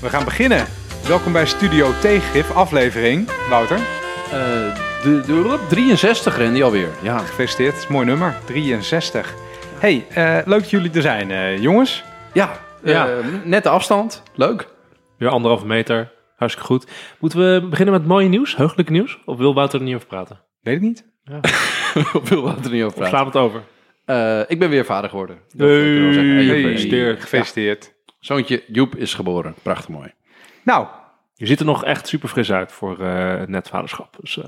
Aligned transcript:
we 0.00 0.08
gaan 0.08 0.24
beginnen. 0.24 0.66
Welkom 1.08 1.32
bij 1.32 1.46
Studio 1.46 1.90
Tegengif, 2.00 2.50
aflevering. 2.50 3.28
Wouter, 3.48 3.78
Eh, 4.32 4.32
de, 5.02 5.20
de, 5.26 5.58
63 5.68 6.38
Randy 6.38 6.62
alweer. 6.62 6.88
Ja. 7.02 7.18
gefeliciteerd. 7.18 7.72
Het 7.72 7.82
is 7.82 7.88
een 7.88 7.92
mooi 7.94 8.06
nummer, 8.06 8.36
63. 8.44 9.34
Hey, 9.78 10.06
eh, 10.10 10.38
leuk 10.44 10.60
dat 10.60 10.70
jullie 10.70 10.90
er 10.92 11.02
zijn, 11.02 11.30
eh, 11.30 11.58
jongens. 11.62 12.04
Ja, 12.32 12.50
Ja. 12.84 13.08
eh, 13.08 13.12
net 13.44 13.62
de 13.62 13.68
afstand. 13.68 14.22
Leuk. 14.34 14.68
Weer 15.18 15.28
anderhalve 15.28 15.66
meter. 15.66 16.12
Hartstikke 16.36 16.68
goed. 16.68 16.86
Moeten 17.18 17.38
we 17.38 17.66
beginnen 17.68 17.94
met 17.94 18.06
mooie 18.06 18.28
nieuws? 18.28 18.56
Heugelijk 18.56 18.88
nieuws? 18.90 19.18
Of 19.24 19.38
wil 19.38 19.54
Wouter 19.54 19.78
er 19.78 19.84
niet 19.84 19.94
over 19.94 20.06
praten? 20.06 20.40
Weet 20.60 20.74
ik 20.76 20.80
niet. 20.80 21.04
Op 22.12 22.26
veel 22.26 22.42
wat 22.42 22.64
er 22.64 22.70
niet 22.70 22.82
over 22.84 22.86
Of 22.86 22.94
praten. 22.94 23.08
slaan 23.08 23.26
het 23.26 23.36
over? 23.36 23.60
Eh, 24.04 24.40
ik 24.46 24.58
ben 24.58 24.70
weer 24.70 24.84
vader 24.84 25.10
geworden. 25.10 25.36
Dat 25.48 25.68
kunnen 25.68 25.94
we 25.94 26.00
wel 26.02 26.12
zeggen. 26.12 26.34
Hey, 26.34 26.44
Hey, 26.44 26.54
gefeliciteerd. 26.56 27.20
Gefeliciteerd. 27.20 27.92
Zoontje 28.20 28.64
Joep 28.66 28.96
is 28.96 29.14
geboren. 29.14 29.54
Prachtig 29.62 29.88
mooi. 29.88 30.12
Nou, 30.64 30.86
Je 31.34 31.46
ziet 31.46 31.60
er 31.60 31.66
nog 31.66 31.84
echt 31.84 32.08
super 32.08 32.28
fris 32.28 32.52
uit 32.52 32.72
voor 32.72 33.00
eh, 33.04 33.38
het 33.38 33.48
netvaderschap. 33.48 34.16
Dus 34.20 34.38
eh, 34.38 34.44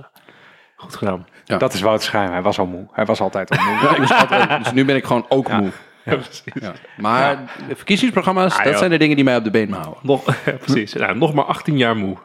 goed 0.76 0.96
gedaan. 0.96 1.26
Ja. 1.44 1.56
dat 1.56 1.72
is 1.74 1.80
Wouter 1.80 2.04
Schuim. 2.06 2.30
Hij 2.30 2.42
was 2.42 2.58
al 2.58 2.66
moe. 2.66 2.88
Hij 2.92 3.04
was 3.04 3.20
altijd 3.20 3.50
al 3.50 3.64
moe. 3.64 3.74
Ja, 3.82 3.90
ik 3.90 3.96
was 3.98 4.12
altijd- 4.12 4.64
dus 4.64 4.72
nu 4.72 4.84
ben 4.84 4.96
ik 4.96 5.04
gewoon 5.04 5.26
ook 5.28 5.52
moe. 5.52 5.70
Ja, 6.04 6.14
precies. 6.16 6.42
Ja. 6.54 6.72
Maar 6.96 7.52
de 7.68 7.76
verkiezingsprogramma's, 7.76 8.58
Ah, 8.58 8.64
dat 8.64 8.78
zijn 8.78 8.90
de 8.90 8.96
dingen 8.98 9.16
die 9.16 9.24
mij 9.24 9.36
op 9.36 9.44
de 9.44 9.50
been 9.50 9.72
houden. 9.72 9.98
Nog, 10.02 10.24
ja, 10.46 10.52
precies. 10.52 10.92
Nou, 10.92 11.16
nog 11.18 11.34
maar 11.34 11.44
18 11.44 11.76
jaar 11.76 11.96
moe. 11.96 12.16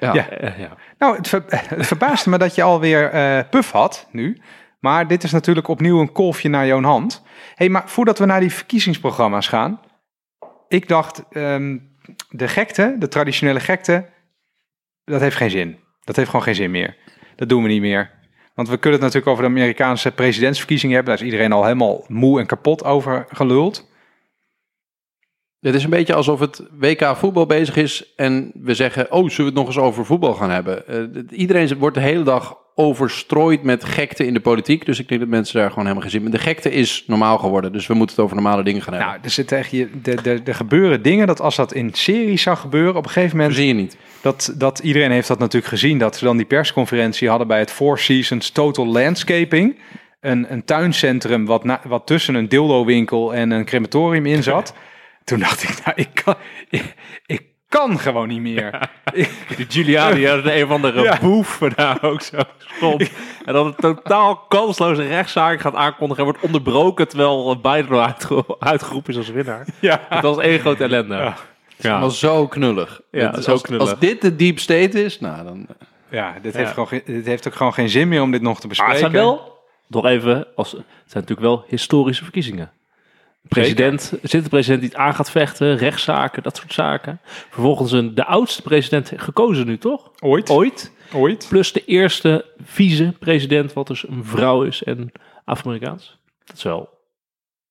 Ja. 0.00 0.14
Ja. 0.14 0.26
Ja. 0.40 0.68
Nou, 0.98 1.16
het, 1.16 1.28
ver- 1.28 1.44
het 1.48 1.86
verbaasde 1.86 2.30
me 2.30 2.38
dat 2.38 2.54
je 2.54 2.62
alweer 2.62 3.10
eh 3.10 3.40
puff 3.50 3.70
had 3.72 4.08
nu. 4.10 4.40
Maar 4.80 5.06
dit 5.06 5.22
is 5.22 5.32
natuurlijk 5.32 5.68
opnieuw 5.68 6.00
een 6.00 6.12
kolfje 6.12 6.48
naar 6.48 6.66
jouw 6.66 6.82
hand. 6.82 7.22
hey, 7.54 7.68
maar 7.68 7.82
voordat 7.88 8.18
we 8.18 8.24
naar 8.26 8.40
die 8.40 8.52
verkiezingsprogramma's 8.52 9.48
gaan. 9.48 9.80
Ik 10.68 10.88
dacht, 10.88 11.24
ehm, 11.30 11.78
de 12.30 12.48
gekte, 12.48 12.96
de 12.98 13.08
traditionele 13.08 13.60
gekte, 13.60 14.08
dat 15.04 15.20
heeft 15.20 15.36
geen 15.36 15.50
zin. 15.50 15.78
Dat 16.04 16.16
heeft 16.16 16.28
gewoon 16.28 16.44
geen 16.44 16.54
zin 16.54 16.70
meer. 16.70 16.96
Dat 17.36 17.48
doen 17.48 17.62
we 17.62 17.68
niet 17.68 17.80
meer. 17.80 18.10
Want 18.54 18.68
we 18.68 18.78
kunnen 18.78 19.00
het 19.00 19.12
natuurlijk 19.12 19.32
over 19.32 19.42
de 19.42 19.58
Amerikaanse 19.58 20.12
presidentsverkiezingen 20.12 20.94
hebben. 20.94 21.14
Daar 21.14 21.24
is 21.24 21.30
iedereen 21.30 21.52
al 21.52 21.62
helemaal 21.62 22.04
moe 22.08 22.40
en 22.40 22.46
kapot 22.46 22.84
over 22.84 23.26
geluld. 23.28 23.90
Het 25.60 25.74
is 25.74 25.84
een 25.84 25.90
beetje 25.90 26.14
alsof 26.14 26.40
het 26.40 26.62
WK 26.70 27.16
voetbal 27.16 27.46
bezig 27.46 27.76
is 27.76 28.14
en 28.14 28.50
we 28.54 28.74
zeggen, 28.74 29.12
oh, 29.12 29.28
zullen 29.28 29.36
we 29.36 29.44
het 29.44 29.54
nog 29.54 29.66
eens 29.66 29.78
over 29.78 30.04
voetbal 30.04 30.34
gaan 30.34 30.50
hebben? 30.50 30.86
Eh, 30.88 31.38
iedereen 31.38 31.78
wordt 31.78 31.96
de 31.96 32.02
hele 32.02 32.22
dag 32.22 32.58
overstrooid 32.78 33.62
met 33.62 33.84
gekte 33.84 34.26
in 34.26 34.34
de 34.34 34.40
politiek, 34.40 34.84
dus 34.86 34.98
ik 34.98 35.08
denk 35.08 35.20
dat 35.20 35.30
mensen 35.30 35.58
daar 35.58 35.68
gewoon 35.68 35.84
helemaal 35.84 36.02
geen 36.02 36.12
zin 36.12 36.24
in. 36.24 36.30
De 36.30 36.38
gekte 36.38 36.70
is 36.70 37.04
normaal 37.06 37.38
geworden, 37.38 37.72
dus 37.72 37.86
we 37.86 37.94
moeten 37.94 38.16
het 38.16 38.24
over 38.24 38.36
normale 38.36 38.62
dingen 38.64 38.82
gaan 38.82 38.92
hebben. 38.92 39.10
Nou, 39.12 39.24
er, 39.24 39.30
zitten 39.30 39.58
echt, 39.58 39.70
je- 39.70 40.00
de, 40.02 40.22
de, 40.22 40.40
er 40.44 40.54
gebeuren 40.54 41.02
dingen 41.02 41.26
dat 41.26 41.40
als 41.40 41.56
dat 41.56 41.72
in 41.72 41.90
series 41.94 42.42
zou 42.42 42.56
gebeuren, 42.56 42.96
op 42.96 43.04
een 43.04 43.10
gegeven 43.10 43.36
dat 43.36 43.38
moment 43.38 43.56
zie 43.56 43.66
je 43.66 43.74
niet. 43.74 43.96
Dat, 44.20 44.54
dat 44.58 44.78
iedereen 44.78 45.10
heeft 45.10 45.28
dat 45.28 45.38
natuurlijk 45.38 45.72
gezien. 45.72 45.98
Dat 45.98 46.16
ze 46.16 46.24
dan 46.24 46.36
die 46.36 46.46
persconferentie 46.46 47.28
hadden 47.28 47.46
bij 47.46 47.58
het 47.58 47.70
Four 47.70 47.98
Seasons 47.98 48.50
Total 48.50 48.86
Landscaping. 48.86 49.78
Een, 50.20 50.52
een 50.52 50.64
tuincentrum 50.64 51.46
wat, 51.46 51.64
na, 51.64 51.80
wat 51.86 52.06
tussen 52.06 52.34
een 52.34 52.48
dildo-winkel 52.48 53.34
en 53.34 53.50
een 53.50 53.64
crematorium 53.64 54.26
in 54.26 54.42
zat. 54.42 54.74
Toen 55.24 55.38
dacht 55.38 55.62
ik, 55.62 55.84
nou, 55.84 55.96
ik 56.00 56.08
kan, 56.24 56.34
ik, 56.68 56.94
ik 57.26 57.42
kan 57.68 57.98
gewoon 57.98 58.28
niet 58.28 58.40
meer. 58.40 58.90
Die 59.56 59.66
Giuliani 59.68 60.26
had 60.26 60.44
een 60.44 60.64
of 60.64 60.70
andere 60.70 61.02
Ja. 61.02 61.18
boef 61.20 61.58
daar 61.76 61.98
ook 62.02 62.20
zo 62.22 62.38
stond. 62.58 63.10
En 63.44 63.52
dan 63.52 63.66
een 63.66 63.74
totaal 63.74 64.36
kansloze 64.36 65.02
rechtszaak 65.06 65.60
gaat 65.60 65.74
aankondigen 65.74 66.24
en 66.24 66.30
wordt 66.30 66.44
onderbroken 66.44 67.08
terwijl 67.08 67.60
Biden 67.60 67.88
al 67.90 68.02
uitge- 68.02 68.56
uitgeroepen 68.58 69.12
is 69.12 69.18
als 69.18 69.28
winnaar. 69.30 69.66
ja. 69.80 70.00
Dat 70.10 70.22
was 70.22 70.38
één 70.38 70.58
grote 70.58 70.82
ellende. 70.84 71.14
Ja. 71.14 71.34
Ja. 71.76 71.98
Maar 71.98 72.10
zo 72.10 72.46
knullig. 72.48 73.00
Ja, 73.10 73.26
Het 73.26 73.36
is 73.38 73.44
zo 73.44 73.50
als, 73.50 73.62
knullig. 73.62 73.90
als 73.90 73.98
dit 73.98 74.20
de 74.20 74.36
deep 74.36 74.58
state 74.58 75.04
is, 75.04 75.20
nou 75.20 75.44
dan... 75.44 75.66
ja, 76.10 76.34
dit, 76.42 76.52
Ja. 76.52 76.58
Heeft 76.58 76.72
gewoon, 76.72 77.00
dit 77.04 77.26
heeft 77.26 77.46
ook 77.48 77.54
gewoon 77.54 77.74
geen 77.74 77.88
zin 77.88 78.08
meer 78.08 78.22
om 78.22 78.30
dit 78.30 78.42
nog 78.42 78.60
te 78.60 78.66
Maar 78.66 78.76
bespreken. 78.76 79.02
het 79.04 79.12
zijn 79.12 79.24
wel, 79.24 79.58
nog 79.86 80.06
even, 80.06 80.46
als, 80.54 80.72
het 80.72 80.80
zijn 81.06 81.24
natuurlijk 81.26 81.40
wel 81.40 81.64
historische 81.68 82.22
verkiezingen. 82.22 82.70
President, 83.48 84.12
zit 84.22 84.42
de 84.42 84.48
president 84.48 84.80
die 84.80 84.90
het 84.90 84.98
aan 84.98 85.14
gaat 85.14 85.30
vechten, 85.30 85.76
rechtszaken, 85.76 86.42
dat 86.42 86.56
soort 86.56 86.72
zaken. 86.72 87.20
Vervolgens 87.50 87.92
een, 87.92 88.14
de 88.14 88.24
oudste 88.24 88.62
president 88.62 89.12
gekozen 89.16 89.66
nu, 89.66 89.78
toch? 89.78 90.10
Ooit. 90.20 90.50
Ooit. 90.50 90.92
Ooit. 91.12 91.46
Plus 91.48 91.72
de 91.72 91.84
eerste 91.84 92.44
vice-president, 92.64 93.72
wat 93.72 93.86
dus 93.86 94.08
een 94.08 94.24
vrouw 94.24 94.62
is 94.62 94.82
en 94.82 95.12
Afro-Amerikaans. 95.44 96.18
Dat 96.44 96.56
is 96.56 96.62
wel 96.62 96.88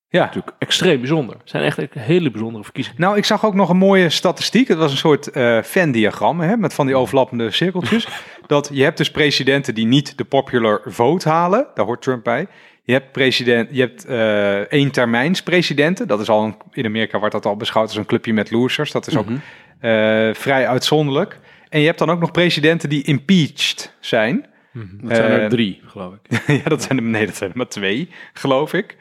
Ja. 0.08 0.24
natuurlijk 0.24 0.56
extreem 0.58 0.98
bijzonder. 0.98 1.36
Het 1.38 1.50
zijn 1.50 1.62
echt 1.62 1.78
hele 1.90 2.30
bijzondere 2.30 2.64
verkiezingen. 2.64 3.00
Nou, 3.00 3.16
ik 3.16 3.24
zag 3.24 3.44
ook 3.44 3.54
nog 3.54 3.68
een 3.68 3.76
mooie 3.76 4.10
statistiek. 4.10 4.68
Het 4.68 4.78
was 4.78 4.90
een 4.90 4.96
soort 4.96 5.30
eh 5.30 5.62
Venn-diagram 5.62 6.40
hè, 6.40 6.56
met 6.56 6.74
van 6.74 6.86
die 6.86 6.96
overlappende 6.96 7.50
cirkeltjes. 7.50 8.08
dat 8.46 8.70
je 8.72 8.82
hebt 8.82 8.96
dus 8.96 9.10
presidenten 9.10 9.74
die 9.74 9.86
niet 9.86 10.18
de 10.18 10.24
popular 10.24 10.80
vote 10.84 11.28
halen. 11.28 11.66
Daar 11.74 11.84
hoort 11.86 12.02
Trump 12.02 12.24
bij. 12.24 12.46
Je 12.86 12.92
hebt, 12.92 13.12
president, 13.12 13.68
je 13.72 13.80
hebt 13.80 14.04
eh 14.04 14.58
één 14.60 14.90
termijns 14.90 15.42
presidenten. 15.42 16.08
Dat 16.08 16.20
is 16.20 16.28
al 16.28 16.44
een, 16.44 16.56
in 16.72 16.84
Amerika 16.84 17.18
wordt 17.18 17.34
dat 17.34 17.46
al 17.46 17.56
beschouwd 17.56 17.88
als 17.88 17.96
een 17.96 18.06
clubje 18.06 18.32
met 18.32 18.50
losers. 18.50 18.90
Dat 18.92 19.06
is 19.06 19.16
ook 19.16 19.26
Mhm. 19.26 19.38
eh, 19.80 20.34
vrij 20.34 20.68
uitzonderlijk. 20.68 21.38
En 21.68 21.80
je 21.80 21.86
hebt 21.86 21.98
dan 21.98 22.10
ook 22.10 22.20
nog 22.20 22.30
presidenten 22.30 22.88
die 22.88 23.02
impeached 23.02 23.94
zijn. 24.00 24.46
Dat 24.72 25.16
zijn 25.16 25.30
Eh, 25.32 25.42
er 25.42 25.48
drie, 25.48 25.80
geloof 25.86 26.14
ik. 26.14 26.40
ja, 26.62 26.68
dat 26.68 26.82
zijn 26.82 26.98
er, 26.98 27.04
nee, 27.04 27.26
dat 27.26 27.36
zijn 27.36 27.50
er 27.50 27.56
maar 27.56 27.68
twee, 27.68 28.08
geloof 28.32 28.72
ik. 28.72 28.96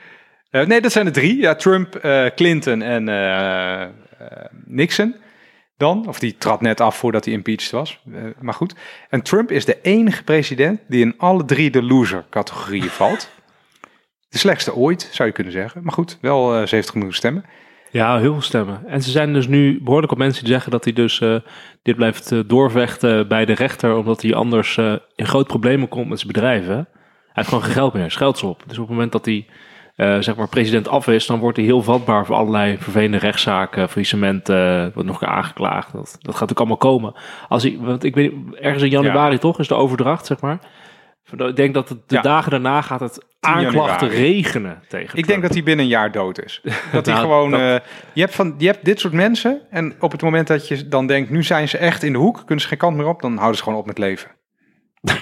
Eh, 0.49 0.65
nee, 0.65 0.81
dat 0.81 0.91
zijn 0.91 1.05
er 1.05 1.11
drie. 1.11 1.37
Ja, 1.37 1.55
Trump, 1.55 1.95
eh, 1.95 2.25
Clinton 2.35 2.81
en 2.81 3.09
eh, 3.09 3.81
eh, 3.81 3.89
Nixon. 4.65 5.15
Dan, 5.77 6.07
of 6.07 6.19
die 6.19 6.35
trad 6.37 6.61
net 6.61 6.81
af 6.81 6.97
voordat 6.97 7.25
hij 7.25 7.33
impeached 7.33 7.71
was. 7.71 8.01
Eh, 8.13 8.21
maar 8.39 8.53
goed. 8.53 8.75
En 9.09 9.21
Trump 9.21 9.51
is 9.51 9.65
de 9.65 9.77
enige 9.81 10.23
president 10.23 10.79
die 10.87 11.01
in 11.01 11.13
alle 11.17 11.45
drie 11.45 11.69
de 11.69 11.83
loser-categorieën 11.83 12.89
valt. 13.01 13.31
De 14.35 14.41
slechtste 14.41 14.75
ooit, 14.75 15.09
zou 15.11 15.27
je 15.27 15.33
kunnen 15.35 15.53
zeggen. 15.53 15.83
Maar 15.83 15.93
goed, 15.93 16.17
wel 16.21 16.55
eh 16.55 16.67
70 16.67 16.93
miljoen 16.93 17.13
stemmen. 17.13 17.45
Ja, 17.91 18.17
heel 18.17 18.31
veel 18.31 18.41
stemmen. 18.41 18.81
En 18.87 19.01
ze 19.01 19.11
zijn 19.11 19.33
dus 19.33 19.47
nu 19.47 19.79
behoorlijk 19.83 20.11
op 20.11 20.17
mensen 20.17 20.43
die 20.43 20.53
zeggen 20.53 20.71
dat 20.71 20.83
hij 20.83 20.93
dus 20.93 21.21
eh, 21.21 21.35
dit 21.81 21.95
blijft 21.95 22.31
eh, 22.31 22.39
doorvechten 22.45 23.27
bij 23.27 23.45
de 23.45 23.53
rechter, 23.53 23.95
omdat 23.95 24.21
hij 24.21 24.33
anders 24.33 24.77
in 25.15 25.25
groot 25.25 25.47
problemen 25.47 25.87
komt 25.87 26.09
met 26.09 26.19
zijn 26.19 26.31
bedrijven. 26.31 26.75
Hij 26.75 26.85
heeft 27.33 27.47
gewoon 27.47 27.63
geen 27.63 27.73
geld 27.73 27.93
meer, 27.93 28.11
scheld 28.11 28.43
op. 28.43 28.63
Dus 28.67 28.77
op 28.77 28.83
het 28.83 28.93
moment 28.93 29.11
dat 29.11 29.25
hij 29.25 29.45
zeg 30.19 30.35
maar 30.35 30.49
president 30.49 30.87
af 30.87 31.07
is, 31.07 31.25
dan 31.25 31.39
wordt 31.39 31.57
hij 31.57 31.65
heel 31.65 31.81
vatbaar 31.81 32.25
voor 32.25 32.35
allerlei 32.35 32.77
vervelende 32.77 33.17
rechtszaken, 33.17 33.89
faillissementen, 33.89 34.91
wordt 34.93 35.09
nog 35.09 35.23
aangeklaagd. 35.23 35.91
Dat, 35.91 36.17
dat 36.19 36.35
gaat 36.35 36.51
ook 36.51 36.57
allemaal 36.57 36.77
komen. 36.77 37.13
Als 37.49 37.63
hij, 37.63 37.77
want 37.79 38.03
ik 38.03 38.15
weet 38.15 38.33
ergens 38.59 38.83
in 38.83 38.89
januari 38.89 39.37
toch 39.37 39.59
is 39.59 39.67
de 39.67 39.75
overdracht, 39.75 40.25
zeg 40.25 40.41
maar. 40.41 40.59
Ik 41.31 41.55
denk 41.55 41.73
dat 41.73 41.89
het 41.89 41.97
de 42.09 42.15
Ja. 42.15 42.21
dagen 42.21 42.51
daarna 42.51 42.81
gaat 42.81 42.99
het 42.99 43.25
aanklachten 43.39 44.07
januari. 44.07 44.33
regenen 44.33 44.81
tegen 44.87 45.03
Ik 45.05 45.09
Trump. 45.13 45.27
denk 45.27 45.41
dat 45.41 45.53
hij 45.53 45.63
binnen 45.63 45.85
een 45.85 45.91
jaar 45.91 46.11
dood 46.11 46.43
is. 46.43 46.61
Dat 46.91 47.05
hij 47.05 47.15
Nou, 47.15 47.27
gewoon. 47.27 47.51
dat- 47.51 47.59
eh, 47.59 47.75
je, 48.13 48.21
hebt 48.21 48.35
van, 48.35 48.55
je 48.57 48.65
hebt 48.67 48.85
dit 48.85 48.99
soort 48.99 49.13
mensen. 49.13 49.61
En 49.69 49.95
op 49.99 50.11
het 50.11 50.21
moment 50.21 50.47
dat 50.47 50.67
je 50.67 50.87
dan 50.87 51.07
denkt. 51.07 51.29
nu 51.29 51.43
zijn 51.43 51.69
ze 51.69 51.77
echt 51.77 52.03
in 52.03 52.11
de 52.11 52.17
hoek. 52.19 52.37
kunnen 52.45 52.59
ze 52.61 52.67
geen 52.67 52.77
kant 52.77 52.97
meer 52.97 53.07
op. 53.07 53.21
dan 53.21 53.35
houden 53.35 53.57
ze 53.57 53.63
gewoon 53.63 53.79
op 53.79 53.85
met 53.85 53.97
leven. 53.97 54.29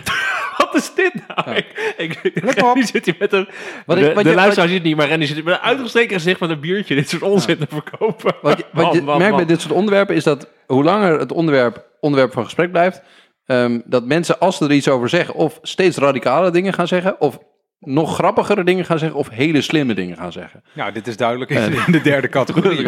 Wat 0.57 0.75
is 0.75 0.93
dit 0.95 1.13
nou? 1.27 1.55
Ik, 1.57 1.93
ik, 1.97 2.19
Let 2.43 2.55
op. 2.57 2.63
Randy 2.65 2.81
zit 2.85 3.05
hier 3.05 3.15
met 3.19 3.33
een... 3.33 3.47
Wat 3.85 3.97
de 3.97 4.09
ik- 4.09 4.15
wat 4.15 4.23
de 4.23 4.29
je- 4.29 4.35
luisteraar 4.35 4.67
ziet 4.67 4.77
het 4.77 4.85
niet, 4.87 4.95
maar 4.95 5.09
Randy 5.09 5.25
zit 5.25 5.35
hier 5.35 5.43
met 5.45 5.53
een 5.53 5.59
uitgestreken 5.59 6.13
gezicht 6.15 6.39
met 6.39 6.49
een 6.49 6.59
biertje 6.59 6.95
dit 6.95 7.09
soort 7.09 7.21
onzin 7.21 7.57
te 7.57 7.65
verkopen. 7.69 8.33
Wat 8.41 8.57
je, 8.57 8.65
wat 8.71 8.93
je 8.93 8.97
Man, 8.97 9.05
man, 9.05 9.17
merkt 9.17 9.33
man. 9.35 9.45
bij 9.45 9.53
dit 9.53 9.61
soort 9.61 9.73
onderwerpen 9.73 10.15
is 10.15 10.23
dat 10.23 10.49
hoe 10.67 10.83
langer 10.83 11.19
het 11.19 11.31
onderwerp, 11.31 11.85
onderwerp 11.99 12.33
van 12.33 12.43
gesprek 12.43 12.71
blijft, 12.71 13.01
ehm, 13.45 13.79
dat 13.85 14.05
mensen 14.05 14.39
als 14.39 14.57
ze 14.57 14.65
er 14.65 14.71
iets 14.71 14.87
over 14.89 15.09
zeggen, 15.09 15.33
of 15.33 15.59
steeds 15.61 15.97
radicale 15.97 16.51
dingen 16.51 16.73
gaan 16.73 16.87
zeggen, 16.87 17.21
of 17.21 17.39
nog 17.79 18.13
grappigere 18.15 18.63
dingen 18.63 18.85
gaan 18.85 18.99
zeggen, 18.99 19.19
of 19.19 19.29
hele 19.29 19.61
slimme 19.61 19.93
dingen 19.93 20.17
gaan 20.17 20.31
zeggen. 20.31 20.63
Nou, 20.73 20.91
dit 20.91 21.07
is 21.07 21.17
duidelijk 21.17 21.49
in, 21.51 21.73
in 21.85 21.91
de 21.91 22.01
derde 22.01 22.29
categorie. 22.37 22.87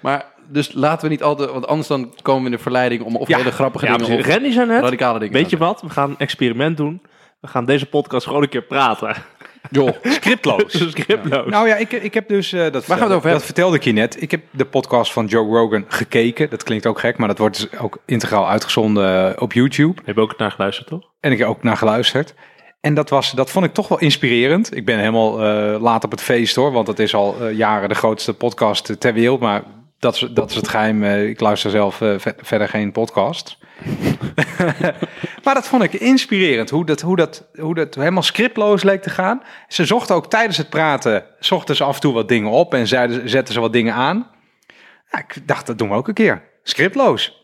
maar 0.00 0.24
dus 0.48 0.72
laten 0.72 1.04
we 1.08 1.12
niet 1.14 1.22
altijd, 1.22 1.50
want 1.50 1.66
anders 1.66 1.88
dan 1.88 2.14
komen 2.22 2.40
we 2.42 2.50
in 2.50 2.56
de 2.56 2.62
verleiding 2.62 3.02
om 3.02 3.16
of 3.16 3.28
Ja. 3.28 3.36
hele 3.36 3.50
grappige 3.50 3.86
Ja, 3.86 3.96
dingen 3.96 4.18
of 4.18 4.26
Randy 4.26 4.50
zei 4.50 4.66
net, 4.66 4.82
radicale 4.82 5.18
dingen. 5.18 5.34
weet 5.34 5.50
je 5.50 5.56
wat? 5.56 5.80
We 5.80 5.90
gaan 5.90 6.10
een 6.10 6.18
experiment 6.18 6.76
doen. 6.76 7.02
We 7.40 7.48
gaan 7.50 7.64
deze 7.64 7.86
podcast 7.86 8.26
gewoon 8.26 8.42
een 8.42 8.48
keer 8.48 8.62
praten. 8.62 9.14
Joh, 9.70 9.88
Scriptloos. 10.02 10.88
Scriptloos. 10.90 11.50
Nou 11.50 11.68
ja, 11.68 11.76
ik, 11.76 11.92
ik 11.92 12.14
heb 12.14 12.28
dus, 12.28 12.52
eh, 12.52 12.72
dat, 12.72 12.84
gaan 12.84 12.98
we 12.98 13.04
over 13.04 13.12
hebben? 13.12 13.32
dat 13.32 13.44
vertelde 13.44 13.76
ik 13.76 13.84
je 13.84 13.92
net. 13.92 14.22
Ik 14.22 14.30
heb 14.30 14.40
de 14.50 14.64
podcast 14.64 15.12
van 15.12 15.26
Joe 15.26 15.46
Rogan 15.58 15.84
gekeken. 15.88 16.50
Dat 16.50 16.62
klinkt 16.62 16.86
ook 16.86 16.98
gek, 16.98 17.16
maar 17.16 17.28
dat 17.28 17.38
wordt 17.38 17.56
dus 17.70 17.78
ook 17.78 17.98
integraal 18.06 18.48
uitgezonden 18.48 19.34
eh, 19.36 19.42
op 19.42 19.52
YouTube. 19.52 20.00
Heb 20.04 20.14
je 20.16 20.20
ook 20.22 20.38
naar 20.38 20.50
geluisterd, 20.50 20.88
toch? 20.88 21.10
En 21.20 21.32
ik 21.32 21.38
heb 21.38 21.48
ook 21.48 21.62
naar 21.62 21.76
geluisterd. 21.76 22.34
En 22.80 22.94
dat, 22.94 23.10
was, 23.10 23.30
dat 23.32 23.50
vond 23.50 23.64
ik 23.64 23.72
toch 23.74 23.88
wel 23.88 23.98
inspirerend. 23.98 24.76
Ik 24.76 24.84
ben 24.84 24.98
helemaal 24.98 25.42
eh, 25.42 25.80
laat 25.80 26.04
op 26.04 26.10
het 26.10 26.22
feest 26.22 26.56
hoor, 26.56 26.72
want 26.72 26.86
het 26.86 26.98
is 26.98 27.14
al 27.14 27.48
jaren 27.48 27.88
de 27.88 27.94
grootste 27.94 28.34
podcast 28.34 29.00
ter 29.00 29.12
wereld. 29.14 29.40
Maar 29.40 29.62
dat 29.98 30.14
is, 30.14 30.28
dat 30.32 30.50
is 30.50 30.56
het 30.56 30.68
geheim. 30.68 31.04
eh, 31.04 31.28
ik 31.28 31.40
luister 31.40 31.70
zelf 31.70 31.94
ve- 31.94 32.18
verder 32.36 32.68
geen 32.68 32.92
podcast. 32.92 33.58
maar 35.44 35.54
dat 35.54 35.68
vond 35.68 35.82
ik 35.82 35.92
inspirerend, 35.92 36.70
hoe 36.70 36.84
dat, 36.84 37.00
hoe, 37.00 37.16
dat, 37.16 37.48
hoe 37.54 37.74
dat 37.74 37.94
helemaal 37.94 38.22
scriptloos 38.22 38.82
leek 38.82 39.02
te 39.02 39.10
gaan. 39.10 39.42
Ze 39.68 39.84
zochten 39.84 40.14
ook 40.14 40.30
tijdens 40.30 40.56
het 40.56 40.68
praten, 40.68 41.24
zochten 41.38 41.76
ze 41.76 41.84
af 41.84 41.94
en 41.94 42.00
toe 42.00 42.12
wat 42.12 42.28
dingen 42.28 42.50
op 42.50 42.74
en 42.74 42.86
zeiden, 42.86 43.28
zetten 43.28 43.54
ze 43.54 43.60
wat 43.60 43.72
dingen 43.72 43.94
aan. 43.94 44.30
Ja, 45.10 45.18
ik 45.18 45.46
dacht, 45.46 45.66
dat 45.66 45.78
doen 45.78 45.88
we 45.88 45.94
ook 45.94 46.08
een 46.08 46.14
keer. 46.14 46.42
Scriptloos. 46.62 47.42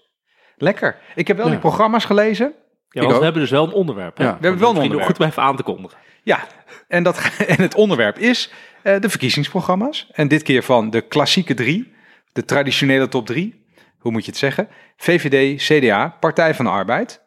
Lekker. 0.57 0.97
Ik 1.15 1.27
heb 1.27 1.37
wel 1.37 1.47
Ja. 1.47 1.53
die 1.53 1.61
programma's 1.61 2.05
gelezen. 2.05 2.53
Ja, 2.89 3.07
we 3.07 3.13
hebben 3.13 3.41
dus 3.43 3.51
wel 3.51 3.65
een 3.65 3.73
onderwerp. 3.73 4.17
Hè? 4.17 4.25
Ja, 4.25 4.31
we 4.41 4.47
hebben 4.47 4.61
wel 4.61 4.71
een 4.71 4.77
onderwerp. 4.77 5.07
goed 5.07 5.19
om 5.19 5.27
even 5.27 5.43
aan 5.43 5.57
te 5.57 5.63
kondigen. 5.63 5.99
Ja, 6.23 6.47
en, 6.89 7.03
dat, 7.03 7.31
en 7.47 7.63
het 7.63 7.75
onderwerp 7.75 8.19
is 8.19 8.51
eh, 8.83 9.01
de 9.01 9.09
verkiezingsprogramma's. 9.09 10.09
En 10.13 10.29
dit 10.29 10.43
keer 10.43 10.63
van 10.63 10.91
de 10.91 11.01
klassieke 11.01 11.55
drie, 11.55 11.93
de 12.33 12.45
traditionele 12.45 13.09
top 13.09 13.27
drie. 13.27 13.60
Hoe 14.01 14.13
moet 14.13 14.25
je 14.25 14.31
het 14.31 14.41
zeggen? 14.41 14.69
VVD, 14.97 15.63
CDA, 15.63 16.17
Partij 16.21 16.55
van 16.55 16.65
de 16.65 16.71
Arbeid. 16.71 17.23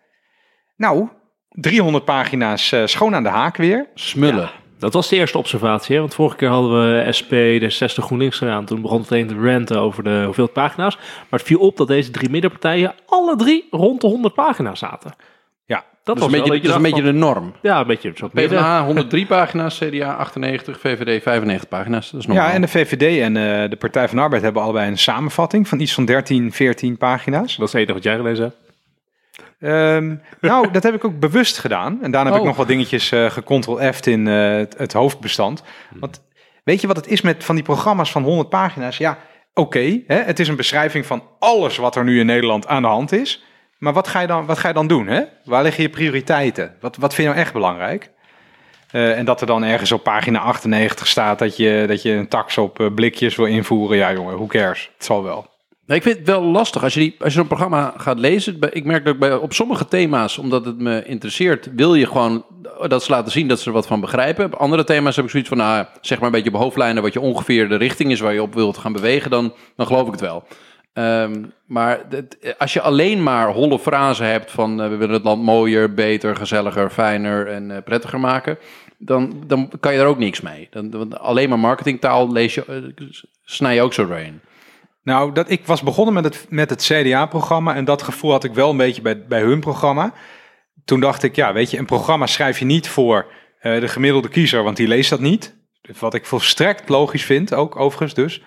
Nou, 0.76 1.08
300 1.50 2.06
pagina's 2.06 2.72
eh, 2.72 2.86
schoon 2.86 3.16
aan 3.16 3.24
de 3.24 3.30
haak 3.30 3.58
weer. 3.58 3.88
Smullen. 3.94 4.52
Dat 4.80 4.94
was 4.94 5.10
de 5.10 5.16
eerste 5.16 5.38
observatie, 5.38 5.96
hè? 5.96 6.02
want 6.02 6.14
vorige 6.14 6.36
keer 6.36 6.50
hadden 6.50 6.72
we 6.72 7.12
SP, 7.18 7.34
D60, 7.34 8.04
GroenLinks 8.04 8.38
gedaan. 8.38 8.66
Toen 8.66 8.82
begon 8.82 9.00
het 9.00 9.10
meteen 9.10 9.28
te 9.28 9.50
ranten 9.52 9.80
over 9.80 10.04
de 10.04 10.22
hoeveelheid 10.26 10.54
pagina's. 10.54 10.96
Maar 10.96 11.40
het 11.40 11.44
viel 11.48 11.60
op 11.60 11.78
dat 11.78 11.88
deze 11.88 12.12
drie 12.12 12.30
middenpartijen 12.30 12.96
alle 13.06 13.36
drie 13.36 13.68
rond 13.72 14.02
de 14.02 14.08
100 14.08 14.34
pagina's 14.34 14.80
zaten. 14.80 15.16
Dat, 16.04 16.16
is 16.16 16.22
was 16.22 16.32
een 16.34 16.40
beetje, 16.40 16.60
dat 16.60 16.70
is 16.70 16.76
een 16.76 16.82
beetje 16.82 17.02
de 17.02 17.12
norm. 17.12 17.54
Ja, 17.62 17.80
een 17.80 17.88
beetje 17.88 18.12
zo. 18.16 18.28
PvdA 18.28 18.86
103 18.86 19.26
pagina's, 19.36 19.78
CDA 19.78 20.14
98, 20.16 20.80
VVD 20.80 21.24
95 21.24 21.70
pagina's. 21.70 22.12
Dat 22.12 22.20
is 22.20 22.28
normaal. 22.28 22.48
ja 22.48 22.54
en 22.54 22.62
de 22.62 22.68
VVD 22.68 23.22
en 23.22 23.38
eh, 23.38 23.70
de 23.70 23.76
Partij 23.76 24.08
van 24.08 24.18
de 24.18 24.24
Arbeid 24.24 24.42
hebben 24.42 24.62
allebei 24.62 24.88
een 24.90 24.98
samenvatting 24.98 25.68
van 25.68 25.80
iets 25.80 25.94
van 25.94 26.06
13, 26.06 26.52
14 26.52 26.98
pagina's. 26.98 27.56
Dat 27.56 27.68
is 27.68 27.74
het 27.74 27.82
enige 27.82 27.94
wat 27.94 28.04
jij 28.04 28.16
gelezen 28.16 28.44
hebt. 28.44 28.58
Ehm, 29.60 30.16
nou, 30.42 30.72
dat 30.72 30.84
heb 30.84 30.94
ik 30.94 31.06
ook 31.06 31.20
bewust 31.20 31.58
gedaan. 31.58 32.00
En 32.02 32.12
daarna 32.12 32.30
heb 32.30 32.34
ik 32.36 32.42
Oh. 32.42 32.48
nog 32.48 32.58
wat 32.58 32.68
dingetjes 32.68 33.12
eh 33.12 33.30
gecontrol-F'd 33.30 34.08
in 34.08 34.28
eh, 34.28 34.56
het, 34.56 34.78
het 34.78 34.94
hoofdbestand. 34.94 35.64
Want 36.00 36.22
weet 36.64 36.82
je 36.82 36.88
wat 36.88 36.96
het 36.96 37.08
is 37.08 37.22
met 37.22 37.44
van 37.44 37.56
die 37.56 37.64
programma's 37.64 38.12
van 38.12 38.24
100 38.24 38.50
pagina's? 38.50 38.98
Ja, 38.98 39.18
oké, 39.54 40.02
hè, 40.08 40.16
het 40.16 40.40
is 40.40 40.48
een 40.48 40.56
beschrijving 40.56 41.06
van 41.06 41.24
alles 41.40 41.78
wat 41.78 41.96
er 41.96 42.04
nu 42.04 42.20
in 42.20 42.26
Nederland 42.26 42.68
aan 42.68 42.82
de 42.82 42.88
hand 42.88 43.12
is. 43.12 43.44
Maar 43.84 43.94
wat 43.94 44.08
ga 44.08 44.20
je 44.20 44.28
dan, 44.28 44.46
wat 44.46 44.58
ga 44.58 44.68
je 44.68 44.74
dan 44.74 44.88
doen? 44.88 45.08
Hè? 45.08 45.22
Waar 45.44 45.64
liggen 45.64 45.84
je 45.84 45.90
prioriteiten? 45.90 46.76
Wat, 46.80 46.98
wat 46.98 47.14
vind 47.14 47.28
je 47.28 47.34
nou 47.34 47.46
echt 47.46 47.54
belangrijk? 47.54 48.10
Eh, 48.92 49.18
en 49.18 49.26
dat 49.26 49.42
er 49.42 49.48
dan 49.48 49.64
ergens 49.64 49.92
op 49.92 50.04
pagina 50.04 50.40
98 50.40 51.08
staat 51.08 51.40
dat 51.40 51.58
je, 51.58 51.86
dat 51.88 52.02
je 52.02 52.12
een 52.12 52.28
tax 52.28 52.58
op 52.58 52.80
eh, 52.80 52.94
blikjes 52.96 53.36
wil 53.36 53.46
invoeren. 53.46 53.98
Ja, 53.98 54.14
jongen, 54.14 54.36
who 54.36 54.46
cares? 54.46 54.90
Het 54.96 55.06
zal 55.06 55.24
wel. 55.24 55.48
Nee, 55.86 55.98
ik 55.98 56.04
vind 56.04 56.18
het 56.18 56.28
wel 56.28 56.42
lastig 56.44 56.84
als 56.84 56.94
je, 56.94 57.00
die, 57.00 57.16
als 57.20 57.34
je 57.34 57.40
zo'n 57.40 57.48
programma 57.48 57.94
gaat 57.98 58.20
lezen. 58.20 58.58
Ik 58.72 58.86
merk 58.86 59.06
dat 59.06 59.20
bij, 59.20 59.34
op 59.34 59.54
sommige 59.54 59.88
thema's, 59.88 60.38
omdat 60.38 60.66
het 60.66 60.80
me 60.80 61.06
interesseert, 61.06 61.70
wil 61.76 61.96
je 61.96 62.08
gewoon 62.08 62.46
dat 62.88 63.04
ze 63.04 63.12
laten 63.12 63.32
zien 63.32 63.48
dat 63.48 63.60
ze 63.60 63.68
er 63.68 63.74
wat 63.74 63.88
van 63.88 64.00
begrijpen. 64.00 64.46
Op 64.46 64.54
andere 64.54 64.84
thema's 64.84 65.16
heb 65.16 65.26
ik 65.26 65.32
zoiets 65.32 65.50
van, 65.50 65.58
nou, 65.58 65.86
zeg 66.02 66.18
maar 66.18 66.28
een 66.28 66.34
beetje 66.34 66.54
op 66.54 66.62
hoofdlijnen 66.62 67.04
wat 67.04 67.14
je 67.14 67.22
ongeveer 67.22 67.70
de 67.70 67.76
richting 67.76 68.12
is 68.12 68.20
waar 68.20 68.34
je 68.34 68.42
op 68.42 68.54
wilt 68.54 68.78
gaan 68.78 68.94
bewegen, 68.94 69.32
dan, 69.32 69.54
dan 69.76 69.88
geloof 69.88 70.06
ik 70.06 70.12
het 70.12 70.22
wel. 70.22 70.44
Ehm, 70.94 71.44
maar 71.66 72.00
als 72.58 72.74
je 72.74 72.82
alleen 72.82 73.24
maar 73.24 73.48
holle 73.48 73.80
frasen 73.80 74.28
hebt 74.28 74.52
van 74.52 74.82
eh, 74.82 74.90
we 74.90 74.96
willen 74.96 75.14
het 75.14 75.24
land 75.24 75.44
mooier, 75.44 75.94
beter, 75.94 76.36
gezelliger, 76.36 76.90
fijner 76.90 77.48
en 77.48 77.72
eh, 77.72 77.84
prettiger 77.84 78.20
maken, 78.20 78.58
dan, 78.98 79.44
dan 79.48 79.72
kan 79.80 79.94
je 79.94 80.00
er 80.00 80.06
ook 80.06 80.18
niks 80.18 80.42
mee. 80.42 80.68
Dan, 80.72 81.20
alleen 81.20 81.50
maar 81.50 81.60
marketingtaal 81.60 82.32
lees 82.32 82.54
je, 82.54 82.66
eh, 82.66 83.06
snij 83.46 83.76
je 83.76 83.82
ook 83.82 83.94
zo 83.94 84.08
doorheen. 84.08 84.42
Nou, 85.04 85.32
dat, 85.32 85.50
ik 85.50 85.66
was 85.66 85.82
begonnen 85.82 86.14
met 86.14 86.24
het, 86.24 86.46
met 86.50 86.70
het 86.70 86.84
CDA-programma 86.84 87.76
en 87.76 87.86
dat 87.86 88.02
gevoel 88.02 88.32
had 88.32 88.44
ik 88.44 88.54
wel 88.54 88.70
een 88.70 88.78
beetje 88.78 89.02
bij, 89.02 89.26
bij 89.26 89.42
hun 89.42 89.60
programma. 89.60 90.14
Toen 90.86 91.00
dacht 91.00 91.24
ik, 91.24 91.36
ja, 91.36 91.54
weet 91.54 91.72
je, 91.72 91.78
een 91.78 91.86
programma 91.86 92.26
schrijf 92.26 92.60
je 92.60 92.66
niet 92.66 92.88
voor 92.88 93.26
de 93.62 93.88
gemiddelde 93.88 94.28
kiezer, 94.28 94.64
want 94.64 94.78
die 94.78 94.88
leest 94.88 95.10
dat 95.10 95.20
niet. 95.20 95.56
Wat 96.00 96.14
ik 96.14 96.26
volstrekt 96.26 96.90
logisch 96.90 97.26
vind, 97.26 97.54
ook 97.54 97.76
overigens 97.76 98.14
dus. 98.14 98.42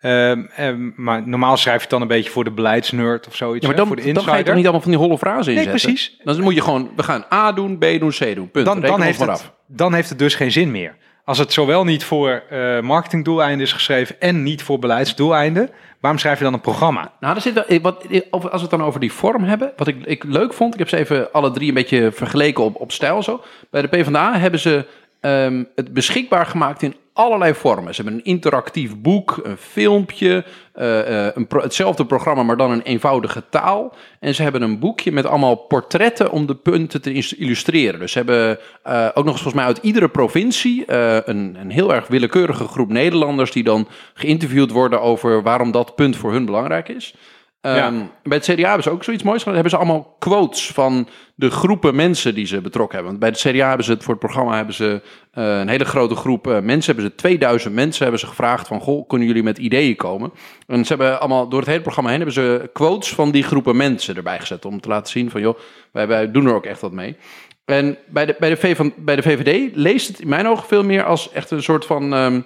Ehm, 0.00 0.44
ehm, 0.56 0.90
maar 0.96 1.28
normaal 1.28 1.56
schrijf 1.56 1.76
je 1.76 1.82
het 1.82 1.90
dan 1.90 2.00
een 2.02 2.08
beetje 2.08 2.30
voor 2.30 2.44
de 2.44 2.50
beleidsnerd 2.50 3.26
of 3.26 3.36
zoiets, 3.36 3.66
Ja, 3.66 3.70
maar 3.72 3.76
hè, 3.76 3.84
dan, 3.84 3.86
voor 3.86 4.04
de 4.06 4.12
dan 4.12 4.24
ga 4.24 4.36
je 4.36 4.44
toch 4.44 4.54
niet 4.54 4.62
allemaal 4.64 4.82
van 4.82 4.90
die 4.90 5.00
holle 5.00 5.18
frasen 5.18 5.54
Nee, 5.54 5.64
inzetten? 5.64 5.90
precies. 5.90 6.20
Dan 6.24 6.42
moet 6.42 6.54
je 6.54 6.62
gewoon, 6.62 6.90
we 6.96 7.02
gaan 7.02 7.24
A 7.32 7.52
doen, 7.52 7.78
B 7.78 7.84
doen, 7.98 8.10
C 8.10 8.34
doen. 8.34 8.50
Punt. 8.50 8.66
dan, 8.66 8.80
dan, 8.80 9.00
heeft 9.00 9.20
het, 9.20 9.28
af. 9.28 9.52
dan 9.66 9.94
heeft 9.94 10.08
het 10.08 10.18
dus 10.18 10.34
geen 10.34 10.52
zin 10.52 10.70
meer. 10.70 10.96
Als 11.24 11.38
het 11.38 11.52
zowel 11.52 11.84
niet 11.84 12.04
voor 12.04 12.42
eh 12.50 12.80
marketingdoeleinden 12.80 13.66
is 13.66 13.72
geschreven 13.72 14.20
en 14.20 14.42
niet 14.42 14.62
voor 14.62 14.78
beleidsdoeleinden, 14.78 15.70
waarom 16.00 16.20
schrijf 16.20 16.38
je 16.38 16.44
dan 16.44 16.52
een 16.52 16.60
programma? 16.60 17.12
Nou, 17.20 17.34
er 17.34 17.40
zit 17.40 17.54
wel, 17.54 17.66
eh, 17.66 17.82
wat, 17.82 18.04
eh, 18.10 18.20
als 18.30 18.42
we 18.42 18.58
het 18.60 18.70
dan 18.70 18.82
over 18.82 19.00
die 19.00 19.12
vorm 19.12 19.44
hebben, 19.44 19.72
wat 19.76 19.86
ik, 19.86 20.04
ik 20.04 20.24
leuk 20.24 20.52
vond, 20.52 20.72
ik 20.72 20.78
heb 20.78 20.88
ze 20.88 20.96
even 20.96 21.32
alle 21.32 21.50
drie 21.50 21.68
een 21.68 21.74
beetje 21.74 22.12
vergeleken 22.12 22.64
op, 22.64 22.76
op 22.80 22.92
stijl 22.92 23.22
zo. 23.22 23.42
Bij 23.70 23.82
de 23.82 23.88
PvdA 23.88 24.38
hebben 24.38 24.60
ze 24.60 24.86
ehm, 25.20 25.64
het 25.74 25.92
beschikbaar 25.92 26.46
gemaakt 26.46 26.82
in 26.82 26.94
allerlei 27.18 27.54
vormen. 27.54 27.94
Ze 27.94 28.02
hebben 28.02 28.20
een 28.20 28.24
interactief 28.24 28.96
boek, 28.96 29.40
een 29.42 29.56
filmpje, 29.56 30.44
eh, 30.72 31.26
eh, 31.26 31.32
een 31.34 31.46
hetzelfde 31.48 32.06
programma, 32.06 32.42
maar 32.42 32.56
dan 32.56 32.70
een 32.70 32.82
eenvoudige 32.82 33.42
taal. 33.50 33.94
En 34.20 34.34
ze 34.34 34.42
hebben 34.42 34.62
een 34.62 34.78
boekje 34.78 35.12
met 35.12 35.26
allemaal 35.26 35.54
portretten 35.54 36.30
om 36.30 36.46
de 36.46 36.54
punten 36.54 37.02
te 37.02 37.12
illustreren. 37.36 38.00
Dus 38.00 38.12
ze 38.12 38.18
hebben 38.18 38.58
eh, 38.82 39.08
ook 39.14 39.24
nog 39.24 39.32
eens 39.32 39.42
volgens 39.42 39.54
mij 39.54 39.64
uit 39.64 39.78
iedere 39.82 40.08
provincie 40.08 40.92
een, 40.92 41.56
een 41.60 41.70
heel 41.70 41.94
erg 41.94 42.06
willekeurige 42.06 42.64
groep 42.64 42.88
Nederlanders 42.88 43.52
die 43.52 43.64
dan 43.64 43.88
geïnterviewd 44.14 44.70
worden 44.70 45.00
over 45.00 45.42
waarom 45.42 45.70
dat 45.70 45.94
punt 45.94 46.16
voor 46.16 46.32
hun 46.32 46.44
belangrijk 46.44 46.88
is. 46.88 47.14
Ja. 47.60 47.90
Bij 48.22 48.36
het 48.36 48.46
CDA 48.46 48.66
hebben 48.66 48.82
ze 48.82 48.90
ook 48.90 49.04
zoiets 49.04 49.22
moois 49.22 49.38
gedaan. 49.38 49.54
Hebben 49.54 49.70
ze 49.72 49.76
allemaal 49.76 50.16
quotes 50.18 50.66
van 50.66 51.08
de 51.34 51.50
groepen 51.50 51.94
mensen 51.94 52.34
die 52.34 52.46
ze 52.46 52.60
betrokken 52.60 52.98
hebben. 52.98 53.18
Want 53.18 53.32
bij 53.32 53.40
het 53.42 53.56
CDA 53.56 53.68
hebben 53.68 53.84
ze 53.84 53.92
het 53.92 54.02
voor 54.02 54.14
het 54.14 54.22
programma 54.22 54.56
hebben 54.56 54.74
ze 54.74 55.02
eh, 55.32 55.58
een 55.58 55.68
hele 55.68 55.84
grote 55.84 56.14
groep 56.14 56.46
eh, 56.46 56.60
mensen. 56.60 56.94
Hebben 56.94 57.10
ze 57.10 57.16
2000 57.16 57.74
mensen 57.74 58.02
hebben 58.02 58.20
ze 58.20 58.26
gevraagd 58.26 58.68
van 58.68 58.80
goh, 58.80 59.08
kunnen 59.08 59.26
jullie 59.26 59.42
met 59.42 59.58
ideeën 59.58 59.96
komen? 59.96 60.32
En 60.66 60.84
ze 60.84 60.88
hebben 60.88 61.20
allemaal 61.20 61.48
door 61.48 61.60
het 61.60 61.68
hele 61.68 61.80
programma 61.80 62.10
heen 62.10 62.18
hebben 62.18 62.36
ze 62.36 62.70
quotes 62.72 63.14
van 63.14 63.30
die 63.30 63.42
groepen 63.42 63.76
mensen 63.76 64.16
erbij 64.16 64.40
gezet 64.40 64.64
om 64.64 64.80
te 64.80 64.88
laten 64.88 65.12
zien 65.12 65.30
van 65.30 65.40
joh, 65.40 65.58
wij, 65.92 66.06
wij 66.06 66.30
doen 66.30 66.46
er 66.46 66.54
ook 66.54 66.66
echt 66.66 66.80
wat 66.80 66.92
mee. 66.92 67.16
En 67.64 67.98
bij 68.06 68.26
de, 68.26 68.36
bij, 68.38 68.48
de 68.48 68.56
v 68.56 68.76
van, 68.76 68.92
bij 68.96 69.16
de 69.16 69.22
VVD 69.22 69.76
leest 69.76 70.08
het 70.08 70.20
in 70.20 70.28
mijn 70.28 70.48
ogen 70.48 70.68
veel 70.68 70.84
meer 70.84 71.04
als 71.04 71.32
echt 71.32 71.50
een 71.50 71.62
soort 71.62 71.86
van. 71.86 72.14
ehm, 72.14 72.40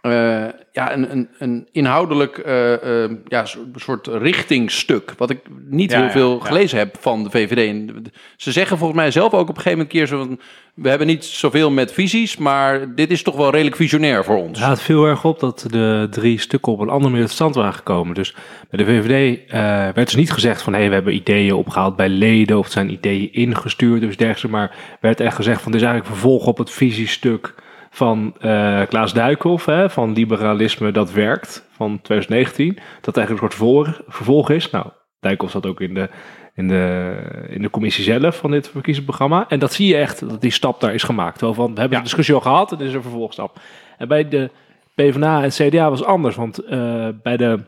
eh, 0.00 0.44
ja, 0.72 0.92
een, 0.92 1.12
een, 1.12 1.28
een 1.38 1.68
inhoudelijk 1.72 2.38
eh, 2.38 3.04
eh, 3.04 3.10
ja, 3.28 3.44
so- 3.44 3.66
soort 3.74 4.06
richtingstuk. 4.06 5.14
Wat 5.16 5.30
ik 5.30 5.40
niet 5.68 5.90
Ja, 5.90 6.00
heel 6.00 6.10
veel 6.10 6.38
ja. 6.38 6.44
gelezen 6.44 6.78
heb 6.78 6.96
van 7.00 7.22
de 7.22 7.30
VVD. 7.30 7.68
En 7.68 8.04
ze 8.36 8.52
zeggen 8.52 8.78
volgens 8.78 8.98
mij 8.98 9.10
zelf 9.10 9.32
ook 9.32 9.40
op 9.40 9.48
een 9.48 9.62
gegeven 9.62 9.70
moment 9.70 9.88
keer 9.88 10.06
zo 10.06 10.18
van... 10.18 10.40
We 10.74 10.88
hebben 10.88 11.06
niet 11.06 11.24
zoveel 11.24 11.70
met 11.70 11.92
visies, 11.92 12.36
maar 12.36 12.94
dit 12.94 13.10
is 13.10 13.22
toch 13.22 13.36
wel 13.36 13.50
redelijk 13.50 13.76
visionair 13.76 14.24
voor 14.24 14.36
ons. 14.36 14.58
Ja, 14.58 14.70
het 14.70 14.80
viel 14.80 15.04
erg 15.04 15.24
op 15.24 15.40
dat 15.40 15.66
de 15.70 16.06
drie 16.10 16.40
stukken 16.40 16.72
op 16.72 16.80
een 16.80 16.88
andere 16.88 17.10
manier 17.10 17.26
tot 17.26 17.34
stand 17.34 17.54
waren 17.54 17.74
gekomen. 17.74 18.14
Dus 18.14 18.34
bij 18.70 18.84
de 18.84 18.92
VVD 18.92 19.50
werd 19.94 20.06
dus 20.06 20.14
niet 20.14 20.32
gezegd 20.32 20.62
van... 20.62 20.74
hé, 20.74 20.88
we 20.88 20.94
hebben 20.94 21.14
ideeën 21.14 21.54
opgehaald 21.54 21.96
bij 21.96 22.08
leden... 22.08 22.58
of 22.58 22.70
zijn 22.70 22.92
ideeën 22.92 23.32
ingestuurd 23.32 24.04
of 24.04 24.16
dergelijke. 24.16 24.56
Maar 24.56 24.76
werd 25.00 25.20
echt 25.20 25.36
gezegd 25.36 25.62
van... 25.62 25.72
dit 25.72 25.80
is 25.80 25.86
eigenlijk 25.86 26.16
vervolg 26.16 26.46
op 26.46 26.58
het 26.58 26.70
visiestuk 26.70 27.54
van 27.90 28.34
eh, 28.40 28.82
Klaas 28.88 29.12
Duikhoff... 29.12 29.64
Hè, 29.64 29.90
van 29.90 30.12
liberalisme 30.12 30.90
dat 30.92 31.12
werkt, 31.12 31.66
van 31.70 32.00
2019. 32.02 32.78
Dat 33.00 33.16
eigenlijk 33.16 33.30
een 33.30 33.50
soort 33.52 33.54
vervolg, 33.54 34.00
vervolg 34.06 34.50
is. 34.50 34.70
Nou, 34.70 34.86
Dijkhoff 35.20 35.52
zat 35.52 35.66
ook 35.66 35.80
in 35.80 35.94
de, 35.94 36.08
in, 36.54 36.68
de, 36.68 37.16
in 37.48 37.62
de 37.62 37.70
commissie 37.70 38.04
zelf 38.04 38.36
van 38.36 38.50
dit 38.50 38.68
verkiezingsprogramma. 38.68 39.44
En 39.48 39.58
dat 39.58 39.72
zie 39.72 39.86
je 39.88 39.96
echt, 39.96 40.28
dat 40.28 40.40
die 40.40 40.50
stap 40.50 40.80
daar 40.80 40.94
is 40.94 41.02
gemaakt. 41.02 41.40
Wel 41.40 41.54
van, 41.54 41.74
we 41.74 41.80
hebben 41.80 41.90
Ja. 41.98 42.02
de 42.02 42.08
discussie 42.08 42.34
al 42.34 42.40
gehad 42.40 42.72
en 42.72 42.78
dit 42.78 42.88
is 42.88 42.94
een 42.94 43.02
vervolgstap. 43.02 43.58
En 43.98 44.08
bij 44.08 44.28
de 44.28 44.50
PvdA 44.94 45.42
en 45.42 45.50
CDA 45.50 45.90
was 45.90 46.04
anders. 46.04 46.36
Want 46.36 46.58
eh, 46.58 47.08
bij 47.22 47.36
de 47.36 47.58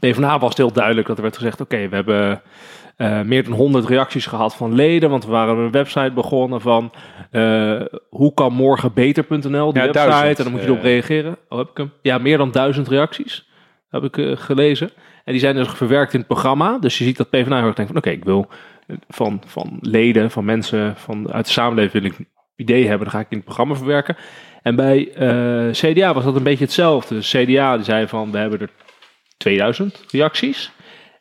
PvdA 0.00 0.38
was 0.38 0.48
het 0.48 0.58
heel 0.58 0.72
duidelijk 0.72 1.06
dat 1.06 1.16
er 1.16 1.22
werd 1.22 1.36
gezegd... 1.36 1.60
oké, 1.60 1.88
we 1.88 1.94
hebben 1.94 2.42
eh, 2.96 3.20
meer 3.20 3.44
dan 3.44 3.52
100 3.52 3.86
reacties 3.88 4.26
gehad 4.26 4.54
van 4.56 4.74
leden... 4.74 5.10
want 5.10 5.24
we 5.24 5.30
waren 5.30 5.56
een 5.56 5.70
website 5.70 6.12
begonnen 6.12 6.60
van... 6.60 6.92
eh, 7.30 7.80
hoe 8.08 8.34
kan 8.34 8.52
morgen 8.52 8.92
beter.nl, 8.92 9.72
die 9.72 9.82
Ja, 9.82 9.86
website... 9.86 9.92
duizend, 9.92 10.38
en 10.38 10.44
dan 10.44 10.52
moet 10.52 10.62
je 10.62 10.68
erop 10.68 10.82
reageren. 10.82 11.36
Oh, 11.48 11.58
heb 11.58 11.68
ik 11.70 11.76
hem? 11.76 11.92
Ja, 12.02 12.18
meer 12.18 12.38
dan 12.38 12.50
duizend 12.50 12.88
reacties 12.88 13.48
heb 13.90 14.02
ik 14.02 14.18
eh, 14.18 14.36
gelezen. 14.36 14.90
En 15.24 15.32
die 15.32 15.40
zijn 15.40 15.54
dus 15.54 15.68
verwerkt 15.68 16.12
in 16.12 16.18
het 16.18 16.28
programma. 16.28 16.78
Dus 16.78 16.98
je 16.98 17.04
ziet 17.04 17.16
dat 17.16 17.30
PvdA 17.30 17.56
heel 17.56 17.66
erg 17.66 17.74
denkt 17.74 17.92
van... 17.92 18.00
oké, 18.00 18.10
ik 18.10 18.24
wil 18.24 18.48
van, 19.08 19.42
van 19.46 19.78
leden, 19.80 20.30
van 20.30 20.44
mensen 20.44 20.96
van, 20.96 21.32
uit 21.32 21.46
de 21.46 21.52
samenleving... 21.52 22.02
wil 22.02 22.12
ik 22.12 22.18
ideeën 22.56 22.88
hebben, 22.88 23.08
dan 23.08 23.16
ga 23.16 23.20
ik 23.20 23.30
in 23.30 23.36
het 23.36 23.46
programma 23.46 23.74
verwerken. 23.74 24.16
En 24.62 24.76
bij 24.76 25.08
CDA 25.70 26.14
was 26.14 26.24
dat 26.24 26.36
een 26.36 26.42
beetje 26.42 26.64
hetzelfde. 26.64 27.14
Dus 27.14 27.30
CDA 27.30 27.76
die 27.76 27.84
zei 27.84 28.06
van, 28.08 28.30
we 28.32 28.38
hebben 28.38 28.60
er 28.60 28.70
2000 29.36 30.04
reacties. 30.10 30.70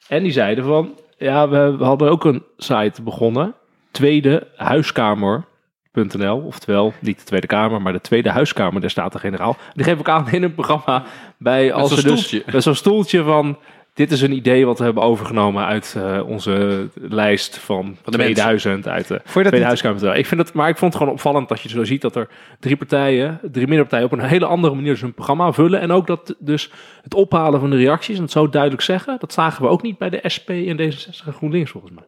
En 0.08 0.24
die 0.24 0.32
zeiden 0.32 0.64
van, 0.64 1.00
ja, 1.26 1.50
we, 1.50 1.76
we 1.78 1.84
hadden 1.84 2.10
ook 2.10 2.26
een 2.26 2.44
site 2.58 3.02
begonnen. 3.02 3.54
Tweede 3.92 4.48
huiskamer.nl. 4.56 6.38
Oftewel, 6.38 6.94
niet 7.00 7.18
de 7.18 7.24
Tweede 7.24 7.48
Kamer, 7.48 7.82
maar 7.82 7.94
de 7.94 8.02
Tweede 8.02 8.30
Huiskamer 8.30 8.82
der 8.82 8.90
Staten-Generaal. 8.90 9.58
Die 9.74 9.84
geef 9.84 10.00
ik 10.00 10.10
aan 10.10 10.30
in 10.30 10.44
een 10.44 10.54
programma 10.54 11.04
bij 11.38 11.74
als 11.74 11.90
ze 11.90 11.96
dus 11.96 12.04
stoeltje. 12.04 12.52
met 12.52 12.64
zo'n 12.64 12.76
stoeltje 12.76 13.24
van 13.24 13.58
dit 13.96 14.12
is 14.12 14.22
een 14.22 14.32
idee 14.32 14.66
wat 14.66 14.78
we 14.78 14.84
hebben 14.84 15.04
overgenomen 15.04 15.66
uit 15.66 15.96
eh, 15.98 16.28
onze 16.28 16.88
lijst 16.94 17.58
van, 17.58 17.98
Van 18.04 18.12
de 18.12 18.18
2000, 18.18 18.88
uit 18.88 19.08
de 19.08 19.22
Tweede 19.24 19.64
Huiskamer. 19.64 20.16
Ik 20.16 20.26
vind 20.26 20.42
het, 20.42 20.54
maar 20.54 20.70
ik 20.70 20.78
vond 20.78 20.94
het 20.94 21.02
gewoon 21.02 21.18
opvallend 21.18 21.50
dat 21.50 21.62
je 21.62 21.70
zo 21.70 21.84
ziet 21.84 22.02
dat 22.02 22.16
er 22.16 22.28
drie 22.60 22.76
partijen, 22.76 23.40
drie 23.42 23.68
middenpartijen 23.68 24.06
op 24.06 24.12
een 24.12 24.20
hele 24.20 24.46
andere 24.46 24.76
manier 24.76 24.92
dus 24.92 25.02
hun 25.02 25.14
programma 25.14 25.52
vullen. 25.52 25.80
En 25.80 25.92
ook 25.92 26.08
dat 26.08 26.36
dus 26.40 26.72
het 27.02 27.14
ophalen 27.14 27.60
van 27.60 27.70
de 27.70 27.76
reacties 27.76 28.16
en 28.16 28.22
het 28.22 28.32
zo 28.32 28.50
duidelijk 28.50 28.82
zeggen, 28.82 29.20
dat 29.20 29.34
zagen 29.34 29.62
we 29.62 29.70
ook 29.70 29.82
niet 29.82 29.98
bij 29.98 30.10
de 30.10 30.20
SP 30.36 30.50
en 30.50 30.78
D66 30.80 31.26
en 31.26 31.34
GroenLinks 31.34 31.72
volgens 31.72 31.94
mij. 31.94 32.04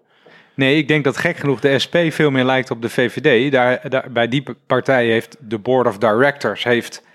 Nee, 0.55 0.77
ik 0.77 0.87
denk 0.87 1.03
dat 1.03 1.17
gek 1.17 1.37
genoeg 1.37 1.59
de 1.59 1.79
SP 1.83 1.95
veel 2.09 2.31
meer 2.31 2.45
lijkt 2.45 2.71
op 2.71 2.81
de 2.81 2.89
VVD. 2.89 3.51
Daar, 3.51 3.89
daar, 3.89 4.11
bij 4.11 4.27
die 4.27 4.43
partij 4.67 5.05
heeft 5.05 5.37
de 5.39 5.57
Board 5.57 5.87
of 5.87 5.97
Directors 5.97 6.63
heeft 6.63 7.05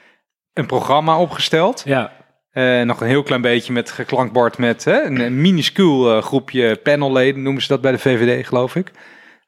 een 0.52 0.66
programma 0.66 1.18
opgesteld. 1.18 1.82
Ja, 1.84 2.12
Eh, 2.52 2.80
nog 2.82 3.00
een 3.00 3.06
heel 3.06 3.22
klein 3.22 3.40
beetje 3.40 3.72
met 3.72 3.90
geklankbord 3.90 4.58
met 4.58 4.84
hè, 4.84 5.02
een, 5.04 5.20
een 5.20 5.40
minuscuul 5.40 6.16
eh, 6.16 6.22
groepje 6.22 6.76
panelleden, 6.76 7.42
noemen 7.42 7.62
ze 7.62 7.68
dat 7.68 7.80
bij 7.80 7.92
de 7.92 7.98
VVD, 7.98 8.46
geloof 8.46 8.76
ik. 8.76 8.90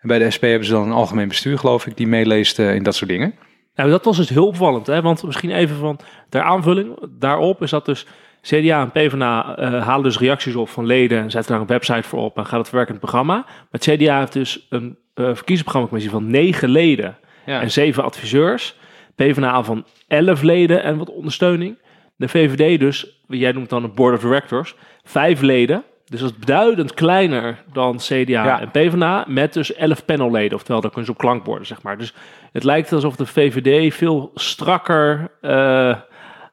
En 0.00 0.08
bij 0.08 0.18
de 0.18 0.30
SP 0.36 0.42
hebben 0.42 0.64
ze 0.66 0.72
dan 0.72 0.82
een 0.82 0.92
algemeen 0.92 1.28
bestuur, 1.28 1.58
geloof 1.58 1.86
ik, 1.86 1.96
die 1.96 2.06
meeleest 2.06 2.58
eh, 2.58 2.74
in 2.74 2.82
dat 2.82 2.94
soort 2.94 3.10
dingen. 3.10 3.34
Nou, 3.74 3.90
dat 3.90 4.04
was 4.04 4.16
dus 4.16 4.28
heel 4.28 4.46
opvallend. 4.46 4.86
Hè? 4.86 5.02
Want 5.02 5.22
misschien 5.22 5.50
even 5.50 5.76
van 5.76 5.98
ter 6.28 6.42
aanvulling 6.42 6.98
daarop 7.18 7.62
is 7.62 7.70
dat 7.70 7.84
dus 7.84 8.06
CDA 8.42 8.80
en 8.80 8.90
PvdA 8.90 9.54
halen 9.80 10.02
dus 10.02 10.18
reacties 10.18 10.54
op 10.54 10.68
van 10.68 10.86
leden 10.86 11.18
en 11.22 11.30
zetten 11.30 11.52
daar 11.52 11.60
een 11.60 11.66
website 11.66 12.08
voor 12.08 12.20
op 12.20 12.36
en 12.36 12.46
gaat 12.46 12.58
het 12.58 12.68
verwerken 12.68 12.94
in 12.94 13.00
het 13.00 13.10
programma. 13.10 13.34
Maar 13.34 13.68
het 13.70 13.82
CDA 13.82 14.18
heeft 14.18 14.32
dus 14.32 14.66
een 14.68 14.98
verkiezingsprogrammacommissie 15.14 16.12
van 16.12 16.30
negen 16.30 16.68
leden 16.68 17.18
Ja. 17.46 17.60
en 17.60 17.70
zeven 17.70 18.04
adviseurs. 18.04 18.76
PvdA 19.14 19.62
van 19.62 19.84
elf 20.08 20.42
leden 20.42 20.82
en 20.82 20.96
wat 20.96 21.10
ondersteuning. 21.10 21.78
De 22.16 22.28
VVD 22.28 22.80
dus, 22.80 23.22
jij 23.28 23.52
noemt 23.52 23.68
dan 23.68 23.84
een 23.84 23.94
board 23.94 24.14
of 24.14 24.20
directors, 24.20 24.74
vijf 25.04 25.40
leden. 25.40 25.84
Dus 26.04 26.20
dat 26.20 26.30
is 26.30 26.38
beduidend 26.38 26.94
kleiner 26.94 27.62
dan 27.72 27.96
CDA 27.96 28.24
Ja. 28.26 28.60
en 28.60 28.70
PvdA, 28.70 29.24
met 29.28 29.52
dus 29.52 29.74
elf 29.74 30.04
panelleden. 30.04 30.56
Oftewel, 30.56 30.80
daar 30.80 30.90
kunnen 30.90 31.06
ze 31.06 31.12
op 31.12 31.18
klankborden, 31.18 31.66
zeg 31.66 31.82
maar. 31.82 31.98
Dus 31.98 32.14
het 32.52 32.64
lijkt 32.64 32.92
alsof 32.92 33.16
de 33.16 33.26
VVD 33.26 33.94
veel 33.94 34.30
strakker, 34.34 35.30
eh, 35.40 35.50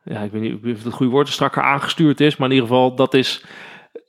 ja, 0.03 0.19
ik 0.23 0.31
weet 0.31 0.41
niet 0.41 0.77
of 0.77 0.83
het 0.83 0.93
goede 0.93 1.11
woord 1.11 1.27
is, 1.27 1.33
strakker 1.33 1.63
aangestuurd 1.63 2.19
is. 2.19 2.37
Maar 2.37 2.47
in 2.49 2.53
ieder 2.53 2.69
geval, 2.69 2.95
dat 2.95 3.13
is, 3.13 3.43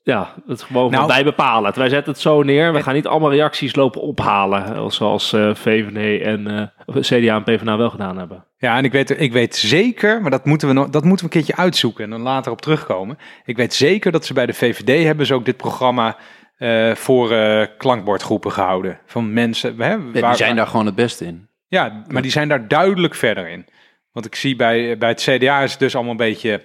ja, 0.02 0.34
het 0.46 0.62
gewoon 0.62 0.90
Nou- 0.90 0.96
van 1.04 1.14
wij 1.14 1.24
bepalen 1.24 1.64
het. 1.66 1.76
Wij 1.76 1.88
zetten 1.88 2.12
het 2.12 2.22
zo 2.22 2.42
neer. 2.42 2.72
We 2.72 2.82
gaan 2.82 2.94
niet 2.94 3.06
allemaal 3.06 3.30
reacties 3.30 3.74
lopen 3.74 4.00
ophalen, 4.00 4.92
zoals 4.92 5.32
eh, 5.32 5.54
VVD 5.54 6.22
en 6.22 6.46
eh, 6.46 6.66
of 6.86 7.00
CDA 7.00 7.34
en 7.34 7.42
PvdA 7.42 7.76
wel 7.76 7.90
gedaan 7.90 8.18
hebben. 8.18 8.46
Ja, 8.56 8.76
en 8.76 8.84
ik 8.84 8.92
weet, 8.92 9.20
ik 9.20 9.32
weet 9.32 9.56
zeker, 9.56 10.20
maar 10.22 10.30
dat 10.30 10.44
moeten, 10.44 10.68
we 10.68 10.74
nog, 10.74 10.88
dat 10.88 11.04
moeten 11.04 11.26
we 11.28 11.34
een 11.34 11.42
keertje 11.42 11.62
uitzoeken 11.62 12.04
en 12.04 12.10
dan 12.10 12.20
later 12.20 12.52
op 12.52 12.60
terugkomen. 12.60 13.18
Ik 13.44 13.56
weet 13.56 13.74
zeker 13.74 14.12
dat 14.12 14.26
ze 14.26 14.32
bij 14.34 14.46
de 14.46 14.52
VVD 14.54 15.04
hebben 15.04 15.26
ze 15.26 15.34
ook 15.34 15.44
dit 15.44 15.56
programma 15.56 16.16
eh, 16.56 16.94
voor 16.94 17.30
eh, 17.32 17.66
klankbordgroepen 17.78 18.52
gehouden. 18.52 18.98
Van 19.06 19.32
mensen, 19.32 19.80
hè, 19.80 20.02
waar- 20.02 20.12
die 20.12 20.34
zijn 20.34 20.56
daar 20.56 20.66
gewoon 20.66 20.86
het 20.86 20.94
beste 20.94 21.24
in. 21.24 21.48
Ja, 21.68 22.02
maar 22.08 22.22
die 22.22 22.30
zijn 22.30 22.48
daar 22.48 22.68
duidelijk 22.68 23.14
verder 23.14 23.48
in. 23.48 23.66
Want 24.12 24.26
ik 24.26 24.34
zie 24.34 24.56
bij, 24.56 24.98
bij 24.98 25.08
het 25.08 25.20
CDA 25.22 25.60
is 25.60 25.70
het 25.70 25.80
dus 25.80 25.94
allemaal 25.94 26.12
een 26.12 26.16
beetje 26.18 26.62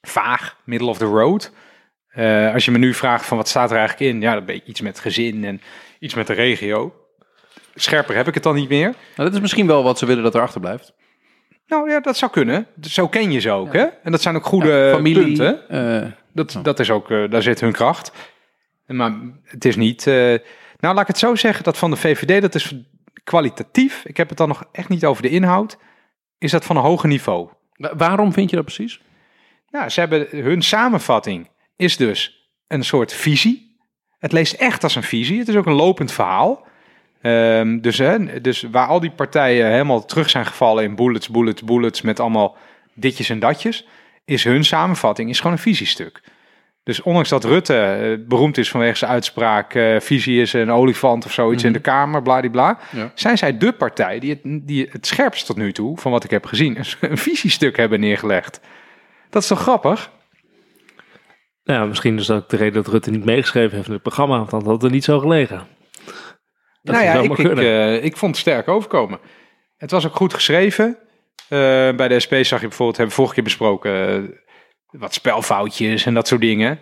vaag, 0.00 0.56
middle 0.64 0.88
of 0.88 0.98
the 0.98 1.04
road. 1.04 1.52
Eh, 2.16 2.52
als 2.54 2.64
je 2.64 2.70
me 2.70 2.78
nu 2.78 2.94
vraagt 2.94 3.26
van 3.26 3.36
wat 3.36 3.48
staat 3.48 3.70
er 3.70 3.76
eigenlijk 3.76 4.10
in, 4.12 4.20
ja, 4.20 4.34
dan 4.34 4.44
ben 4.44 4.54
je 4.54 4.62
iets 4.64 4.80
met 4.80 4.98
gezin 5.00 5.44
en 5.44 5.60
iets 5.98 6.14
met 6.14 6.26
de 6.26 6.32
regio. 6.32 6.94
Scherper 7.74 8.16
heb 8.16 8.28
ik 8.28 8.34
het 8.34 8.42
dan 8.42 8.54
niet 8.54 8.68
meer. 8.68 8.84
Nou, 8.88 8.94
dat 9.16 9.32
is 9.34 9.40
misschien 9.40 9.66
wel 9.66 9.82
wat 9.82 9.98
ze 9.98 10.06
willen 10.06 10.22
dat 10.22 10.34
er 10.34 10.40
achter 10.40 10.60
blijft. 10.60 10.92
Nou 11.66 11.90
ja, 11.90 12.00
dat 12.00 12.16
zou 12.16 12.30
kunnen. 12.30 12.66
Zo 12.80 13.08
ken 13.08 13.32
je 13.32 13.38
ze 13.40 13.50
ook, 13.50 13.72
hè? 13.72 13.84
En 14.02 14.10
dat 14.12 14.22
zijn 14.22 14.36
ook 14.36 14.44
goede 14.46 14.90
Familie. 14.94 15.22
punten. 15.24 15.68
eh, 15.68 16.10
Dat, 16.32 16.58
dat 16.62 16.80
is 16.80 16.90
ook, 16.90 17.10
eh, 17.10 17.30
daar 17.30 17.42
zit 17.42 17.60
hun 17.60 17.72
kracht. 17.72 18.12
Maar 18.86 19.12
het 19.42 19.64
is 19.64 19.76
niet. 19.76 20.04
nou, 20.06 20.40
laat 20.80 21.00
ik 21.00 21.06
het 21.06 21.18
zo 21.18 21.34
zeggen: 21.34 21.64
dat 21.64 21.78
van 21.78 21.90
de 21.90 21.96
VVD, 21.96 22.40
dat 22.42 22.54
is 22.54 22.74
kwalitatief. 23.24 24.04
Ik 24.04 24.16
heb 24.16 24.28
het 24.28 24.38
dan 24.38 24.48
nog 24.48 24.64
echt 24.72 24.88
niet 24.88 25.04
over 25.04 25.22
de 25.22 25.28
inhoud. 25.28 25.76
Is 26.38 26.50
dat 26.50 26.64
van 26.64 26.76
een 26.76 26.82
hoger 26.82 27.08
niveau? 27.08 27.48
wa- 27.76 27.96
waarom 27.96 28.32
vind 28.32 28.50
je 28.50 28.56
dat 28.56 28.64
precies? 28.64 29.00
Nou, 29.70 29.88
ze 29.88 30.00
hebben 30.00 30.26
hun 30.30 30.62
samenvatting 30.62 31.48
is 31.76 31.96
dus 31.96 32.50
een 32.66 32.84
soort 32.84 33.12
visie. 33.12 33.76
Het 34.18 34.32
leest 34.32 34.52
echt 34.52 34.82
als 34.82 34.94
een 34.94 35.02
visie. 35.02 35.38
Het 35.38 35.48
is 35.48 35.56
ook 35.56 35.66
een 35.66 35.72
lopend 35.72 36.12
verhaal. 36.12 36.66
Ehm, 37.22 37.80
dus, 37.80 37.98
hè, 37.98 38.40
dus 38.40 38.62
waar 38.70 38.86
al 38.86 39.00
die 39.00 39.10
partijen 39.10 39.70
helemaal 39.70 40.04
terug 40.04 40.30
zijn 40.30 40.46
gevallen 40.46 40.84
in 40.84 40.94
bullets, 40.94 41.28
bullets, 41.28 41.62
bullets 41.62 42.02
met 42.02 42.20
allemaal 42.20 42.56
ditjes 42.94 43.30
en 43.30 43.38
datjes, 43.38 43.86
is 44.24 44.44
hun 44.44 44.64
samenvatting 44.64 45.30
is 45.30 45.36
gewoon 45.36 45.52
een 45.52 45.58
visiestuk. 45.58 46.20
Dus 46.82 47.02
ondanks 47.02 47.28
dat 47.28 47.44
Rutte 47.44 47.74
eh, 47.80 48.26
beroemd 48.28 48.58
is 48.58 48.70
vanwege 48.70 48.96
zijn 48.96 49.10
uitspraak, 49.10 49.74
eh, 49.74 50.00
visie 50.00 50.40
is 50.40 50.52
een 50.52 50.70
olifant 50.70 51.24
of 51.24 51.32
zoiets 51.32 51.64
in 51.64 51.72
de 51.72 51.78
Kamer, 51.80 52.22
bladibla, 52.22 52.78
Ja. 52.90 53.10
zijn 53.14 53.38
zij 53.38 53.58
de 53.58 53.72
partij 53.72 54.18
die 54.18 54.30
het, 54.30 54.40
die 54.66 54.88
het 54.90 55.06
scherpst 55.06 55.46
tot 55.46 55.56
nu 55.56 55.72
toe, 55.72 55.98
van 55.98 56.12
wat 56.12 56.24
ik 56.24 56.30
heb 56.30 56.46
gezien, 56.46 56.78
een 57.00 57.18
visiestuk 57.28 57.76
hebben 57.76 58.00
neergelegd. 58.00 58.60
Dat 59.30 59.42
is 59.42 59.48
toch 59.48 59.60
grappig? 59.60 60.10
Nou, 61.66 61.80
ja, 61.80 61.86
misschien 61.86 62.18
is 62.18 62.26
dat 62.26 62.42
ook 62.42 62.48
de 62.48 62.56
reden 62.56 62.82
dat 62.82 62.92
Rutte 62.92 63.10
niet 63.10 63.24
meegeschreven 63.24 63.76
heeft 63.76 63.86
in 63.86 63.92
het 63.92 64.02
programma, 64.02 64.36
want 64.36 64.50
dan 64.50 64.62
had 64.64 64.72
het 64.72 64.82
er 64.82 64.90
niet 64.90 65.04
zo 65.04 65.18
gelegen. 65.18 65.66
Dat 66.82 66.94
nou 66.94 67.04
ja, 67.04 67.14
ik, 67.14 67.38
ik, 67.38 67.58
eh, 67.58 68.04
ik 68.04 68.16
vond 68.16 68.30
het 68.30 68.40
sterk 68.40 68.68
overkomen. 68.68 69.18
Het 69.76 69.90
was 69.90 70.06
ook 70.06 70.16
goed 70.16 70.34
geschreven. 70.34 70.98
Eh, 71.48 71.58
bij 71.94 72.08
de 72.08 72.20
SP 72.24 72.34
zag 72.34 72.60
je 72.60 72.68
bijvoorbeeld, 72.68 72.96
hebben 72.96 73.06
we 73.06 73.22
vorige 73.22 73.34
keer 73.34 73.42
besproken, 73.42 73.92
eh, 73.92 75.00
wat 75.00 75.14
spelfoutjes 75.14 76.06
en 76.06 76.14
dat 76.14 76.28
soort 76.28 76.40
dingen. 76.40 76.78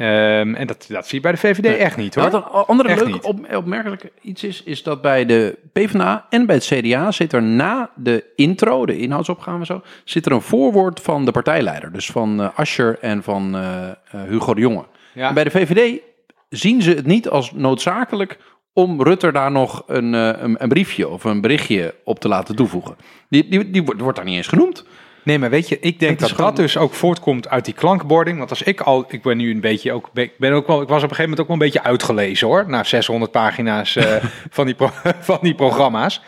Ehm, 0.00 0.54
en 0.54 0.66
dat, 0.66 0.86
dat 0.88 1.06
zie 1.06 1.16
je 1.16 1.20
bij 1.20 1.32
de 1.32 1.38
VVD 1.38 1.76
echt 1.76 1.96
niet 1.96 2.14
hoor. 2.14 2.30
Nou, 2.30 2.42
wat 2.42 2.54
een 2.54 2.66
andere 2.66 2.88
Echt 2.88 2.98
leuke 2.98 3.12
niet. 3.12 3.24
op, 3.24 3.54
opmerkelijk 3.54 4.10
iets 4.20 4.44
is, 4.44 4.62
is 4.62 4.82
dat 4.82 5.02
bij 5.02 5.26
de 5.26 5.58
PvdA 5.72 6.26
en 6.30 6.46
bij 6.46 6.54
het 6.54 6.64
CDA 6.64 7.10
zit 7.10 7.32
er 7.32 7.42
na 7.42 7.90
de 7.94 8.24
intro, 8.36 8.86
de 8.86 8.98
inhoudsopgave 8.98 9.58
en 9.58 9.66
zo, 9.66 9.82
zit 10.04 10.26
er 10.26 10.32
een 10.32 10.42
voorwoord 10.42 11.00
van 11.00 11.24
de 11.24 11.30
partijleider. 11.30 11.92
Dus 11.92 12.06
van 12.06 12.40
eh 12.40 12.48
Ascher 12.58 12.98
en 13.00 13.22
van 13.22 13.54
eh, 13.54 13.88
eh, 13.88 13.94
Hugo 14.28 14.54
de 14.54 14.60
Jonge. 14.60 14.84
Ja. 15.14 15.28
En 15.28 15.34
bij 15.34 15.44
de 15.44 15.50
VVD 15.50 16.00
zien 16.48 16.82
ze 16.82 16.90
het 16.90 17.06
niet 17.06 17.28
als 17.28 17.52
noodzakelijk 17.52 18.38
om 18.72 19.02
Rutte 19.02 19.32
daar 19.32 19.50
nog 19.50 19.82
een, 19.86 20.12
een, 20.12 20.62
een 20.62 20.68
briefje 20.68 21.08
of 21.08 21.24
een 21.24 21.40
berichtje 21.40 21.94
op 22.04 22.18
te 22.18 22.28
laten 22.28 22.56
toevoegen. 22.56 22.96
Die, 23.28 23.48
die, 23.48 23.70
die 23.70 23.82
wordt 23.82 24.16
daar 24.16 24.24
niet 24.24 24.36
eens 24.36 24.46
genoemd. 24.46 24.84
Nee, 25.30 25.38
maar 25.38 25.50
weet 25.50 25.68
je, 25.68 25.78
ik 25.80 25.98
denk 26.00 26.18
dat 26.18 26.30
gewoon- 26.30 26.46
dat 26.46 26.56
dus 26.56 26.76
ook 26.76 26.92
voortkomt 26.92 27.48
uit 27.48 27.64
die 27.64 27.74
klankbording. 27.74 28.38
Want 28.38 28.50
als 28.50 28.62
ik 28.62 28.80
al, 28.80 29.04
ik 29.08 29.22
ben 29.22 29.36
nu 29.36 29.50
een 29.50 29.60
beetje 29.60 29.92
ook, 29.92 30.10
ik 30.14 30.32
ben 30.38 30.52
ook 30.52 30.66
wel, 30.66 30.82
ik 30.82 30.88
was 30.88 31.02
op 31.02 31.10
een 31.10 31.16
gegeven 31.16 31.22
moment 31.22 31.40
ook 31.40 31.46
wel 31.46 31.56
een 31.56 31.62
beetje 31.72 31.82
uitgelezen 31.88 32.46
hoor. 32.46 32.64
Na 32.68 32.84
600 32.84 33.30
pagina's 33.32 33.96
eh, 33.96 34.24
van, 34.50 34.66
die 34.66 34.74
pro- 34.74 34.90
van 35.30 35.38
die 35.42 35.54
programma's. 35.54 36.22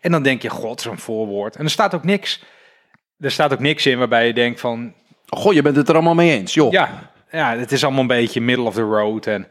En 0.00 0.10
dan 0.10 0.22
denk 0.22 0.42
je, 0.42 0.48
god, 0.50 0.80
zo'n 0.80 0.98
voorwoord. 0.98 1.56
En 1.56 1.64
er 1.64 1.70
staat 1.70 1.94
ook 1.94 2.04
niks, 2.04 2.42
er 3.20 3.30
staat 3.30 3.52
ook 3.52 3.58
niks 3.60 3.86
in 3.86 3.98
waarbij 3.98 4.26
je 4.26 4.32
denkt 4.34 4.60
van, 4.60 4.92
Goh, 5.28 5.52
je 5.52 5.62
bent 5.62 5.76
het 5.76 5.88
er 5.88 5.94
allemaal 5.94 6.14
mee 6.14 6.38
eens, 6.38 6.54
joh. 6.54 6.72
ja, 6.72 7.10
ja, 7.30 7.56
het 7.56 7.72
is 7.72 7.82
allemaal 7.84 8.00
een 8.00 8.06
beetje 8.06 8.40
middle 8.40 8.64
of 8.66 8.74
the 8.74 8.82
road 8.82 9.26
en 9.26 9.46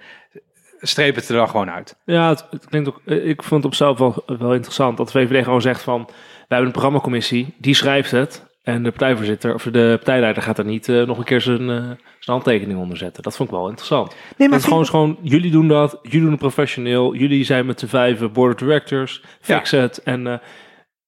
streep 0.81 1.15
het 1.15 1.29
er 1.29 1.35
dan 1.35 1.49
gewoon 1.49 1.71
uit. 1.71 1.95
Ja, 2.05 2.29
het, 2.29 2.45
het 2.49 2.65
klinkt 2.65 2.87
ook. 2.89 3.01
eh, 3.05 3.27
Ik 3.29 3.43
vond 3.43 3.63
het 3.63 3.71
op 3.71 3.75
zichzelf 3.75 3.97
wel, 4.25 4.37
wel 4.39 4.53
interessant 4.53 4.97
dat 4.97 5.11
de 5.11 5.19
VVD 5.19 5.43
gewoon 5.43 5.61
zegt 5.61 5.81
van, 5.81 6.03
wij 6.05 6.13
hebben 6.47 6.65
een 6.65 6.71
programmacommissie, 6.71 7.53
die 7.57 7.73
schrijft 7.75 8.11
het. 8.11 8.43
En 8.65 8.83
de 8.83 8.89
partijvoorzitter 8.89 9.53
of 9.53 9.63
de 9.63 9.91
partijleider 9.95 10.43
gaat 10.43 10.57
er 10.57 10.65
niet 10.65 10.89
eh, 10.89 11.03
nog 11.03 11.17
een 11.17 11.23
keer 11.23 11.41
zijn, 11.41 11.67
zijn 11.67 11.97
handtekening 12.25 12.79
onder 12.79 12.97
zetten. 12.97 13.23
Dat 13.23 13.35
vond 13.35 13.49
ik 13.49 13.55
wel 13.55 13.67
interessant. 13.67 14.15
Nee, 14.37 14.49
dat 14.49 14.59
is 14.59 14.65
gewoon, 14.65 14.85
gewoon, 14.85 15.17
jullie 15.21 15.51
doen 15.51 15.67
dat, 15.67 15.99
jullie 16.01 16.21
doen 16.21 16.31
het 16.31 16.39
professioneel, 16.39 17.15
jullie 17.15 17.43
zijn 17.43 17.65
met 17.65 17.79
z'n 17.79 17.85
vijven 17.85 18.31
board 18.31 18.53
of 18.53 18.67
directors, 18.67 19.21
fix 19.41 19.71
het. 19.71 20.03
En 20.03 20.27
eh, 20.27 20.37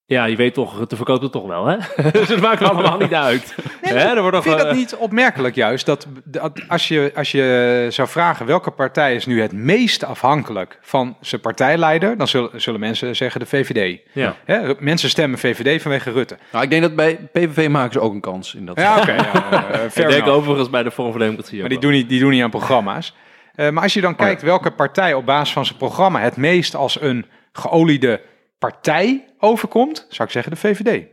ja, 0.09 0.25
je 0.25 0.35
weet 0.35 0.53
toch, 0.53 0.87
te 0.87 0.95
verkoopt 0.95 1.21
het 1.21 1.31
toch 1.31 1.47
wel, 1.47 1.65
hè? 1.65 1.77
dus 2.11 2.29
het 2.29 2.41
maakt 2.41 2.61
allemaal 2.63 2.97
niet 2.97 3.13
uit. 3.13 3.55
Hè, 3.81 3.95
er 3.95 4.21
wordt 4.21 4.35
nog, 4.35 4.43
Vind 4.43 4.57
je 4.57 4.63
dat 4.63 4.71
eh, 4.71 4.77
niet 4.77 4.95
opmerkelijk 4.95 5.55
juist? 5.55 5.85
Dat, 5.85 6.07
dat 6.23 6.61
als, 6.67 6.87
je, 6.87 7.11
als 7.15 7.31
je 7.31 7.87
zou 7.89 8.07
vragen 8.07 8.45
welke 8.45 8.71
partij 8.71 9.15
is 9.15 9.25
nu 9.25 9.41
het 9.41 9.51
meest 9.51 10.03
afhankelijk 10.03 10.77
van 10.81 11.17
zijn 11.21 11.41
partijleider, 11.41 12.17
dan 12.17 12.27
zullen, 12.27 12.61
zullen 12.61 12.79
mensen 12.79 13.15
zeggen 13.15 13.39
de 13.39 13.45
VVD. 13.45 13.99
Ja. 14.13 14.35
Hè, 14.45 14.73
mensen 14.79 15.09
stemmen 15.09 15.39
VVD 15.39 15.81
vanwege 15.81 16.11
Rutte. 16.11 16.37
Nou, 16.51 16.63
ik 16.63 16.69
denk 16.69 16.81
dat 16.81 16.95
bij 16.95 17.15
PVV 17.15 17.69
maken 17.69 17.93
ze 17.93 17.99
ook 17.99 18.13
een 18.13 18.21
kans 18.21 18.55
in 18.55 18.65
dat. 18.65 18.79
Ja, 18.79 18.97
oké. 18.97 19.13
ja, 19.13 19.69
eh, 19.71 20.03
Ik 20.03 20.07
denk 20.07 20.27
overigens 20.27 20.69
bij 20.69 20.83
de 20.83 20.91
Forum 20.91 21.11
voor 21.11 21.21
Democratie. 21.21 21.59
Maar 21.59 21.69
die 21.69 21.79
doen, 21.79 21.91
niet, 21.91 22.09
die 22.09 22.19
doen 22.19 22.31
niet 22.31 22.43
aan 22.43 22.49
programma's. 22.49 23.15
Eh, 23.55 23.69
maar 23.69 23.83
als 23.83 23.93
je 23.93 24.01
dan 24.01 24.15
kijkt 24.15 24.41
welke 24.41 24.71
partij 24.71 25.13
op 25.13 25.25
basis 25.25 25.53
van 25.53 25.65
zijn 25.65 25.77
programma 25.77 26.19
het 26.19 26.37
meest 26.37 26.75
als 26.75 27.01
een 27.01 27.25
geoliede 27.51 28.21
partij 28.59 29.26
overkomt, 29.39 30.06
zou 30.10 30.27
ik 30.27 30.34
zeggen 30.34 30.51
de 30.51 30.58
VVD. 30.58 31.06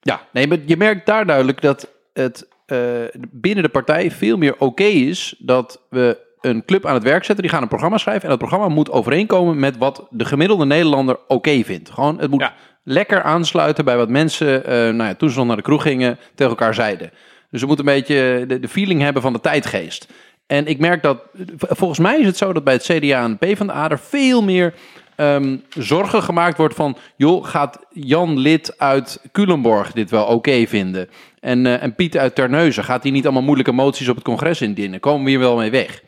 Ja, 0.00 0.20
nee, 0.32 0.46
maar 0.48 0.58
je 0.66 0.76
merkt 0.76 1.06
daar 1.06 1.26
duidelijk 1.26 1.60
dat 1.60 1.90
het 2.12 2.48
eh, 2.66 2.78
binnen 3.30 3.62
de 3.64 3.70
partij 3.70 4.10
veel 4.10 4.36
meer 4.36 4.54
oké 4.58 4.82
is 4.84 5.34
dat 5.38 5.80
we 5.90 6.28
een 6.40 6.64
club 6.64 6.86
aan 6.86 6.94
het 6.94 7.02
werk 7.02 7.24
zetten. 7.24 7.44
Die 7.44 7.52
gaan 7.52 7.62
een 7.62 7.68
programma 7.68 7.98
schrijven. 7.98 8.22
En 8.22 8.28
dat 8.28 8.38
programma 8.38 8.68
moet 8.68 8.90
overeenkomen 8.90 9.58
met 9.58 9.76
wat 9.78 10.06
de 10.10 10.24
gemiddelde 10.24 10.64
Nederlander 10.64 11.18
oké 11.28 11.62
vindt. 11.64 11.90
Gewoon, 11.90 12.18
het 12.20 12.30
moet 12.30 12.40
Ja. 12.40 12.54
lekker 12.84 13.22
aansluiten 13.22 13.84
bij 13.84 13.96
wat 13.96 14.08
mensen, 14.08 14.64
eh, 14.64 14.72
nou 14.72 15.02
ja, 15.02 15.14
toen 15.14 15.30
ze 15.30 15.38
nog 15.38 15.46
naar 15.46 15.56
de 15.56 15.62
kroeg 15.62 15.82
gingen, 15.82 16.18
tegen 16.34 16.52
elkaar 16.52 16.74
zeiden. 16.74 17.10
Dus 17.50 17.60
we 17.60 17.66
moeten 17.66 17.86
een 17.88 17.94
beetje 17.94 18.44
de, 18.46 18.60
de 18.60 18.68
feeling 18.68 19.00
hebben 19.00 19.22
van 19.22 19.32
de 19.32 19.40
tijdgeest. 19.40 20.08
En 20.46 20.66
ik 20.66 20.78
merk 20.78 21.02
dat, 21.02 21.22
volgens 21.56 21.98
mij 21.98 22.18
is 22.18 22.26
het 22.26 22.36
zo 22.36 22.52
dat 22.52 22.64
bij 22.64 22.74
het 22.74 22.82
CDA 22.82 23.22
en 23.22 23.36
de 23.40 23.46
PvdA 23.46 23.90
er 23.90 23.98
veel 23.98 24.42
meer 24.42 24.74
ehm, 25.20 25.56
zorgen 25.78 26.22
gemaakt 26.22 26.56
wordt 26.56 26.74
van, 26.74 26.96
joh, 27.16 27.44
gaat 27.44 27.86
Jan 27.90 28.38
Lid 28.38 28.74
uit 28.78 29.20
Culemborg 29.32 29.92
dit 29.92 30.10
wel 30.10 30.24
oké 30.24 30.66
vinden? 30.66 31.08
En, 31.40 31.66
eh, 31.66 31.82
en 31.82 31.94
Piet 31.94 32.18
uit 32.18 32.34
Terneuzen, 32.34 32.84
gaat 32.84 33.02
hij 33.02 33.12
niet 33.12 33.24
allemaal 33.24 33.42
moeilijke 33.42 33.72
moties 33.72 34.08
op 34.08 34.14
het 34.14 34.24
congres 34.24 34.60
indienen? 34.62 35.00
Komen 35.00 35.24
we 35.24 35.30
hier 35.30 35.38
wel 35.38 35.56
mee 35.56 35.70
weg? 35.70 36.02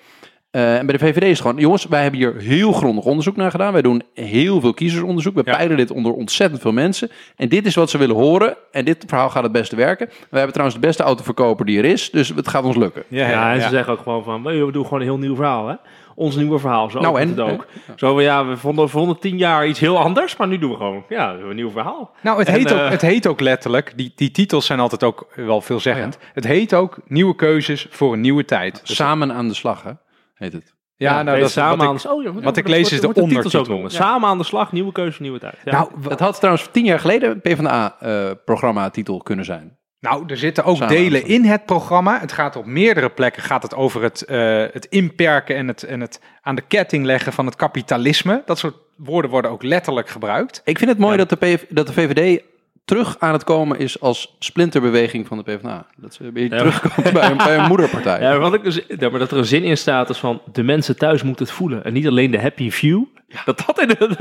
Eh, 0.50 0.76
en 0.78 0.86
bij 0.86 0.96
de 0.98 1.04
VVD 1.06 1.22
is 1.22 1.28
het 1.28 1.40
gewoon, 1.40 1.56
jongens, 1.56 1.86
wij 1.86 2.02
hebben 2.02 2.20
hier 2.20 2.34
heel 2.38 2.72
grondig 2.72 3.04
onderzoek 3.04 3.36
naar 3.36 3.50
gedaan. 3.50 3.72
Wij 3.72 3.82
doen 3.82 4.02
heel 4.14 4.60
veel 4.60 4.74
kiezersonderzoek. 4.74 5.34
We 5.34 5.42
Ja. 5.44 5.56
peilen 5.56 5.76
dit 5.76 5.90
onder 5.90 6.12
ontzettend 6.12 6.60
veel 6.60 6.72
mensen. 6.72 7.10
En 7.36 7.48
dit 7.48 7.66
is 7.66 7.74
wat 7.74 7.90
ze 7.90 7.98
willen 7.98 8.16
horen. 8.16 8.56
En 8.72 8.84
dit 8.84 9.04
verhaal 9.06 9.30
gaat 9.30 9.42
het 9.42 9.52
beste 9.52 9.76
werken. 9.76 10.06
We 10.06 10.36
hebben 10.36 10.52
trouwens 10.52 10.80
de 10.80 10.86
beste 10.86 11.02
autoverkoper 11.02 11.66
die 11.66 11.78
er 11.78 11.84
is. 11.84 12.10
Dus 12.10 12.28
het 12.28 12.48
gaat 12.48 12.64
ons 12.64 12.76
lukken. 12.76 13.02
Ja, 13.08 13.28
Ja, 13.28 13.50
en 13.52 13.56
ja. 13.58 13.62
ze 13.62 13.68
zeggen 13.68 13.92
ook 13.92 14.00
gewoon 14.02 14.24
van, 14.24 14.44
"Hey, 14.44 14.64
we 14.64 14.72
doen 14.72 14.84
gewoon 14.84 15.00
een 15.00 15.06
heel 15.06 15.18
nieuw 15.18 15.34
verhaal, 15.34 15.68
hè? 15.68 15.74
Ons 16.14 16.36
nieuwe 16.36 16.58
verhaal, 16.58 16.90
zo 16.90 17.00
Nou, 17.00 17.20
en? 17.20 17.28
het 17.28 17.40
ook. 17.40 17.66
Zo 17.96 18.12
van, 18.14 18.22
ja, 18.22 18.46
we 18.46 18.56
vonden, 18.56 18.88
vonden 18.88 19.18
tien 19.18 19.36
jaar 19.38 19.66
iets 19.66 19.80
heel 19.80 19.98
anders, 19.98 20.36
maar 20.36 20.48
nu 20.48 20.58
doen 20.58 20.70
we 20.70 20.76
gewoon, 20.76 21.04
ja, 21.08 21.32
een 21.34 21.54
nieuw 21.54 21.70
verhaal. 21.70 22.10
Nou, 22.22 22.38
het 22.38 22.48
En, 22.48 22.54
heet, 22.54 22.72
ook, 22.72 22.78
eh, 22.78 22.88
het 22.90 23.00
heet 23.00 23.26
ook 23.26 23.40
letterlijk, 23.40 23.92
die, 23.96 24.12
die 24.16 24.30
titels 24.30 24.66
zijn 24.66 24.80
altijd 24.80 25.02
ook 25.02 25.26
wel 25.36 25.60
veelzeggend. 25.60 26.18
Het 26.32 26.44
heet 26.44 26.74
ook 26.74 26.98
Nieuwe 27.06 27.34
Keuzes 27.34 27.86
voor 27.90 28.12
een 28.12 28.20
Nieuwe 28.20 28.44
Tijd. 28.44 28.80
Dus- 28.86 28.96
Samen 28.96 29.32
aan 29.32 29.48
de 29.48 29.54
slag, 29.54 29.82
hè? 29.82 29.90
Heet 30.34 30.52
het. 30.52 30.74
ja, 30.96 31.22
nou, 31.22 31.38
dat 31.38 31.46
is 31.46 31.52
samen 31.52 31.78
wat 31.78 31.86
aan 31.86 31.94
ik- 31.94 32.02
de 32.02 32.10
oh, 32.10 32.22
ja, 32.22 32.32
wat 32.42 32.56
ik 32.56 32.68
lees 32.68 32.92
is 32.92 33.00
de 33.00 33.14
ondertitel. 33.14 33.76
Ja. 33.76 33.88
Samen 33.88 34.28
aan 34.28 34.38
de 34.38 34.44
slag, 34.44 34.72
nieuwe 34.72 34.92
keuze, 34.92 35.22
nieuwe 35.22 35.38
tijd. 35.38 35.56
Ja. 35.64 35.72
Nou, 35.72 35.88
Het 36.08 36.20
had 36.20 36.36
trouwens 36.36 36.68
tien 36.72 36.84
jaar 36.84 36.98
geleden 37.00 37.30
een 37.30 37.40
PvdA-programma-titel 37.40 39.14
eh, 39.16 39.20
kunnen 39.22 39.44
zijn. 39.44 39.78
Nou, 40.02 40.24
er 40.26 40.36
zitten 40.36 40.64
ook 40.64 40.76
Samen 40.76 40.94
delen 40.94 41.26
in 41.26 41.44
het 41.44 41.64
programma. 41.66 42.20
Het 42.20 42.32
gaat 42.32 42.56
op 42.56 42.66
meerdere 42.66 43.08
plekken 43.10 43.42
gaat 43.42 43.62
het 43.62 43.74
over 43.74 44.02
het, 44.02 44.22
eh, 44.24 44.64
het 44.72 44.84
inperken 44.84 45.56
en 45.56 45.68
het, 45.68 45.82
en 45.82 46.00
het 46.00 46.20
aan 46.40 46.54
de 46.54 46.62
ketting 46.68 47.04
leggen 47.04 47.32
van 47.32 47.46
het 47.46 47.56
kapitalisme. 47.56 48.42
Dat 48.46 48.58
soort 48.58 48.74
woorden 48.96 49.30
worden 49.30 49.50
ook 49.50 49.62
letterlijk 49.62 50.08
gebruikt. 50.08 50.60
Ik 50.64 50.78
vind 50.78 50.90
het 50.90 50.98
mooi 50.98 51.12
Ja. 51.12 51.24
dat, 51.24 51.28
de 51.28 51.36
PV 51.46 51.62
dat 51.68 51.86
de 51.86 51.92
VVD 51.92 52.42
terug 52.84 53.16
aan 53.18 53.32
het 53.32 53.44
komen 53.44 53.78
is 53.78 54.00
als 54.00 54.36
splinterbeweging 54.38 55.26
van 55.26 55.36
de 55.36 55.42
PvdA. 55.42 55.86
Dat 55.96 56.14
ze 56.14 56.32
weer 56.32 56.44
Ja. 56.50 56.56
terugkomt 56.58 57.12
bij, 57.12 57.30
een, 57.30 57.36
bij 57.36 57.56
een 57.58 57.68
moederpartij. 57.68 58.20
Ja, 58.22 58.28
maar 58.30 58.38
wat 58.40 58.54
ik 58.54 58.64
dus, 58.64 58.80
ja, 58.98 59.08
maar 59.10 59.18
dat 59.18 59.30
er 59.30 59.38
een 59.38 59.44
zin 59.44 59.62
in 59.64 59.76
staat 59.76 60.10
is 60.10 60.18
van 60.18 60.40
de 60.52 60.62
mensen 60.62 60.96
thuis 60.96 61.22
moeten 61.22 61.44
het 61.46 61.54
voelen. 61.54 61.84
En 61.84 61.92
niet 61.92 62.06
alleen 62.06 62.30
de 62.30 62.40
happy 62.40 62.70
few. 62.70 63.02
Dat 63.44 63.62
dat 63.66 63.80
in 63.80 63.88
het 63.88 64.18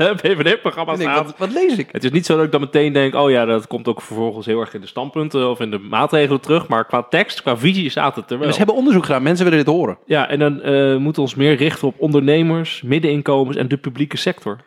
denk, 0.98 1.10
staat. 1.10 1.26
wat, 1.26 1.38
wat 1.38 1.52
lees 1.52 1.76
ik? 1.76 1.88
Het 1.92 2.04
is 2.04 2.10
niet 2.10 2.26
zo 2.26 2.36
dat 2.36 2.44
ik 2.44 2.52
dan 2.52 2.60
meteen 2.60 2.92
denk, 2.92 3.14
oh 3.14 3.30
ja, 3.30 3.44
dat 3.44 3.66
komt 3.66 3.88
ook 3.88 4.00
vervolgens 4.00 4.46
heel 4.46 4.60
erg 4.60 4.74
in 4.74 4.80
de 4.80 4.86
standpunten 4.86 5.50
of 5.50 5.60
in 5.60 5.70
de 5.70 5.78
maatregelen 5.78 6.40
terug. 6.40 6.68
Maar 6.68 6.84
qua 6.84 7.02
tekst, 7.02 7.42
qua 7.42 7.56
visie 7.56 7.90
staat 7.90 8.16
het 8.16 8.30
er 8.30 8.38
wel. 8.38 8.52
Ze 8.52 8.58
hebben 8.58 8.74
onderzoek 8.74 9.04
gedaan. 9.04 9.22
Mensen 9.22 9.44
willen 9.44 9.64
dit 9.64 9.74
horen. 9.74 9.98
Ja, 10.06 10.28
en 10.28 10.38
dan 10.38 10.62
eh, 10.62 10.72
moeten 10.96 11.14
we 11.14 11.20
ons 11.20 11.34
meer 11.34 11.54
richten 11.54 11.88
op 11.88 11.94
ondernemers, 11.98 12.82
middeninkomens 12.82 13.56
en 13.56 13.68
de 13.68 13.76
publieke 13.76 14.16
sector. 14.16 14.58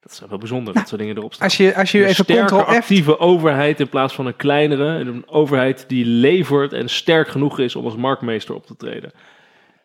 Dat 0.00 0.12
is 0.12 0.22
wel 0.28 0.38
bijzonder, 0.38 0.74
dat 0.74 0.88
soort 0.88 1.00
dingen 1.00 1.16
erop 1.16 1.34
staan. 1.34 1.46
Als 1.46 1.56
je, 1.56 1.74
als 1.74 1.92
je 1.92 1.98
Een 1.98 2.04
even 2.04 2.24
sterke, 2.24 2.64
actieve 2.64 3.18
overheid 3.18 3.80
in 3.80 3.88
plaats 3.88 4.14
van 4.14 4.26
een 4.26 4.36
kleinere. 4.36 4.98
En 4.98 5.06
een 5.06 5.28
overheid 5.28 5.84
die 5.88 6.04
levert 6.04 6.72
en 6.72 6.88
sterk 6.88 7.28
genoeg 7.28 7.58
is 7.58 7.76
om 7.76 7.84
als 7.84 7.96
marktmeester 7.96 8.54
op 8.54 8.66
te 8.66 8.76
treden. 8.76 9.12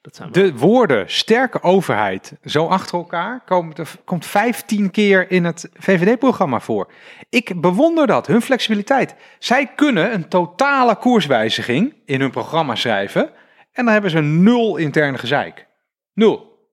Dat 0.03 0.15
zijn 0.15 0.31
wel- 0.31 0.43
De 0.43 0.57
woorden 0.57 1.09
sterke 1.09 1.63
overheid 1.63 2.33
zo 2.45 2.67
achter 2.67 2.97
elkaar 2.97 3.41
komt, 3.45 3.79
komt 4.05 4.25
15 4.25 4.91
keer 4.91 5.31
in 5.31 5.45
het 5.45 5.69
VVD-programma 5.73 6.59
voor. 6.59 6.91
Ik 7.29 7.61
bewonder 7.61 8.07
dat, 8.07 8.27
hun 8.27 8.41
flexibiliteit. 8.41 9.15
Zij 9.39 9.67
kunnen 9.75 10.13
een 10.13 10.27
totale 10.27 10.95
koerswijziging 10.95 11.93
in 12.05 12.19
hun 12.21 12.31
programma 12.31 12.75
schrijven 12.75 13.29
en 13.71 13.83
dan 13.85 13.93
hebben 13.93 14.11
ze 14.11 14.19
nul 14.19 14.77
interne 14.77 15.17
gezeik. 15.17 15.67
Nul. 16.13 16.67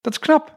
Dat 0.00 0.12
is 0.12 0.18
knap. 0.18 0.56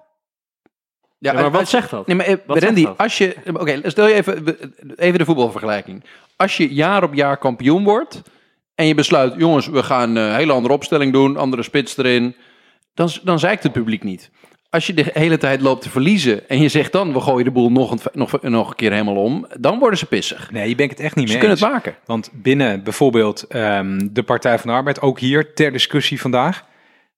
Ja, 1.18 1.34
maar 1.34 1.52
wat 1.52 1.70
zegt 1.70 1.90
dat? 1.90 2.08
Nee, 2.08 2.16
maar 2.16 2.26
eh, 2.26 2.36
Wat 2.46 2.58
Randy, 2.64 2.76
zegt 2.82 2.88
dat? 2.88 2.98
als 2.98 3.18
je... 3.18 3.36
Oké, 3.54 3.90
stel 3.90 4.08
je 4.08 4.14
even, 4.14 4.56
even 4.96 5.20
de 5.20 5.26
voetbalvergelijking. 5.26 6.04
Als 6.36 6.58
je 6.58 6.74
jaar 6.74 7.04
op 7.04 7.14
jaar 7.14 7.38
kampioen 7.38 7.84
wordt... 7.84 8.22
en 8.76 8.88
je 8.88 8.96
besluit, 8.96 9.34
jongens, 9.38 9.68
we 9.68 9.84
gaan 9.84 10.16
een 10.16 10.36
hele 10.36 10.52
andere 10.52 10.74
opstelling 10.74 11.14
doen... 11.14 11.38
andere 11.38 11.64
spits 11.64 11.98
erin... 11.98 12.36
dan, 12.94 13.10
dan 13.24 13.40
zeikt 13.40 13.64
het 13.64 13.72
publiek 13.72 14.04
niet. 14.04 14.32
Als 14.70 14.88
je 14.88 14.94
de 14.94 15.10
hele 15.14 15.38
tijd 15.38 15.62
loopt 15.62 15.82
te 15.82 15.90
verliezen... 15.90 16.50
en 16.50 16.62
je 16.62 16.70
zegt 16.70 16.92
dan, 16.92 17.14
we 17.14 17.20
gooien 17.20 17.46
de 17.46 17.52
boel 17.52 17.72
nog 17.72 17.92
een, 17.92 18.00
nog, 18.14 18.42
nog 18.42 18.70
een 18.70 18.76
keer 18.76 18.92
helemaal 18.92 19.16
om... 19.16 19.48
dan 19.60 19.80
worden 19.80 20.00
ze 20.00 20.06
pissig. 20.06 20.52
Nee, 20.52 20.70
je 20.70 20.76
bent 20.76 20.92
het 20.92 21.00
echt 21.00 21.16
niet 21.16 21.26
Ze 21.28 21.32
mee 21.32 21.42
kunnen 21.42 21.60
het 21.60 21.72
maken. 21.74 21.96
Want 22.06 22.30
binnen 22.34 22.84
bijvoorbeeld 22.84 23.44
ehm, 23.44 24.08
de 24.12 24.24
Partij 24.24 24.60
van 24.60 24.70
de 24.70 24.76
Arbeid, 24.76 25.02
ook 25.02 25.20
hier 25.20 25.54
ter 25.54 25.72
discussie 25.72 26.22
vandaag, 26.22 26.66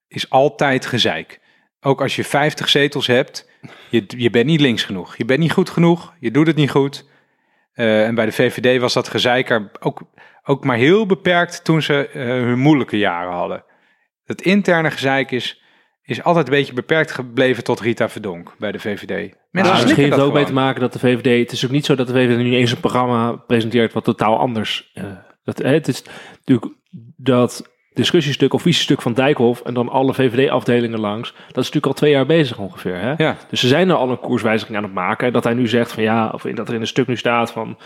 is 0.07 0.29
altijd 0.29 0.85
gezeik. 0.85 1.39
Ook 1.81 2.01
als 2.01 2.15
je 2.15 2.23
50 2.23 2.69
zetels 2.69 3.07
hebt, 3.07 3.49
je, 3.89 4.03
je 4.07 4.29
bent 4.29 4.45
niet 4.45 4.61
links 4.61 4.83
genoeg. 4.83 5.17
Je 5.17 5.25
bent 5.25 5.39
niet 5.39 5.51
goed 5.51 5.69
genoeg, 5.69 6.13
je 6.19 6.31
doet 6.31 6.47
het 6.47 6.55
niet 6.55 6.71
goed. 6.71 7.05
Eh, 7.73 8.05
en 8.05 8.15
bij 8.15 8.25
de 8.25 8.31
VVD 8.31 8.79
was 8.79 8.93
dat 8.93 9.07
gezeik 9.07 9.49
er 9.49 9.71
ook, 9.79 10.01
ook 10.43 10.63
maar 10.63 10.77
heel 10.77 11.05
beperkt 11.05 11.63
toen 11.63 11.81
ze 11.81 12.07
eh, 12.07 12.25
hun 12.25 12.59
moeilijke 12.59 12.97
jaren 12.97 13.33
hadden. 13.33 13.63
Het 14.25 14.41
interne 14.41 14.91
gezeik 14.91 15.31
is, 15.31 15.61
is 16.03 16.23
altijd 16.23 16.47
een 16.47 16.53
beetje 16.53 16.73
beperkt 16.73 17.11
gebleven 17.11 17.63
tot 17.63 17.79
Rita 17.79 18.09
Verdonk 18.09 18.55
bij 18.57 18.71
de 18.71 18.79
VVD. 18.79 19.09
Mensen 19.09 19.33
slikken 19.51 19.73
misschien 19.73 20.03
heeft 20.03 20.15
het 20.15 20.25
ook 20.25 20.33
mee 20.33 20.45
te 20.45 20.53
maken 20.53 20.81
dat 20.81 20.93
de 20.93 20.99
VVD... 20.99 21.39
Het 21.39 21.51
is 21.51 21.65
ook 21.65 21.71
niet 21.71 21.85
zo 21.85 21.95
dat 21.95 22.07
de 22.07 22.13
VVD 22.13 22.37
nu 22.37 22.55
eens 22.55 22.71
een 22.71 22.79
programma 22.79 23.31
presenteert 23.31 23.93
wat 23.93 24.03
totaal 24.03 24.37
anders... 24.37 24.91
eh, 24.93 25.05
dat, 25.43 25.57
het 25.57 25.87
is 25.87 26.03
natuurlijk 26.45 26.73
dat 27.17 27.72
discussiestuk 27.93 28.53
of 28.53 28.61
visiestuk 28.61 29.01
van 29.01 29.13
Dijkhoff... 29.13 29.61
en 29.61 29.73
dan 29.73 29.89
alle 29.89 30.13
VVD-afdelingen 30.13 30.99
langs. 30.99 31.31
Dat 31.31 31.41
is 31.47 31.55
natuurlijk 31.55 31.85
al 31.85 31.93
twee 31.93 32.11
jaar 32.11 32.25
bezig 32.25 32.57
ongeveer. 32.57 32.95
Hè? 32.99 33.13
Ja. 33.17 33.35
Dus 33.49 33.59
ze 33.59 33.67
zijn 33.67 33.89
er 33.89 33.95
al 33.95 34.09
een 34.09 34.19
koerswijziging 34.19 34.77
aan 34.77 34.83
het 34.83 34.93
maken. 34.93 35.27
En 35.27 35.33
dat 35.33 35.43
hij 35.43 35.53
nu 35.53 35.67
zegt 35.67 35.91
van 35.91 36.03
ja, 36.03 36.29
of 36.33 36.45
in- 36.45 36.55
dat 36.55 36.67
er 36.67 36.73
in 36.73 36.81
een 36.81 36.87
stuk 36.87 37.07
nu 37.07 37.17
staat 37.17 37.51
van... 37.51 37.77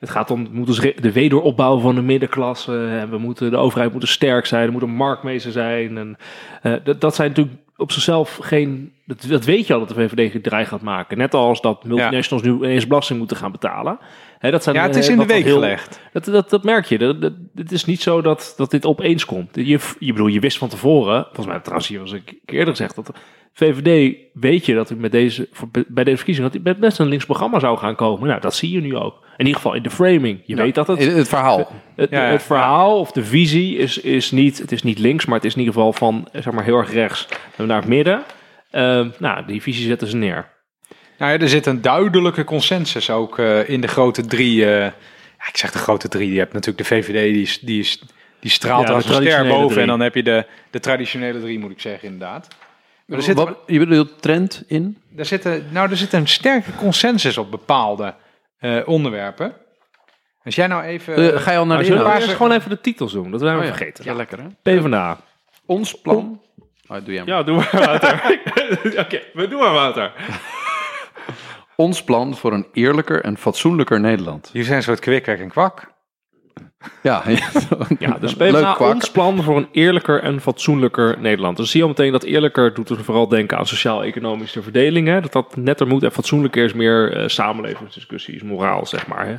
Het 0.00 0.10
gaat 0.12 0.30
om 0.30 0.40
het 0.42 0.52
moet 0.52 0.68
ons 0.68 0.80
re- 0.80 0.94
de 1.00 1.12
wederopbouw 1.12 1.78
van 1.78 1.94
de 1.94 2.02
middenklasse. 2.02 2.86
En 3.00 3.10
we 3.10 3.18
moeten, 3.18 3.50
de 3.50 3.56
overheid 3.56 3.92
moet 3.92 4.08
sterk 4.08 4.46
zijn. 4.46 4.66
Er 4.66 4.72
moet 4.72 4.82
een 4.82 4.94
marktmeester 4.94 5.52
zijn. 5.52 5.98
En, 5.98 6.16
eh, 6.62 6.72
dat, 6.84 7.00
dat 7.00 7.14
zijn 7.14 7.28
natuurlijk 7.28 7.56
op 7.76 7.92
zichzelf 7.92 8.38
geen... 8.42 8.92
Dat, 9.04 9.24
dat 9.28 9.44
weet 9.44 9.66
je 9.66 9.72
al 9.74 9.78
dat 9.78 9.88
de 9.88 9.94
VVD 9.94 10.30
gedreigd 10.30 10.68
gaat 10.68 10.82
maken. 10.82 11.18
Net 11.18 11.34
als 11.34 11.60
dat 11.60 11.84
multinationals 11.84 12.42
nu 12.46 12.52
ineens 12.52 12.86
belasting 12.86 13.18
moeten 13.18 13.36
gaan 13.36 13.52
betalen. 13.52 13.98
Hè, 14.38 14.50
dat 14.50 14.62
zijn, 14.62 14.74
Ja, 14.76 14.82
het 14.82 14.92
eh, 14.94 14.98
is 15.00 15.08
in 15.08 15.18
de 15.18 15.26
week 15.26 15.44
heel- 15.44 15.54
gelegd. 15.54 16.00
dat, 16.12 16.24
dat, 16.24 16.50
dat 16.50 16.64
merk 16.64 16.84
je. 16.86 16.98
Dat, 16.98 17.20
dat, 17.20 17.32
het 17.54 17.72
is 17.72 17.84
niet 17.84 18.02
zo 18.02 18.20
dat, 18.22 18.54
dat 18.56 18.70
dit 18.70 18.86
opeens 18.86 19.24
komt. 19.24 19.48
Je, 19.52 19.78
je 19.98 20.12
bedoel, 20.12 20.26
je 20.26 20.40
wist 20.40 20.58
van 20.58 20.68
tevoren, 20.68 21.22
volgens 21.24 21.46
mij 21.46 21.58
trouwens 21.60 21.88
hier 21.88 21.98
was 22.00 22.12
ik 22.12 22.34
eerder 22.46 22.68
gezegd, 22.68 22.94
dat 22.94 23.06
de 23.06 23.12
VVD 23.52 24.16
weet 24.32 24.66
je 24.66 24.74
dat 24.74 24.90
u 24.90 24.94
met 24.96 25.12
deze, 25.12 25.48
bij 25.88 26.04
deze 26.04 26.16
verkiezing 26.16 26.50
dat 26.52 26.62
met 26.62 26.78
best 26.80 26.98
een 26.98 27.06
links 27.06 27.24
programma 27.24 27.58
zou 27.58 27.78
gaan 27.78 27.94
komen. 27.94 28.28
Nou, 28.28 28.40
dat 28.40 28.54
zie 28.54 28.70
je 28.70 28.80
nu 28.80 28.96
ook. 28.96 29.22
In 29.36 29.46
ieder 29.46 29.60
geval 29.60 29.74
in 29.76 29.82
de 29.82 29.90
framing. 29.90 30.40
Je 30.44 30.56
weet 30.56 30.74
dat 30.74 30.86
het, 30.86 30.98
Het, 30.98 31.12
het 31.16 31.28
verhaal. 31.28 31.72
het, 31.96 32.10
Ja, 32.10 32.24
ja, 32.24 32.30
het 32.30 32.42
verhaal 32.42 32.98
of 32.98 33.12
de 33.12 33.24
visie 33.24 33.76
is, 33.76 33.98
is 33.98 34.30
niet, 34.30 34.58
het 34.58 34.72
is 34.72 34.82
niet 34.82 34.98
links, 34.98 35.24
maar 35.26 35.36
het 35.36 35.44
is 35.44 35.52
in 35.52 35.58
ieder 35.58 35.74
geval 35.74 35.92
van, 35.92 36.28
eh, 36.32 36.42
zeg 36.42 36.52
maar, 36.52 36.64
heel 36.64 36.78
erg 36.78 36.92
rechts 36.92 37.28
naar 37.56 37.76
het 37.80 37.88
midden. 37.88 38.22
Ehm, 38.70 39.08
nou, 39.18 39.46
die 39.46 39.62
visie 39.62 39.86
zetten 39.86 40.08
ze 40.08 40.16
neer. 40.16 40.52
Nou 41.18 41.32
ja, 41.32 41.38
er 41.38 41.48
zit 41.48 41.66
een 41.66 41.82
duidelijke 41.82 42.44
consensus 42.44 43.10
ook 43.10 43.38
eh, 43.38 43.68
in 43.68 43.80
de 43.80 43.86
grote 43.88 44.26
drie. 44.26 44.64
eh, 44.64 44.80
ja, 45.38 45.48
ik 45.48 45.56
zeg 45.56 45.70
de 45.72 45.78
grote 45.78 46.08
drie. 46.08 46.32
Je 46.32 46.38
hebt 46.38 46.52
natuurlijk 46.52 46.88
de 46.88 46.94
VVD, 46.94 47.32
die, 47.32 47.42
is, 47.42 47.58
die, 47.60 47.80
is, 47.80 48.02
die 48.40 48.50
straalt 48.50 48.80
Ja, 48.82 48.86
de 48.88 48.92
als 48.94 49.04
een 49.08 49.22
ster 49.22 49.46
boven. 49.46 49.68
drie. 49.68 49.80
En 49.80 49.86
dan 49.86 50.00
heb 50.00 50.14
je 50.14 50.22
de, 50.22 50.46
de 50.70 50.80
traditionele 50.80 51.40
drie, 51.40 51.58
moet 51.58 51.70
ik 51.70 51.80
zeggen, 51.80 52.08
inderdaad. 52.08 52.48
Maar 53.06 53.18
er 53.18 53.24
zit, 53.24 53.34
Wat, 53.36 53.56
je 53.66 53.78
bedoelt 53.78 54.22
trend 54.22 54.64
in? 54.66 54.98
er 55.16 55.24
zit, 55.24 55.44
een- 55.44 55.64
nou, 55.70 55.90
er 55.90 55.96
zit 55.96 56.12
een 56.12 56.28
sterke 56.28 56.70
consensus 56.76 57.38
op 57.38 57.50
bepaalde 57.50 58.14
eh, 58.58 58.76
onderwerpen. 58.84 59.52
Als 60.44 60.54
jij 60.54 60.66
nou 60.66 60.82
even... 60.82 61.40
Ga 61.40 61.50
je 61.50 61.58
al 61.58 61.66
naar 61.66 61.66
Maar 61.66 61.78
de 61.78 61.84
zullen 61.84 62.00
we 62.00 62.04
inhoud? 62.06 62.22
eerst 62.22 62.36
gewoon 62.36 62.52
even 62.52 62.70
de 62.70 62.80
titels 62.80 63.12
doen? 63.12 63.30
Dat 63.30 63.40
zijn 63.40 63.54
we 63.54 63.60
Oh 63.62 63.66
ja. 63.68 63.74
vergeten. 63.74 64.04
Ja, 64.04 64.14
lekker 64.14 64.38
hè? 64.38 64.44
PvdA. 64.62 65.20
Ons 65.66 66.00
plan. 66.00 66.40
Oh, 66.88 66.96
doe 67.04 67.14
jij 67.14 67.24
maar. 67.24 67.34
Ja, 67.34 67.42
doe 67.42 67.56
maar 67.56 67.68
Wouter. 67.72 68.22
Oké, 69.04 69.20
we 69.34 69.48
doen 69.48 69.60
maar 69.60 69.72
Wouter. 69.72 70.12
Ons 71.76 72.04
plan 72.04 72.36
voor 72.36 72.52
een 72.52 72.66
eerlijker 72.72 73.24
en 73.24 73.36
fatsoenlijker 73.36 74.00
Nederland. 74.00 74.48
Jullie 74.52 74.66
zijn 74.66 74.76
een 74.78 74.84
soort 74.84 75.00
kwikker 75.00 75.40
en 75.40 75.48
kwak. 75.48 75.92
Ja, 77.02 77.22
Ja, 77.98 78.16
dus 78.20 78.34
Leuk 78.34 78.52
PvdA, 78.52 78.72
kwak. 78.72 78.94
ons 78.94 79.10
plan 79.10 79.42
voor 79.42 79.56
een 79.56 79.68
eerlijker 79.72 80.22
en 80.22 80.40
fatsoenlijker 80.40 81.20
Nederland. 81.20 81.56
Dus 81.56 81.70
zie 81.70 81.76
je 81.80 81.86
al 81.86 81.90
meteen 81.90 82.12
dat 82.12 82.22
eerlijker 82.22 82.74
doet 82.74 82.88
er 82.90 83.04
vooral 83.04 83.28
denken 83.28 83.58
aan 83.58 83.66
sociaal-economische 83.66 84.62
verdeling. 84.62 85.08
Hè? 85.08 85.20
Dat 85.20 85.32
dat 85.32 85.56
netter 85.56 85.86
moet 85.86 86.02
en 86.02 86.12
fatsoenlijker 86.12 86.64
is 86.64 86.72
meer 86.72 87.16
eh, 87.16 87.28
samenlevingsdiscussies, 87.28 88.42
moraal, 88.42 88.86
zeg 88.86 89.06
maar. 89.06 89.26
Hè? 89.26 89.36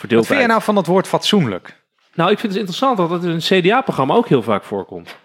Wat 0.00 0.26
vind 0.26 0.38
jij 0.38 0.46
nou 0.46 0.62
van 0.62 0.74
dat 0.74 0.86
woord 0.86 1.08
fatsoenlijk? 1.08 1.82
Nou, 2.14 2.30
ik 2.30 2.38
vind 2.38 2.52
het 2.52 2.60
interessant 2.60 2.96
dat 2.96 3.10
het 3.10 3.22
in 3.22 3.30
het 3.30 3.44
CDA-programma 3.44 4.14
ook 4.14 4.28
heel 4.28 4.42
vaak 4.42 4.62
voorkomt. 4.64 5.16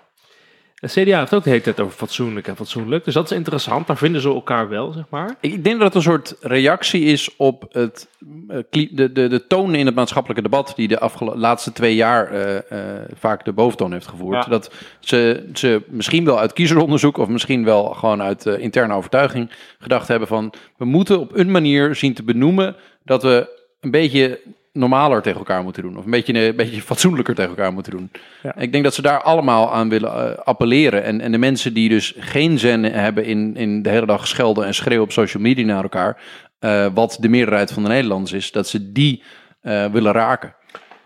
De 0.75 0.87
CDA 0.87 1.19
heeft 1.19 1.33
ook 1.33 1.43
de 1.43 1.49
hele 1.49 1.61
tijd 1.61 1.79
over 1.79 1.97
fatsoenlijk 1.97 2.47
en 2.47 2.55
fatsoenlijk. 2.55 3.05
Dus 3.05 3.13
dat 3.13 3.31
is 3.31 3.37
interessant. 3.37 3.87
Daar 3.87 3.97
vinden 3.97 4.21
ze 4.21 4.27
elkaar 4.27 4.69
wel, 4.69 4.91
zeg 4.91 5.03
maar. 5.09 5.35
Ik 5.39 5.63
denk 5.63 5.77
dat 5.79 5.87
het 5.87 5.95
een 5.95 6.11
soort 6.11 6.35
reactie 6.41 7.03
is 7.03 7.35
op 7.37 7.65
het, 7.71 8.07
eh, 8.47 8.57
de, 8.69 9.11
de, 9.11 9.27
de 9.27 9.47
toon 9.47 9.75
in 9.75 9.85
het 9.85 9.95
maatschappelijke 9.95 10.43
debat 10.43 10.73
die 10.75 10.87
de 10.87 11.09
laatste 11.35 11.71
twee 11.71 11.95
jaar 11.95 12.31
eh, 12.31 12.55
eh, 12.57 13.09
vaak 13.13 13.45
de 13.45 13.53
boventoon 13.53 13.91
heeft 13.91 14.07
gevoerd. 14.07 14.43
Ja. 14.43 14.49
Dat 14.49 14.73
ze, 14.99 15.49
ze 15.53 15.81
misschien 15.87 16.25
wel 16.25 16.39
uit 16.39 16.53
kiezersonderzoek 16.53 17.17
of 17.17 17.27
misschien 17.27 17.63
wel 17.63 17.85
gewoon 17.85 18.21
uit 18.21 18.45
interne 18.45 18.93
overtuiging 18.93 19.51
gedacht 19.79 20.07
hebben 20.07 20.27
van 20.27 20.53
we 20.77 20.85
moeten 20.85 21.19
op 21.19 21.35
een 21.35 21.51
manier 21.51 21.95
zien 21.95 22.13
te 22.13 22.23
benoemen 22.23 22.75
dat 23.03 23.23
we 23.23 23.63
een 23.79 23.91
beetje 23.91 24.39
normaler 24.75 25.21
tegen 25.21 25.37
elkaar 25.37 25.63
moeten 25.63 25.81
doen. 25.83 25.97
Of 25.97 26.05
een 26.05 26.11
beetje, 26.11 26.39
een 26.47 26.55
beetje 26.55 26.81
fatsoenlijker 26.81 27.35
tegen 27.35 27.49
elkaar 27.49 27.73
moeten 27.73 27.91
doen. 27.91 28.11
Ja. 28.43 28.55
Ik 28.57 28.71
denk 28.71 28.83
dat 28.83 28.93
ze 28.93 29.01
daar 29.01 29.21
allemaal 29.21 29.73
aan 29.73 29.89
willen 29.89 30.13
eh, 30.31 30.37
appelleren. 30.43 31.03
En, 31.03 31.21
en 31.21 31.31
de 31.31 31.37
mensen 31.37 31.73
die 31.73 31.89
dus 31.89 32.13
geen 32.17 32.59
zin 32.59 32.83
hebben 32.83 33.25
in, 33.25 33.55
in 33.55 33.81
de 33.81 33.89
hele 33.89 34.05
dag 34.05 34.27
schelden 34.27 34.65
en 34.65 34.73
schreeuwen 34.73 35.03
op 35.05 35.11
social 35.11 35.43
media 35.43 35.65
naar 35.65 35.83
elkaar. 35.83 36.17
eh, 36.59 36.87
wat 36.93 37.17
de 37.19 37.29
meerderheid 37.29 37.71
van 37.71 37.83
de 37.83 37.89
Nederlanders 37.89 38.31
is, 38.33 38.51
dat 38.51 38.67
ze 38.67 38.91
die 38.91 39.23
eh, 39.61 39.85
willen 39.85 40.11
raken. 40.11 40.55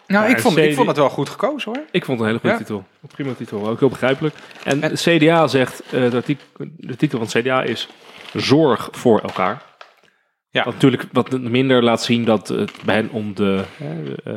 Nou, 0.08 0.30
ik 0.30 0.40
vond, 0.40 0.58
ik 0.58 0.76
vond 0.76 0.88
het 0.88 0.98
wel 0.98 1.10
goed 1.10 1.30
gekozen 1.30 1.72
hoor. 1.74 1.84
Ik 1.92 2.06
vond 2.06 2.20
het 2.20 2.28
een 2.28 2.34
hele 2.36 2.40
goede 2.40 2.56
Ja. 2.56 2.62
titel. 2.62 2.86
Een 3.02 3.10
prima 3.14 3.34
titel, 3.34 3.68
ook 3.70 3.80
heel 3.80 3.90
begrijpelijk. 3.90 4.36
En, 4.64 4.82
CDA 4.94 5.48
zegt, 5.48 5.84
eh, 5.92 6.12
dat 6.12 6.26
die, 6.26 6.38
de 6.78 6.96
titel 6.96 7.18
van 7.20 7.28
het 7.32 7.38
CDA 7.46 7.62
is 7.64 7.88
Zorg 8.34 8.90
voor 8.92 9.20
elkaar. 9.22 9.62
Ja. 10.52 10.64
Wat 10.64 10.74
natuurlijk 10.74 11.06
wat 11.12 11.40
minder 11.42 11.84
laat 11.84 12.04
zien 12.04 12.26
dat 12.26 12.48
het 12.48 12.72
bij 12.86 12.96
hen 12.96 13.10
om 13.12 13.36
de... 13.36 13.64
eh, 14.24 14.34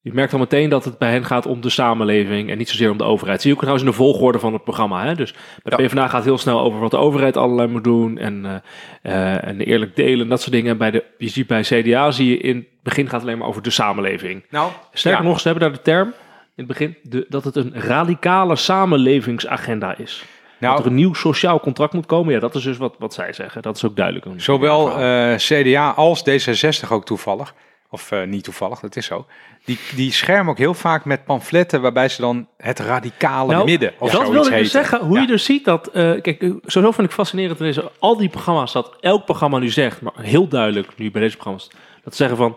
je 0.00 0.12
merkt 0.14 0.32
al 0.32 0.38
meteen 0.38 0.68
dat 0.68 0.84
het 0.84 0.98
bij 0.98 1.10
hen 1.10 1.24
gaat 1.24 1.46
om 1.46 1.60
de 1.60 1.70
samenleving 1.70 2.50
en 2.50 2.58
niet 2.58 2.68
zozeer 2.68 2.90
om 2.90 2.96
de 2.98 3.04
overheid. 3.04 3.40
Zie 3.40 3.50
je 3.50 3.56
ook 3.56 3.62
trouwens 3.62 3.88
in 3.88 3.92
de 3.96 4.02
volgorde 4.02 4.38
van 4.38 4.52
het 4.52 4.64
programma. 4.64 5.04
Hè? 5.04 5.14
Dus 5.14 5.32
bij 5.62 5.78
Ja. 5.78 5.86
PvdA 5.86 6.02
gaat 6.02 6.12
het 6.12 6.24
heel 6.24 6.38
snel 6.38 6.60
over 6.60 6.80
wat 6.80 6.90
de 6.90 6.96
overheid 6.96 7.36
allerlei 7.36 7.68
moet 7.68 7.84
doen 7.84 8.18
en, 8.18 8.62
eh, 9.02 9.32
eh, 9.34 9.48
en 9.48 9.60
eerlijk 9.60 9.96
delen 9.96 10.20
en 10.20 10.28
dat 10.28 10.40
soort 10.40 10.52
dingen. 10.52 10.70
En 10.70 10.78
bij 10.78 10.90
de, 10.90 11.04
je 11.18 11.28
ziet 11.28 11.46
bij 11.46 11.62
CDA 11.62 12.10
zie 12.10 12.30
je 12.30 12.38
in 12.38 12.56
het 12.56 12.66
begin 12.82 13.04
gaat 13.04 13.12
het 13.12 13.22
alleen 13.22 13.38
maar 13.38 13.48
over 13.48 13.62
de 13.62 13.70
samenleving. 13.70 14.44
Nou, 14.50 14.70
Sterker 14.92 15.22
ja. 15.22 15.28
nog, 15.28 15.40
ze 15.40 15.48
hebben 15.48 15.68
daar 15.68 15.76
de 15.76 15.84
term 15.84 16.08
in 16.08 16.14
het 16.54 16.66
begin 16.66 16.96
de, 17.02 17.26
dat 17.28 17.44
het 17.44 17.56
een 17.56 17.72
radicale 17.74 18.56
samenlevingsagenda 18.56 19.96
is. 19.98 20.24
Dat 20.60 20.68
er 20.70 20.74
Nou, 20.76 20.86
een 20.86 20.94
nieuw 20.94 21.14
sociaal 21.14 21.60
contract 21.60 21.92
moet 21.92 22.06
komen. 22.06 22.32
Ja, 22.32 22.40
dat 22.40 22.54
is 22.54 22.62
dus 22.62 22.76
wat, 22.76 22.94
wat 22.98 23.14
zij 23.14 23.32
zeggen. 23.32 23.62
Dat 23.62 23.76
is 23.76 23.84
ook 23.84 23.96
duidelijk. 23.96 24.26
zowel 24.40 24.86
verhaal. 24.90 25.32
eh, 25.32 25.36
CDA 25.36 25.90
als 25.90 26.20
D66 26.30 26.88
ook 26.88 27.04
toevallig. 27.04 27.54
Of 27.90 28.10
eh, 28.10 28.22
niet 28.22 28.44
toevallig, 28.44 28.80
dat 28.80 28.96
is 28.96 29.06
zo. 29.06 29.26
Die, 29.64 29.78
die 29.94 30.12
schermen 30.12 30.50
ook 30.50 30.58
heel 30.58 30.74
vaak 30.74 31.04
met 31.04 31.24
pamfletten 31.24 31.80
waarbij 31.80 32.08
ze 32.08 32.20
dan 32.20 32.48
het 32.56 32.78
radicale 32.78 33.52
Nou, 33.52 33.64
midden 33.64 33.92
of 33.98 34.10
dat 34.10 34.28
wilde 34.28 34.50
ik 34.50 34.56
dus 34.58 34.70
zeggen. 34.70 35.00
Hoe 35.00 35.14
Ja. 35.14 35.20
je 35.20 35.26
dus 35.26 35.44
ziet 35.44 35.64
dat... 35.64 35.86
eh, 35.86 36.20
kijk, 36.20 36.40
sowieso 36.42 36.90
vind 36.92 37.06
ik 37.08 37.12
fascinerend 37.14 37.58
in 37.60 37.64
deze, 37.66 37.90
al 37.98 38.16
die 38.16 38.28
programma's... 38.28 38.72
dat 38.72 38.96
elk 39.00 39.24
programma 39.24 39.58
nu 39.58 39.68
zegt, 39.70 40.00
maar 40.00 40.12
heel 40.16 40.48
duidelijk 40.48 40.98
nu 40.98 41.10
bij 41.10 41.20
deze 41.20 41.34
programma's... 41.36 41.70
dat 42.04 42.14
ze 42.16 42.22
zeggen 42.22 42.36
van... 42.36 42.56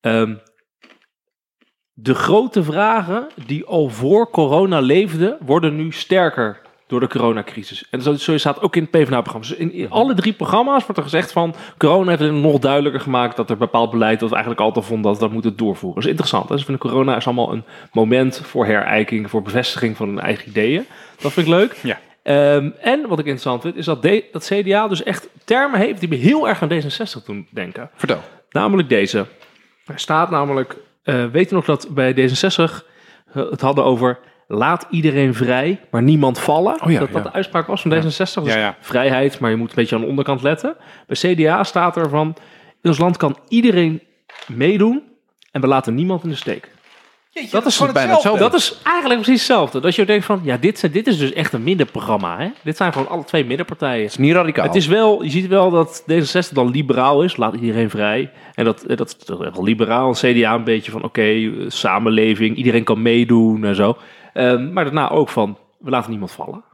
ehm, 0.00 0.34
de 1.92 2.14
grote 2.14 2.62
vragen 2.62 3.28
die 3.46 3.64
al 3.64 3.88
voor 3.88 4.30
corona 4.30 4.80
leefden... 4.80 5.36
worden 5.40 5.76
nu 5.76 5.92
sterker 5.92 6.60
door 6.90 7.00
de 7.00 7.08
coronacrisis. 7.08 7.84
En 7.90 8.02
zo, 8.02 8.14
zo 8.14 8.38
staat 8.38 8.60
ook 8.60 8.76
in 8.76 8.82
het 8.82 8.90
PvdA-programma. 8.90 9.46
Dus 9.48 9.56
in, 9.56 9.72
in 9.72 9.90
alle 9.90 10.14
drie 10.14 10.32
programma's 10.32 10.82
wordt 10.82 10.96
er 10.96 11.02
gezegd 11.02 11.32
van... 11.32 11.54
corona 11.78 12.08
heeft 12.08 12.22
het 12.22 12.32
nog 12.32 12.58
duidelijker 12.58 13.00
gemaakt... 13.00 13.36
dat 13.36 13.50
er 13.50 13.56
bepaald 13.56 13.90
beleid 13.90 14.20
dat 14.20 14.28
we 14.28 14.34
eigenlijk 14.34 14.64
altijd 14.64 14.84
vonden... 14.84 15.04
dat 15.04 15.14
we 15.14 15.24
dat 15.24 15.32
moeten 15.32 15.56
doorvoeren. 15.56 15.94
Dat 15.94 16.04
is 16.04 16.10
interessant. 16.10 16.44
Hè? 16.44 16.50
Dus 16.50 16.60
ik 16.60 16.66
vind 16.66 16.78
corona 16.78 17.16
is 17.16 17.26
allemaal 17.26 17.52
een 17.52 17.64
moment 17.92 18.40
voor 18.44 18.66
herijking... 18.66 19.30
voor 19.30 19.42
bevestiging 19.42 19.96
van 19.96 20.08
hun 20.08 20.20
eigen 20.20 20.48
ideeën. 20.48 20.86
Dat 21.20 21.32
vind 21.32 21.46
ik 21.46 21.52
leuk. 21.52 21.76
Ja. 21.82 21.98
Ehm, 22.22 22.70
en 22.80 23.00
wat 23.00 23.18
ik 23.18 23.24
interessant 23.24 23.62
vind... 23.62 23.76
is 23.76 23.84
dat, 23.84 24.02
de, 24.02 24.24
dat 24.32 24.50
CDA 24.52 24.88
dus 24.88 25.02
echt 25.02 25.28
termen 25.44 25.80
heeft... 25.80 26.00
die 26.00 26.08
me 26.08 26.16
heel 26.16 26.48
erg 26.48 26.62
aan 26.62 26.70
D66 26.70 27.24
doen 27.24 27.46
denken. 27.50 27.90
Vertel. 27.94 28.20
Namelijk 28.50 28.88
deze. 28.88 29.26
Er 29.86 29.98
staat 29.98 30.30
namelijk, 30.30 30.76
eh 31.02 31.24
weet 31.26 31.48
je 31.48 31.54
nog 31.54 31.64
dat 31.64 31.88
bij 31.90 32.14
D66 32.14 32.88
eh, 33.32 33.50
het 33.50 33.60
hadden 33.60 33.84
over 33.84 34.18
laat 34.52 34.86
iedereen 34.90 35.34
vrij, 35.34 35.80
maar 35.90 36.02
niemand 36.02 36.38
vallen. 36.38 36.82
Oh 36.82 36.90
ja, 36.90 36.98
dat 36.98 37.12
dat 37.12 37.22
ja. 37.22 37.28
de 37.28 37.34
uitspraak 37.34 37.66
was 37.66 37.82
van 37.82 37.94
D66. 37.94 38.02
Dus 38.02 38.34
Ja, 38.34 38.56
ja. 38.56 38.76
vrijheid, 38.80 39.38
maar 39.38 39.50
je 39.50 39.56
moet 39.56 39.68
een 39.68 39.74
beetje 39.74 39.94
aan 39.94 40.00
de 40.00 40.06
onderkant 40.08 40.42
letten. 40.42 40.76
Bij 41.06 41.16
CDA 41.16 41.64
staat 41.64 41.96
er 41.96 42.08
van, 42.08 42.34
in 42.82 42.90
ons 42.90 42.98
land 42.98 43.16
kan 43.16 43.36
iedereen 43.48 44.02
meedoen 44.46 45.02
en 45.52 45.60
we 45.60 45.66
laten 45.66 45.94
niemand 45.94 46.22
in 46.22 46.28
de 46.28 46.34
steek. 46.34 46.70
dat 47.50 47.66
is 47.66 47.76
gewoon 47.76 47.92
bijna 47.92 48.12
hetzelfde. 48.12 48.40
Dat 48.40 48.54
is 48.54 48.78
eigenlijk 48.84 49.20
precies 49.20 49.40
hetzelfde. 49.40 49.80
Dat 49.80 49.94
je 49.94 50.04
denkt 50.04 50.24
van, 50.24 50.40
ja, 50.42 50.56
dit, 50.56 50.92
dit 50.92 51.06
is 51.06 51.18
dus 51.18 51.32
echt 51.32 51.52
een 51.52 51.62
middenprogramma. 51.62 52.38
Hè? 52.38 52.48
Dit 52.62 52.76
zijn 52.76 52.92
gewoon 52.92 53.08
alle 53.08 53.24
twee 53.24 53.44
middenpartijen. 53.44 54.02
Het 54.02 54.10
is 54.10 54.18
niet 54.18 54.34
radicaal. 54.34 54.66
Het 54.66 54.74
is 54.74 54.86
wel, 54.86 55.22
je 55.22 55.30
ziet 55.30 55.46
wel 55.46 55.70
dat 55.70 56.04
D66 56.10 56.52
dan 56.52 56.70
liberaal 56.70 57.22
is, 57.22 57.36
laat 57.36 57.54
iedereen 57.54 57.90
vrij. 57.90 58.30
En 58.54 58.64
dat, 58.64 58.84
dat 58.86 59.06
is 59.06 59.24
toch 59.24 59.38
wel 59.38 59.64
liberaal. 59.64 60.12
CDA 60.12 60.54
een 60.54 60.64
beetje 60.64 60.90
van, 60.90 61.02
oké, 61.02 61.22
eh, 61.22 61.50
samenleving, 61.68 62.56
iedereen 62.56 62.84
kan 62.84 63.02
meedoen 63.02 63.64
en 63.64 63.74
zo. 63.74 63.96
Ehm, 64.32 64.72
maar 64.72 64.84
daarna 64.84 65.10
ook 65.10 65.28
van, 65.28 65.58
we 65.78 65.90
laten 65.90 66.10
niemand 66.10 66.32
vallen. 66.32 66.64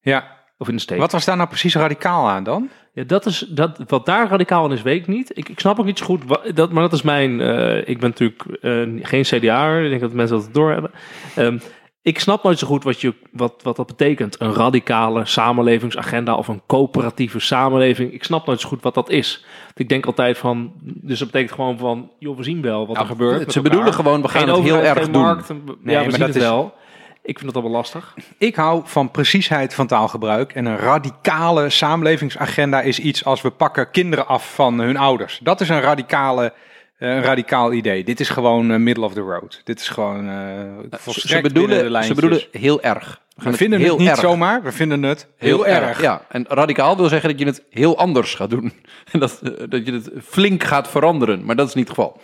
Ja. 0.00 0.34
Of 0.58 0.68
in 0.68 0.74
de 0.74 0.80
steek. 0.80 0.98
Wat 0.98 1.12
was 1.12 1.24
daar 1.24 1.36
nou 1.36 1.48
precies 1.48 1.74
radicaal 1.74 2.28
aan 2.28 2.44
dan? 2.44 2.70
Ja, 2.92 3.04
dat 3.04 3.26
is, 3.26 3.38
dat, 3.38 3.78
wat 3.86 4.06
daar 4.06 4.28
radicaal 4.28 4.66
in 4.66 4.72
is, 4.72 4.82
weet 4.82 5.00
ik 5.00 5.06
niet. 5.06 5.38
Ik, 5.38 5.48
ik 5.48 5.60
snap 5.60 5.78
ook 5.78 5.84
niet 5.84 5.98
zo 5.98 6.04
goed, 6.04 6.24
wa- 6.24 6.40
dat, 6.54 6.72
maar 6.72 6.82
dat 6.82 6.92
is 6.92 7.02
mijn... 7.02 7.40
eh, 7.40 7.88
ik 7.88 8.00
ben 8.00 8.08
natuurlijk 8.10 8.42
eh, 8.60 8.82
geen 9.06 9.22
CDA'er, 9.22 9.82
ik 9.84 9.88
denk 9.88 10.00
dat 10.00 10.12
mensen 10.12 10.36
dat 10.36 10.54
doorhebben. 10.54 10.90
Ehm 11.36 11.58
ik 12.06 12.18
snap 12.20 12.42
nooit 12.42 12.58
zo 12.58 12.66
goed 12.66 12.84
wat, 12.84 13.00
je, 13.00 13.14
wat, 13.32 13.52
wat 13.62 13.76
dat 13.76 13.86
betekent. 13.86 14.40
Een 14.40 14.52
radicale 14.54 15.24
samenlevingsagenda 15.24 16.34
of 16.34 16.48
een 16.48 16.62
coöperatieve 16.66 17.38
samenleving. 17.40 18.12
Ik 18.12 18.24
snap 18.24 18.46
nooit 18.46 18.60
zo 18.60 18.68
goed 18.68 18.82
wat 18.82 18.94
dat 18.94 19.10
is. 19.10 19.44
Ik 19.74 19.88
denk 19.88 20.06
altijd 20.06 20.38
van, 20.38 20.72
dus 20.82 21.18
dat 21.18 21.30
betekent 21.30 21.52
gewoon 21.54 21.78
van, 21.78 22.10
joh, 22.18 22.36
we 22.36 22.42
zien 22.42 22.62
wel 22.62 22.86
wat 22.86 22.96
er 22.96 23.06
gebeurt. 23.06 23.38
met 23.38 23.52
Ze 23.52 23.56
elkaar. 23.58 23.70
bedoelen 23.70 23.94
gewoon, 23.94 24.22
we 24.22 24.28
gaan 24.28 24.40
Geen 24.42 24.54
het 24.54 24.62
heel 24.64 24.82
erg 24.82 25.08
doen. 25.08 25.22
markt. 25.22 25.50
en- 25.50 25.62
Nee, 25.64 25.74
ja, 25.76 25.82
we 25.84 25.92
maar 25.92 26.02
zien 26.10 26.18
dat 26.18 26.28
het 26.28 26.36
is- 26.36 26.42
wel. 26.42 26.74
Ik 27.22 27.38
vind 27.38 27.46
het 27.52 27.62
allemaal 27.62 27.76
lastig. 27.80 28.14
Ik 28.38 28.54
hou 28.56 28.80
van 28.84 29.10
preciesheid 29.10 29.74
van 29.74 29.86
taalgebruik. 29.86 30.52
En 30.52 30.66
een 30.66 30.76
radicale 30.76 31.70
samenlevingsagenda 31.70 32.80
is 32.80 32.98
iets 32.98 33.24
als 33.24 33.42
we 33.42 33.50
pakken 33.50 33.90
kinderen 33.90 34.26
af 34.26 34.54
van 34.54 34.78
hun 34.80 34.96
ouders. 34.96 35.40
Dat 35.42 35.60
is 35.60 35.68
een, 35.68 35.80
radicale, 35.80 36.52
een 36.98 37.22
radicaal 37.22 37.72
idee. 37.72 38.04
Dit 38.04 38.20
is 38.20 38.28
gewoon 38.28 38.70
eh, 38.70 38.78
middle 38.78 39.04
of 39.04 39.12
the 39.12 39.20
road. 39.20 39.60
Dit 39.64 39.80
is 39.80 39.88
gewoon 39.88 40.28
eh 40.28 41.10
Ze 41.12 41.40
bedoelen, 41.40 42.04
ze 42.04 42.14
bedoelen 42.14 42.42
heel 42.50 42.82
erg. 42.82 43.24
We, 43.36 43.52
vinden 43.52 43.80
heel 43.80 43.90
het 43.90 43.98
niet 43.98 44.08
erg. 44.08 44.20
zomaar, 44.20 44.62
we 44.62 44.72
vinden 44.72 45.02
het 45.02 45.26
heel, 45.36 45.66
erg. 45.66 46.00
Ja, 46.00 46.24
en 46.28 46.44
radicaal 46.48 46.96
wil 46.96 47.08
zeggen 47.08 47.30
dat 47.30 47.38
je 47.38 47.44
het 47.44 47.62
heel 47.70 47.98
anders 47.98 48.34
gaat 48.34 48.50
doen. 48.50 48.72
En 49.12 49.20
dat, 49.20 49.40
eh, 49.42 49.50
dat 49.68 49.86
je 49.86 49.92
het 49.92 50.10
flink 50.24 50.64
gaat 50.64 50.88
veranderen. 50.88 51.44
Maar 51.44 51.56
dat 51.56 51.68
is 51.68 51.74
niet 51.74 51.88
het 51.88 51.96
geval. 51.96 52.20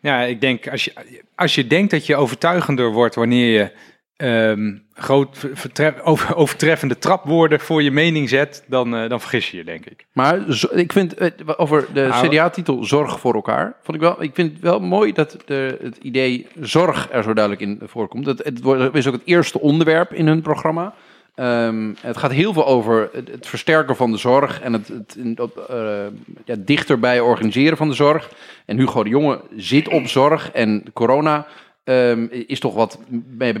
Ja, 0.00 0.20
ik 0.20 0.40
denk 0.40 0.68
als 0.68 0.84
je, 0.84 0.92
als 1.34 1.54
je 1.54 1.66
denkt 1.66 1.90
dat 1.90 2.06
je 2.06 2.16
overtuigender 2.16 2.92
wordt 2.92 3.14
wanneer 3.14 3.60
je 3.60 3.70
ehm, 4.16 4.72
groot 4.94 5.38
over- 6.02 6.36
overtreffende 6.36 6.98
trapwoorden 6.98 7.60
voor 7.60 7.82
je 7.82 7.90
mening 7.90 8.28
zet, 8.28 8.64
dan, 8.66 8.96
eh, 8.96 9.08
dan 9.08 9.20
vergis 9.20 9.50
je 9.50 9.56
je, 9.56 9.64
denk 9.64 9.86
ik. 9.86 10.06
Maar 10.12 10.40
zo- 10.48 10.68
ik 10.72 10.92
vind 10.92 11.14
eh, 11.14 11.30
over 11.56 11.86
de 11.94 12.06
Nou, 12.06 12.28
CDA-titel 12.28 12.84
Zorg 12.84 13.20
voor 13.20 13.34
elkaar. 13.34 13.74
Vond 13.82 13.96
ik, 13.96 14.02
wel, 14.02 14.22
ik 14.22 14.30
vind 14.34 14.52
het 14.52 14.60
wel 14.60 14.80
mooi 14.80 15.12
dat 15.12 15.36
de, 15.44 15.78
het 15.82 15.96
idee 16.02 16.46
zorg 16.60 17.08
er 17.12 17.22
zo 17.22 17.32
duidelijk 17.32 17.62
in 17.64 17.80
voorkomt. 17.86 18.26
Het, 18.26 18.38
het 18.44 18.94
is 18.94 19.06
ook 19.06 19.12
het 19.14 19.22
eerste 19.24 19.60
onderwerp 19.60 20.12
in 20.12 20.26
hun 20.26 20.42
programma. 20.42 20.94
Ehm, 21.34 21.92
het 22.00 22.16
gaat 22.16 22.32
heel 22.32 22.52
veel 22.52 22.66
over 22.66 23.08
het, 23.12 23.28
het 23.28 23.46
versterken 23.46 23.96
van 23.96 24.10
de 24.10 24.16
zorg 24.16 24.60
en 24.60 24.72
het, 24.72 24.88
het 24.88 25.16
eh, 25.68 25.76
ja, 26.44 26.54
dichterbij 26.58 27.20
organiseren 27.20 27.76
van 27.76 27.88
de 27.88 27.94
zorg. 27.94 28.30
En 28.66 28.76
Hugo 28.78 29.02
de 29.02 29.08
Jonge 29.08 29.40
zit 29.56 29.88
op 29.88 30.06
zorg 30.06 30.50
en 30.50 30.84
corona 30.92 31.46
ehm, 31.84 32.26
is 32.46 32.60
toch 32.60 32.74
wat 32.74 32.98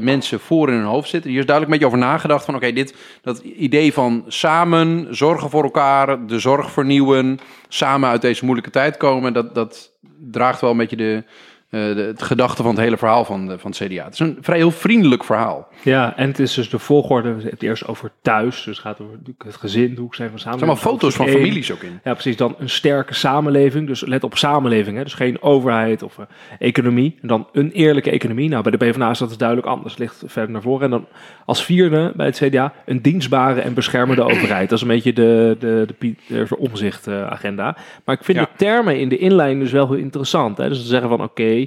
mensen 0.00 0.40
voor 0.40 0.68
in 0.68 0.74
hun 0.74 0.84
hoofd 0.84 1.08
zitten. 1.08 1.30
Hier 1.30 1.40
is 1.40 1.46
duidelijk 1.46 1.74
een 1.74 1.80
beetje 1.80 1.96
over 1.96 2.10
nagedacht 2.10 2.44
van 2.44 2.54
oké, 2.54 2.72
dit 2.72 2.94
dat 3.22 3.38
idee 3.38 3.92
van 3.92 4.24
samen 4.28 5.06
zorgen 5.10 5.50
voor 5.50 5.62
elkaar, 5.62 6.26
de 6.26 6.38
zorg 6.38 6.70
vernieuwen, 6.70 7.38
samen 7.68 8.08
uit 8.08 8.22
deze 8.22 8.44
moeilijke 8.44 8.70
tijd 8.70 8.96
komen, 8.96 9.32
dat, 9.32 9.54
dat 9.54 9.92
draagt 10.30 10.60
wel 10.60 10.70
een 10.70 10.76
beetje 10.76 10.96
de, 10.96 11.24
eh, 11.72 11.94
de, 11.94 12.02
het 12.02 12.22
gedachte 12.22 12.62
van 12.62 12.70
het 12.70 12.80
hele 12.80 12.96
verhaal 12.96 13.24
van, 13.24 13.46
de, 13.46 13.58
van 13.58 13.70
het 13.70 13.80
CDA. 13.80 14.04
Het 14.04 14.12
is 14.12 14.18
een 14.18 14.38
vrij 14.40 14.56
heel 14.56 14.70
vriendelijk 14.70 15.24
verhaal. 15.24 15.68
Ja, 15.82 16.16
en 16.16 16.28
het 16.28 16.38
is 16.38 16.54
dus 16.54 16.70
de 16.70 16.78
volgorde. 16.78 17.34
Het 17.42 17.62
eerst 17.62 17.86
over 17.86 18.10
thuis, 18.22 18.56
dus 18.56 18.64
het 18.64 18.78
gaat 18.86 19.00
over 19.00 19.14
het 19.44 19.56
gezin, 19.56 19.94
hoe 19.96 20.06
ik 20.06 20.14
zijn 20.14 20.28
van 20.28 20.36
Er 20.36 20.42
samen. 20.42 20.58
zijn 20.58 20.70
allemaal 20.70 20.90
foto's 20.92 21.14
van 21.14 21.28
families 21.28 21.72
ook 21.72 21.82
in. 21.82 22.00
Ja, 22.04 22.12
precies. 22.12 22.36
Dan 22.36 22.54
een 22.58 22.68
sterke 22.70 23.14
samenleving. 23.14 23.86
Dus 23.86 24.00
let 24.04 24.24
op 24.24 24.36
samenleving. 24.36 24.96
Hè? 24.96 25.02
Dus 25.02 25.14
geen 25.14 25.42
overheid 25.42 26.02
of 26.02 26.18
eh, 26.18 26.24
economie. 26.58 27.18
En 27.22 27.28
dan 27.28 27.46
een 27.52 27.70
eerlijke 27.70 28.10
economie. 28.10 28.48
Nou, 28.48 28.62
bij 28.62 28.72
de 28.72 28.78
PvdA 28.78 29.10
is 29.10 29.18
dat 29.18 29.28
dus 29.28 29.36
duidelijk 29.38 29.68
anders. 29.68 29.96
Ligt 29.96 30.22
verder 30.26 30.50
naar 30.52 30.62
voren. 30.62 30.84
En 30.84 30.90
dan 30.90 31.06
als 31.46 31.64
vierde 31.64 32.12
bij 32.16 32.26
het 32.26 32.36
CDA 32.44 32.72
een 32.86 33.02
dienstbare 33.02 33.60
en 33.60 33.74
beschermende 33.74 34.22
overheid. 34.22 34.68
Dat 34.68 34.78
is 34.78 34.82
een 34.84 34.90
beetje 34.94 35.12
de, 35.12 35.56
de, 35.58 35.84
de, 35.86 35.94
Piet- 35.98 36.20
de 36.28 36.56
omzicht 36.58 37.08
agenda. 37.08 37.76
Maar 38.04 38.14
ik 38.16 38.24
vind 38.24 38.38
Ja. 38.38 38.44
de 38.44 38.50
termen 38.56 38.98
in 38.98 39.08
de 39.08 39.18
inleiding 39.18 39.60
dus 39.62 39.72
wel 39.72 39.86
heel 39.88 39.96
interessant. 39.96 40.56
Hè? 40.58 40.68
Dus 40.68 40.80
te 40.80 40.86
zeggen 40.86 41.08
van 41.08 41.22
oké, 41.22 41.61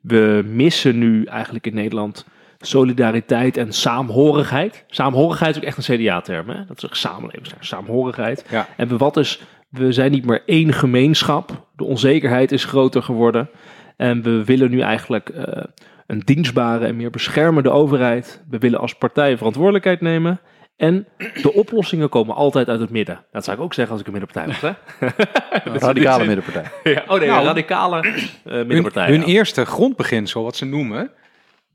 we 0.00 0.42
missen 0.46 0.98
nu 0.98 1.24
eigenlijk 1.24 1.66
in 1.66 1.74
Nederland 1.74 2.26
solidariteit 2.60 3.56
en 3.56 3.72
saamhorigheid. 3.72 4.84
Saamhorigheid 4.86 5.50
is 5.50 5.60
ook 5.60 5.68
echt 5.68 5.88
een 5.88 5.96
CDA-term, 5.96 6.48
hè? 6.48 6.64
Dat 6.64 6.76
is 6.76 6.82
een 6.82 6.96
samenlevingsterm, 6.96 7.62
saamhorigheid. 7.62 8.44
Ja. 8.50 8.68
En 8.76 8.88
we, 8.88 8.96
wat 8.96 9.16
is, 9.16 9.42
we 9.68 9.92
zijn 9.92 10.10
niet 10.10 10.24
meer 10.24 10.42
één 10.46 10.72
gemeenschap. 10.72 11.68
De 11.76 11.84
onzekerheid 11.84 12.52
is 12.52 12.64
groter 12.64 13.02
geworden. 13.02 13.50
En 13.96 14.22
we 14.22 14.44
willen 14.44 14.70
nu 14.70 14.80
eigenlijk 14.80 15.28
eh, 15.28 15.64
een 16.06 16.22
dienstbare 16.24 16.86
en 16.86 16.96
meer 16.96 17.10
beschermende 17.10 17.70
overheid. 17.70 18.44
We 18.50 18.58
willen 18.58 18.80
als 18.80 18.94
partij 18.94 19.36
verantwoordelijkheid 19.36 20.00
nemen. 20.00 20.40
En 20.78 21.06
de 21.42 21.52
oplossingen 21.52 22.08
komen 22.08 22.34
altijd 22.34 22.68
uit 22.68 22.80
het 22.80 22.90
midden. 22.90 23.24
Dat 23.32 23.44
zou 23.44 23.56
ik 23.56 23.62
ook 23.62 23.74
zeggen 23.74 23.92
als 23.92 24.00
ik 24.00 24.06
een 24.06 24.18
middenpartij 24.18 24.46
was. 24.46 24.60
Hè? 24.60 25.80
Radicale 25.86 26.24
middenpartij. 26.24 26.64
Ja, 26.94 27.04
oh 27.06 27.18
nee, 27.18 27.28
Nou, 27.28 27.44
radicale 27.44 28.00
eh, 28.44 28.54
middenpartij. 28.54 29.08
hun 29.08 29.20
ja. 29.20 29.26
eerste 29.26 29.64
grondbeginsel, 29.64 30.42
wat 30.42 30.56
ze 30.56 30.64
noemen, 30.64 31.10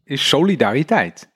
is 0.04 0.28
solidariteit. 0.28 1.32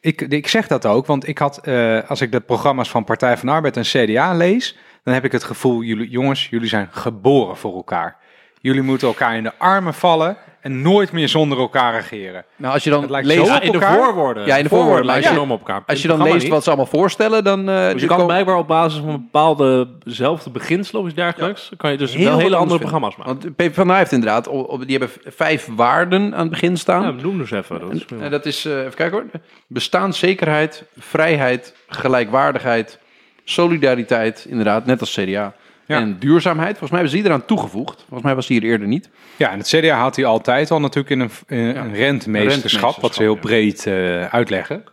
Ik, 0.00 0.20
ik 0.20 0.46
zeg 0.46 0.66
dat 0.66 0.86
ook, 0.86 1.06
want 1.06 1.28
ik 1.28 1.38
had, 1.38 1.58
eh, 1.58 2.10
als 2.10 2.20
ik 2.20 2.32
de 2.32 2.40
programma's 2.40 2.90
van 2.90 3.04
Partij 3.04 3.36
van 3.36 3.48
Arbeid 3.48 3.76
en 3.76 3.82
CDA 3.82 4.34
lees, 4.34 4.76
dan 5.02 5.14
heb 5.14 5.24
ik 5.24 5.32
het 5.32 5.44
gevoel, 5.44 5.82
jullie, 5.82 6.08
jongens, 6.08 6.48
jullie 6.48 6.68
zijn 6.68 6.88
geboren 6.90 7.56
voor 7.56 7.74
elkaar. 7.74 8.16
Jullie 8.60 8.82
moeten 8.82 9.08
elkaar 9.08 9.36
in 9.36 9.42
de 9.42 9.58
armen 9.58 9.94
vallen 9.94 10.36
en 10.64 10.82
nooit 10.82 11.12
meer 11.12 11.28
zonder 11.28 11.58
elkaar 11.58 11.94
regeren. 11.94 12.44
Nou, 12.56 12.74
als 12.74 12.84
je 12.84 12.90
dan 12.90 13.10
lijkt 13.10 13.26
leest, 13.26 13.46
Ja, 13.46 13.56
op 13.56 13.62
in 13.62 13.72
de 13.72 13.78
elkaar? 13.78 13.94
voorwoorden. 13.96 14.46
Ja, 14.46 14.56
in 14.56 14.62
de 14.62 14.68
voorwoorden, 14.68 15.06
maar 15.06 15.16
ze 15.16 15.22
ja. 15.28 15.30
enorm 15.30 15.50
op 15.50 15.58
elkaar. 15.58 15.82
als 15.86 16.02
je 16.02 16.08
dan 16.08 16.22
leest 16.22 16.48
wat 16.48 16.62
ze 16.62 16.68
allemaal 16.68 16.86
voorstellen, 16.86 17.44
dan... 17.44 17.68
eh, 17.68 17.82
niet. 17.84 17.92
Dus 17.92 18.00
je 18.00 18.06
kan 18.06 18.16
komen- 18.16 18.32
blijkbaar 18.32 18.56
op 18.56 18.68
basis 18.68 19.00
van 19.00 19.12
bepaalde 19.12 19.88
zelfde 20.04 20.50
beginselen 20.50 21.00
of 21.02 21.06
iets 21.06 21.16
dergelijks, 21.16 21.70
kan 21.76 21.90
je 21.90 21.96
dus 21.96 22.14
Heel 22.14 22.24
wel 22.28 22.38
hele 22.38 22.56
andere 22.56 22.78
programma's 22.78 23.16
maken. 23.16 23.38
Want 23.40 23.56
PvdA 23.56 23.96
heeft 23.96 24.12
inderdaad, 24.12 24.48
op- 24.48 24.68
op- 24.68 24.86
die 24.86 24.98
hebben 24.98 25.16
vijf 25.24 25.68
waarden 25.76 26.34
aan 26.34 26.40
het 26.40 26.50
begin 26.50 26.76
staan. 26.76 27.02
Ja, 27.02 27.10
noem 27.22 27.38
dus 27.38 27.50
even. 27.50 27.80
Dat 27.80 27.92
is 27.92 28.04
En 28.20 28.30
dat 28.30 28.46
is, 28.46 28.64
eh, 28.64 28.78
even 28.78 28.94
kijken 28.94 29.18
hoor, 29.18 29.40
bestaanszekerheid, 29.66 30.84
vrijheid, 30.98 31.74
gelijkwaardigheid, 31.88 32.98
solidariteit, 33.44 34.46
inderdaad, 34.48 34.86
net 34.86 35.00
als 35.00 35.12
CDA. 35.14 35.52
Ja. 35.86 36.00
En 36.00 36.18
duurzaamheid, 36.18 36.78
volgens 36.78 36.90
mij 36.90 37.00
hebben 37.00 37.16
ze 37.18 37.22
die 37.22 37.32
eraan 37.32 37.46
toegevoegd. 37.46 37.98
Volgens 37.98 38.22
mij 38.22 38.34
was 38.34 38.46
die 38.46 38.60
hier 38.60 38.70
eerder 38.70 38.88
niet. 38.88 39.10
Ja, 39.36 39.50
en 39.50 39.58
het 39.58 39.68
CDA 39.68 39.98
had 39.98 40.16
hij 40.16 40.24
altijd 40.24 40.70
al 40.70 40.80
natuurlijk 40.80 41.10
in 41.10 41.20
een, 41.20 41.30
in 41.46 41.76
een 41.76 41.94
rentemeesterschap, 41.94 43.00
wat 43.00 43.14
ze 43.14 43.22
heel 43.22 43.38
breed 43.38 43.86
eh, 43.86 44.24
uitleggen. 44.24 44.84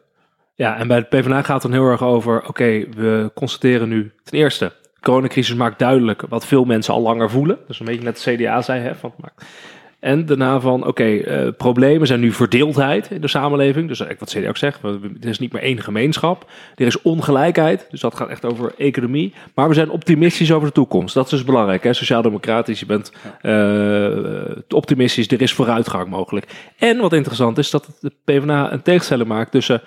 Ja, 0.55 0.77
en 0.77 0.87
bij 0.87 0.99
de 0.99 1.05
PvdA 1.05 1.41
gaat 1.41 1.63
het 1.63 1.71
dan 1.71 1.81
heel 1.81 1.89
erg 1.89 2.03
over, 2.03 2.47
oké, 2.47 2.85
we 2.95 3.31
constateren 3.33 3.89
nu 3.89 4.11
ten 4.23 4.39
eerste, 4.39 4.65
de 4.65 4.99
coronacrisis 5.01 5.55
maakt 5.55 5.79
duidelijk 5.79 6.23
wat 6.29 6.45
veel 6.45 6.65
mensen 6.65 6.93
al 6.93 7.01
langer 7.01 7.29
voelen. 7.29 7.59
Dus 7.67 7.79
een 7.79 7.85
beetje 7.85 8.03
net 8.03 8.23
de 8.23 8.35
CDA 8.35 8.61
zei, 8.61 8.81
hè, 8.81 8.95
van, 8.95 9.13
maar. 9.17 9.33
En 10.01 10.25
daarna 10.25 10.59
van, 10.59 10.87
oké, 10.87 11.03
eh, 11.03 11.47
problemen 11.57 12.07
zijn 12.07 12.19
nu 12.19 12.31
verdeeldheid 12.31 13.11
in 13.11 13.21
de 13.21 13.27
samenleving. 13.27 13.87
Dus 13.87 13.99
eigenlijk 13.99 14.31
wat 14.31 14.41
CDA 14.41 14.49
ook 14.49 14.57
zegt, 14.57 14.83
er 15.21 15.29
is 15.29 15.39
niet 15.39 15.53
meer 15.53 15.61
één 15.61 15.81
gemeenschap. 15.81 16.49
Er 16.75 16.85
is 16.85 17.01
ongelijkheid, 17.01 17.87
dus 17.89 17.99
dat 17.99 18.15
gaat 18.15 18.29
echt 18.29 18.45
over 18.45 18.73
economie. 18.77 19.33
Maar 19.55 19.67
we 19.67 19.73
zijn 19.73 19.89
optimistisch 19.89 20.51
over 20.51 20.67
de 20.67 20.73
toekomst. 20.73 21.13
Dat 21.13 21.25
is 21.25 21.31
dus 21.31 21.43
belangrijk, 21.43 21.83
hè? 21.83 21.93
Sociaal-democratisch, 21.93 22.79
je 22.79 22.85
bent 22.85 23.11
eh, 23.41 24.57
optimistisch, 24.69 25.27
er 25.27 25.41
is 25.41 25.53
vooruitgang 25.53 26.09
mogelijk. 26.09 26.45
En 26.77 26.97
wat 26.97 27.13
interessant 27.13 27.57
is, 27.57 27.69
dat 27.69 27.97
de 27.99 28.11
PvdA 28.23 28.71
een 28.71 28.81
tegenstelling 28.81 29.27
maakt 29.27 29.51
tussen 29.51 29.81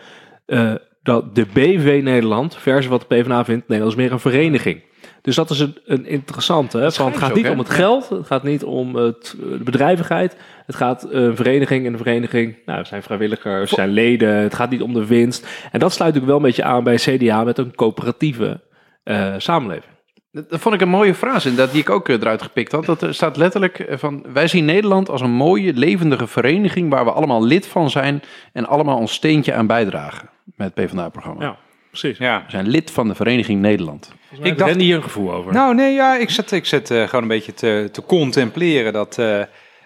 eh, 0.47 0.75
dat 1.03 1.35
de 1.35 1.47
BV 1.53 2.01
Nederland 2.03 2.57
versus 2.57 2.87
wat 2.87 3.01
de 3.01 3.17
PvdA 3.17 3.45
vindt, 3.45 3.69
Nederland 3.69 3.97
is 3.97 4.03
meer 4.03 4.13
een 4.13 4.21
vereniging. 4.21 4.83
Dus 5.25 5.35
dat 5.35 5.51
is 5.51 5.61
een, 5.61 5.79
een 5.85 6.07
interessante. 6.07 6.79
Hè? 6.79 6.93
Van, 6.93 7.07
het 7.07 7.17
gaat 7.17 7.35
niet 7.35 7.49
om 7.49 7.59
het 7.59 7.71
geld, 7.71 8.09
het 8.09 8.27
gaat 8.27 8.43
niet 8.43 8.65
om 8.65 8.97
het, 8.97 9.35
de 9.39 9.65
bedrijvigheid. 9.65 10.37
Het 10.67 10.77
gaat 10.77 11.05
eh, 11.05 11.23
een 11.23 11.37
vereniging 11.37 11.87
en 11.87 11.93
een 11.93 11.99
vereniging, 11.99 12.57
nou, 12.67 12.79
er 12.79 12.87
zijn 12.87 13.03
vrijwilligers, 13.03 13.71
er 13.71 13.77
zijn 13.77 13.89
leden. 13.89 14.35
Het 14.35 14.55
gaat 14.55 14.71
niet 14.71 14.83
om 14.83 14.93
de 14.93 15.07
winst. 15.07 15.47
En 15.73 15.81
dat 15.81 15.93
sluit 15.93 16.17
ook 16.17 16.25
wel 16.25 16.37
een 16.37 16.43
beetje 16.43 16.65
aan 16.65 16.85
bij 16.85 16.97
CDA 16.97 17.45
met 17.45 17.59
een 17.59 17.75
coöperatieve 17.75 18.61
eh, 19.03 19.35
samenleving. 19.39 19.93
Dat, 20.31 20.61
vond 20.61 20.75
ik 20.75 20.81
een 20.81 20.89
mooie 20.89 21.15
frase, 21.15 21.49
inderdaad, 21.49 21.73
die 21.73 21.83
ik 21.83 21.91
ook 21.91 22.09
eh, 22.09 22.15
eruit 22.15 22.43
gepikt 22.43 22.73
had. 22.73 22.85
Dat 22.85 23.03
er 23.03 23.15
staat 23.15 23.37
letterlijk 23.37 23.79
eh, 23.79 23.99
van, 23.99 24.25
wij 24.33 24.49
zien 24.49 24.65
Nederland 24.65 25.11
als 25.11 25.21
een 25.21 25.33
mooie, 25.33 25.73
levendige 25.73 26.27
vereniging 26.27 26.91
waar 26.91 27.05
we 27.05 27.13
allemaal 27.13 27.45
lid 27.45 27.67
van 27.67 27.91
zijn 27.91 28.23
en 28.53 28.67
allemaal 28.67 28.99
ons 28.99 29.13
steentje 29.13 29.55
aan 29.55 29.67
bijdragen 29.67 30.31
met 30.45 30.73
het 30.75 30.87
PvdA-programma. 30.87 31.43
Ja, 31.43 31.57
precies. 32.01 32.19
Ja. 32.19 32.43
We 32.45 32.51
zijn 32.51 32.69
lid 32.69 32.91
van 32.91 33.09
de 33.09 33.15
Vereniging 33.15 33.61
Nederland. 33.61 34.13
Ik 34.43 34.59
dacht- 34.59 34.77
hier 34.77 34.97
een 34.97 35.03
gevoel 35.03 35.33
over. 35.33 35.53
Nou, 35.53 35.75
nee, 35.75 35.95
ja, 35.95 36.17
ik 36.17 36.31
zit, 36.31 36.53
ik 36.53 36.67
zit 36.67 36.91
eh, 36.91 37.05
gewoon 37.05 37.23
een 37.23 37.29
beetje 37.29 37.55
te, 37.55 37.89
te 37.93 38.03
contempleren. 38.03 38.93
Dat 38.93 39.19
eh, 39.19 39.41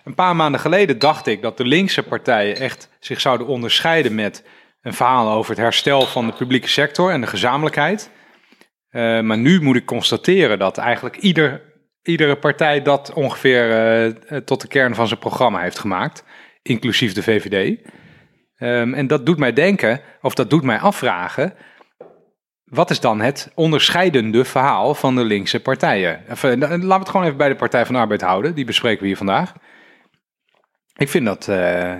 een 0.04 0.14
paar 0.14 0.36
maanden 0.36 0.60
geleden 0.60 0.98
dacht 0.98 1.26
ik 1.26 1.42
dat 1.42 1.56
de 1.56 1.64
linkse 1.64 2.02
partijen 2.02 2.56
echt 2.56 2.90
zich 3.00 3.20
zouden 3.20 3.46
onderscheiden 3.46 4.14
met 4.14 4.44
een 4.82 4.94
verhaal 4.94 5.32
over 5.32 5.50
het 5.50 5.60
herstel 5.60 6.06
van 6.06 6.26
de 6.26 6.32
publieke 6.32 6.68
sector 6.68 7.10
en 7.10 7.20
de 7.20 7.26
gezamenlijkheid. 7.26 8.10
Eh, 8.88 9.20
maar 9.20 9.38
nu 9.38 9.62
moet 9.62 9.76
ik 9.76 9.84
constateren 9.84 10.58
dat 10.58 10.78
eigenlijk 10.78 11.16
ieder, 11.16 11.62
iedere 12.02 12.36
partij 12.36 12.82
dat 12.82 13.12
ongeveer 13.12 14.44
tot 14.44 14.60
de 14.60 14.68
kern 14.68 14.94
van 14.94 15.06
zijn 15.08 15.20
programma 15.20 15.60
heeft 15.60 15.78
gemaakt, 15.78 16.24
inclusief 16.62 17.12
de 17.12 17.22
VVD. 17.22 17.78
Ehm, 18.56 18.94
en 18.94 19.06
dat 19.06 19.26
doet 19.26 19.38
mij 19.38 19.52
denken, 19.52 20.00
of 20.20 20.34
dat 20.34 20.50
doet 20.50 20.62
mij 20.62 20.78
afvragen, 20.78 21.54
wat 22.70 22.90
is 22.90 23.00
dan 23.00 23.20
het 23.20 23.50
onderscheidende 23.54 24.44
verhaal 24.44 24.94
van 24.94 25.16
de 25.16 25.24
linkse 25.24 25.60
partijen? 25.60 26.20
Even, 26.30 26.58
laten 26.58 26.88
we 26.88 26.94
het 26.94 27.08
gewoon 27.08 27.26
even 27.26 27.38
bij 27.38 27.48
de 27.48 27.56
Partij 27.56 27.86
van 27.86 27.94
de 27.94 28.00
Arbeid 28.00 28.20
houden. 28.20 28.54
Die 28.54 28.64
bespreken 28.64 29.00
we 29.00 29.06
hier 29.06 29.16
vandaag. 29.16 29.52
Ik 30.96 31.08
vind 31.08 31.24
dat. 31.24 31.48
eh, 31.48 31.94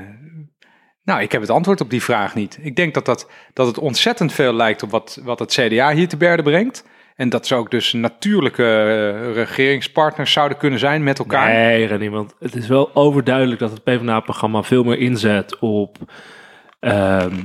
nou, 1.05 1.21
ik 1.21 1.33
heb 1.33 1.41
het 1.41 1.51
antwoord 1.51 1.81
op 1.81 1.91
die 1.91 2.03
vraag 2.03 2.35
niet. 2.35 2.59
Ik 2.63 2.77
denk 2.77 2.95
dat, 2.95 3.05
dat, 3.05 3.31
dat 3.53 3.67
het 3.67 3.79
ontzettend 3.79 4.33
veel 4.33 4.53
lijkt 4.53 4.83
op 4.83 4.91
wat, 4.91 5.21
wat 5.23 5.39
het 5.39 5.53
CDA 5.53 5.93
hier 5.93 6.09
te 6.09 6.17
berde 6.17 6.43
brengt. 6.43 6.85
En 7.15 7.29
dat 7.29 7.47
ze 7.47 7.55
ook 7.55 7.71
dus 7.71 7.93
natuurlijke 7.93 8.65
eh, 8.65 9.33
regeringspartners 9.33 10.33
zouden 10.33 10.59
kunnen 10.59 10.79
zijn 10.79 11.03
met 11.03 11.19
elkaar. 11.19 11.53
Nee, 11.53 11.87
René, 11.87 12.09
want 12.11 12.35
het 12.39 12.55
is 12.55 12.69
wel 12.69 12.95
overduidelijk 12.95 13.61
dat 13.61 13.71
het 13.71 13.85
PvdA-programma 13.85 14.63
veel 14.63 14.85
meer 14.85 14.99
inzet 14.99 15.59
op 15.59 15.97
ehm, 16.81 17.37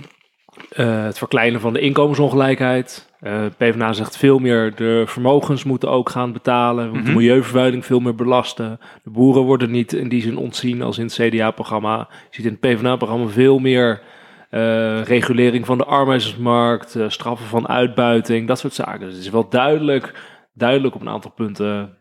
eh, 0.70 1.04
het 1.04 1.18
verkleinen 1.18 1.62
van 1.62 1.74
de 1.74 1.80
inkomensongelijkheid. 1.80 3.13
Eh 3.24 3.46
PvdA 3.58 3.94
zegt 3.94 4.18
veel 4.18 4.40
meer 4.40 4.76
de 4.76 5.04
vermogens 5.08 5.64
moeten 5.64 5.90
ook 5.90 6.10
gaan 6.10 6.34
betalen. 6.34 6.86
Moeten 6.90 7.04
Mhm. 7.04 7.14
milieuvervuiling 7.14 7.86
veel 7.86 8.00
meer 8.00 8.16
belasten. 8.16 8.80
De 9.04 9.10
boeren 9.10 9.42
worden 9.42 9.72
niet 9.72 9.94
in 9.94 10.10
die 10.10 10.22
zin 10.22 10.38
ontzien 10.38 10.82
als 10.82 10.98
in 10.98 11.06
het 11.06 11.14
CDA-programma. 11.14 11.98
Je 12.10 12.16
ziet 12.30 12.46
in 12.46 12.52
het 12.52 12.60
PvdA-programma 12.60 13.28
veel 13.28 13.60
meer 13.60 14.02
eh, 14.50 15.04
regulering 15.04 15.66
van 15.66 15.78
de 15.78 15.86
arbeidsmarkt, 15.86 16.96
eh, 16.96 17.10
straffen 17.10 17.48
van 17.48 17.68
uitbuiting, 17.68 18.48
dat 18.48 18.60
soort 18.60 18.74
zaken. 18.74 19.00
Dus 19.00 19.14
het 19.14 19.24
is 19.24 19.30
wel 19.30 19.50
duidelijk, 19.50 20.14
duidelijk 20.54 20.96
op 20.96 21.02
een 21.02 21.10
aantal 21.10 21.32
punten. 21.32 21.98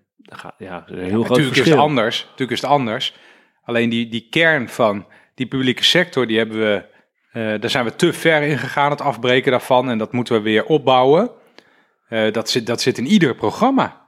Ja, 0.59 0.85
een 0.87 0.99
heel 0.99 1.23
groot 1.23 1.29
Natuurlijk 1.29 1.57
is 1.57 1.69
het 1.69 1.79
anders. 1.79 2.23
Natuurlijk 2.23 2.51
is 2.51 2.61
het 2.61 2.71
anders. 2.71 3.15
Alleen 3.65 3.89
die, 3.89 4.09
die 4.09 4.27
kern 4.31 4.69
van 4.69 5.07
die 5.35 5.47
publieke 5.47 5.85
sector, 5.85 6.27
die 6.27 6.39
hebben 6.39 6.59
we, 6.59 6.85
eh, 7.33 7.61
daar 7.61 7.71
zijn 7.71 7.85
we 7.85 7.97
te 7.97 8.12
ver 8.12 8.42
in 8.42 8.59
gegaan, 8.59 8.90
het 8.90 9.01
afbreken 9.01 9.51
daarvan. 9.51 9.90
En 9.90 9.99
dat 9.99 10.12
moeten 10.12 10.35
we 10.35 10.40
weer 10.40 10.64
opbouwen. 10.64 11.31
Eh, 12.09 12.33
dat, 12.33 12.51
zit, 12.51 12.66
dat 12.66 12.81
zit 12.81 12.99
in 12.99 13.07
ieder 13.07 13.35
programma. 13.35 14.01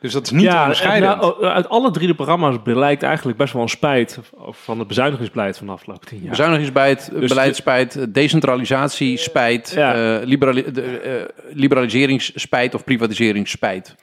Dus 0.00 0.12
dat 0.12 0.24
is 0.24 0.30
niet 0.30 0.42
ja, 0.42 0.60
onderscheidend. 0.62 1.20
nou, 1.20 1.44
uit 1.44 1.68
alle 1.68 1.90
drie 1.90 2.06
de 2.06 2.14
programma's 2.14 2.56
blijkt 2.64 3.02
eigenlijk 3.02 3.38
best 3.38 3.52
wel 3.52 3.62
een 3.62 3.68
spijt 3.68 4.18
van 4.50 4.78
het 4.78 4.88
bezuinigingsbeleid 4.88 5.56
van 5.58 5.66
de 5.66 5.72
afgelopen 5.72 6.06
tien 6.08 6.18
jaar. 6.20 6.28
Bezuinigingsbeleid, 6.30 7.10
Dus 7.14 7.28
beleidsspijt, 7.28 8.14
decentralisatie, 8.14 9.16
spijt, 9.16 9.70
Ja. 9.70 9.94
eh, 10.18 10.26
liberali- 10.26 10.72
de, 10.72 10.82
eh, 10.82 11.54
liberaliseringsspijt 11.56 12.74
of 12.74 12.84
privatiseringsspijt. 12.84 13.94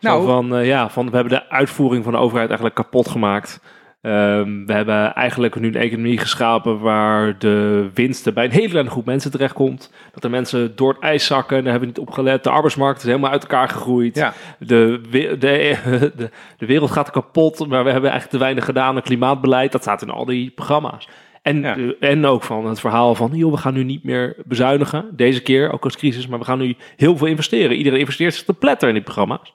Nou, 0.00 0.24
Nou, 0.24 0.26
van, 0.26 0.56
eh, 0.58 0.66
ja, 0.66 0.90
van 0.90 1.10
we 1.10 1.14
hebben 1.16 1.32
de 1.32 1.48
uitvoering 1.48 2.04
van 2.04 2.12
de 2.12 2.18
overheid 2.18 2.46
eigenlijk 2.48 2.76
kapot 2.76 3.08
gemaakt. 3.08 3.60
Ehm, 4.04 4.64
we 4.66 4.72
hebben 4.72 5.14
eigenlijk 5.14 5.60
nu 5.60 5.66
een 5.68 5.74
economie 5.74 6.18
geschapen 6.18 6.78
waar 6.80 7.38
de 7.38 7.88
winsten 7.94 8.34
bij 8.34 8.44
een 8.44 8.50
hele 8.50 8.68
kleine 8.68 8.90
groep 8.90 9.04
mensen 9.04 9.30
terechtkomt. 9.30 9.92
Dat 10.12 10.22
de 10.22 10.28
mensen 10.28 10.76
door 10.76 10.92
het 10.92 11.02
ijs 11.02 11.26
zakken, 11.26 11.62
daar 11.62 11.70
hebben 11.72 11.80
we 11.80 11.86
niet 11.86 12.08
op 12.08 12.14
gelet. 12.14 12.44
De 12.44 12.50
arbeidsmarkt 12.50 12.98
is 13.00 13.04
helemaal 13.06 13.30
uit 13.30 13.42
elkaar 13.42 13.68
gegroeid. 13.68 14.16
ja. 14.16 14.32
De, 14.58 15.00
de, 15.10 15.36
de, 16.16 16.30
de 16.58 16.66
wereld 16.66 16.90
gaat 16.90 17.10
kapot, 17.10 17.58
maar 17.58 17.84
we 17.84 17.90
hebben 17.90 18.10
eigenlijk 18.10 18.30
te 18.30 18.38
weinig 18.38 18.64
gedaan 18.64 18.94
aan 18.96 19.02
klimaatbeleid. 19.02 19.72
Dat 19.72 19.82
staat 19.82 20.02
in 20.02 20.10
al 20.10 20.24
die 20.24 20.50
programma's. 20.50 21.08
En, 21.42 21.60
Ja. 21.60 21.76
eh, 21.76 22.10
en 22.10 22.24
ook 22.26 22.42
van 22.42 22.66
het 22.66 22.80
verhaal 22.80 23.14
van, 23.14 23.30
joh, 23.34 23.50
we 23.52 23.58
gaan 23.58 23.74
nu 23.74 23.84
niet 23.84 24.04
meer 24.04 24.36
bezuinigen. 24.44 25.04
Deze 25.12 25.42
keer, 25.42 25.72
ook 25.72 25.84
als 25.84 25.96
crisis, 25.96 26.26
maar 26.26 26.38
we 26.38 26.44
gaan 26.44 26.58
nu 26.58 26.76
heel 26.96 27.16
veel 27.16 27.26
investeren. 27.26 27.76
Iedereen 27.76 27.98
investeert 27.98 28.34
zich 28.34 28.44
te 28.44 28.54
pletter 28.54 28.88
in 28.88 28.94
die 28.94 29.02
programma's. 29.02 29.54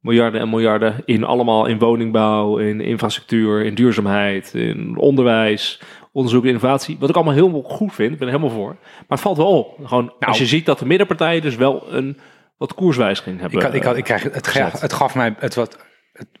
Miljarden 0.00 0.40
en 0.40 0.50
miljarden 0.50 1.02
in 1.04 1.24
allemaal 1.24 1.66
in 1.66 1.78
woningbouw, 1.78 2.58
in 2.58 2.80
infrastructuur, 2.80 3.64
in 3.64 3.74
duurzaamheid, 3.74 4.54
in 4.54 4.96
onderwijs, 4.96 5.80
onderzoek 6.12 6.42
en 6.42 6.48
innovatie. 6.48 6.96
Wat 6.98 7.08
ik 7.08 7.14
allemaal 7.14 7.34
heel 7.34 7.62
goed 7.62 7.94
vind, 7.94 8.12
ik 8.12 8.18
ben 8.18 8.28
er 8.28 8.34
helemaal 8.34 8.56
voor. 8.56 8.76
Maar 8.80 9.04
het 9.08 9.20
valt 9.20 9.36
wel 9.36 9.58
op. 9.58 9.78
Gewoon, 9.86 10.12
als 10.20 10.38
je 10.38 10.46
ziet 10.46 10.66
dat 10.66 10.78
de 10.78 10.86
middenpartijen 10.86 11.42
dus 11.42 11.56
wel 11.56 11.92
een 11.92 12.18
wat 12.58 12.74
koerswijziging 12.74 13.40
hebben. 13.40 13.58
Ik, 13.58 13.64
had, 13.64 13.74
ik, 13.74 13.82
had, 13.82 13.96
ik 13.96 14.04
krijg, 14.04 14.22
het, 14.22 14.46
ga- 14.46 14.70
het 14.78 14.92
gaf 14.92 15.14
mij 15.14 15.34
het 15.38 15.54
wat. 15.54 15.86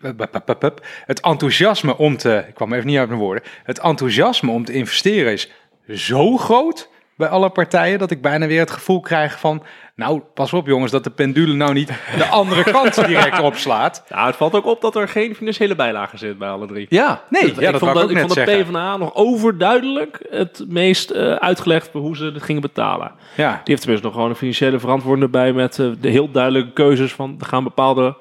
Het, 0.00 0.80
het 1.04 1.20
enthousiasme 1.20 1.96
om 1.96 2.16
te. 2.16 2.44
Ik 2.48 2.54
kwam 2.54 2.72
even 2.72 2.86
niet 2.86 2.98
uit 2.98 3.08
mijn 3.08 3.20
woorden. 3.20 3.42
Het 3.62 3.78
enthousiasme 3.78 4.50
om 4.50 4.64
te 4.64 4.72
investeren 4.72 5.32
is 5.32 5.50
zo 5.88 6.36
groot 6.36 6.90
bij 7.18 7.28
alle 7.28 7.50
partijen 7.50 7.98
dat 7.98 8.10
ik 8.10 8.22
bijna 8.22 8.46
weer 8.46 8.60
het 8.60 8.70
gevoel 8.70 9.00
krijg 9.00 9.38
van, 9.38 9.62
nou 9.94 10.20
pas 10.34 10.52
op 10.52 10.66
jongens, 10.66 10.92
dat 10.92 11.04
de 11.04 11.10
pendule 11.10 11.54
nou 11.54 11.72
niet 11.72 11.88
de 12.16 12.26
andere 12.26 12.62
kant 12.72 13.06
direct 13.06 13.40
opslaat. 13.40 14.04
Nou, 14.08 14.26
het 14.26 14.36
valt 14.36 14.54
ook 14.54 14.66
op 14.66 14.80
dat 14.80 14.96
er 14.96 15.08
geen 15.08 15.34
financiële 15.34 15.74
bijlage 15.74 16.16
zit 16.16 16.38
bij 16.38 16.48
alle 16.48 16.66
drie. 16.66 16.86
Ja, 16.88 17.22
Nee, 17.28 17.42
ik 17.42 17.60
ja, 17.60 17.70
dat 17.70 17.80
vond, 17.80 17.92
wou 17.92 18.04
ik 18.04 18.10
ik 18.10 18.18
vond 18.18 18.34
de. 18.34 18.42
PvdA 18.42 18.96
nog 18.96 19.14
overduidelijk 19.14 20.26
het 20.30 20.64
meest 20.68 21.10
eh, 21.10 21.32
uitgelegd 21.34 21.90
hoe 21.92 22.16
ze 22.16 22.24
het 22.24 22.42
gingen 22.42 22.62
betalen. 22.62 23.12
Ja, 23.36 23.50
Die 23.50 23.60
heeft 23.64 23.80
tenminste 23.80 24.06
nog 24.06 24.14
gewoon 24.14 24.30
een 24.30 24.36
financiële 24.36 24.78
verantwoording 24.78 25.30
bij 25.30 25.52
met 25.52 25.78
eh, 25.78 25.86
de 26.00 26.08
heel 26.08 26.30
duidelijke 26.30 26.72
keuzes 26.72 27.12
van 27.12 27.36
er 27.40 27.46
gaan 27.46 27.64
bepaalde 27.64 28.16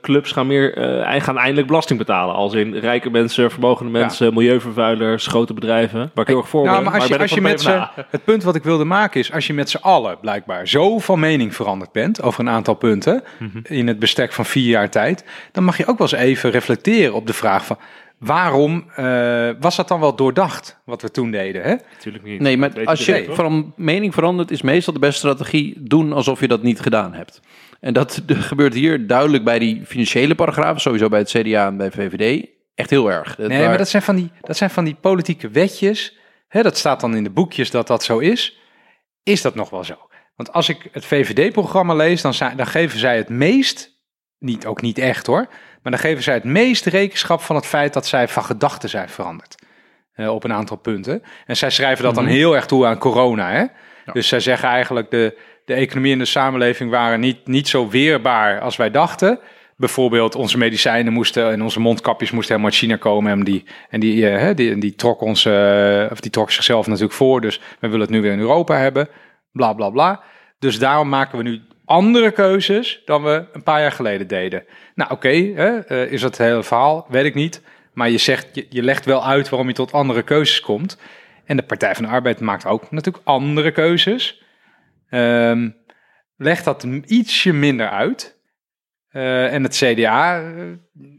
clubs 0.00 0.32
gaan 0.32 0.46
meer 0.46 0.74
eh, 0.76 1.22
gaan 1.22 1.38
eindelijk 1.38 1.66
belasting 1.66 1.98
betalen. 1.98 2.34
Als 2.34 2.54
in 2.54 2.74
rijke 2.74 3.10
mensen, 3.10 3.50
vermogende 3.50 3.92
mensen, 3.92 4.34
milieuvervuilers, 4.34 5.26
grote 5.26 5.54
bedrijven. 5.54 5.98
Waar 5.98 6.24
ik 6.24 6.26
heel 6.26 6.36
erg 6.38 6.48
voor 6.48 6.64
nou, 6.64 6.74
ben, 6.74 6.84
maar 6.84 6.94
als 6.94 7.02
je, 7.02 7.10
ben 7.10 7.20
als 7.20 7.30
je 7.30 7.40
van 7.40 7.50
met 7.50 8.06
het 8.10 8.24
punt 8.24 8.42
wat 8.42 8.54
ik 8.54 8.62
wilde 8.62 8.84
maken 8.84 9.20
is, 9.20 9.32
als 9.32 9.46
je 9.46 9.52
met 9.52 9.70
z'n 9.70 9.76
allen 9.80 10.18
blijkbaar 10.20 10.68
zo 10.68 10.98
van 10.98 11.20
mening 11.20 11.54
veranderd 11.54 11.92
bent 11.92 12.22
over 12.22 12.40
een 12.40 12.48
aantal 12.48 12.74
punten 12.74 13.22
Mhm. 13.38 13.58
in 13.62 13.86
het 13.86 13.98
bestek 13.98 14.32
van 14.32 14.44
vier 14.44 14.68
jaar 14.68 14.90
tijd, 14.90 15.24
dan 15.52 15.64
mag 15.64 15.76
je 15.76 15.86
ook 15.86 15.98
wel 15.98 16.08
eens 16.12 16.20
even 16.20 16.50
reflecteren 16.50 17.14
op 17.14 17.26
de 17.26 17.32
vraag 17.32 17.66
van 17.66 17.78
waarom 18.18 18.84
eh, 18.96 19.50
was 19.60 19.76
dat 19.76 19.88
dan 19.88 20.00
wel 20.00 20.16
doordacht 20.16 20.80
wat 20.84 21.02
we 21.02 21.10
toen 21.10 21.30
deden? 21.30 21.62
Hè? 21.62 21.74
Natuurlijk 21.94 22.24
niet. 22.24 22.40
Nee, 22.40 22.56
maar 22.56 22.84
als 22.84 23.06
je 23.06 23.26
van 23.28 23.72
mening 23.76 24.14
verandert, 24.14 24.50
is 24.50 24.62
meestal 24.62 24.92
de 24.92 24.98
beste 24.98 25.18
strategie 25.18 25.74
doen 25.80 26.12
alsof 26.12 26.40
je 26.40 26.48
dat 26.48 26.62
niet 26.62 26.80
gedaan 26.80 27.14
hebt. 27.14 27.40
En 27.82 27.92
dat 27.92 28.22
gebeurt 28.26 28.74
hier 28.74 29.06
duidelijk 29.06 29.44
bij 29.44 29.58
die 29.58 29.86
financiële 29.86 30.34
paragrafen, 30.34 30.80
sowieso 30.80 31.08
bij 31.08 31.18
het 31.18 31.30
CDA 31.30 31.66
en 31.66 31.76
bij 31.76 31.90
VVD. 31.90 32.46
Echt 32.74 32.90
heel 32.90 33.10
erg. 33.10 33.36
Dat 33.36 33.48
Nee, 33.48 33.66
maar 33.66 33.78
dat 33.78 33.88
zijn 33.88 34.02
van 34.02 34.16
die, 34.16 34.30
dat 34.40 34.56
zijn 34.56 34.70
van 34.70 34.84
die 34.84 34.94
politieke 34.94 35.48
wetjes. 35.48 36.18
Hè, 36.48 36.62
dat 36.62 36.76
staat 36.76 37.00
dan 37.00 37.16
in 37.16 37.24
de 37.24 37.30
boekjes 37.30 37.70
dat 37.70 37.86
dat 37.86 38.04
zo 38.04 38.18
is. 38.18 38.58
Is 39.22 39.42
dat 39.42 39.54
nog 39.54 39.70
wel 39.70 39.84
zo? 39.84 39.94
Want 40.36 40.52
als 40.52 40.68
ik 40.68 40.88
het 40.92 41.04
VVD-programma 41.04 41.94
lees, 41.94 42.22
dan, 42.22 42.34
geven 42.66 42.98
zij 42.98 43.16
het 43.16 43.28
meest, 43.28 43.90
niet, 44.38 44.66
ook 44.66 44.80
niet 44.80 44.98
echt 44.98 45.26
hoor, 45.26 45.46
maar 45.82 45.92
dan 45.92 45.98
geven 45.98 46.22
zij 46.22 46.34
het 46.34 46.44
meest 46.44 46.86
rekenschap 46.86 47.40
van 47.40 47.56
het 47.56 47.66
feit 47.66 47.92
dat 47.92 48.06
zij 48.06 48.28
van 48.28 48.44
gedachten 48.44 48.88
zijn 48.88 49.08
veranderd. 49.08 49.54
eh, 50.12 50.34
op 50.34 50.44
een 50.44 50.52
aantal 50.52 50.76
punten. 50.76 51.22
En 51.46 51.56
zij 51.56 51.70
schrijven 51.70 52.04
dat 52.04 52.14
dan 52.14 52.26
heel 52.26 52.54
erg 52.54 52.66
toe 52.66 52.86
aan 52.86 52.98
corona. 52.98 53.50
Hè? 53.50 53.64
Dus 54.12 54.28
zij 54.28 54.40
zeggen 54.40 54.68
eigenlijk 54.68 55.10
de, 55.10 55.38
de 55.64 55.74
economie 55.74 56.12
en 56.12 56.18
de 56.18 56.24
samenleving 56.24 56.90
waren 56.90 57.20
niet, 57.20 57.46
niet 57.46 57.68
zo 57.68 57.88
weerbaar 57.88 58.60
als 58.60 58.76
wij 58.76 58.90
dachten. 58.90 59.38
Bijvoorbeeld 59.76 60.34
onze 60.34 60.58
medicijnen 60.58 61.12
moesten 61.12 61.50
en 61.50 61.62
onze 61.62 61.80
mondkapjes 61.80 62.30
moesten 62.30 62.54
helemaal 62.54 62.72
uit 62.72 62.82
China 62.82 62.96
komen. 62.96 63.32
En 63.32 63.44
die, 63.44 63.64
en 63.90 64.00
die, 64.00 64.28
eh, 64.28 64.56
die, 64.56 64.94
trok 64.94 65.20
ons, 65.20 65.44
eh, 65.44 66.06
of 66.10 66.20
die 66.20 66.30
trok 66.30 66.50
zichzelf 66.50 66.86
natuurlijk 66.86 67.12
voor. 67.12 67.40
Dus 67.40 67.60
we 67.80 67.88
willen 67.88 68.00
het 68.00 68.10
nu 68.10 68.20
weer 68.20 68.32
in 68.32 68.38
Europa 68.38 68.76
hebben. 68.76 69.08
Bla 69.52 69.72
bla 69.72 69.90
bla. 69.90 70.22
Dus 70.58 70.78
daarom 70.78 71.08
maken 71.08 71.38
we 71.38 71.44
nu 71.44 71.60
andere 71.84 72.30
keuzes 72.30 73.02
dan 73.04 73.22
we 73.22 73.44
een 73.52 73.62
paar 73.62 73.80
jaar 73.80 73.92
geleden 73.92 74.26
deden. 74.26 74.64
Nou 74.94 75.10
oké, 75.10 75.28
eh, 75.28 76.12
is 76.12 76.20
dat 76.20 76.36
het 76.36 76.46
hele 76.46 76.62
verhaal? 76.62 77.06
Weet 77.08 77.24
ik 77.24 77.34
niet. 77.34 77.62
Maar 77.92 78.10
je, 78.10 78.18
zegt, 78.18 78.48
je, 78.52 78.66
je 78.68 78.82
legt 78.82 79.04
wel 79.04 79.24
uit 79.26 79.48
waarom 79.48 79.68
je 79.68 79.74
tot 79.74 79.92
andere 79.92 80.22
keuzes 80.22 80.60
komt. 80.60 80.98
En 81.44 81.56
de 81.56 81.62
Partij 81.62 81.94
van 81.94 82.04
de 82.04 82.10
Arbeid 82.10 82.40
maakt 82.40 82.66
ook 82.66 82.90
natuurlijk 82.90 83.24
andere 83.26 83.70
keuzes. 83.70 84.41
Ehm 85.12 85.68
legt 86.36 86.64
dat 86.64 86.82
ietsje 87.06 87.52
minder 87.52 87.88
uit. 87.88 88.40
Eh, 89.08 89.52
en 89.52 89.62
het 89.62 89.74
CDA 89.76 90.40
eh, 90.42 90.64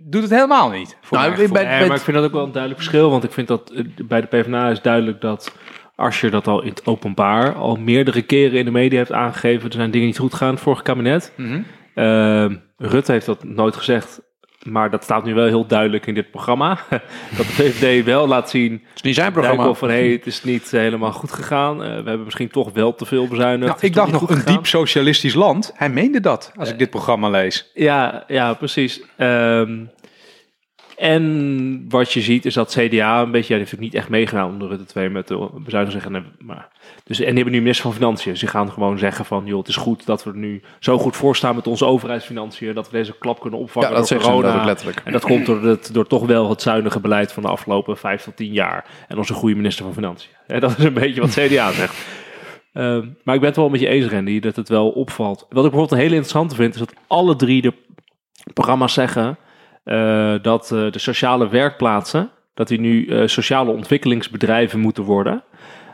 doet 0.03 0.21
het 0.21 0.31
helemaal 0.31 0.69
niet. 0.69 0.97
Voor 1.01 1.17
Nou, 1.17 1.35
bij- 1.51 1.63
Nee, 1.65 1.87
maar 1.87 1.97
ik 1.97 2.03
vind 2.03 2.17
dat 2.17 2.25
ook 2.25 2.31
wel 2.31 2.43
een 2.45 2.51
duidelijk 2.51 2.81
verschil. 2.81 3.09
Want 3.09 3.23
ik 3.23 3.31
vind 3.31 3.47
dat 3.47 3.69
eh, 3.71 3.83
bij 4.07 4.21
de 4.21 4.27
PvdA 4.27 4.69
is 4.69 4.81
duidelijk 4.81 5.21
dat 5.21 5.55
als 5.95 6.21
je 6.21 6.29
dat 6.29 6.47
al 6.47 6.61
in 6.61 6.69
het 6.69 6.85
openbaar 6.85 7.53
al 7.55 7.75
meerdere 7.75 8.21
keren 8.21 8.59
in 8.59 8.65
de 8.65 8.71
media 8.71 8.97
hebt 8.97 9.11
aangegeven, 9.11 9.67
er 9.69 9.73
zijn 9.75 9.91
dingen 9.91 10.07
niet 10.07 10.17
goed 10.17 10.31
gegaan 10.31 10.47
in 10.47 10.53
het 10.53 10.63
vorige 10.63 10.83
kabinet. 10.83 11.33
Mhm. 11.37 11.61
Ehm, 11.95 12.55
Rutte 12.77 13.11
heeft 13.11 13.25
dat 13.25 13.43
nooit 13.43 13.75
gezegd, 13.75 14.21
maar 14.63 14.89
dat 14.89 15.03
staat 15.03 15.23
nu 15.23 15.33
wel 15.33 15.45
heel 15.45 15.67
duidelijk 15.67 16.05
in 16.07 16.13
dit 16.13 16.31
programma. 16.31 16.77
dat 17.37 17.45
de 17.45 17.53
VVD 17.53 18.05
wel 18.05 18.27
laat 18.27 18.49
zien, 18.49 18.71
Het 18.71 18.95
is 18.95 19.01
niet 19.01 19.15
zijn 19.15 19.31
programma. 19.31 19.73
van 19.73 19.89
hé, 19.89 20.11
het 20.11 20.25
is 20.25 20.43
niet 20.43 20.71
helemaal 20.71 21.11
goed 21.11 21.31
gegaan. 21.31 21.83
Eh, 21.83 21.89
we 21.89 21.93
hebben 21.93 22.23
misschien 22.23 22.49
toch 22.49 22.71
wel 22.73 22.95
te 22.95 23.05
veel 23.05 23.27
bezuinigd. 23.27 23.71
Nou, 23.71 23.85
ik 23.85 23.93
dacht 23.93 24.11
nog 24.11 24.21
een 24.21 24.35
gegaan. 24.37 24.53
diep 24.53 24.65
socialistisch 24.65 25.33
land. 25.33 25.71
Hij 25.75 25.89
meende 25.89 26.19
dat 26.19 26.51
als 26.55 26.69
ik 26.69 26.79
dit 26.79 26.89
programma 26.89 27.29
lees. 27.29 27.71
Ja, 27.73 28.23
ja, 28.27 28.53
precies. 28.53 29.01
Ehm, 29.15 29.79
en 31.03 31.85
wat 31.89 32.13
je 32.13 32.21
ziet 32.21 32.45
is 32.45 32.53
dat 32.53 32.77
CDA 32.77 33.21
een 33.21 33.31
beetje, 33.31 33.53
ja, 33.53 33.59
die 33.59 33.69
heeft 33.69 33.79
niet 33.79 33.93
echt 33.93 34.09
meegedaan 34.09 34.49
onder 34.49 34.67
Rutte 34.69 34.85
2 34.85 35.09
met 35.09 35.27
de 35.27 35.49
bezuinigen 35.63 36.01
zeggen. 36.01 36.25
Maar, 36.39 36.69
dus, 37.03 37.19
en 37.19 37.25
die 37.25 37.35
hebben 37.35 37.53
nu 37.53 37.59
minister 37.59 37.85
van 37.85 37.93
Financiën. 37.93 38.33
Die 38.33 38.47
gaan 38.47 38.71
gewoon 38.71 38.97
zeggen 38.97 39.25
van, 39.25 39.45
joh, 39.45 39.57
het 39.57 39.67
is 39.67 39.75
goed 39.75 40.05
dat 40.05 40.23
we 40.23 40.29
er 40.29 40.37
nu 40.37 40.61
zo 40.79 40.97
goed 40.97 41.15
voor 41.15 41.35
staan 41.35 41.55
met 41.55 41.67
onze 41.67 41.85
overheidsfinanciën, 41.85 42.73
dat 42.73 42.89
we 42.89 42.97
deze 42.97 43.17
klap 43.17 43.39
kunnen 43.39 43.59
opvangen 43.59 43.89
Ja, 43.89 43.95
dat 43.95 44.07
door 44.07 44.21
ze 44.21 44.27
corona. 44.27 44.65
letterlijk. 44.65 45.01
En 45.05 45.11
dat 45.11 45.23
komt 45.23 45.45
door, 45.45 45.63
het, 45.63 45.89
door 45.93 46.07
toch 46.07 46.25
wel 46.25 46.49
het 46.49 46.61
zuinige 46.61 46.99
beleid 46.99 47.31
van 47.31 47.43
de 47.43 47.49
afgelopen 47.49 47.97
vijf 47.97 48.23
tot 48.23 48.35
tien 48.35 48.53
jaar. 48.53 48.85
En 49.07 49.17
onze 49.17 49.33
goede 49.33 49.55
minister 49.55 49.85
van 49.85 49.93
Financiën. 49.93 50.31
Dat 50.59 50.77
is 50.77 50.83
een 50.83 50.93
beetje 50.93 51.21
wat 51.21 51.33
CDA 51.33 51.71
zegt. 51.71 52.05
Ehm, 52.73 53.07
maar 53.23 53.35
ik 53.35 53.41
ben 53.41 53.49
het 53.49 53.55
wel 53.57 53.69
met 53.69 53.79
je 53.79 53.87
eens, 53.87 54.05
Randy, 54.11 54.39
dat 54.39 54.55
het 54.55 54.69
wel 54.69 54.89
opvalt. 54.89 55.39
Wat 55.39 55.65
ik 55.65 55.71
bijvoorbeeld 55.71 55.91
een 55.91 55.97
hele 55.97 56.15
interessante 56.15 56.55
vind, 56.55 56.73
is 56.73 56.79
dat 56.79 56.93
alle 57.07 57.35
drie 57.35 57.61
de 57.61 57.73
programma's 58.53 58.93
zeggen 58.93 59.37
dat 60.41 60.71
eh, 60.71 60.91
de 60.91 60.99
sociale 60.99 61.49
werkplaatsen, 61.49 62.29
dat 62.53 62.67
die 62.67 62.79
nu 62.79 63.07
eh, 63.07 63.27
sociale 63.27 63.71
ontwikkelingsbedrijven 63.71 64.79
moeten 64.79 65.03
worden. 65.03 65.43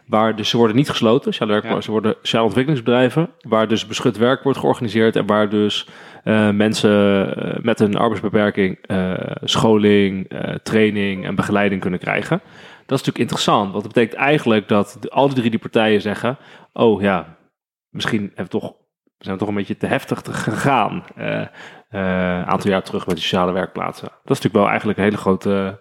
Waar 0.06 0.36
dus 0.36 0.50
ze 0.50 0.58
worden 0.58 0.76
niet 0.76 0.90
gesloten, 0.90 1.32
sociale 1.32 1.52
werkplaatsen, 1.52 1.84
ze 1.84 1.92
worden 1.92 2.16
sociale 2.22 2.46
ontwikkelingsbedrijven, 2.46 3.30
waar 3.42 3.68
dus 3.68 3.88
beschut 3.88 4.18
werk 4.18 4.44
wordt 4.44 4.60
georganiseerd 4.60 5.16
en 5.16 5.26
waar 5.26 5.50
dus 5.50 5.88
eh, 6.24 6.50
mensen 6.50 7.36
eh, 7.36 7.64
met 7.64 7.80
een 7.80 7.96
arbeidsbeperking 7.96 8.78
eh, 8.82 9.14
scholing, 9.44 10.30
eh, 10.30 10.56
training 10.56 11.26
en 11.26 11.36
begeleiding 11.36 11.82
kunnen 11.82 12.00
krijgen. 12.00 12.42
Dat 12.86 13.00
is 13.00 13.06
natuurlijk 13.06 13.18
interessant, 13.18 13.72
want 13.72 13.84
dat 13.84 13.94
betekent 13.94 14.20
eigenlijk 14.20 14.68
dat 14.68 14.98
de, 15.00 15.10
alle 15.10 15.34
drie 15.34 15.50
die 15.50 15.60
partijen 15.60 16.02
zeggen, 16.02 16.38
oh 16.74 17.02
ja, 17.02 17.38
misschien 17.90 18.22
hebben 18.22 18.44
we 18.44 18.60
toch, 18.60 18.74
we 19.18 19.26
zijn 19.26 19.38
toch 19.38 19.48
een 19.48 19.56
beetje 19.56 19.78
te 19.78 19.88
heftig 19.88 20.22
te 20.22 20.34
gegaan. 20.34 21.04
Eh, 21.90 22.02
een 22.02 22.46
aantal 22.46 22.70
jaar 22.72 22.84
terug 22.84 23.08
met 23.08 23.20
sociale 23.20 23.52
werkplaatsen. 23.52 24.08
Dat 24.08 24.38
is 24.38 24.42
natuurlijk 24.44 24.56
wel 24.56 24.68
eigenlijk 24.68 24.98
een 24.98 25.04
hele 25.04 25.18
grote. 25.18 25.80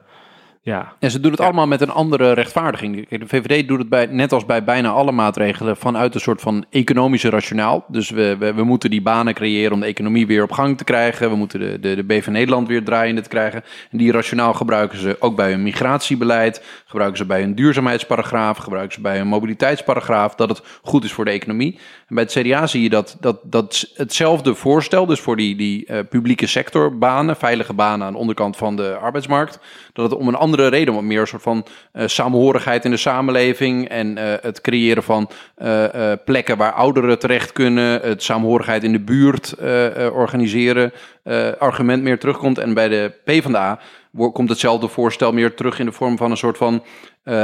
Ja, 0.68 0.92
En 0.98 1.11
ze 1.11 1.20
doen 1.20 1.31
het 1.31 1.40
allemaal 1.40 1.66
met 1.66 1.81
een 1.81 1.90
andere 1.90 2.33
rechtvaardiging. 2.33 3.09
De 3.09 3.26
VVD 3.26 3.68
doet 3.68 3.78
het 3.78 3.88
bij, 3.88 4.07
net 4.07 4.33
als 4.33 4.46
bij 4.46 4.64
bijna 4.64 4.88
alle 4.88 5.12
maatregelen 5.12 5.76
vanuit 5.76 6.14
een 6.14 6.20
soort 6.20 6.40
van 6.40 6.64
economische 6.70 7.31
rationaal. 7.31 7.85
Dus 7.88 8.11
we, 8.11 8.37
we, 8.38 8.54
we 8.54 8.64
moeten 8.64 8.90
die 8.90 9.02
banen 9.02 9.35
creëren 9.35 9.72
om 9.72 9.81
de 9.81 9.87
economie 9.87 10.26
weer 10.26 10.42
op 10.42 10.52
gang 10.52 10.78
te 10.78 10.85
krijgen. 10.85 11.31
We 11.31 11.37
moeten 11.37 11.61
de, 11.61 11.81
de, 11.81 12.04
de 12.04 12.18
B 12.18 12.22
van 12.22 12.33
Nederland 12.33 12.68
weer 12.68 12.85
draaiende 12.85 13.20
te 13.20 13.28
krijgen. 13.28 13.64
En 13.90 13.98
die 13.98 14.12
rationaal 14.12 14.54
gebruiken 14.54 14.98
ze 14.98 15.16
ook 15.18 15.37
bij 15.37 15.50
hun 15.50 15.62
migratiebeleid. 15.62 16.64
Gebruiken 16.87 17.18
ze 17.18 17.26
bij 17.26 17.40
hun 17.40 17.54
duurzaamheidsparagraaf. 17.54 18.59
Gebruiken 18.59 18.94
ze 18.94 19.00
bij 19.00 19.16
hun 19.16 19.26
mobiliteitsparagraaf. 19.26 20.35
Dat 20.35 20.48
het 20.48 20.62
goed 20.83 21.04
is 21.04 21.12
voor 21.12 21.24
de 21.24 21.31
economie. 21.31 21.78
En 22.09 22.14
bij 22.14 22.24
het 22.24 22.33
CDA 22.33 22.66
zie 22.66 22.83
je 22.83 22.88
dat, 22.88 23.16
dat, 23.20 23.40
dat 23.42 23.90
hetzelfde 23.94 24.54
voorstel, 24.54 25.07
dus 25.07 25.20
voor 25.20 25.37
die, 25.37 25.57
die 25.57 25.87
eh, 25.87 25.98
publieke 26.09 26.46
sectorbanen, 26.46 27.37
veilige 27.37 27.72
banen 27.72 28.07
aan 28.07 28.12
de 28.12 28.18
onderkant 28.18 28.57
van 28.57 28.76
de 28.76 28.96
arbeidsmarkt, 28.96 29.59
dat 29.98 30.11
het 30.11 30.20
om 30.20 30.28
een 30.28 30.34
andere 30.34 30.68
reden, 30.68 30.94
om 30.94 31.06
meer 31.06 31.20
een 31.20 31.26
soort 31.26 31.42
van 31.42 31.66
eh, 31.92 32.06
samenhorigheid 32.06 32.84
in 32.84 32.90
de 32.90 32.96
samenleving 32.96 33.88
en 33.88 34.18
eh, 34.18 34.34
het 34.42 34.61
creëren 34.61 35.02
van 35.02 35.30
eh, 35.54 36.12
plekken 36.24 36.56
waar 36.56 36.72
ouderen 36.72 37.18
terecht 37.18 37.52
kunnen, 37.52 38.00
het 38.00 38.22
samenhorigheid 38.22 38.84
in 38.84 38.92
de 38.92 39.00
buurt 39.00 39.54
organiseren, 40.12 40.92
argument 41.58 42.02
meer 42.02 42.18
terugkomt. 42.18 42.58
En 42.58 42.74
bij 42.74 42.88
de 42.88 43.12
PvdA 43.24 43.78
komt 44.32 44.48
hetzelfde 44.48 44.88
voorstel 44.88 45.32
meer 45.32 45.54
terug 45.54 45.78
in 45.78 45.87
de 45.87 45.92
vorm 45.92 46.16
van 46.16 46.30
een 46.30 46.37
soort 46.37 46.56
van 46.56 46.82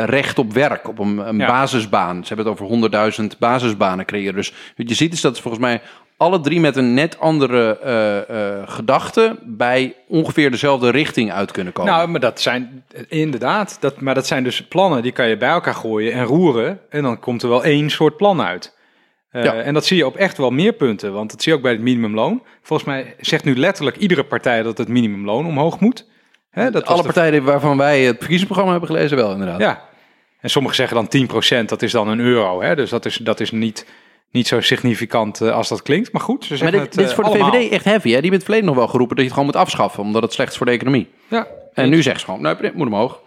recht 0.05 0.39
op 0.39 0.53
werk, 0.53 0.89
op 0.89 0.99
een, 0.99 1.19
een 1.19 1.39
Ja. 1.39 1.47
basisbaan. 1.47 2.25
Ze 2.25 2.35
hebben 2.35 2.53
het 2.53 2.61
over 2.61 3.21
100.000 3.21 3.39
basisbanen 3.39 4.05
creëren. 4.05 4.35
Dus 4.35 4.53
wat 4.77 4.89
je 4.89 4.95
ziet 4.95 5.13
is 5.13 5.21
dat 5.21 5.41
volgens 5.41 5.63
mij 5.63 5.81
alle 6.25 6.41
drie 6.41 6.61
met 6.61 6.77
een 6.77 6.95
net 6.95 7.19
andere 7.21 7.79
eh, 7.79 8.19
eh, 8.59 8.63
gedachte 8.69 9.37
bij 9.43 9.95
ongeveer 10.09 10.51
dezelfde 10.51 10.91
richting 10.91 11.33
uit 11.33 11.51
kunnen 11.51 11.73
komen. 11.73 11.93
Nou, 11.93 12.09
maar 12.09 12.21
dat 12.21 12.41
zijn 12.41 12.85
inderdaad, 13.09 13.77
dat, 13.81 14.01
maar 14.01 14.15
dat 14.15 14.27
zijn 14.27 14.45
dus 14.45 14.63
plannen 14.67 15.03
die 15.03 15.13
kan 15.13 15.29
je 15.29 15.37
bij 15.37 15.49
elkaar 15.49 15.75
gooien 15.75 16.13
en 16.13 16.25
roeren. 16.25 16.81
En 16.91 17.03
dan 17.03 17.19
komt 17.21 17.43
er 17.43 17.49
wel 17.49 17.65
één 17.65 17.91
soort 17.91 18.17
plan 18.17 18.41
uit. 18.43 18.77
Eh, 19.31 19.45
Ja. 19.45 19.55
En 19.55 19.75
dat 19.75 19.85
zie 19.87 19.97
je 19.97 20.07
op 20.07 20.17
echt 20.17 20.37
wel 20.39 20.51
meer 20.51 20.73
punten, 20.73 21.13
want 21.13 21.31
dat 21.31 21.43
zie 21.43 21.53
je 21.53 21.59
ook 21.59 21.65
bij 21.65 21.73
het 21.73 21.83
minimumloon. 21.83 22.43
Volgens 22.63 22.89
mij 22.89 23.15
zegt 23.21 23.45
nu 23.45 23.57
letterlijk 23.57 23.97
iedere 23.97 24.25
partij 24.25 24.63
dat 24.63 24.79
het 24.79 24.89
minimumloon 24.89 25.47
omhoog 25.47 25.81
moet. 25.81 26.07
Hè, 26.51 26.71
dat 26.71 26.85
alle 26.87 26.97
de- 27.03 27.03
partijen 27.13 27.45
waarvan 27.45 27.77
wij 27.77 28.01
het 28.01 28.17
verkiezingsprogramma 28.17 28.71
hebben 28.71 28.91
gelezen 28.91 29.17
wel 29.17 29.33
inderdaad. 29.33 29.61
Ja. 29.61 29.83
En 30.41 30.51
sommigen 30.51 30.77
zeggen 30.77 30.97
dan 30.97 31.09
10%, 31.09 31.69
dat 31.69 31.83
is 31.83 31.93
dan 31.93 32.09
een 32.09 32.21
euro. 32.21 32.63
Hè? 32.63 32.75
Dus 32.75 32.91
dat 32.91 33.05
is, 33.05 33.17
dat 33.17 33.41
is 33.41 33.51
niet, 33.51 33.87
niet 34.35 34.47
zo 34.49 34.61
significant 34.61 35.41
eh, 35.41 35.51
als 35.53 35.69
dat 35.69 35.83
klinkt. 35.83 36.13
Maar 36.13 36.23
goed, 36.23 36.45
ze 36.45 36.57
Maar 36.63 36.71
dit, 36.73 36.81
het 36.81 36.93
dit 36.95 37.05
is 37.05 37.11
eh, 37.11 37.17
voor 37.17 37.25
de. 37.25 37.31
VVD 37.39 37.71
echt 37.73 37.85
heavy. 37.85 37.99
Hè? 37.99 38.03
Die 38.03 38.13
hebben 38.15 38.33
het 38.33 38.43
verleden 38.45 38.67
nog 38.67 38.77
wel 38.77 38.89
geroepen 38.89 39.17
dat 39.17 39.25
je 39.25 39.31
het 39.31 39.41
gewoon 39.41 39.53
moet 39.55 39.63
afschaffen, 39.63 40.03
omdat 40.03 40.23
het 40.23 40.33
slecht 40.33 40.51
is 40.51 40.57
voor 40.57 40.67
de 40.67 40.73
economie. 40.73 41.09
Ja. 41.29 41.47
En 41.75 41.89
nu 41.89 42.03
zeggen 42.03 42.21
ze 42.21 42.27
gewoon, 42.27 42.43
nee, 42.43 42.57
dit 42.57 42.75
moet 42.75 42.87
omhoog. 42.87 43.21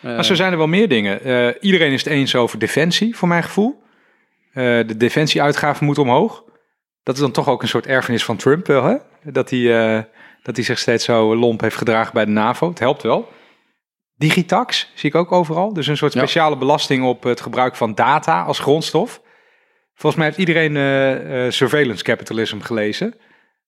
Eh, 0.00 0.14
Maar 0.14 0.24
zo 0.24 0.34
zijn 0.34 0.52
er 0.52 0.58
wel 0.58 0.66
meer 0.66 0.88
dingen. 0.88 1.22
Eh, 1.24 1.48
iedereen 1.60 1.92
is 1.92 2.04
het 2.04 2.12
eens 2.12 2.34
over 2.34 2.58
defensie, 2.58 3.16
voor 3.16 3.28
mijn 3.28 3.42
gevoel. 3.42 3.82
Eh, 4.52 4.64
de 4.64 4.96
defensieuitgaven 4.96 5.86
moeten 5.86 6.02
omhoog. 6.02 6.42
Dat 7.02 7.14
is 7.14 7.20
dan 7.20 7.30
toch 7.32 7.48
ook 7.48 7.62
een 7.62 7.68
soort 7.68 7.86
erfenis 7.86 8.24
van 8.24 8.36
Trump 8.36 8.66
wel, 8.66 8.84
hè? 8.84 8.96
Dat 9.22 9.50
hij, 9.50 9.96
eh, 9.96 10.02
dat 10.42 10.56
hij 10.56 10.64
zich 10.64 10.78
steeds 10.78 11.04
zo 11.04 11.36
lomp 11.36 11.60
heeft 11.60 11.76
gedragen 11.76 12.14
bij 12.14 12.24
de 12.24 12.30
NAVO. 12.30 12.68
Het 12.68 12.78
helpt 12.78 13.02
wel. 13.02 13.28
Digitax 14.16 14.90
zie 14.94 15.08
ik 15.08 15.14
ook 15.14 15.32
overal. 15.32 15.72
Dus 15.72 15.86
een 15.86 15.96
soort 15.96 16.12
Ja. 16.12 16.18
speciale 16.20 16.56
belasting 16.56 17.04
op 17.04 17.22
het 17.22 17.40
gebruik 17.40 17.76
van 17.76 17.94
data 17.94 18.42
als 18.42 18.58
grondstof. 18.58 19.20
Volgens 19.94 20.14
mij 20.16 20.24
heeft 20.26 20.38
iedereen 20.48 20.76
eh, 20.76 21.46
eh, 21.46 21.52
surveillance 21.52 22.04
capitalism 22.04 22.58
gelezen. 22.60 23.14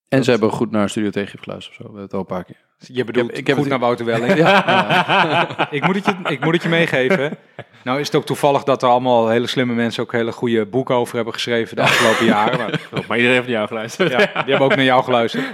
en 0.08 0.24
ze 0.24 0.30
hebben 0.30 0.50
goed 0.50 0.70
naar 0.70 0.88
Studio 0.90 1.10
Tegen 1.10 1.38
geluisterd 1.38 1.78
of 1.78 1.84
zo. 1.86 1.92
We 1.92 1.98
hebben 1.98 2.02
het 2.02 2.12
al 2.12 2.20
een 2.20 2.26
paar 2.26 2.44
keer. 2.44 2.64
Je 2.78 3.04
bedoelt 3.04 3.24
Ik 3.28 3.30
heb- 3.30 3.40
ik 3.40 3.46
heb 3.46 3.56
goed 3.56 3.64
het- 3.64 3.72
naar 3.72 3.82
Wouter 3.82 4.06
Welling. 4.06 4.34
Ja. 4.44 5.70
ik, 5.70 5.84
moet 5.86 5.94
het 5.94 6.04
je, 6.06 6.14
ik 6.32 6.44
moet 6.44 6.54
het 6.54 6.62
je 6.62 6.68
meegeven. 6.68 7.36
Nou 7.84 8.00
is 8.00 8.06
het 8.06 8.16
ook 8.16 8.26
toevallig 8.26 8.62
dat 8.64 8.82
er 8.82 8.88
allemaal 8.88 9.28
hele 9.28 9.46
slimme 9.46 9.74
mensen 9.74 10.02
ook 10.02 10.12
hele 10.12 10.32
goede 10.32 10.66
boeken 10.66 10.94
over 10.94 11.14
hebben 11.14 11.32
geschreven 11.34 11.76
de 11.76 11.82
afgelopen 11.82 12.24
jaren. 12.36 12.58
Maar, 12.58 12.80
Maar 13.08 13.16
iedereen 13.16 13.36
heeft 13.36 13.46
naar 13.48 13.56
jou 13.56 13.66
geluisterd. 13.66 14.10
ja, 14.10 14.16
die 14.18 14.26
hebben 14.34 14.60
ook 14.60 14.76
naar 14.76 14.84
jou 14.84 15.04
geluisterd. 15.04 15.44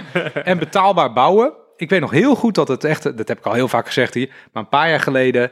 En 0.43 0.57
betaalbaar 0.59 1.13
bouwen. 1.13 1.53
Ik 1.75 1.89
weet 1.89 2.01
nog 2.01 2.11
heel 2.11 2.35
goed 2.35 2.55
dat 2.55 2.67
het 2.67 2.83
echt, 2.83 3.17
dat 3.17 3.27
heb 3.27 3.37
ik 3.37 3.45
al 3.45 3.53
heel 3.53 3.67
vaak 3.67 3.85
gezegd 3.85 4.13
hier, 4.13 4.27
maar 4.53 4.63
een 4.63 4.69
paar 4.69 4.89
jaar 4.89 4.99
geleden, 4.99 5.51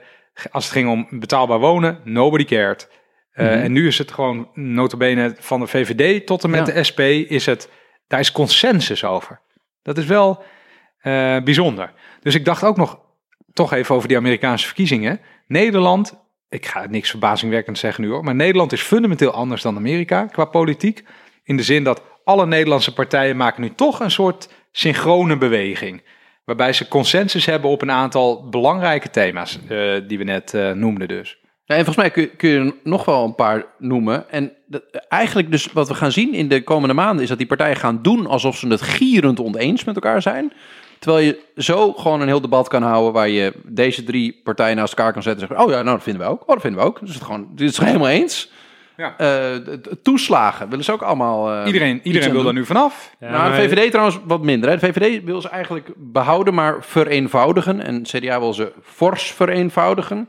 als 0.51 0.63
het 0.63 0.73
ging 0.73 0.89
om 0.89 1.07
betaalbaar 1.19 1.59
wonen, 1.59 1.99
nobody 2.03 2.45
cared. 2.45 2.89
Eh, 3.31 3.45
Mhm. 3.45 3.53
En 3.59 3.71
nu 3.71 3.87
is 3.87 3.97
het 3.97 4.11
gewoon 4.11 4.47
notabene 4.53 5.35
van 5.39 5.59
de 5.59 5.67
VVD 5.67 6.25
tot 6.25 6.43
en 6.43 6.49
met 6.49 6.67
Ja. 6.67 6.73
de 6.73 6.83
SP 6.89 6.99
is 7.31 7.45
het, 7.45 7.69
daar 8.07 8.19
is 8.19 8.31
consensus 8.31 9.03
over. 9.03 9.39
Dat 9.83 9.97
is 9.97 10.05
wel 10.05 10.43
eh, 11.01 11.37
bijzonder. 11.43 11.93
Dus 12.21 12.35
ik 12.35 12.45
dacht 12.45 12.63
ook 12.63 12.77
nog, 12.77 12.99
toch 13.53 13.73
even 13.73 13.95
over 13.95 14.07
die 14.07 14.17
Amerikaanse 14.17 14.65
verkiezingen. 14.65 15.19
Nederland, 15.47 16.13
ik 16.49 16.65
ga 16.65 16.85
niks 16.89 17.09
verbazingwekkend 17.09 17.77
zeggen 17.77 18.03
nu 18.03 18.09
hoor, 18.09 18.23
maar 18.23 18.35
Nederland 18.35 18.71
is 18.71 18.81
fundamenteel 18.81 19.31
anders 19.31 19.61
dan 19.61 19.75
Amerika 19.75 20.25
qua 20.25 20.45
politiek. 20.45 21.03
In 21.43 21.57
de 21.57 21.63
zin 21.63 21.83
dat 21.83 22.01
alle 22.23 22.45
Nederlandse 22.45 22.93
partijen 22.93 23.37
maken 23.37 23.61
nu 23.61 23.71
toch 23.75 23.99
een 23.99 24.11
soort 24.11 24.49
synchrone 24.71 25.37
beweging. 25.37 26.03
Waarbij 26.45 26.73
ze 26.73 26.87
consensus 26.87 27.45
hebben 27.45 27.69
op 27.69 27.81
een 27.81 27.91
aantal 27.91 28.49
belangrijke 28.49 29.09
thema's 29.09 29.59
eh, 29.67 29.93
die 30.07 30.17
we 30.17 30.23
net 30.23 30.53
noemden 30.73 31.07
dus. 31.07 31.40
Ja, 31.71 31.77
en 31.77 31.85
volgens 31.85 32.05
mij 32.05 32.09
kun, 32.11 32.35
kun 32.37 32.49
je 32.49 32.59
er 32.59 32.73
nog 32.83 33.05
wel 33.05 33.23
een 33.23 33.35
paar 33.35 33.65
noemen. 33.77 34.29
En 34.29 34.51
dat, 34.67 34.81
eigenlijk 35.07 35.51
dus 35.51 35.67
wat 35.73 35.87
we 35.87 35.93
gaan 35.93 36.11
zien 36.11 36.33
in 36.33 36.47
de 36.47 36.63
komende 36.63 36.93
maanden... 36.93 37.23
is 37.23 37.29
dat 37.29 37.37
die 37.37 37.47
partijen 37.47 37.75
gaan 37.75 37.99
doen 38.01 38.27
alsof 38.27 38.57
ze 38.57 38.67
het 38.67 38.81
gierend 38.81 39.39
oneens 39.39 39.83
met 39.83 39.95
elkaar 39.95 40.21
zijn. 40.21 40.53
Terwijl 40.99 41.25
je 41.25 41.39
zo 41.55 41.93
gewoon 41.93 42.21
een 42.21 42.27
heel 42.27 42.41
debat 42.41 42.67
kan 42.67 42.83
houden... 42.83 43.13
waar 43.13 43.29
je 43.29 43.53
deze 43.65 44.03
drie 44.03 44.41
partijen 44.43 44.75
naast 44.75 44.93
elkaar 44.93 45.13
kan 45.13 45.23
zetten 45.23 45.41
en 45.41 45.47
zeggen... 45.47 45.65
oh 45.65 45.71
ja, 45.73 45.81
nou 45.83 45.95
dat 45.95 46.03
vinden 46.05 46.21
we 46.21 46.31
ook. 46.31 46.41
Oh, 46.41 46.47
dat 46.47 46.61
vinden 46.61 46.79
we 46.81 46.85
ook. 46.87 46.99
Dus 46.99 47.13
het 47.13 47.23
gewoon, 47.23 47.47
dit 47.55 47.69
is 47.69 47.77
het 47.77 47.85
helemaal 47.85 48.09
eens. 48.09 48.51
Ja. 48.97 49.17
Eh, 49.17 49.55
toeslagen 50.03 50.69
willen 50.69 50.85
ze 50.85 50.91
ook 50.91 51.01
allemaal... 51.01 51.51
eh, 51.51 51.65
Iedereen, 51.65 51.99
iedereen 52.03 52.31
wil 52.31 52.47
er 52.47 52.53
nu 52.53 52.65
vanaf. 52.65 53.15
Ja, 53.19 53.31
nou, 53.31 53.51
de 53.51 53.57
VVD 53.57 53.89
trouwens 53.91 54.19
wat 54.25 54.41
minder. 54.41 54.69
Hè. 54.69 54.77
De 54.77 54.91
VVD 54.91 55.23
wil 55.23 55.41
ze 55.41 55.49
eigenlijk 55.49 55.91
behouden, 55.97 56.53
maar 56.53 56.77
vereenvoudigen. 56.79 57.81
En 57.81 58.01
CDA 58.01 58.39
wil 58.39 58.53
ze 58.53 58.71
fors 58.83 59.31
vereenvoudigen. 59.31 60.27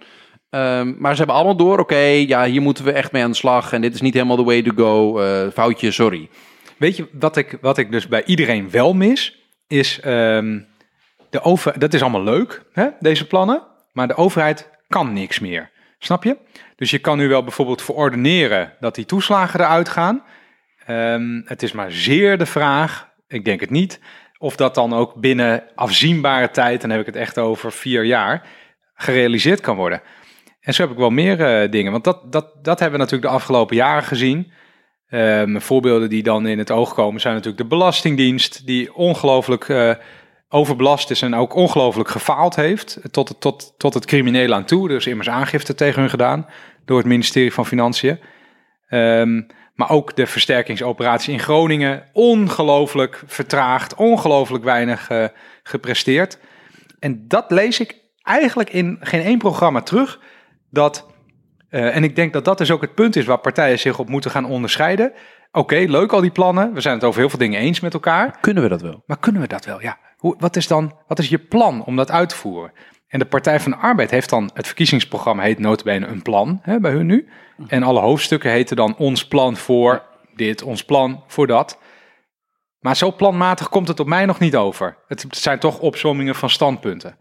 Ehm, 0.53 0.95
maar 0.99 1.13
ze 1.13 1.19
hebben 1.19 1.37
allemaal 1.37 1.57
door, 1.57 1.79
oké, 1.79 1.97
ja, 2.05 2.45
hier 2.45 2.63
moeten 2.63 2.85
we 2.85 2.93
echt 2.93 3.13
mee 3.13 3.23
aan 3.23 3.31
de 3.31 3.37
slag. 3.37 3.73
En 3.73 3.81
dit 3.81 3.95
is 3.95 4.01
niet 4.01 4.15
helemaal 4.15 4.37
the 4.37 4.45
way 4.45 4.63
to 4.63 4.73
go. 4.77 5.19
Eh, 5.21 5.49
foutje, 5.53 5.91
sorry. 5.91 6.29
Weet 6.77 6.97
je 6.97 7.09
wat 7.13 7.37
ik, 7.37 7.59
wat 7.61 7.79
ik 7.79 7.91
dus 7.91 8.09
bij 8.09 8.25
iedereen 8.25 8.71
wel 8.71 8.95
mis? 8.95 9.39
Is 9.67 10.01
ehm, 10.01 10.61
de 11.31 11.43
over. 11.43 11.79
Dat 11.79 11.95
is 11.95 12.03
allemaal 12.03 12.23
leuk, 12.23 12.63
hè, 12.73 12.89
deze 13.01 13.27
plannen. 13.27 13.63
Maar 13.93 14.09
de 14.09 14.17
overheid 14.17 14.71
kan 14.89 15.13
niks 15.13 15.39
meer. 15.39 15.71
Snap 15.99 16.25
je? 16.25 16.37
Dus 16.77 16.91
je 16.91 16.99
kan 16.99 17.19
nu 17.19 17.29
wel 17.29 17.43
bijvoorbeeld 17.43 17.83
verordeneren 17.83 18.73
dat 18.81 18.95
die 18.95 19.05
toeslagen 19.05 19.61
eruit 19.61 19.89
gaan. 19.89 20.23
Ehm, 20.87 21.41
het 21.45 21.63
is 21.63 21.73
maar 21.73 21.93
zeer 21.93 22.39
de 22.39 22.47
vraag, 22.47 23.09
ik 23.29 23.45
denk 23.45 23.61
het 23.61 23.71
niet, 23.71 24.01
of 24.39 24.57
dat 24.57 24.75
dan 24.75 24.93
ook 24.93 25.15
binnen 25.15 25.65
afzienbare 25.75 26.51
tijd, 26.51 26.81
dan 26.81 26.91
heb 26.91 27.01
ik 27.01 27.07
het 27.07 27.17
echt 27.17 27.39
over 27.39 27.73
vier 27.73 28.05
jaar, 28.05 28.47
gerealiseerd 28.95 29.61
kan 29.61 29.77
worden. 29.77 30.03
En 30.63 30.75
zo 30.75 30.83
heb 30.83 30.91
ik 30.91 30.99
wel 30.99 31.11
meer 31.11 31.41
eh, 31.41 31.71
dingen, 31.71 31.93
want 31.93 32.05
dat, 32.05 32.33
dat, 32.33 32.65
dat 32.65 32.79
hebben 32.81 32.99
we 32.99 33.05
natuurlijk 33.05 33.33
de 33.33 33.39
afgelopen 33.39 33.77
jaren 33.77 34.03
gezien. 34.03 34.53
Ehm, 35.09 35.59
voorbeelden 35.61 36.09
die 36.09 36.23
dan 36.23 36.47
in 36.47 36.59
het 36.59 36.71
oog 36.71 36.95
komen 36.95 37.21
zijn 37.21 37.35
natuurlijk 37.35 37.63
de 37.63 37.69
Belastingdienst, 37.69 38.67
die 38.67 38.95
ongelooflijk 38.95 39.69
eh, 39.69 39.95
overbelast 40.49 41.11
is 41.11 41.23
en 41.23 41.35
ook 41.35 41.55
ongelooflijk 41.55 42.09
gefaald 42.09 42.57
heeft, 42.57 42.99
tot, 43.11 43.29
het- 43.29 43.41
tot, 43.41 43.75
tot 43.77 43.95
het 43.95 44.05
crimineel 44.05 44.53
aan 44.55 44.65
toe. 44.65 44.89
Er 44.89 44.97
is 44.97 45.07
immers 45.07 45.29
aangifte 45.29 45.75
tegen 45.75 46.01
hun 46.01 46.11
gedaan 46.11 46.47
door 46.85 46.99
het 46.99 47.07
ministerie 47.07 47.53
van 47.53 47.67
Financiën. 47.67 48.19
Ehm, 48.89 49.43
maar 49.75 49.91
ook 49.91 50.17
de 50.17 50.27
versterkingsoperatie 50.27 51.33
in 51.33 51.39
Groningen, 51.41 52.05
ongelooflijk 52.13 53.23
vertraagd, 53.27 53.95
ongelooflijk 53.95 54.65
weinig 54.65 55.09
eh, 55.11 55.25
gepresteerd. 55.63 56.39
En 56.99 57.25
dat 57.29 57.51
lees 57.51 57.81
ik 57.81 57.97
eigenlijk 58.23 58.71
in 58.71 58.99
geen 59.01 59.23
één 59.23 59.39
programma 59.39 59.81
terug. 59.83 60.21
Dat, 60.73 61.07
eh, 61.69 61.97
en 61.97 62.05
ik 62.05 62.17
denk 62.17 62.33
dat 62.33 62.45
dat 62.45 62.59
dus 62.59 62.71
ook 62.71 62.81
het 62.81 62.95
punt 62.95 63.17
is 63.17 63.25
waar 63.25 63.39
partijen 63.39 63.79
zich 63.79 63.99
op 63.99 64.09
moeten 64.09 64.31
gaan 64.31 64.45
onderscheiden. 64.45 65.13
Oké, 65.51 65.77
leuk 65.77 66.13
al 66.13 66.21
die 66.21 66.31
plannen. 66.31 66.73
We 66.75 66.81
zijn 66.81 66.95
het 66.95 67.05
over 67.05 67.21
heel 67.21 67.29
veel 67.29 67.39
dingen 67.39 67.61
eens 67.61 67.81
met 67.81 67.95
elkaar. 67.95 68.39
Kunnen 68.41 68.63
we 68.63 68.69
dat 68.69 68.81
wel? 68.81 69.03
Maar 69.07 69.19
kunnen 69.19 69.41
we 69.41 69.49
dat 69.49 69.65
wel? 69.65 69.81
Ja. 69.81 69.99
Hoe, 70.17 70.35
wat 70.39 70.57
is 70.57 70.67
dan, 70.67 70.97
wat 71.07 71.19
is 71.19 71.29
je 71.29 71.39
plan 71.39 71.85
om 71.85 71.97
dat 71.97 72.11
uit 72.11 72.29
te 72.29 72.37
voeren? 72.37 72.73
En 73.09 73.19
de 73.19 73.25
Partij 73.25 73.61
van 73.61 73.71
de 73.71 73.77
Arbeid 73.77 74.11
heeft 74.11 74.31
dan, 74.31 74.51
het 74.55 74.67
verkiezingsprogramma 74.67 75.43
heet 75.43 75.59
notabene 75.59 76.07
een 76.07 76.23
plan, 76.23 76.59
hè, 76.63 76.81
bij 76.81 76.93
hun 76.93 77.07
nu. 77.07 77.29
En 77.67 77.83
alle 77.83 78.01
hoofdstukken 78.01 78.51
heten 78.51 78.77
dan 78.77 78.97
ons 78.97 79.27
plan 79.27 79.57
voor 79.57 80.03
dit, 80.35 80.63
ons 80.63 80.85
plan 80.85 81.25
voor 81.27 81.47
dat. 81.47 81.79
Maar 82.79 82.97
zo 82.97 83.13
planmatig 83.13 83.69
komt 83.69 83.89
het 83.89 84.01
op 84.01 84.07
mij 84.07 84.27
nog 84.27 84.39
niet 84.39 84.57
over. 84.57 84.97
Het 85.07 85.27
zijn 85.31 85.59
toch 85.59 85.79
opzommingen 85.79 86.35
van 86.35 86.51
standpunten. 86.51 87.17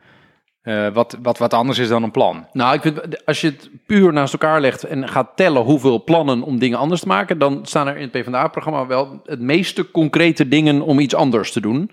Eh, 0.62 0.88
wat, 0.94 1.18
wat 1.22 1.38
wat 1.38 1.54
anders 1.54 1.78
is 1.80 1.88
dan 1.88 2.04
een 2.04 2.12
plan. 2.12 2.48
Nou, 2.54 2.74
ik 2.76 2.82
vind, 2.82 3.26
als 3.26 3.42
je 3.42 3.48
het 3.48 3.70
puur 3.86 4.14
naast 4.14 4.34
elkaar 4.34 4.62
legt 4.62 4.84
en 4.84 5.10
gaat 5.10 5.32
tellen 5.36 5.62
hoeveel 5.62 6.04
plannen 6.04 6.42
om 6.42 6.60
dingen 6.60 6.78
anders 6.78 7.02
te 7.02 7.08
maken, 7.08 7.38
dan 7.38 7.60
staan 7.66 7.88
er 7.88 7.96
in 7.98 8.02
het 8.02 8.12
PvdA-programma 8.12 8.86
wel 8.88 9.22
het 9.26 9.40
meeste 9.40 9.92
concrete 9.92 10.48
dingen 10.48 10.82
om 10.82 11.00
iets 11.00 11.16
anders 11.16 11.52
te 11.52 11.62
doen. 11.62 11.92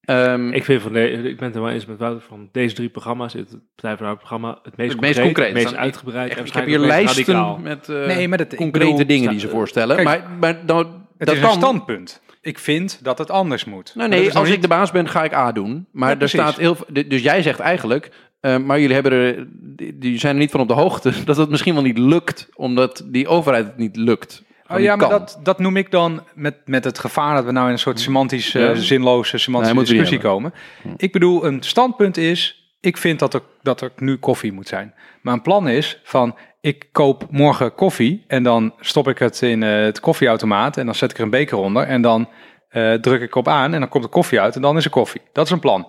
Ehm, 0.00 0.52
Ik, 0.52 0.64
vind 0.64 0.82
van 0.82 0.92
de, 0.92 1.10
ik 1.10 1.36
ben 1.36 1.46
het 1.46 1.54
er 1.56 1.62
wel 1.62 1.70
eens 1.70 1.86
met 1.86 1.98
Wouter 1.98 2.22
van 2.28 2.48
deze 2.52 2.74
drie 2.74 2.88
programma's. 2.88 3.32
Het 3.32 3.58
Partij 3.74 3.96
van 3.96 4.06
het 4.06 4.18
programma 4.18 4.58
het 4.62 4.76
meest 4.76 4.92
Het 4.92 5.00
meest 5.00 5.20
concreet, 5.20 5.24
concreet. 5.24 5.46
het 5.46 5.54
meest 5.62 5.74
Dan- 5.74 5.78
uitgebreid. 5.84 6.28
echt, 6.30 6.38
en 6.38 6.46
ik 6.46 6.52
heb 6.52 6.66
hier 6.66 6.78
lijsten 6.78 7.24
radicaal. 7.34 7.58
met 7.58 7.88
eh, 7.88 8.06
Nee, 8.06 8.28
concrete 8.28 8.68
bedoel, 8.70 9.06
dingen 9.06 9.30
die 9.30 9.40
ze 9.40 9.48
voorstellen. 9.48 9.96
Kijk, 9.96 10.08
maar 10.08 10.24
maar 10.40 10.66
dan, 10.66 10.78
Het 11.18 11.26
dat 11.28 11.34
is 11.36 11.40
kan. 11.40 11.50
een 11.50 11.56
standpunt. 11.56 12.20
Ik 12.40 12.58
vind 12.58 12.98
dat 13.02 13.18
het 13.18 13.30
anders 13.30 13.64
moet. 13.64 13.92
Nou, 13.94 14.08
nee, 14.08 14.34
als 14.34 14.48
ik 14.48 14.62
de 14.62 14.68
baas 14.68 14.90
ben, 14.90 15.08
ga 15.08 15.24
ik 15.24 15.32
A 15.32 15.52
doen. 15.52 15.86
Maar 15.92 16.10
Ja, 16.10 16.20
er 16.20 16.28
staat 16.28 16.56
heel. 16.56 16.76
Dus 17.06 17.22
jij 17.22 17.42
zegt 17.42 17.60
eigenlijk. 17.60 18.10
eh, 18.40 18.56
maar 18.56 18.80
jullie 18.80 18.94
hebben 18.94 19.12
er, 19.12 19.46
die, 19.94 20.18
zijn 20.18 20.34
er 20.34 20.40
niet 20.40 20.50
van 20.50 20.60
op 20.60 20.68
de 20.68 20.74
hoogte 20.74 21.12
dat 21.24 21.36
het 21.36 21.50
misschien 21.50 21.74
wel 21.74 21.82
niet 21.82 21.98
lukt, 21.98 22.48
omdat 22.54 23.04
die 23.06 23.28
overheid 23.28 23.66
het 23.66 23.76
niet 23.76 23.96
lukt. 23.96 24.42
Oh 24.70 24.80
ja, 24.80 24.96
maar 24.96 25.08
dat, 25.08 25.38
dat 25.42 25.58
noem 25.58 25.76
ik 25.76 25.90
dan 25.90 26.22
met, 26.34 26.56
met 26.64 26.84
het 26.84 26.98
gevaar 26.98 27.34
dat 27.34 27.44
we 27.44 27.52
nou 27.52 27.66
in 27.66 27.72
een 27.72 27.78
soort 27.78 28.00
semantisch, 28.00 28.54
eh, 28.54 28.74
zinloze 28.74 29.38
semantische 29.38 29.76
Nee, 29.76 29.84
discussie 29.84 30.18
komen. 30.18 30.52
Ik 30.96 31.12
bedoel, 31.12 31.44
een 31.46 31.62
standpunt 31.62 32.16
is, 32.16 32.72
ik 32.80 32.96
vind 32.96 33.18
dat 33.18 33.34
er, 33.34 33.42
dat 33.62 33.80
er 33.80 33.92
nu 33.96 34.16
koffie 34.16 34.52
moet 34.52 34.68
zijn. 34.68 34.94
Maar 35.22 35.34
een 35.34 35.42
plan 35.42 35.68
is 35.68 36.00
van, 36.04 36.36
ik 36.60 36.88
koop 36.92 37.26
morgen 37.30 37.74
koffie 37.74 38.24
en 38.26 38.42
dan 38.42 38.74
stop 38.80 39.08
ik 39.08 39.18
het 39.18 39.42
in 39.42 39.62
eh, 39.62 39.70
het 39.70 40.00
koffieautomaat 40.00 40.76
en 40.76 40.86
dan 40.86 40.94
zet 40.94 41.10
ik 41.10 41.16
er 41.16 41.22
een 41.22 41.30
beker 41.30 41.56
onder 41.56 41.82
en 41.82 42.02
dan 42.02 42.28
eh, 42.68 42.92
druk 42.92 43.22
ik 43.22 43.34
op 43.34 43.48
aan 43.48 43.74
en 43.74 43.80
dan 43.80 43.88
komt 43.88 44.04
de 44.04 44.10
koffie 44.10 44.40
uit 44.40 44.56
en 44.56 44.62
dan 44.62 44.76
is 44.76 44.84
er 44.84 44.90
koffie. 44.90 45.20
Dat 45.32 45.46
is 45.46 45.52
een 45.52 45.60
plan. 45.60 45.88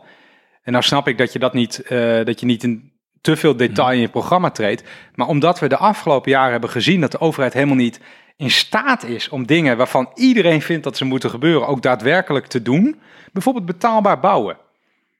En 0.63 0.71
nou 0.71 0.83
snap 0.83 1.07
ik 1.07 1.17
dat 1.17 1.33
je 1.33 1.39
dat 1.39 1.53
niet, 1.53 1.81
eh, 1.81 2.25
dat 2.25 2.39
je 2.39 2.45
niet 2.45 2.63
in 2.63 2.91
te 3.21 3.35
veel 3.35 3.55
detail 3.55 3.91
in 3.91 3.99
je 3.99 4.09
programma 4.09 4.49
treedt. 4.49 4.83
Maar 5.15 5.27
omdat 5.27 5.59
we 5.59 5.67
de 5.67 5.77
afgelopen 5.77 6.31
jaren 6.31 6.51
hebben 6.51 6.69
gezien 6.69 7.01
dat 7.01 7.11
de 7.11 7.19
overheid 7.19 7.53
helemaal 7.53 7.75
niet 7.75 7.99
in 8.37 8.51
staat 8.51 9.03
is 9.03 9.29
om 9.29 9.45
dingen 9.45 9.77
waarvan 9.77 10.11
iedereen 10.15 10.61
vindt 10.61 10.83
dat 10.83 10.97
ze 10.97 11.05
moeten 11.05 11.29
gebeuren, 11.29 11.67
ook 11.67 11.81
daadwerkelijk 11.81 12.45
te 12.45 12.61
doen. 12.61 12.99
Bijvoorbeeld 13.33 13.65
betaalbaar 13.65 14.19
bouwen. 14.19 14.57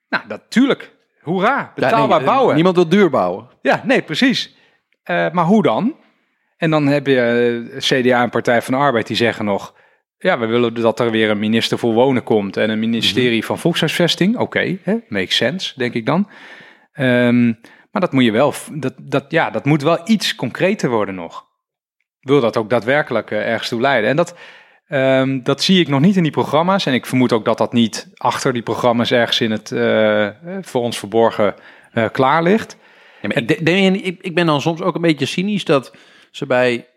Nou, 0.10 0.24
natuurlijk. 0.28 0.96
Hoera, 1.22 1.58
Ja, 1.58 1.72
betaalbaar 1.76 2.18
nee, 2.18 2.28
bouwen. 2.28 2.56
Niemand 2.56 2.76
wil 2.76 2.90
duur 2.90 3.10
bouwen. 3.10 3.48
Ja, 3.62 3.82
nee, 3.86 4.02
precies. 4.02 4.58
Eh, 5.10 5.32
maar 5.32 5.46
hoe 5.46 5.64
dan? 5.64 5.96
En 6.58 6.70
dan 6.70 6.88
heb 6.88 7.08
je 7.08 7.20
eh, 7.72 7.78
CDA 7.78 8.22
en 8.22 8.30
Partij 8.30 8.62
van 8.62 8.74
de 8.74 8.80
Arbeid 8.80 9.08
die 9.08 9.16
zeggen 9.16 9.46
nog... 9.46 9.74
ja, 10.18 10.40
we 10.40 10.46
willen 10.46 10.74
dat 10.74 11.00
er 11.00 11.12
weer 11.12 11.30
een 11.30 11.40
minister 11.40 11.78
voor 11.78 11.94
wonen 11.94 12.24
komt... 12.24 12.58
en 12.58 12.70
een 12.70 12.80
ministerie 12.80 13.46
van 13.46 13.60
volkshuisvesting. 13.60 14.38
Oké, 14.38 14.78
hè, 14.84 14.98
makes 15.08 15.36
sense, 15.36 15.74
denk 15.78 15.94
ik 15.94 16.06
dan. 16.06 16.30
Ehm, 16.92 17.46
maar 17.92 18.02
dat 18.02 18.12
moet 18.12 18.24
je 18.24 18.32
wel... 18.32 18.54
Dat, 18.72 18.94
dat, 18.98 19.26
ja, 19.30 19.50
dat 19.50 19.66
moet 19.66 19.82
wel 19.82 20.00
iets 20.06 20.36
concreter 20.36 20.90
worden 20.90 21.16
nog. 21.16 21.46
Wil 22.20 22.42
dat 22.42 22.58
ook 22.58 22.70
daadwerkelijk 22.70 23.32
eh, 23.32 23.52
ergens 23.52 23.70
toe 23.70 23.82
leiden? 23.82 24.10
En 24.10 24.16
dat, 24.16 24.36
ehm, 24.88 25.44
dat 25.44 25.64
zie 25.64 25.80
ik 25.80 25.88
nog 25.88 26.00
niet 26.00 26.16
in 26.16 26.24
die 26.24 26.32
programma's. 26.32 26.86
En 26.86 26.94
ik 26.94 27.06
vermoed 27.06 27.34
ook 27.34 27.46
dat 27.46 27.58
dat 27.58 27.74
niet 27.74 28.10
achter 28.18 28.54
die 28.54 28.64
programma's 28.64 29.12
ergens 29.12 29.42
in 29.42 29.52
het... 29.52 29.70
voor 30.68 30.82
ons 30.82 31.00
verborgen 31.00 31.56
klaar 32.12 32.44
ligt. 32.44 32.78
Ja, 33.22 33.30
ik, 33.36 33.48
de- 33.66 34.02
ik, 34.02 34.22
ik 34.22 34.36
ben 34.36 34.46
dan 34.46 34.62
soms 34.62 34.82
ook 34.82 34.96
een 34.96 35.02
beetje 35.02 35.26
cynisch 35.26 35.66
dat 35.66 35.92
ze 36.32 36.46
bij 36.46 36.88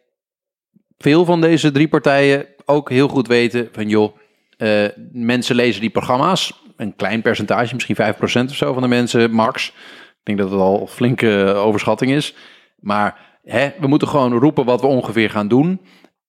veel 0.99 1.25
van 1.25 1.41
deze 1.41 1.71
drie 1.71 1.89
partijen 1.89 2.47
ook 2.65 2.91
heel 2.91 3.09
goed 3.09 3.27
weten 3.27 3.69
van 3.73 3.89
joh, 3.89 4.17
eh, 4.57 4.85
mensen 5.13 5.57
lezen 5.57 5.81
die 5.81 5.91
programma's. 5.91 6.61
Een 6.77 6.97
klein 6.97 7.23
percentage, 7.23 7.75
misschien 7.75 7.97
5% 7.97 8.51
of 8.51 8.57
zo 8.57 8.73
van 8.73 8.83
de 8.83 8.89
mensen, 8.89 9.31
max. 9.31 9.69
Ik 9.69 10.21
denk 10.23 10.39
dat 10.39 10.51
het 10.51 10.61
al 10.61 10.81
een 10.81 10.89
flinke 10.89 11.53
overschatting 11.57 12.11
is. 12.13 12.35
Maar 12.81 13.39
hè, 13.45 13.71
we 13.81 13.87
moeten 13.87 14.09
gewoon 14.09 14.33
roepen 14.33 14.65
wat 14.65 14.81
we 14.81 14.87
ongeveer 14.87 15.31
gaan 15.31 15.49
doen. 15.49 15.81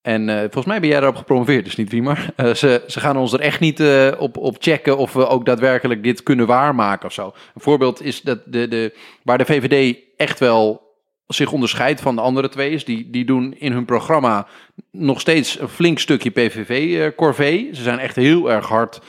En 0.03 0.29
eh, 0.29 0.39
volgens 0.39 0.65
mij 0.65 0.79
ben 0.79 0.89
jij 0.89 0.99
daarop 0.99 1.17
gepromoveerd, 1.17 1.65
dus 1.65 1.75
niet 1.75 1.91
wie 1.91 2.01
maar. 2.01 2.33
Eh, 2.35 2.53
ze, 2.53 2.83
ze 2.87 2.99
gaan 2.99 3.17
ons 3.17 3.33
er 3.33 3.39
echt 3.39 3.59
niet 3.59 3.79
eh, 3.79 4.11
op, 4.17 4.37
op 4.37 4.55
checken 4.59 4.97
of 4.97 5.13
we 5.13 5.27
ook 5.27 5.45
daadwerkelijk 5.45 6.03
dit 6.03 6.23
kunnen 6.23 6.47
waarmaken 6.47 7.05
of 7.05 7.13
zo. 7.13 7.25
Een 7.25 7.61
voorbeeld 7.61 8.01
is 8.01 8.21
dat 8.21 8.39
de, 8.45 8.67
de, 8.67 8.97
waar 9.23 9.37
de 9.37 9.45
VVD 9.45 9.97
echt 10.17 10.39
wel 10.39 10.81
zich 11.27 11.51
onderscheidt 11.51 12.01
van 12.01 12.15
de 12.15 12.21
andere 12.21 12.49
twee 12.49 12.71
is, 12.71 12.85
die, 12.85 13.09
die 13.09 13.25
doen 13.25 13.55
in 13.57 13.71
hun 13.71 13.85
programma 13.85 14.47
nog 14.91 15.19
steeds 15.19 15.59
een 15.59 15.69
flink 15.69 15.99
stukje 15.99 16.29
PVV-corvée. 16.29 17.69
Ze 17.71 17.81
zijn 17.81 17.99
echt 17.99 18.15
heel 18.15 18.51
erg 18.51 18.67
hard 18.67 19.01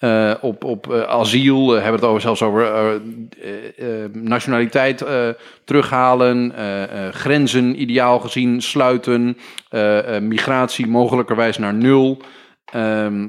eh, 0.00 0.34
op, 0.40 0.64
op 0.64 0.92
eh, 0.92 1.02
asiel, 1.02 1.76
eh, 1.76 1.82
hebben 1.82 2.00
het 2.00 2.08
over, 2.08 2.20
zelfs 2.20 2.42
over 2.42 3.00
nationaliteit 4.12 5.04
terughalen, 5.64 6.52
grenzen 7.12 7.80
ideaal 7.80 8.18
gezien 8.18 8.62
sluiten, 8.62 9.36
migratie 10.20 10.86
mogelijkerwijs 10.86 11.58
naar 11.58 11.74
nul. 11.74 12.22
Ehm, 12.64 13.28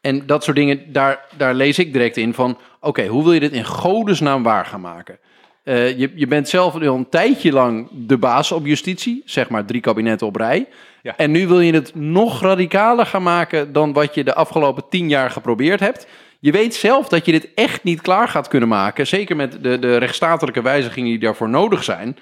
en 0.00 0.26
dat 0.26 0.44
soort 0.44 0.56
dingen, 0.56 0.92
daar, 0.92 1.24
daar 1.36 1.54
lees 1.54 1.78
ik 1.78 1.92
direct 1.92 2.16
in 2.16 2.34
van, 2.34 2.58
oké, 2.80 3.06
hoe 3.06 3.22
wil 3.22 3.32
je 3.32 3.40
dit 3.40 3.52
in 3.52 3.64
godesnaam 3.64 4.42
waar 4.42 4.66
gaan 4.66 4.80
maken? 4.80 5.18
Eh, 5.64 5.98
je, 5.98 6.12
je 6.14 6.26
bent 6.26 6.48
zelf 6.48 6.74
al 6.74 6.82
een 6.82 7.08
tijdje 7.08 7.52
lang 7.52 7.88
de 7.92 8.18
baas 8.18 8.52
op 8.52 8.66
justitie, 8.66 9.22
zeg 9.24 9.48
maar 9.48 9.64
drie 9.64 9.80
kabinetten 9.80 10.26
op 10.26 10.36
rij. 10.36 10.68
Ja. 11.02 11.16
En 11.16 11.30
nu 11.30 11.46
wil 11.46 11.60
je 11.60 11.72
het 11.72 11.94
nog 11.94 12.42
radicaler 12.42 13.06
gaan 13.06 13.22
maken 13.22 13.72
dan 13.72 13.92
wat 13.92 14.14
je 14.14 14.24
de 14.24 14.34
afgelopen 14.34 14.84
tien 14.88 15.08
jaar 15.08 15.30
geprobeerd 15.30 15.80
hebt. 15.80 16.06
Je 16.40 16.52
weet 16.52 16.74
zelf 16.74 17.08
dat 17.08 17.26
je 17.26 17.32
dit 17.32 17.48
echt 17.54 17.84
niet 17.84 18.00
klaar 18.00 18.28
gaat 18.28 18.48
kunnen 18.48 18.68
maken. 18.68 19.06
Zeker 19.06 19.36
met 19.36 19.62
de, 19.62 19.78
de 19.78 19.96
rechtsstatelijke 19.96 20.62
wijzigingen 20.62 21.10
die 21.10 21.18
daarvoor 21.18 21.48
nodig 21.48 21.84
zijn. 21.84 22.16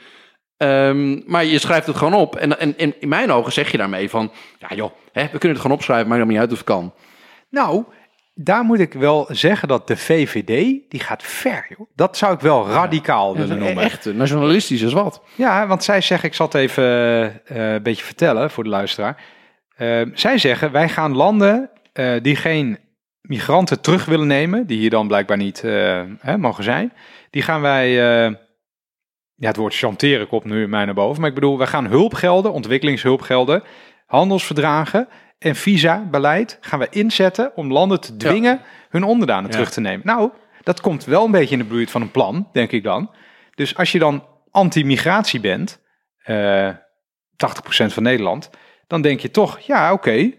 Ehm, 0.57 1.21
maar 1.27 1.45
je 1.45 1.59
schrijft 1.59 1.87
het 1.87 1.97
gewoon 1.97 2.15
op. 2.15 2.37
En, 2.37 2.59
en, 2.59 2.79
en 2.79 2.95
in 3.01 3.09
mijn 3.09 3.33
ogen 3.33 3.53
zeg 3.53 3.71
je 3.71 3.79
daarmee 3.79 4.11
van... 4.11 4.33
Ja 4.59 4.77
joh, 4.77 4.91
hè, 5.13 5.23
we 5.23 5.29
kunnen 5.29 5.51
het 5.51 5.61
gewoon 5.61 5.77
opschrijven, 5.77 6.09
maakt 6.09 6.21
het 6.21 6.31
niet 6.31 6.39
uit 6.39 6.53
of 6.53 6.57
het 6.57 6.67
kan. 6.67 6.93
Nou, 7.51 7.85
daar 8.35 8.65
moet 8.65 8.79
ik 8.79 8.93
wel 8.93 9.27
zeggen 9.31 9.69
dat 9.69 9.87
de 9.87 9.97
VVD, 9.97 10.81
die 10.89 11.01
gaat 11.01 11.23
ver, 11.23 11.67
joh. 11.69 11.91
Dat 11.95 12.17
zou 12.17 12.35
ik 12.35 12.41
wel 12.41 12.69
radicaal 12.69 13.37
willen 13.37 13.59
noemen. 13.59 13.83
Echt 13.85 14.07
eh, 14.07 14.15
nationalistisch 14.15 14.83
is 14.83 14.93
wat. 14.93 15.23
Ja, 15.35 15.67
want 15.67 15.85
zij 15.85 16.01
zeggen, 16.01 16.29
ik 16.29 16.35
zal 16.35 16.47
het 16.47 16.55
even 16.55 16.85
eh, 17.45 17.73
een 17.73 17.83
beetje 17.83 18.05
vertellen 18.05 18.51
voor 18.51 18.65
de 18.65 18.71
luisteraar. 18.71 19.23
Eh, 19.77 20.01
zij 20.15 20.39
zeggen, 20.39 20.73
wij 20.73 20.89
gaan 20.89 21.17
landen 21.17 21.71
eh, 21.93 22.15
die 22.23 22.37
geen 22.37 22.79
migranten 23.23 23.81
terug 23.81 24.05
willen 24.05 24.27
nemen, 24.27 24.67
die 24.67 24.79
hier 24.79 24.91
dan 24.91 25.07
blijkbaar 25.07 25.37
niet 25.37 25.65
eh, 25.65 26.03
hè, 26.19 26.39
mogen 26.39 26.65
zijn, 26.65 26.93
die 27.31 27.43
gaan 27.43 27.61
wij, 27.61 27.89
eh, 27.89 28.35
ja 29.35 29.49
het 29.49 29.57
woord 29.57 29.75
chanteren 29.75 30.29
komt 30.29 30.45
nu 30.45 30.63
in 30.63 30.71
mij 30.71 30.85
naar 30.85 30.95
boven, 30.95 31.21
maar 31.21 31.29
ik 31.29 31.35
bedoel, 31.35 31.59
wij 31.59 31.67
gaan 31.67 31.87
hulpgelden, 31.87 32.53
ontwikkelingshulpgelden, 32.53 33.63
handelsverdragen 34.07 35.09
en 35.43 35.57
visa-beleid 35.57 36.59
gaan 36.61 36.79
we 36.79 36.87
inzetten 36.91 37.53
om 37.57 37.73
landen 37.73 38.01
te 38.01 38.17
dwingen 38.17 38.61
hun 38.91 39.03
onderdanen 39.05 39.45
Ja. 39.45 39.51
terug 39.51 39.71
te 39.71 39.81
nemen. 39.81 40.07
Nou, 40.07 40.31
dat 40.63 40.81
komt 40.81 41.05
wel 41.05 41.25
een 41.25 41.31
beetje 41.31 41.53
in 41.57 41.63
de 41.63 41.69
buurt 41.75 41.91
van 41.91 42.03
een 42.03 42.11
plan, 42.11 42.49
denk 42.53 42.71
ik 42.73 42.83
dan. 42.83 43.11
Dus 43.55 43.77
als 43.77 43.93
je 43.93 43.99
dan 43.99 44.25
anti-migratie 44.51 45.41
bent, 45.41 45.81
eh 46.23 46.69
80% 47.37 47.93
van 47.93 48.03
Nederland, 48.03 48.51
dan 48.87 49.03
denk 49.03 49.21
je 49.21 49.31
toch, 49.31 49.59
ja, 49.59 49.93
oké, 49.93 50.31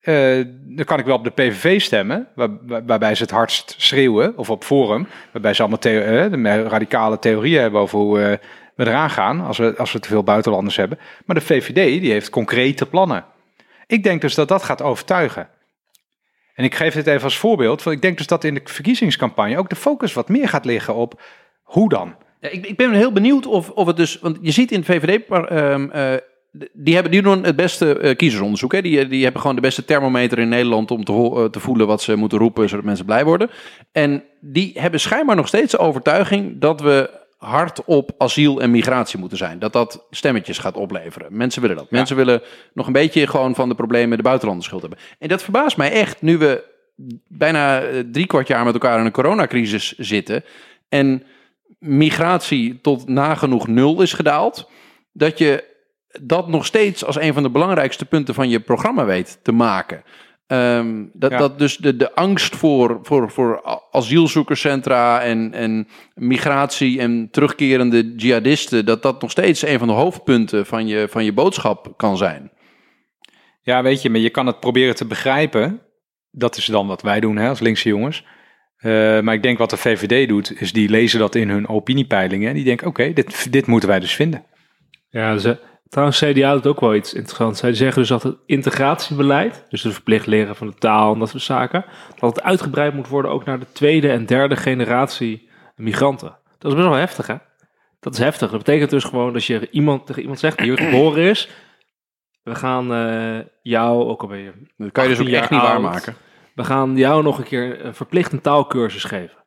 eh, 0.00 0.44
dan 0.66 0.84
kan 0.84 0.98
ik 0.98 1.04
wel 1.04 1.16
op 1.16 1.24
de 1.24 1.30
PVV 1.30 1.80
stemmen, 1.80 2.28
waar- 2.34 2.66
waar- 2.66 2.84
waarbij 2.86 3.14
ze 3.14 3.22
het 3.22 3.30
hardst 3.30 3.74
schreeuwen, 3.78 4.38
of 4.38 4.50
op 4.50 4.64
Forum, 4.64 5.06
waarbij 5.32 5.54
ze 5.54 5.60
allemaal 5.60 5.78
theo- 5.78 6.00
eh, 6.00 6.30
de 6.30 6.62
radicale 6.68 7.18
theorieën 7.18 7.60
hebben 7.60 7.80
over 7.80 7.98
hoe 7.98 8.20
eh, 8.22 8.36
we 8.76 8.86
eraan 8.86 9.10
gaan 9.10 9.40
als 9.40 9.58
we, 9.58 9.74
als 9.76 9.92
we 9.92 9.98
te 10.00 10.08
veel 10.08 10.22
buitenlanders 10.24 10.76
hebben. 10.76 10.98
Maar 11.26 11.36
de 11.36 11.42
VVD, 11.42 12.00
die 12.00 12.10
heeft 12.10 12.30
concrete 12.30 12.86
plannen. 12.86 13.24
Ik 13.86 14.02
denk 14.02 14.20
dus 14.20 14.34
dat 14.34 14.48
dat 14.48 14.62
gaat 14.62 14.82
overtuigen. 14.82 15.48
En 16.54 16.64
ik 16.64 16.74
geef 16.74 16.94
dit 16.94 17.06
even 17.06 17.22
als 17.22 17.38
voorbeeld, 17.38 17.82
want 17.82 17.96
ik 17.96 18.02
denk 18.02 18.16
dus 18.18 18.26
dat 18.26 18.44
in 18.44 18.54
de 18.54 18.60
verkiezingscampagne 18.64 19.58
ook 19.58 19.68
de 19.68 19.76
focus 19.76 20.12
wat 20.12 20.28
meer 20.28 20.48
gaat 20.48 20.64
liggen 20.64 20.94
op 20.94 21.22
hoe 21.62 21.88
dan. 21.88 22.14
Ja, 22.40 22.48
ik, 22.48 22.66
ik 22.66 22.76
ben 22.76 22.92
heel 22.92 23.12
benieuwd 23.12 23.46
of, 23.46 23.70
of 23.70 23.86
het 23.86 23.96
dus... 23.96 24.18
Want 24.20 24.38
je 24.40 24.50
ziet 24.50 24.72
in 24.72 24.78
het 24.78 24.86
VVD... 24.86 25.22
ehm, 25.28 25.90
eh, 25.90 26.14
die, 26.72 26.94
hebben, 26.94 27.12
die 27.12 27.22
doen 27.22 27.44
het 27.44 27.56
beste 27.56 27.98
eh, 27.98 28.16
kiezersonderzoek. 28.16 28.72
Hè? 28.72 28.82
Die, 28.82 29.08
die 29.08 29.22
hebben 29.22 29.40
gewoon 29.40 29.56
de 29.56 29.62
beste 29.62 29.84
thermometer 29.84 30.38
in 30.38 30.48
Nederland... 30.48 30.90
om 30.90 31.04
te, 31.04 31.12
eh, 31.12 31.44
te 31.44 31.60
voelen 31.60 31.86
wat 31.86 32.02
ze 32.02 32.16
moeten 32.16 32.38
roepen... 32.38 32.68
zodat 32.68 32.84
mensen 32.84 33.06
blij 33.06 33.24
worden. 33.24 33.50
En 33.92 34.24
die 34.40 34.72
hebben 34.74 35.00
schijnbaar 35.00 35.36
nog 35.36 35.48
steeds 35.48 35.72
de 35.72 35.78
overtuiging... 35.78 36.60
dat 36.60 36.80
we 36.80 37.23
hard 37.44 37.84
op 37.84 38.10
asiel 38.18 38.60
en 38.60 38.70
migratie 38.70 39.18
moeten 39.18 39.38
zijn. 39.38 39.58
Dat 39.58 39.72
dat 39.72 40.06
stemmetjes 40.10 40.58
gaat 40.58 40.76
opleveren. 40.76 41.36
Mensen 41.36 41.62
willen 41.62 41.76
dat. 41.76 41.90
Mensen 41.90 42.16
willen 42.16 42.42
nog 42.72 42.86
een 42.86 42.92
beetje 42.92 43.26
gewoon 43.26 43.54
van 43.54 43.68
de 43.68 43.74
problemen... 43.74 44.16
de 44.16 44.22
buitenlanders 44.22 44.66
schuld 44.66 44.82
hebben. 44.82 45.00
En 45.18 45.28
dat 45.28 45.42
verbaast 45.42 45.76
mij 45.76 45.92
echt... 45.92 46.22
nu 46.22 46.38
we 46.38 46.64
bijna 47.28 47.80
eh, 47.80 48.00
drie 48.12 48.26
kwart 48.26 48.48
jaar 48.48 48.64
met 48.64 48.74
elkaar 48.74 48.98
in 48.98 49.04
een 49.04 49.12
coronacrisis 49.12 49.92
zitten... 49.98 50.44
en 50.88 51.22
migratie 51.78 52.80
tot 52.80 53.08
nagenoeg 53.08 53.66
nul 53.66 54.02
is 54.02 54.12
gedaald, 54.12 54.70
dat 55.12 55.38
je 55.38 55.72
dat 56.20 56.48
nog 56.48 56.66
steeds 56.66 57.04
als 57.04 57.20
een 57.20 57.32
van 57.34 57.42
de 57.42 57.50
belangrijkste 57.50 58.04
punten 58.04 58.34
van 58.34 58.48
je 58.48 58.60
programma 58.60 59.04
weet 59.04 59.38
te 59.42 59.52
maken. 59.52 60.02
Ehm, 60.46 61.04
dat, 61.12 61.30
Ja. 61.30 61.38
dat 61.38 61.58
dus 61.58 61.76
de, 61.76 61.96
de 61.96 62.14
angst 62.14 62.56
voor, 62.56 62.98
voor, 63.02 63.30
voor 63.30 63.80
asielzoekerscentra 63.90 65.20
en, 65.22 65.52
en 65.52 65.88
migratie 66.14 67.00
en 67.00 67.28
terugkerende 67.30 68.14
jihadisten, 68.16 68.86
dat 68.86 69.02
dat 69.02 69.20
nog 69.20 69.30
steeds 69.30 69.62
een 69.62 69.78
van 69.78 69.88
de 69.88 69.94
hoofdpunten 69.94 70.66
van 70.66 70.86
je, 70.86 71.06
van 71.08 71.24
je 71.24 71.32
boodschap 71.32 71.92
kan 71.96 72.16
zijn. 72.16 72.52
Ja, 73.62 73.82
weet 73.82 74.02
je, 74.02 74.10
maar 74.10 74.20
je 74.20 74.30
kan 74.30 74.46
het 74.46 74.60
proberen 74.60 74.94
te 74.94 75.06
begrijpen. 75.06 75.80
Dat 76.30 76.56
is 76.56 76.64
dan 76.66 76.86
wat 76.86 77.02
wij 77.02 77.20
doen 77.20 77.36
hè, 77.36 77.48
als 77.48 77.60
linkse 77.60 77.88
jongens. 77.88 78.24
Eh, 78.76 79.20
maar 79.20 79.34
ik 79.34 79.42
denk 79.42 79.58
wat 79.58 79.70
de 79.70 79.76
VVD 79.76 80.28
doet, 80.28 80.60
is 80.60 80.72
die 80.72 80.88
lezen 80.88 81.18
dat 81.18 81.34
in 81.34 81.48
hun 81.48 81.68
opiniepeilingen. 81.68 82.48
En 82.48 82.54
die 82.54 82.64
denken, 82.64 82.86
oké, 82.86 83.12
dit, 83.12 83.52
dit 83.52 83.66
moeten 83.66 83.88
wij 83.88 84.00
dus 84.00 84.14
vinden. 84.14 84.44
Ja, 85.08 85.36
ze, 85.38 85.58
trouwens, 85.94 86.18
CDA 86.24 86.52
doet 86.52 86.66
ook 86.66 86.80
wel 86.80 86.94
iets 86.94 87.14
interessants. 87.14 87.60
Zij 87.60 87.74
zeggen 87.74 87.98
dus 88.00 88.08
dat 88.08 88.22
het 88.22 88.36
integratiebeleid, 88.46 89.64
dus 89.68 89.82
het 89.82 89.92
verplicht 89.92 90.26
leren 90.26 90.56
van 90.56 90.66
de 90.66 90.74
taal 90.74 91.12
en 91.12 91.18
dat 91.18 91.28
soort 91.28 91.42
zaken, 91.42 91.84
dat 92.18 92.36
het 92.36 92.44
uitgebreid 92.44 92.94
moet 92.94 93.08
worden 93.08 93.30
ook 93.30 93.44
naar 93.44 93.58
de 93.58 93.72
tweede 93.72 94.10
en 94.10 94.26
derde 94.26 94.56
generatie 94.56 95.48
migranten. 95.76 96.36
Dat 96.58 96.70
is 96.70 96.76
best 96.76 96.88
wel 96.88 96.96
heftig, 96.98 97.26
hè? 97.26 97.34
Dat 98.00 98.12
is 98.12 98.18
heftig. 98.18 98.50
Dat 98.50 98.58
betekent 98.58 98.90
dus 98.90 99.04
gewoon 99.04 99.32
dat 99.32 99.44
je 99.44 99.70
iemand, 99.70 100.06
tegen 100.06 100.22
iemand 100.22 100.38
zegt 100.38 100.58
die 100.58 100.66
hier 100.66 100.78
geboren 100.90 101.22
is, 101.22 101.48
we 102.42 102.54
gaan 102.54 102.94
eh, 102.94 103.46
jou, 103.62 104.04
ook 104.08 104.22
al 104.22 104.28
ben 104.28 104.38
je 104.38 104.52
Dat 104.76 104.92
kan 104.92 105.02
je 105.04 105.10
dus 105.10 105.18
ook 105.18 105.24
18 105.24 105.40
echt 105.42 105.50
niet 105.50 105.60
waarmaken. 105.60 106.14
we 106.54 106.64
gaan 106.64 106.96
jou 106.96 107.22
nog 107.22 107.38
een 107.38 107.44
keer 107.44 107.84
een 107.84 107.94
verplicht 107.94 108.32
een 108.32 108.40
taalkursus 108.40 109.04
geven. 109.04 109.42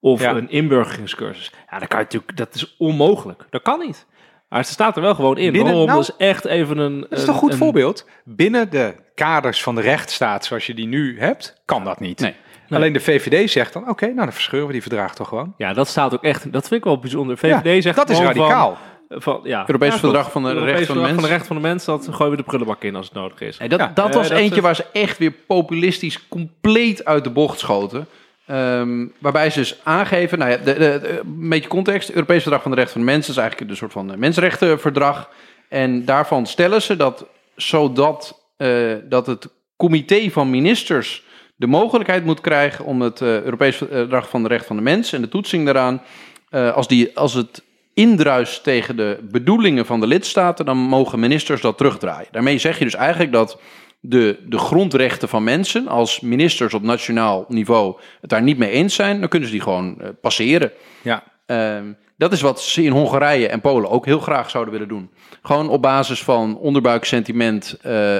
Of 0.00 0.20
Ja. 0.20 0.34
een 0.34 0.50
inburgeringscursus. 0.50 1.52
Ja, 1.70 1.78
dat 1.78 1.88
kan 1.88 1.98
je 1.98 2.04
natuurlijk, 2.04 2.36
dat 2.36 2.54
is 2.54 2.76
onmogelijk. 2.78 3.46
Dat 3.50 3.62
kan 3.62 3.78
niet. 3.78 4.06
Maar 4.52 4.60
het 4.60 4.70
staat 4.70 4.96
er 4.96 5.02
wel 5.02 5.14
gewoon 5.14 5.38
in. 5.38 5.52
Binnen- 5.52 5.62
Waarom? 5.72 5.86
nou, 5.86 5.98
dat 6.06 6.08
is 6.18 6.26
echt 6.26 6.44
even 6.44 6.78
een... 6.78 7.00
Dat 7.00 7.18
is 7.18 7.24
toch 7.24 7.34
een 7.34 7.40
goed 7.40 7.52
een- 7.52 7.58
voorbeeld? 7.58 8.06
Binnen 8.24 8.70
de 8.70 8.94
kaders 9.14 9.62
van 9.62 9.74
de 9.74 9.80
rechtsstaat 9.80 10.44
zoals 10.44 10.66
je 10.66 10.74
die 10.74 10.86
nu 10.86 11.20
hebt, 11.20 11.62
kan 11.64 11.84
dat 11.84 12.00
niet. 12.00 12.20
Nee. 12.20 12.34
Alleen 12.70 12.92
de 12.92 13.00
VVD 13.00 13.50
zegt 13.50 13.72
dan, 13.72 13.88
oké, 13.88 14.04
nou 14.04 14.16
dan 14.18 14.32
verscheuren 14.32 14.66
we 14.66 14.72
die 14.72 14.82
verdragen 14.82 15.16
toch 15.16 15.28
gewoon. 15.28 15.54
Ja, 15.56 15.72
dat 15.72 15.88
staat 15.88 16.14
ook 16.14 16.22
echt... 16.24 16.52
Dat 16.52 16.68
vind 16.68 16.80
ik 16.80 16.84
wel 16.86 16.98
bijzonder. 16.98 17.36
VVD 17.38 17.64
Ja, 17.74 17.80
zegt 17.80 17.96
dat 17.96 18.10
is 18.10 18.18
radicaal. 18.18 18.78
Van, 19.08 19.20
van, 19.22 19.40
ja, 19.44 19.60
Europees 19.66 19.92
ja, 19.92 19.98
Verdrag 19.98 20.32
van 20.32 20.42
de 20.42 20.48
Europees 20.48 20.70
Rechten 20.76 20.86
van 20.94 20.96
de 20.96 21.08
Verdrag 21.08 21.16
Mens. 21.16 21.20
van 21.20 21.22
de 21.22 21.28
rechten 21.28 21.46
van 21.46 21.56
de 21.56 21.62
mens. 21.68 21.84
Dat 21.84 22.08
gooien 22.16 22.30
we 22.30 22.36
de 22.38 22.42
prullenbak 22.48 22.82
in 22.82 22.96
als 22.96 23.06
het 23.06 23.14
nodig 23.14 23.40
is. 23.40 23.58
Nee, 23.58 23.68
dat 23.68 23.80
Ja. 23.80 23.90
dat 23.94 24.14
was 24.14 24.28
dat, 24.28 24.38
eentje 24.38 24.60
waar 24.60 24.74
ze 24.76 24.84
echt 24.92 25.18
weer 25.18 25.30
populistisch 25.46 26.28
compleet 26.28 27.04
uit 27.04 27.24
de 27.24 27.30
bocht 27.30 27.58
schoten. 27.58 28.06
Ehm, 28.46 29.06
waarbij 29.18 29.50
ze 29.50 29.58
dus 29.58 29.80
aangeven, 29.82 30.38
nou 30.38 30.50
ja, 30.50 30.56
de, 30.56 31.18
een 31.20 31.48
beetje 31.48 31.68
context. 31.68 32.10
Europees 32.10 32.42
Verdrag 32.42 32.62
van 32.62 32.70
de 32.70 32.76
Rechten 32.76 32.94
van 32.94 33.06
de 33.06 33.12
Mens 33.12 33.28
is 33.28 33.36
eigenlijk 33.36 33.70
een 33.70 33.76
soort 33.76 33.92
van 33.92 34.12
eh, 34.12 34.18
mensenrechtenverdrag. 34.18 35.30
En 35.68 36.04
daarvan 36.04 36.46
stellen 36.46 36.82
ze 36.82 36.96
dat 36.96 37.26
zodat 37.56 38.50
eh, 38.56 38.94
dat 39.04 39.26
het 39.26 39.48
comité 39.76 40.30
van 40.30 40.50
ministers 40.50 41.24
de 41.56 41.66
mogelijkheid 41.66 42.24
moet 42.24 42.40
krijgen 42.40 42.84
om 42.84 43.00
het 43.00 43.20
eh, 43.20 43.42
Europees 43.42 43.76
Verdrag 43.76 44.28
van 44.28 44.42
de 44.42 44.48
Rechten 44.48 44.66
van 44.66 44.76
de 44.76 44.82
Mens 44.82 45.12
en 45.12 45.20
de 45.20 45.28
toetsing 45.28 45.64
daaraan, 45.64 46.02
als, 46.50 46.88
die, 46.88 47.18
als 47.18 47.34
het 47.34 47.62
indruist 47.94 48.62
tegen 48.62 48.96
de 48.96 49.18
bedoelingen 49.30 49.86
van 49.86 50.00
de 50.00 50.06
lidstaten, 50.06 50.64
dan 50.64 50.76
mogen 50.76 51.20
ministers 51.20 51.60
dat 51.60 51.76
terugdraaien. 51.76 52.28
Daarmee 52.30 52.58
zeg 52.58 52.78
je 52.78 52.84
dus 52.84 52.94
eigenlijk 52.94 53.32
dat 53.32 53.58
de, 54.04 54.38
de 54.46 54.58
grondrechten 54.58 55.28
van 55.28 55.44
mensen, 55.44 55.88
als 55.88 56.20
ministers 56.20 56.74
op 56.74 56.82
nationaal 56.82 57.44
niveau 57.48 58.00
het 58.20 58.30
daar 58.30 58.42
niet 58.42 58.58
mee 58.58 58.70
eens 58.70 58.94
zijn, 58.94 59.20
dan 59.20 59.28
kunnen 59.28 59.48
ze 59.48 59.54
die 59.54 59.62
gewoon 59.62 60.00
eh, 60.00 60.08
passeren. 60.20 60.72
Ja, 61.02 61.22
Ehm, 61.52 61.92
dat 62.16 62.32
is 62.32 62.40
wat 62.40 62.62
ze 62.62 62.82
in 62.82 62.92
Hongarije 62.92 63.48
en 63.48 63.60
Polen 63.60 63.90
ook 63.90 64.06
heel 64.06 64.18
graag 64.18 64.50
zouden 64.50 64.72
willen 64.72 64.88
doen. 64.88 65.10
Gewoon 65.42 65.68
op 65.68 65.82
basis 65.82 66.22
van 66.22 66.58
onderbuiksentiment 66.58 67.78
eh, 67.82 68.16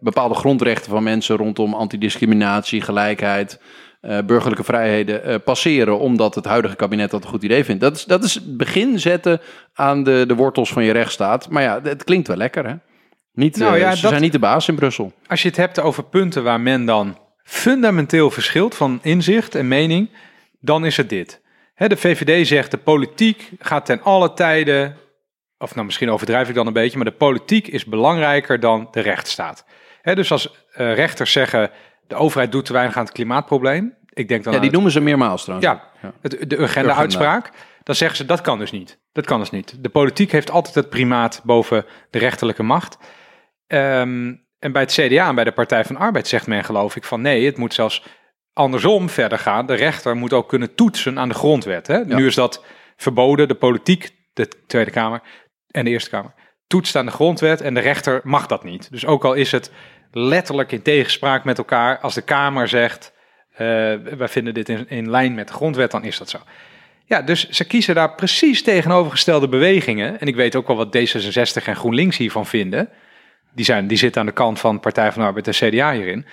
bepaalde 0.00 0.34
grondrechten 0.34 0.90
van 0.90 1.02
mensen 1.02 1.36
rondom 1.36 1.74
antidiscriminatie, 1.74 2.80
gelijkheid, 2.80 3.60
burgerlijke 4.26 4.64
vrijheden 4.64 5.42
passeren, 5.42 5.98
omdat 5.98 6.34
het 6.34 6.44
huidige 6.44 6.76
kabinet 6.76 7.10
dat 7.10 7.22
een 7.22 7.28
goed 7.28 7.42
idee 7.42 7.64
vindt. 7.64 7.80
Dat 7.80 7.96
is, 7.96 8.04
dat 8.04 8.24
is 8.24 8.34
het 8.34 8.56
begin 8.56 8.98
zetten 8.98 9.40
aan 9.74 10.02
de, 10.02 10.24
de 10.26 10.34
wortels 10.34 10.72
van 10.72 10.84
je 10.84 10.92
rechtsstaat. 10.92 11.48
Maar 11.50 11.62
ja, 11.62 11.80
het 11.82 12.04
klinkt 12.04 12.28
wel 12.28 12.36
lekker, 12.36 12.66
hè? 12.66 12.74
Niet, 13.36 13.56
Nou 13.56 13.74
eh, 13.74 13.80
ja, 13.80 13.94
ze 13.94 14.00
dat- 14.02 14.10
zijn 14.10 14.22
niet 14.22 14.32
de 14.32 14.38
baas 14.38 14.68
in 14.68 14.74
Brussel. 14.74 15.12
Als 15.26 15.42
je 15.42 15.48
het 15.48 15.56
hebt 15.56 15.80
over 15.80 16.04
punten 16.04 16.44
waar 16.44 16.60
men 16.60 16.84
dan 16.84 17.18
fundamenteel 17.42 18.30
verschilt 18.30 18.74
van 18.74 18.98
inzicht 19.02 19.54
en 19.54 19.68
mening, 19.68 20.10
dan 20.60 20.84
is 20.84 20.96
het 20.96 21.08
dit. 21.08 21.40
De 21.76 21.96
VVD 21.96 22.46
zegt 22.46 22.70
de 22.70 22.76
politiek 22.76 23.50
gaat 23.58 23.86
ten 23.86 24.02
alle 24.02 24.32
tijden, 24.32 24.96
of 25.58 25.74
nou 25.74 25.86
misschien 25.86 26.10
overdrijf 26.10 26.48
ik 26.48 26.54
dan 26.54 26.66
een 26.66 26.72
beetje, 26.72 26.96
maar 26.96 27.06
de 27.06 27.12
politiek 27.12 27.66
is 27.68 27.84
belangrijker 27.84 28.60
dan 28.60 28.88
de 28.90 29.00
rechtsstaat. 29.00 29.64
Dus 30.02 30.30
als 30.32 30.50
eh, 30.72 30.94
rechters 30.94 31.32
zeggen 31.32 31.70
de 32.06 32.14
overheid 32.14 32.52
doet 32.52 32.64
te 32.64 32.72
weinig 32.72 32.96
aan 32.96 33.04
het 33.04 33.12
klimaatprobleem, 33.12 33.94
ik 34.12 34.28
denk 34.28 34.44
dan 34.44 34.52
Ja, 34.52 34.58
die 34.60 34.70
noemen 34.70 34.90
ze 34.90 35.00
meermaals 35.00 35.42
trouwens. 35.42 35.70
ja, 36.02 36.12
het, 36.20 36.50
de 36.50 36.58
Urgenda-uitspraak. 36.58 37.50
Dan 37.82 37.94
zeggen 37.94 38.16
ze 38.16 38.24
dat 38.24 38.40
kan 38.40 38.58
dus 38.58 38.70
niet. 38.70 38.98
Dat 39.12 39.24
kan 39.26 39.40
dus 39.40 39.50
niet. 39.50 39.76
De 39.82 39.88
politiek 39.88 40.32
heeft 40.32 40.50
altijd 40.50 40.74
het 40.74 40.90
primaat 40.90 41.40
boven 41.44 41.84
de 42.10 42.18
rechterlijke 42.18 42.62
macht. 42.62 42.98
Ehm, 43.66 44.34
en 44.58 44.72
bij 44.72 44.82
het 44.82 44.92
CDA 44.92 45.28
en 45.28 45.34
bij 45.34 45.44
de 45.44 45.52
Partij 45.52 45.84
van 45.84 45.96
Arbeid 45.96 46.28
zegt 46.28 46.46
men 46.46 46.64
geloof 46.64 46.96
ik 46.96 47.04
van 47.04 47.20
nee, 47.20 47.46
het 47.46 47.56
moet 47.56 47.74
zelfs 47.74 48.02
andersom 48.52 49.08
verder 49.08 49.38
gaan. 49.38 49.66
De 49.66 49.74
rechter 49.74 50.16
moet 50.16 50.32
ook 50.32 50.48
kunnen 50.48 50.74
toetsen 50.74 51.18
aan 51.18 51.28
de 51.28 51.34
grondwet. 51.34 51.86
Hè? 51.86 52.04
Nu 52.04 52.26
is 52.26 52.34
dat 52.34 52.64
verboden. 52.96 53.48
De 53.48 53.54
politiek, 53.54 54.10
de 54.32 54.48
Tweede 54.66 54.90
Kamer 54.90 55.20
en 55.70 55.84
de 55.84 55.90
Eerste 55.90 56.10
Kamer, 56.10 56.34
toetst 56.66 56.96
aan 56.96 57.06
de 57.06 57.12
grondwet 57.12 57.60
en 57.60 57.74
de 57.74 57.80
rechter 57.80 58.20
mag 58.24 58.46
dat 58.46 58.64
niet. 58.64 58.90
Dus 58.90 59.06
ook 59.06 59.24
al 59.24 59.34
is 59.34 59.52
het 59.52 59.70
letterlijk 60.10 60.72
in 60.72 60.82
tegenspraak 60.82 61.44
met 61.44 61.58
elkaar, 61.58 61.98
als 61.98 62.14
de 62.14 62.22
Kamer 62.22 62.68
zegt 62.68 63.12
eh, 63.50 63.58
wij 64.16 64.28
vinden 64.28 64.54
dit 64.54 64.68
in, 64.68 64.88
in 64.88 65.10
lijn 65.10 65.34
met 65.34 65.48
de 65.48 65.54
grondwet, 65.54 65.90
dan 65.90 66.04
is 66.04 66.18
dat 66.18 66.30
zo. 66.30 66.38
Ja, 67.04 67.22
dus 67.22 67.48
ze 67.48 67.64
kiezen 67.66 67.94
daar 67.94 68.14
precies 68.14 68.62
tegenovergestelde 68.62 69.48
bewegingen. 69.48 70.20
En 70.20 70.26
ik 70.26 70.34
weet 70.34 70.56
ook 70.56 70.66
wel 70.66 70.76
wat 70.76 70.96
D66 70.96 71.64
en 71.64 71.76
GroenLinks 71.76 72.16
hiervan 72.16 72.46
vinden. 72.46 72.88
Die, 73.56 73.64
zijn, 73.64 73.86
die 73.86 73.96
zitten 73.98 74.20
aan 74.20 74.26
de 74.26 74.32
kant 74.32 74.60
van 74.60 74.80
Partij 74.80 75.12
van 75.12 75.20
de 75.22 75.28
Arbeid 75.28 75.46
en 75.46 75.70
CDA 75.70 75.92
hierin. 75.92 76.26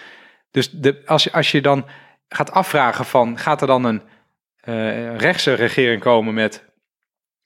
Dus 0.51 0.69
de, 0.71 1.01
als, 1.05 1.23
je- 1.23 1.31
als 1.31 1.51
je 1.51 1.61
dan 1.61 1.85
gaat 2.27 2.51
afvragen 2.51 3.05
van, 3.05 3.37
gaat 3.37 3.61
er 3.61 3.67
dan 3.67 3.83
een 3.83 4.01
eh, 4.59 5.15
rechtse 5.15 5.53
regering 5.53 6.01
komen 6.01 6.33
met 6.33 6.65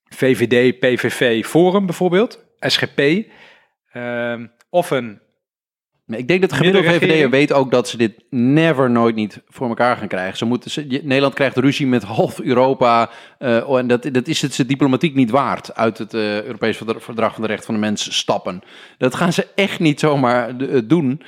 VVD, 0.10 0.80
PVV, 0.80 1.46
Forum 1.46 1.86
bijvoorbeeld, 1.86 2.46
SGP, 2.60 3.02
ehm, 3.92 4.48
of 4.70 4.90
een 4.92 5.22
ik 6.08 6.28
denk 6.28 6.42
dat 6.42 6.50
de 6.50 6.56
gemiddelde. 6.56 6.88
VVD'er 6.90 7.30
weet 7.30 7.54
ook 7.54 7.72
dat 7.72 7.88
ze 7.88 7.98
dit 7.98 8.14
never 8.30 8.90
nooit 8.90 9.16
niet 9.16 9.42
voor 9.48 9.68
elkaar 9.68 9.98
gaan 9.98 10.08
krijgen. 10.08 10.38
Ze 10.38 10.46
moeten, 10.46 10.72
ze- 10.72 11.00
Nederland 11.04 11.34
krijgt 11.34 11.58
ruzie 11.58 11.88
met 11.88 12.04
half 12.04 12.40
Europa. 12.42 13.10
eh, 13.40 13.70
oh, 13.70 13.80
en 13.80 13.88
dat, 13.88 14.10
dat 14.12 14.28
is 14.28 14.42
het 14.42 14.54
ze 14.54 14.66
diplomatiek 14.66 15.16
niet 15.16 15.30
waard 15.30 15.76
uit 15.76 15.98
het 15.98 16.14
eh 16.14 16.44
Europees 16.44 16.78
Verdra- 16.78 17.00
Verdrag 17.00 17.34
van 17.34 17.42
de 17.42 17.48
Rechten 17.48 17.66
van 17.66 17.74
de 17.76 17.80
Mens 17.82 18.18
stappen. 18.18 18.62
Dat 18.98 19.16
gaan 19.16 19.34
ze 19.34 19.48
echt 19.56 19.80
niet 19.80 20.00
zomaar 20.00 20.58
eh, 20.60 20.80
doen. 20.86 21.22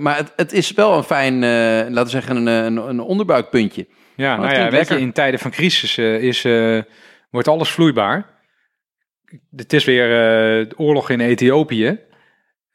Maar 0.00 0.16
het, 0.16 0.32
het 0.36 0.52
is 0.52 0.72
wel 0.72 0.96
een 0.96 1.02
fijn, 1.02 1.38
laten 1.40 2.04
we 2.04 2.08
zeggen, 2.10 2.36
een, 2.36 2.46
een, 2.46 2.76
een 2.76 3.00
onderbuikpuntje. 3.00 3.86
Ja, 4.16 4.36
nou 4.36 4.48
ja, 4.54 4.70
weet 4.70 4.88
je, 4.88 5.00
in 5.00 5.12
tijden 5.12 5.40
van 5.40 5.50
crisis 5.50 5.98
is, 5.98 6.42
wordt 7.30 7.48
alles 7.48 7.70
vloeibaar. 7.70 8.26
Het 9.56 9.72
is 9.72 9.84
weer 9.84 10.08
de 10.68 10.74
oorlog 10.78 11.10
in 11.10 11.20
Ethiopië. 11.20 11.98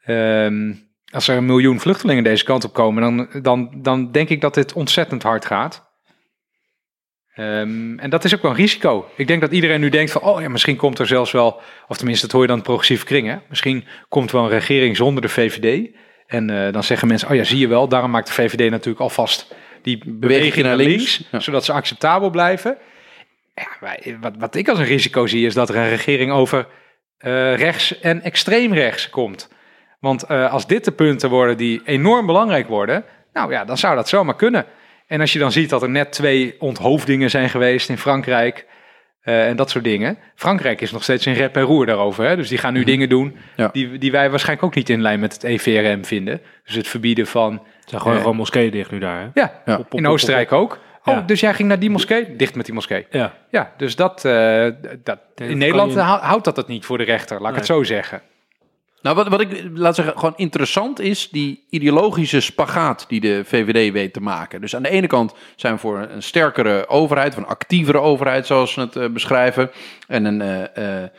Ehm, 0.04 0.72
als 1.14 1.28
er 1.28 1.36
een 1.36 1.46
miljoen 1.46 1.80
vluchtelingen 1.80 2.24
deze 2.24 2.44
kant 2.44 2.64
op 2.64 2.72
komen, 2.72 3.02
dan, 3.02 3.42
dan, 3.42 3.70
dan 3.82 4.12
denk 4.12 4.28
ik 4.28 4.40
dat 4.40 4.54
dit 4.54 4.72
ontzettend 4.72 5.22
hard 5.22 5.44
gaat. 5.44 5.92
Ehm, 7.34 7.98
en 7.98 8.10
dat 8.10 8.24
is 8.24 8.34
ook 8.34 8.42
wel 8.42 8.50
een 8.50 8.56
risico. 8.56 9.08
Ik 9.16 9.26
denk 9.26 9.40
dat 9.40 9.52
iedereen 9.52 9.80
nu 9.80 9.88
denkt 9.88 10.10
van, 10.12 10.22
oh 10.22 10.40
ja, 10.40 10.48
misschien 10.48 10.76
komt 10.76 10.98
er 10.98 11.06
zelfs 11.06 11.32
wel, 11.32 11.60
of 11.88 11.96
tenminste, 11.96 12.22
dat 12.26 12.32
hoor 12.32 12.42
je 12.42 12.48
dan 12.48 12.56
in 12.56 12.62
progressieve 12.62 13.04
kringen. 13.04 13.42
Misschien 13.48 13.84
komt 14.08 14.30
wel 14.30 14.42
een 14.42 14.48
regering 14.48 14.96
zonder 14.96 15.22
de 15.22 15.28
VVD. 15.28 15.90
En 16.26 16.50
eh, 16.50 16.72
dan 16.72 16.84
zeggen 16.84 17.08
mensen, 17.08 17.28
oh 17.28 17.34
ja, 17.34 17.44
zie 17.44 17.58
je 17.58 17.68
wel, 17.68 17.88
daarom 17.88 18.10
maakt 18.10 18.26
de 18.26 18.32
VVD 18.32 18.70
natuurlijk 18.70 19.00
alvast 19.00 19.54
die 19.82 20.02
beweging 20.06 20.66
naar 20.66 20.76
links, 20.76 21.22
Ja. 21.30 21.40
zodat 21.40 21.64
ze 21.64 21.72
acceptabel 21.72 22.30
blijven. 22.30 22.78
Ja, 23.54 23.66
wij- 23.80 24.16
wat, 24.20 24.32
wat 24.38 24.54
ik 24.54 24.68
als 24.68 24.78
een 24.78 24.84
risico 24.84 25.26
zie, 25.26 25.46
is 25.46 25.54
dat 25.54 25.68
er 25.68 25.76
een 25.76 25.88
regering 25.88 26.32
over 26.32 26.66
eh, 27.18 27.56
rechts 27.56 28.00
en 28.00 28.22
extreem 28.22 28.72
rechts 28.72 29.10
komt. 29.10 29.48
Want 30.04 30.22
eh, 30.22 30.52
als 30.52 30.66
dit 30.66 30.84
de 30.84 30.92
punten 30.92 31.30
worden 31.30 31.56
die 31.56 31.80
enorm 31.84 32.26
belangrijk 32.26 32.68
worden, 32.68 33.04
nou 33.32 33.52
ja, 33.52 33.64
dan 33.64 33.78
zou 33.78 33.94
dat 33.96 34.08
zomaar 34.08 34.36
kunnen. 34.36 34.64
En 35.06 35.20
als 35.20 35.32
je 35.32 35.38
dan 35.38 35.52
ziet 35.52 35.70
dat 35.70 35.82
er 35.82 35.90
net 35.90 36.12
twee 36.12 36.54
onthoofdingen 36.58 37.30
zijn 37.30 37.48
geweest 37.48 37.88
in 37.88 37.98
Frankrijk 37.98 38.66
eh, 39.22 39.48
en 39.48 39.56
dat 39.56 39.70
soort 39.70 39.84
dingen. 39.84 40.18
Frankrijk 40.34 40.80
is 40.80 40.90
nog 40.92 41.02
steeds 41.02 41.26
in 41.26 41.32
rep 41.32 41.56
en 41.56 41.62
roer 41.62 41.86
daarover. 41.86 42.24
Hè? 42.24 42.36
Dus 42.36 42.48
die 42.48 42.58
gaan 42.58 42.72
nu 42.72 42.84
dingen 42.84 43.08
doen 43.08 43.36
Ja. 43.56 43.68
die, 43.72 43.98
die 43.98 44.10
wij 44.12 44.30
waarschijnlijk 44.30 44.66
ook 44.66 44.74
niet 44.74 44.88
in 44.88 45.00
lijn 45.02 45.20
met 45.20 45.32
het 45.32 45.42
EVRM 45.44 46.04
vinden. 46.04 46.40
Dus 46.64 46.74
het 46.74 46.88
verbieden 46.88 47.26
van, 47.26 47.52
Er 47.52 47.60
zijn 47.90 48.00
gewoon, 48.00 48.16
Eh. 48.16 48.22
gewoon 48.22 48.36
moskeeën 48.36 48.70
dicht 48.70 48.90
nu 48.90 48.98
daar. 48.98 49.20
Hè? 49.20 49.40
ja, 49.40 49.84
in 49.90 50.06
Oostenrijk 50.06 50.52
ook. 50.52 50.78
Oh, 51.04 51.14
Ja. 51.14 51.20
dus 51.20 51.40
jij 51.40 51.54
ging 51.54 51.68
naar 51.68 51.78
die 51.78 51.90
moskee? 51.90 52.36
Dicht 52.36 52.54
met 52.54 52.64
die 52.64 52.74
moskee. 52.74 53.06
Ja. 53.10 53.32
Ja, 53.50 53.72
dus 53.76 53.96
dat, 53.96 54.22
dat 55.02 55.18
in 55.34 55.58
Nederland 55.58 55.94
houdt 55.96 56.44
dat 56.44 56.56
het 56.56 56.66
niet 56.66 56.84
voor 56.84 56.98
de 56.98 57.04
rechter, 57.04 57.40
laat 57.40 57.50
ik 57.50 57.56
het 57.56 57.66
zo 57.66 57.82
zeggen. 57.82 58.22
Nou, 59.04 59.16
wat, 59.16 59.28
wat 59.28 59.40
ik 59.40 59.64
laat 59.74 59.94
zeggen, 59.94 60.18
gewoon 60.18 60.36
interessant 60.36 61.00
is, 61.00 61.28
die 61.30 61.64
ideologische 61.70 62.40
spagaat 62.40 63.04
die 63.08 63.20
de 63.20 63.42
VVD 63.44 63.92
weet 63.92 64.12
te 64.12 64.20
maken. 64.20 64.60
Dus 64.60 64.76
aan 64.76 64.82
de 64.82 64.90
ene 64.90 65.06
kant 65.06 65.34
zijn 65.56 65.74
we 65.74 65.80
voor 65.80 65.98
een 65.98 66.22
sterkere 66.22 66.88
overheid, 66.88 67.36
een 67.36 67.46
actievere 67.46 68.00
overheid, 68.00 68.46
zoals 68.46 68.72
ze 68.72 68.80
het 68.80 68.96
eh, 68.96 69.08
beschrijven. 69.08 69.70
En 70.08 70.24
een, 70.24 70.40
eh, 70.42 71.02
eh, 71.02 71.10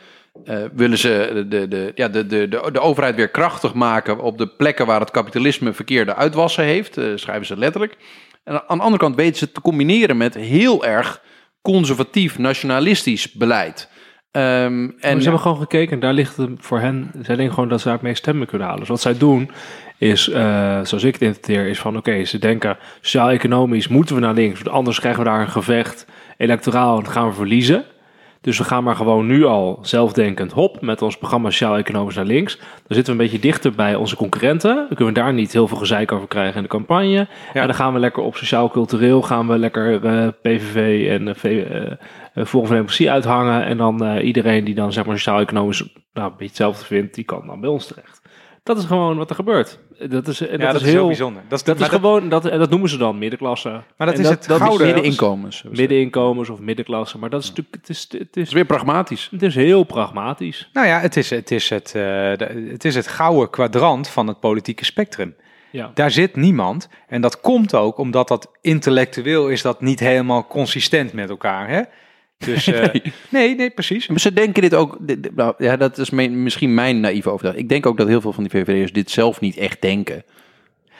willen 0.72 0.98
ze 0.98 1.44
de, 1.48 1.68
de, 1.68 1.92
ja, 1.94 2.08
de, 2.08 2.26
de, 2.26 2.48
de, 2.48 2.80
overheid 2.80 3.14
weer 3.14 3.28
krachtig 3.28 3.74
maken 3.74 4.20
op 4.20 4.38
de 4.38 4.46
plekken 4.46 4.86
waar 4.86 5.00
het 5.00 5.10
kapitalisme 5.10 5.72
verkeerde 5.72 6.14
uitwassen 6.14 6.64
heeft, 6.64 7.00
schrijven 7.14 7.46
ze 7.46 7.56
letterlijk. 7.56 7.96
En 8.44 8.68
aan 8.68 8.78
de 8.78 8.84
andere 8.84 9.02
kant 9.02 9.16
weten 9.16 9.36
ze 9.36 9.52
te 9.52 9.60
combineren 9.60 10.16
met 10.16 10.34
heel 10.34 10.84
erg 10.84 11.22
conservatief, 11.62 12.38
nationalistisch 12.38 13.32
beleid. 13.32 13.88
Ehm, 14.30 14.88
En 15.00 15.16
ze 15.16 15.22
hebben 15.22 15.40
gewoon 15.40 15.58
gekeken 15.58 15.92
en 15.92 16.00
daar 16.00 16.12
ligt 16.12 16.36
het 16.36 16.50
voor 16.58 16.80
hen. 16.80 17.10
Zij 17.22 17.36
denken 17.36 17.54
gewoon 17.54 17.68
dat 17.68 17.78
ze 17.78 17.84
daar 17.84 17.94
het 17.94 18.02
meest 18.02 18.18
stemmen 18.18 18.46
kunnen 18.46 18.66
halen. 18.66 18.80
Dus 18.80 18.90
wat 18.90 19.00
zij 19.00 19.18
doen 19.18 19.50
is, 19.98 20.28
eh, 20.28 20.80
zoals 20.82 21.04
ik 21.04 21.12
het 21.12 21.22
interpreteer, 21.22 21.66
is 21.66 21.78
van 21.78 21.96
oké, 21.96 22.24
ze 22.24 22.38
denken 22.38 22.76
sociaal-economisch 23.00 23.88
moeten 23.88 24.14
we 24.14 24.20
naar 24.20 24.34
links, 24.34 24.62
want 24.62 24.76
anders 24.76 25.00
krijgen 25.00 25.22
we 25.22 25.28
daar 25.28 25.40
een 25.40 25.48
gevecht 25.48 26.06
electoraal 26.36 26.98
en 26.98 27.06
gaan 27.06 27.28
we 27.28 27.34
verliezen. 27.34 27.84
Dus 28.40 28.58
we 28.58 28.64
gaan 28.64 28.84
maar 28.84 28.96
gewoon 28.96 29.26
nu 29.26 29.44
al 29.44 29.78
zelfdenkend 29.82 30.52
hop 30.52 30.80
met 30.80 31.02
ons 31.02 31.18
programma 31.18 31.50
sociaal-economisch 31.50 32.14
naar 32.14 32.24
links. 32.24 32.56
Dan 32.56 32.66
zitten 32.96 33.04
we 33.04 33.10
een 33.10 33.26
beetje 33.30 33.48
dichter 33.48 33.72
bij 33.72 33.94
onze 33.94 34.16
concurrenten. 34.16 34.74
Dan 34.74 34.86
kunnen 34.88 35.14
we 35.14 35.20
daar 35.20 35.32
niet 35.32 35.52
heel 35.52 35.68
veel 35.68 35.76
gezeik 35.76 36.12
over 36.12 36.28
krijgen 36.28 36.56
in 36.56 36.62
de 36.62 36.68
campagne. 36.68 37.26
En 37.52 37.66
dan 37.66 37.74
gaan 37.74 37.92
we 37.92 37.98
lekker 37.98 38.22
op 38.22 38.36
sociaal-cultureel, 38.36 39.22
gaan 39.22 39.48
we 39.48 39.58
lekker 39.58 40.04
eh, 40.04 40.28
PVV 40.42 41.08
en 41.08 41.28
eh, 41.28 41.92
V- 42.36 42.38
eh, 42.38 42.42
eh, 42.42 42.46
Forum 42.48 42.66
van 42.66 42.74
Democratie 42.76 43.10
uithangen. 43.10 43.64
En 43.64 43.76
dan 43.76 44.04
eh, 44.04 44.26
iedereen 44.26 44.64
die 44.64 44.74
dan 44.74 44.92
zeg 44.92 45.04
maar 45.06 45.16
sociaal-economisch 45.16 45.80
nou, 46.12 46.26
een 46.26 46.30
beetje 46.30 46.46
hetzelfde 46.46 46.84
vindt, 46.84 47.14
die 47.14 47.24
kan 47.24 47.46
dan 47.46 47.60
bij 47.60 47.70
ons 47.70 47.86
terecht. 47.86 48.20
Dat 48.62 48.78
is 48.78 48.84
gewoon 48.84 49.16
wat 49.16 49.28
er 49.30 49.34
gebeurt. 49.36 49.78
Dat 50.08 50.28
is, 50.28 50.40
en 50.40 50.58
Ja, 50.58 50.72
dat, 50.72 50.80
is 50.80 50.86
heel 50.92 51.06
bijzonder. 51.06 51.42
Dat 51.48 51.58
is, 51.58 51.64
Dat 51.64 51.74
is 51.74 51.80
dat- 51.80 51.90
gewoon, 51.90 52.28
dat, 52.28 52.44
en 52.46 52.58
dat 52.58 52.70
noemen 52.70 52.88
ze 52.88 52.96
dan 52.96 53.18
middenklasse. 53.18 53.68
Maar 53.96 54.06
dat 54.06 54.14
En 54.16 54.20
is 54.22 54.28
het 54.28 54.46
dat 54.46 54.60
gouden- 54.60 54.86
middeninkomens. 54.86 55.64
Middeninkomens 55.70 56.48
of 56.50 56.60
middenklasse. 56.60 57.18
Maar 57.18 57.30
dat 57.30 57.42
is 57.42 57.48
natuurlijk, 57.48 57.76
het 57.76 57.88
is, 57.88 58.02
het 58.10 58.20
Het 58.20 58.36
is, 58.36 58.52
weer 58.52 58.64
pragmatisch. 58.64 59.28
het 59.30 59.42
is 59.42 59.54
heel 59.54 59.84
pragmatisch. 59.84 60.70
Nou 60.72 60.86
ja, 60.86 60.98
het 61.00 61.16
is 61.16 61.30
het, 61.30 61.50
is 61.50 61.68
het, 61.70 61.94
eh, 61.94 62.30
het 62.70 62.84
is 62.84 62.94
het 62.94 63.08
gouden 63.08 63.50
kwadrant 63.50 64.08
van 64.08 64.26
het 64.26 64.40
politieke 64.40 64.84
spectrum. 64.84 65.34
Ja. 65.70 65.90
Daar 65.94 66.10
zit 66.10 66.36
niemand. 66.36 66.88
En 67.08 67.20
dat 67.20 67.40
komt 67.40 67.74
ook 67.74 67.98
omdat 67.98 68.28
dat 68.28 68.50
intellectueel 68.60 69.48
is 69.48 69.62
dat 69.62 69.80
niet 69.80 70.00
helemaal 70.00 70.46
consistent 70.46 71.12
met 71.12 71.28
elkaar. 71.30 71.68
Hè? 71.68 71.82
Dus, 72.38 72.66
eh, 72.66 72.94
nee. 73.30 73.54
nee, 73.54 73.70
precies. 73.70 74.06
Maar 74.06 74.20
ze 74.20 74.32
denken 74.32 74.62
dit 74.62 74.74
ook, 74.74 74.96
dit- 75.00 75.34
nou, 75.34 75.54
ja, 75.58 75.76
dat 75.76 75.98
is 75.98 76.10
mijn- 76.10 76.42
misschien 76.42 76.74
mijn 76.74 77.00
naïeve 77.00 77.28
overtuiging. 77.30 77.64
Ik 77.64 77.70
denk 77.72 77.86
ook 77.86 77.96
dat 77.96 78.08
heel 78.08 78.20
veel 78.20 78.32
van 78.32 78.44
die 78.44 78.52
VVD'ers 78.60 78.92
dit 78.92 79.10
zelf 79.10 79.40
niet 79.40 79.56
echt 79.56 79.80
denken. 79.82 80.24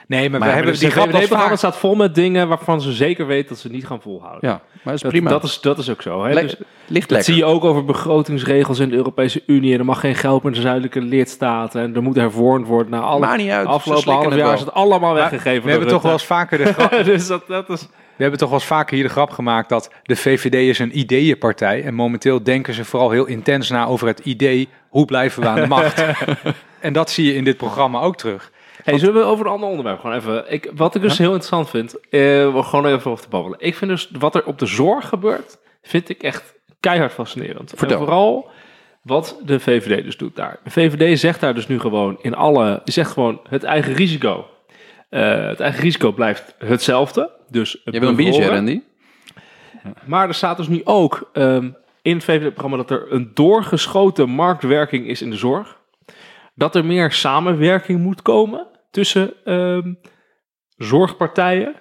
Nee, 0.09 0.31
maar, 0.31 0.39
Maar 0.39 0.49
we 0.49 0.55
hebben 0.55 0.73
Dus 0.73 0.81
die 0.81 0.91
grap 0.91 1.11
wel 1.11 1.21
programma 1.21 1.49
vaak. 1.49 1.57
staat 1.59 1.77
vol 1.77 1.95
met 1.95 2.15
dingen 2.15 2.49
waarvan 2.49 2.81
ze 2.81 2.93
zeker 2.93 3.27
weten 3.27 3.49
dat 3.49 3.59
ze 3.59 3.69
niet 3.71 3.87
gaan 3.87 4.01
volhouden. 4.01 4.49
Ja, 4.51 4.61
maar 4.73 4.81
dat 4.85 4.95
is 4.95 5.01
Dat, 5.01 5.11
prima. 5.11 5.31
dat, 5.31 5.45
is, 5.45 5.61
dat 5.61 5.79
is 5.79 5.91
ook 5.91 6.03
zo. 6.03 6.25
Hè? 6.25 6.33
Le- 6.35 6.41
Dus, 6.41 6.57
ligt 6.87 7.09
dat 7.09 7.25
zie 7.25 7.37
je 7.37 7.45
ook 7.45 7.65
over 7.65 7.85
begrotingsregels 7.85 8.79
in 8.79 8.89
de 8.89 8.97
Europese 8.97 9.43
Unie. 9.47 9.73
En 9.73 9.79
er 9.79 9.85
mag 9.85 10.01
geen 10.01 10.15
geld 10.15 10.35
meer 10.43 10.53
naar 10.53 10.61
de 10.61 10.67
zuidelijke 10.67 11.01
lidstaten. 11.01 11.83
En 11.83 11.95
er 11.95 12.03
moet 12.03 12.17
hervormd 12.17 12.67
worden. 12.67 12.91
Nou, 12.93 13.05
alle, 13.05 13.21
Maakt 13.21 13.37
niet 13.37 13.51
uit, 13.51 13.67
afgelopen 13.67 14.13
half 14.13 14.35
jaar 14.35 14.55
is 14.55 14.61
het 14.61 14.73
allemaal 14.73 15.13
Maar 15.13 15.31
weggegeven. 15.31 15.65
we 15.65 15.71
hebben 15.71 15.89
toch 15.89 16.03
wel 16.03 16.13
eens 16.13 16.25
vaker 16.25 16.59
de 16.59 16.73
grap. 16.73 16.91
dus 17.05 17.27
dat, 17.27 17.47
dat 17.47 17.69
is... 17.69 17.81
We 18.17 18.23
hebben 18.23 18.41
toch 18.41 18.51
wel 18.51 18.59
eens 18.59 18.69
vaker 18.69 18.95
hier 18.95 19.05
de 19.05 19.11
grap 19.11 19.31
gemaakt 19.31 19.69
dat 19.69 19.91
de 20.03 20.17
VVD 20.17 20.55
is 20.55 20.79
een 20.79 20.99
ideeënpartij. 20.99 21.83
En 21.85 21.95
momenteel 21.95 22.43
denken 22.43 22.75
ze 22.75 22.85
vooral 22.85 23.11
heel 23.11 23.25
intens 23.27 23.71
na 23.71 23.87
over 23.87 24.07
het 24.07 24.19
idee, 24.19 24.69
hoe 24.89 25.05
blijven 25.05 25.43
we 25.43 25.49
aan 25.49 25.61
de 25.61 25.67
macht? 25.67 26.05
en 26.81 26.93
dat 26.93 27.11
zie 27.11 27.25
je 27.27 27.35
in 27.35 27.45
dit 27.45 27.57
programma 27.57 28.01
ook 28.01 28.17
terug. 28.17 28.51
Hey, 28.87 28.99
zullen 28.99 29.15
we 29.15 29.23
over 29.23 29.47
een 29.47 29.53
ander 29.53 29.69
onderwerp 29.69 30.01
gewoon 30.01 30.17
even... 30.17 30.53
Ik, 30.53 30.71
wat 30.75 30.95
ik 30.95 31.03
dus 31.03 31.19
heel 31.19 31.27
interessant 31.27 31.71
vind, 31.71 31.97
we 32.11 32.61
gewoon 32.65 32.87
even 32.87 33.11
over 33.11 33.25
te 33.25 33.31
babbelen. 33.31 33.59
Ik 33.61 33.75
vind 33.75 33.91
dus 33.91 34.11
wat 34.19 34.35
er 34.35 34.45
op 34.45 34.59
de 34.59 34.67
zorg 34.67 35.09
gebeurt, 35.09 35.59
vind 35.83 36.09
ik 36.09 36.23
echt 36.23 36.55
keihard 36.81 37.13
fascinerend. 37.13 37.73
Vertel. 37.77 37.99
En 37.99 38.05
vooral 38.05 38.51
wat 39.03 39.41
de 39.45 39.61
VVD 39.61 40.05
dus 40.05 40.17
doet 40.17 40.37
daar. 40.37 40.59
De 40.65 40.71
VVD 40.71 41.19
zegt 41.19 41.41
daar 41.41 41.55
dus 41.55 41.67
nu 41.67 41.81
gewoon 41.81 42.19
in 42.21 42.35
alle... 42.35 42.81
Zegt 42.85 43.11
gewoon 43.11 43.41
het 43.49 43.65
eigen 43.65 43.93
risico. 43.93 44.47
Eh, 45.09 45.47
het 45.47 45.61
eigen 45.61 45.83
risico 45.83 46.13
blijft 46.13 46.55
hetzelfde. 46.59 47.31
Dus 47.51 47.81
Jij 47.85 48.01
wil 48.01 48.09
een 48.09 48.17
biertje. 48.17 48.47
Randy? 48.47 48.81
Maar 50.05 50.29
er 50.29 50.35
staat 50.35 50.57
dus 50.57 50.69
nu 50.69 50.81
ook 50.85 51.31
ehm, 51.33 51.71
in 52.03 52.15
het 52.15 52.25
VVD-programma 52.25 52.77
dat 52.77 52.91
er 52.91 53.13
een 53.13 53.31
doorgeschoten 53.35 54.29
marktwerking 54.29 55.07
is 55.07 55.23
in 55.23 55.31
de 55.31 55.37
zorg. 55.37 55.79
Dat 56.55 56.75
er 56.75 56.85
meer 56.85 57.13
samenwerking 57.13 58.01
moet 58.01 58.23
komen 58.23 58.67
tussen 58.91 59.33
ehm, 59.45 59.95
zorgpartijen. 60.77 61.75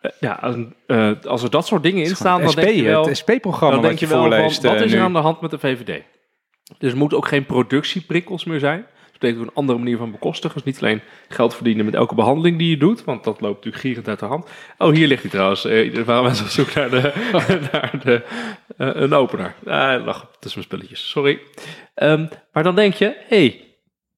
Eh, 0.00 0.10
ja, 0.20 0.32
als, 0.32 0.56
eh, 0.86 1.12
als 1.26 1.42
er 1.42 1.50
dat 1.50 1.66
soort 1.66 1.82
dingen 1.82 2.04
in 2.04 2.16
staan, 2.16 2.40
dan 2.40 2.50
SP, 2.50 2.60
denk 2.60 2.74
je 2.74 2.82
wel, 2.82 3.06
het 3.06 3.16
SP-programma 3.16 3.74
dan 3.74 3.84
denk 3.84 3.98
je 3.98 4.06
je 4.06 4.12
wel 4.12 4.22
van, 4.22 4.30
wat 4.30 4.40
eh, 4.40 4.84
is 4.84 4.92
er 4.92 4.98
nu. 4.98 5.04
aan 5.04 5.12
de 5.12 5.18
hand 5.18 5.40
met 5.40 5.50
de 5.50 5.58
VVD? 5.58 6.02
Dus 6.78 6.92
er 6.92 6.98
moeten 6.98 7.18
ook 7.18 7.28
geen 7.28 7.46
productieprikkels 7.46 8.44
meer 8.44 8.58
zijn. 8.58 8.86
Dat 9.10 9.20
betekent 9.20 9.42
een 9.42 9.54
andere 9.54 9.78
manier 9.78 9.96
van 9.96 10.10
bekostigen. 10.10 10.54
Dus 10.54 10.64
niet 10.64 10.82
alleen 10.82 11.00
geld 11.28 11.54
verdienen 11.54 11.84
met 11.84 11.94
elke 11.94 12.14
behandeling 12.14 12.58
die 12.58 12.70
je 12.70 12.76
doet, 12.76 13.04
want 13.04 13.24
dat 13.24 13.40
loopt 13.40 13.54
natuurlijk 13.54 13.82
gierend 13.82 14.08
uit 14.08 14.18
de 14.18 14.26
hand. 14.26 14.50
Oh, 14.78 14.92
hier 14.92 15.06
ligt 15.06 15.22
hij 15.22 15.30
trouwens. 15.30 15.64
Eh, 15.64 16.02
waren 16.04 16.22
mensen 16.22 16.44
op 16.44 16.50
zoek 16.50 16.74
naar, 16.74 16.90
de, 16.90 17.12
naar 17.72 18.00
de, 18.04 18.22
een 18.76 19.14
opener. 19.14 19.54
Ah, 19.66 20.04
lag 20.04 20.30
tussen 20.40 20.60
mijn 20.60 20.72
spulletjes, 20.72 21.10
sorry. 21.10 21.40
Ehm, 21.94 22.26
maar 22.52 22.62
dan 22.62 22.74
denk 22.74 22.94
je, 22.94 23.16
hey, 23.28 23.71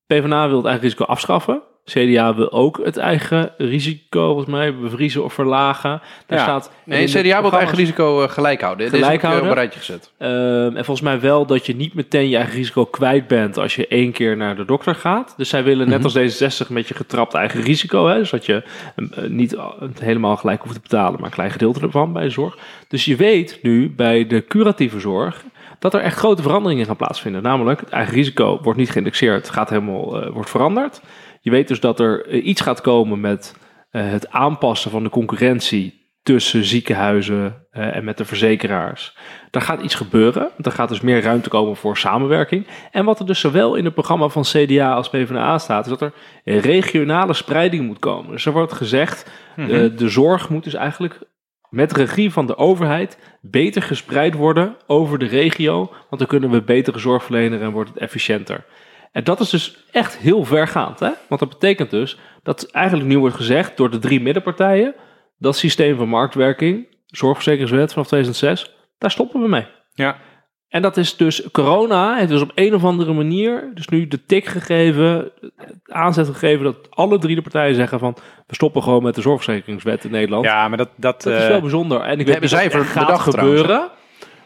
PvdA 0.06 0.48
wil 0.48 0.56
het 0.56 0.66
eigen 0.66 0.82
risico 0.82 1.04
afschaffen. 1.04 1.62
CDA 1.84 2.34
wil 2.34 2.52
ook 2.52 2.80
het 2.84 2.96
eigen 2.96 3.52
risico, 3.58 4.26
volgens 4.26 4.46
mij, 4.50 4.74
bevriezen 4.76 5.24
of 5.24 5.32
verlagen. 5.32 6.00
Daar 6.26 6.38
Ja. 6.38 6.44
staat 6.44 6.70
Nee, 6.84 7.06
CDA 7.06 7.36
wil 7.40 7.50
het 7.50 7.58
eigen 7.58 7.76
risico 7.76 8.22
eh, 8.22 8.28
gelijk 8.28 8.60
houden. 8.60 8.88
Gelijk 8.88 9.24
ook, 9.24 9.30
eh, 9.32 9.38
op 9.38 9.44
een 9.44 9.54
rijtje 9.54 9.78
gezet. 9.78 10.12
Ehm, 10.18 10.76
en 10.76 10.84
volgens 10.84 11.00
mij 11.00 11.20
wel 11.20 11.46
dat 11.46 11.66
je 11.66 11.76
niet 11.76 11.94
meteen 11.94 12.28
je 12.28 12.36
eigen 12.36 12.54
risico 12.54 12.84
kwijt 12.84 13.26
bent 13.26 13.58
als 13.58 13.76
je 13.76 13.86
één 13.86 14.12
keer 14.12 14.36
naar 14.36 14.56
de 14.56 14.64
dokter 14.64 14.94
gaat. 14.94 15.34
Dus 15.36 15.48
zij 15.48 15.64
willen 15.64 15.88
net 15.88 15.96
Mhm. 15.96 16.04
als 16.04 16.14
D66 16.14 16.68
met 16.70 16.88
je 16.88 16.94
getrapt 16.94 17.34
eigen 17.34 17.60
risico. 17.62 18.06
Hè? 18.06 18.18
Dus 18.18 18.30
dat 18.30 18.46
je 18.46 18.62
eh, 18.96 19.24
niet 19.28 19.56
helemaal 20.00 20.36
gelijk 20.36 20.62
hoeft 20.62 20.74
te 20.74 20.80
betalen, 20.80 21.14
maar 21.20 21.28
een 21.28 21.34
klein 21.34 21.50
gedeelte 21.50 21.80
ervan 21.80 22.12
bij 22.12 22.22
de 22.24 22.30
zorg. 22.30 22.58
Dus 22.88 23.04
je 23.04 23.16
weet 23.16 23.58
nu 23.62 23.90
bij 23.90 24.26
de 24.26 24.44
curatieve 24.44 25.00
zorg 25.00 25.44
dat 25.78 25.94
er 25.94 26.00
echt 26.00 26.16
grote 26.16 26.42
veranderingen 26.42 26.86
gaan 26.86 26.96
plaatsvinden. 26.96 27.42
Namelijk, 27.42 27.80
het 27.80 27.88
eigen 27.88 28.14
risico 28.14 28.58
wordt 28.62 28.78
niet 28.78 28.90
geïndexeerd, 28.90 29.50
gaat 29.50 29.70
helemaal, 29.70 30.22
eh, 30.22 30.32
wordt 30.32 30.50
veranderd. 30.50 31.00
Je 31.40 31.50
weet 31.50 31.68
dus 31.68 31.80
dat 31.80 32.00
er 32.00 32.26
eh, 32.26 32.46
iets 32.46 32.60
gaat 32.60 32.80
komen 32.80 33.20
met 33.20 33.56
eh, 33.90 34.10
het 34.10 34.30
aanpassen 34.30 34.90
van 34.90 35.02
de 35.02 35.10
concurrentie 35.10 36.02
tussen 36.22 36.64
ziekenhuizen 36.64 37.66
en 37.70 38.04
met 38.04 38.16
de 38.16 38.24
verzekeraars. 38.24 39.16
Daar 39.50 39.62
gaat 39.62 39.82
iets 39.82 39.94
gebeuren. 39.94 40.50
Er 40.60 40.72
gaat 40.72 40.88
dus 40.88 41.00
meer 41.00 41.22
ruimte 41.22 41.48
komen 41.48 41.76
voor 41.76 41.96
samenwerking. 41.96 42.66
En 42.90 43.04
wat 43.04 43.18
er 43.18 43.26
dus 43.26 43.40
zowel 43.40 43.74
in 43.74 43.84
het 43.84 43.94
programma 43.94 44.28
van 44.28 44.42
CDA 44.42 44.92
als 44.92 45.08
PvdA 45.08 45.58
staat, 45.58 45.84
is 45.84 45.98
dat 45.98 46.00
er 46.00 46.12
regionale 46.44 47.32
spreiding 47.32 47.86
moet 47.86 47.98
komen. 47.98 48.30
Dus 48.30 48.46
er 48.46 48.52
wordt 48.52 48.72
gezegd, 48.72 49.30
eh, 49.56 49.66
de 49.96 50.08
zorg 50.08 50.48
moet 50.48 50.64
dus 50.64 50.74
eigenlijk 50.74 51.18
met 51.74 51.92
regie 51.92 52.32
van 52.32 52.46
de 52.46 52.56
overheid 52.56 53.18
beter 53.40 53.82
gespreid 53.82 54.34
worden 54.34 54.76
over 54.86 55.18
de 55.18 55.26
regio. 55.26 55.76
Want 55.76 56.18
dan 56.18 56.26
kunnen 56.26 56.50
we 56.50 56.62
betere 56.62 56.98
zorg 56.98 57.24
verlenen 57.24 57.60
en 57.60 57.70
wordt 57.70 57.90
het 57.90 57.98
efficiënter. 57.98 58.64
En 59.12 59.24
dat 59.24 59.40
is 59.40 59.50
dus 59.50 59.84
echt 59.90 60.18
heel 60.18 60.44
vergaand. 60.44 61.00
Hè? 61.00 61.10
Want 61.28 61.40
dat 61.40 61.48
betekent 61.48 61.90
dus 61.90 62.18
dat 62.42 62.70
eigenlijk 62.70 63.08
nu 63.08 63.18
wordt 63.18 63.36
gezegd 63.36 63.76
door 63.76 63.90
de 63.90 63.98
drie 63.98 64.20
middenpartijen... 64.20 64.94
dat 65.38 65.56
systeem 65.56 65.96
van 65.96 66.08
marktwerking, 66.08 66.86
zorgverzekeringswet 67.06 67.92
vanaf 67.92 68.06
2006, 68.06 68.74
daar 68.98 69.10
stoppen 69.10 69.42
we 69.42 69.48
mee. 69.48 69.66
Ja. 69.94 70.18
En 70.74 70.82
dat 70.82 70.96
is 70.96 71.16
dus, 71.16 71.50
corona 71.52 72.14
heeft 72.16 72.28
dus 72.28 72.40
op 72.40 72.52
een 72.54 72.74
of 72.74 72.84
andere 72.84 73.12
manier, 73.12 73.70
dus 73.74 73.88
nu 73.88 74.08
de 74.08 74.24
tik 74.26 74.46
gegeven, 74.46 75.30
aanzet 75.86 76.26
gegeven 76.26 76.64
dat 76.64 76.76
alle 76.90 77.18
drie 77.18 77.34
de 77.34 77.42
partijen 77.42 77.74
zeggen 77.74 77.98
van, 77.98 78.16
we 78.46 78.54
stoppen 78.54 78.82
gewoon 78.82 79.02
met 79.02 79.14
de 79.14 79.20
zorgverzekeringswet 79.20 80.04
in 80.04 80.10
Nederland. 80.10 80.44
Ja, 80.44 80.68
maar 80.68 80.76
dat... 80.76 80.88
Dat, 80.96 81.22
Dat 81.22 81.32
is 81.32 81.42
eh, 81.42 81.48
wel 81.48 81.60
bijzonder. 81.60 82.00
En 82.00 82.20
ik 82.20 82.26
weet 82.26 82.40
niet 82.40 82.52
of 82.52 82.60
het 82.60 82.86
gaat 82.86 83.06
trouwens, 83.06 83.22
gebeuren. 83.22 83.88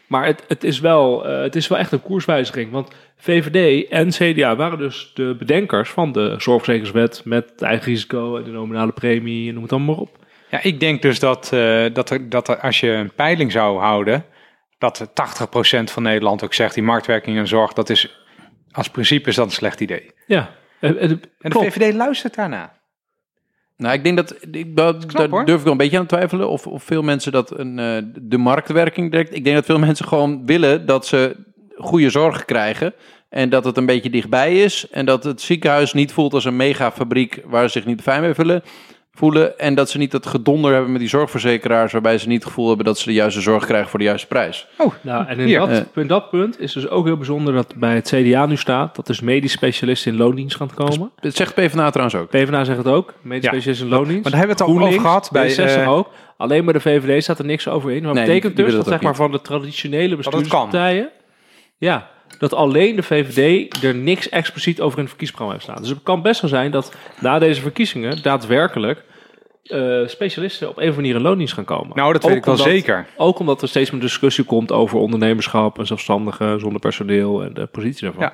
Maar 0.07 0.27
het, 0.27 0.45
het, 0.49 0.65
is 0.65 0.81
wel, 0.81 1.27
eh, 1.27 1.41
het 1.41 1.57
is 1.57 1.69
wel 1.69 1.79
echt 1.79 1.93
een 1.93 2.03
koerswijziging. 2.03 2.71
Want 2.71 2.95
VVD 3.17 3.89
en 3.89 4.09
CDA 4.09 4.57
waren 4.57 4.79
dus 4.79 5.11
de 5.15 5.37
bedenkers 5.39 5.91
van 5.91 6.13
de 6.13 6.35
zorgverzekeringswet 6.39 7.23
met 7.25 7.51
het 7.51 7.63
eigen 7.63 7.87
risico 7.87 8.37
en 8.37 8.45
de 8.45 8.51
nominale 8.51 8.93
premie 8.93 9.49
en 9.49 9.55
noem 9.55 9.63
het 9.63 9.73
allemaal 9.73 9.95
maar 9.95 10.05
op. 10.05 10.17
Ja, 10.51 10.63
ik 10.63 10.81
denk 10.81 11.03
dus 11.03 11.19
dat, 11.19 11.53
eh, 11.53 11.85
dat, 11.93 12.11
er, 12.11 12.29
dat 12.29 12.49
er, 12.49 12.61
als 12.61 12.81
je 12.81 12.91
een 12.91 13.13
peiling 13.15 13.53
zou 13.53 13.79
houden, 13.79 14.25
dat 14.79 15.09
80% 15.09 15.13
van 15.85 16.03
Nederland 16.03 16.45
ook 16.45 16.55
zegt, 16.55 16.75
die 16.75 16.83
marktwerking 16.83 17.39
en 17.39 17.49
zorg, 17.49 17.73
dat 17.73 17.91
is, 17.91 18.21
als 18.71 18.91
principe 18.91 19.29
is 19.29 19.35
dat 19.35 19.47
een 19.47 19.53
slecht 19.53 19.81
idee. 19.81 20.11
Ja. 20.27 20.51
En, 20.81 20.99
en, 20.99 21.21
En 21.41 21.51
de. 21.51 21.59
VVD 21.59 21.95
luistert 21.95 22.35
daarna. 22.35 22.77
Nou, 23.77 23.95
ik 23.95 24.05
denk 24.05 24.17
dat, 24.17 24.37
ik, 24.51 24.77
dat 24.77 25.07
knap, 25.07 25.13
daar 25.13 25.29
hoor. 25.29 25.45
durf 25.45 25.59
ik 25.59 25.65
wel 25.65 25.73
een 25.73 25.79
beetje 25.79 25.99
aan 25.99 26.07
te 26.07 26.15
twijfelen. 26.15 26.49
Of, 26.49 26.67
of 26.67 26.83
veel 26.83 27.03
mensen 27.03 27.33
dat 27.33 27.59
een, 27.59 27.79
eh, 27.79 28.03
de 28.23 28.39
marktwerking 28.39 29.11
direct. 29.11 29.35
Ik 29.35 29.45
denk 29.45 29.57
dat 29.57 29.65
veel 29.65 29.79
mensen 29.79 30.07
gewoon 30.07 30.47
willen 30.47 30.87
dat 30.87 31.07
ze 31.07 31.37
goede 31.77 32.11
zorg 32.11 32.45
krijgen. 32.45 32.95
En 33.29 33.49
dat 33.49 33.65
het 33.65 33.77
een 33.77 33.87
beetje 33.87 34.11
dichtbij 34.11 34.63
is. 34.63 34.89
En 34.91 35.07
dat 35.07 35.25
het 35.25 35.41
ziekenhuis 35.41 35.93
niet 35.93 36.13
voelt 36.13 36.35
als 36.35 36.45
een 36.45 36.57
megafabriek 36.57 37.43
waar 37.45 37.63
ze 37.63 37.79
zich 37.79 37.85
niet 37.85 38.03
fijn 38.03 38.21
mee 38.21 38.35
voelen. 38.35 38.63
Voelen. 39.19 39.59
En 39.59 39.75
dat 39.75 39.91
ze 39.91 39.99
niet 39.99 40.11
dat 40.11 40.27
gedonder 40.27 40.73
hebben 40.73 40.91
met 40.91 41.01
die 41.01 41.09
zorgverzekeraars. 41.09 41.93
Waarbij 41.93 42.19
ze 42.19 42.29
niet 42.29 42.39
het 42.39 42.47
gevoel 42.49 42.69
hebben 42.69 42.85
dat 42.87 42.99
ze 42.99 43.05
de 43.05 43.13
juiste 43.13 43.41
zorg 43.41 43.65
krijgen 43.67 43.89
voor 43.91 43.99
de 43.99 44.05
juiste 44.05 44.27
prijs. 44.27 44.67
Oh, 44.79 44.93
Nou, 45.01 45.27
en 45.27 45.39
in, 45.39 45.47
Hier. 45.47 45.59
dat, 45.59 45.85
in 45.95 46.07
dat 46.07 46.31
punt 46.31 46.61
is 46.61 46.73
dus 46.73 46.89
ook 46.89 47.05
heel 47.07 47.17
bijzonder 47.17 47.55
dat 47.55 47.75
bij 47.77 47.95
het 47.95 48.09
CDA 48.15 48.47
nu 48.47 48.57
staat 48.57 48.97
dat 48.97 49.07
dus 49.07 49.21
medisch 49.21 49.53
specialisten 49.53 50.13
in 50.13 50.19
loondienst 50.19 50.57
gaan 50.57 50.75
komen. 50.75 51.11
Dat 51.21 51.35
zegt 51.35 51.55
PvdA 51.55 51.91
trouwens 51.91 52.17
ook. 52.21 52.29
PvdA 52.29 52.65
zegt 52.65 52.79
het 52.79 52.87
ook, 52.87 53.15
medisch 53.23 53.45
Ja. 53.45 53.51
specialisten 53.51 53.87
in 53.87 53.93
loondienst. 53.93 54.23
Maar 54.23 54.31
daar 54.33 54.41
hebben 54.41 54.57
we 54.59 54.65
het 54.65 54.73
al 54.73 54.87
over 54.89 55.01
gehad 55.01 55.29
bij, 55.33 55.51
D66 55.53 55.83
eh, 55.83 55.93
ook. 55.93 56.11
Alleen 56.37 56.65
bij 56.65 56.73
de 56.73 56.81
VVD 56.81 57.23
staat 57.23 57.39
er 57.39 57.45
niks 57.45 57.69
over 57.69 57.91
in. 57.91 58.03
Maar 58.03 58.15
Nee, 58.15 58.25
betekent 58.25 58.57
die 58.57 58.65
dus 58.65 58.75
dat 58.75 58.85
dat 58.85 58.89
zeg 58.93 58.99
ook 59.03 59.05
maar 59.05 59.15
van 59.15 59.31
de 59.33 59.41
traditionele 59.41 60.09
kan. 60.09 60.17
bestuurspartijen... 60.17 61.09
Ja, 61.81 62.09
dat 62.39 62.55
alleen 62.55 62.97
de 62.97 63.03
VVD 63.03 63.83
er 63.85 63.95
niks 63.95 64.29
expliciet 64.29 64.81
over 64.81 64.99
in 64.99 65.05
het 65.05 65.09
verkiezingsprogramma 65.15 65.53
heeft 65.53 65.65
staan. 65.65 65.83
Dus 65.83 65.91
het 65.91 66.03
kan 66.03 66.23
best 66.23 66.41
wel 66.41 66.51
zijn 66.51 66.71
dat 66.71 66.95
na 67.21 67.39
deze 67.39 67.61
verkiezingen 67.61 68.23
daadwerkelijk 68.23 69.03
eh, 69.65 70.07
specialisten 70.07 70.69
op 70.69 70.77
een 70.77 70.83
of 70.83 70.89
andere 70.89 71.01
manier 71.03 71.15
in 71.17 71.23
loondienst 71.23 71.55
gaan 71.55 71.65
komen. 71.65 71.97
nou, 71.97 72.13
dat 72.13 72.23
weet 72.23 72.33
Ook 72.33 72.39
ik 72.39 72.45
wel 72.45 72.55
omdat- 72.55 72.69
zeker. 72.71 73.07
Ook 73.17 73.39
omdat 73.39 73.63
er 73.63 73.69
steeds 73.69 73.91
meer 73.91 74.01
discussie 74.01 74.45
komt 74.45 74.73
over 74.73 74.99
ondernemerschap 74.99 75.79
en 75.79 75.87
zelfstandigen 75.87 76.61
zonder 76.61 76.81
personeel 76.81 77.43
en 77.43 77.55
de 77.55 77.67
positie 77.67 78.03
daarvan. 78.03 78.23
Ja. 78.23 78.29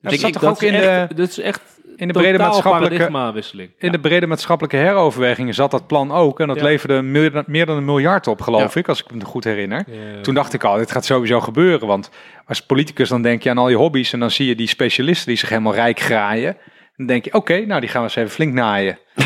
Dat 0.00 0.12
Dus 0.12 0.20
zat 0.20 0.28
ik- 0.28 0.34
toch 0.34 0.42
dat 0.42 0.52
ook 0.52 0.62
in 0.62 0.74
echt- 0.74 1.08
de, 1.08 1.14
Dit 1.14 1.28
is 1.28 1.38
echt 1.38 1.60
in 1.96 2.06
de 2.06 2.12
brede 2.12 2.38
maatschappelijke... 2.38 3.72
In 3.78 3.92
de 3.92 4.00
brede 4.00 4.26
maatschappelijke 4.26 4.76
heroverwegingen 4.76 5.54
zat 5.54 5.70
dat 5.70 5.86
plan 5.86 6.12
ook. 6.12 6.40
En 6.40 6.46
dat 6.48 6.56
Ja. 6.56 6.62
leverde 6.62 7.02
meer, 7.02 7.32
dan- 7.32 7.44
meer 7.46 7.66
dan 7.66 7.76
een 7.76 7.84
miljard 7.84 8.26
op, 8.26 8.40
geloof 8.40 8.74
Ja. 8.74 8.80
ik, 8.80 8.88
als 8.88 9.02
ik 9.02 9.14
me 9.14 9.24
goed 9.24 9.44
herinner. 9.44 9.84
Ja. 9.86 10.20
Toen 10.20 10.34
dacht 10.34 10.52
ik 10.52 10.64
al, 10.64 10.76
dit 10.76 10.90
gaat 10.92 11.04
sowieso 11.04 11.40
gebeuren. 11.40 11.86
Want 11.86 12.10
als 12.46 12.60
politicus 12.66 13.08
dan 13.08 13.22
denk 13.22 13.42
je 13.42 13.50
aan 13.50 13.58
al 13.58 13.68
je 13.68 13.76
hobby's... 13.76 14.12
en 14.12 14.20
dan 14.20 14.30
zie 14.30 14.46
je 14.46 14.54
die 14.54 14.68
specialisten 14.68 15.28
die 15.28 15.36
zich 15.36 15.48
helemaal 15.48 15.74
rijk 15.74 16.00
graaien. 16.00 16.56
Dan 16.96 17.06
denk 17.06 17.24
je, 17.24 17.34
oké, 17.34 17.64
nou 17.66 17.80
die 17.80 17.88
gaan 17.88 18.00
we 18.02 18.06
eens 18.08 18.16
even 18.16 18.30
flink 18.30 18.52
naaien. 18.52 18.98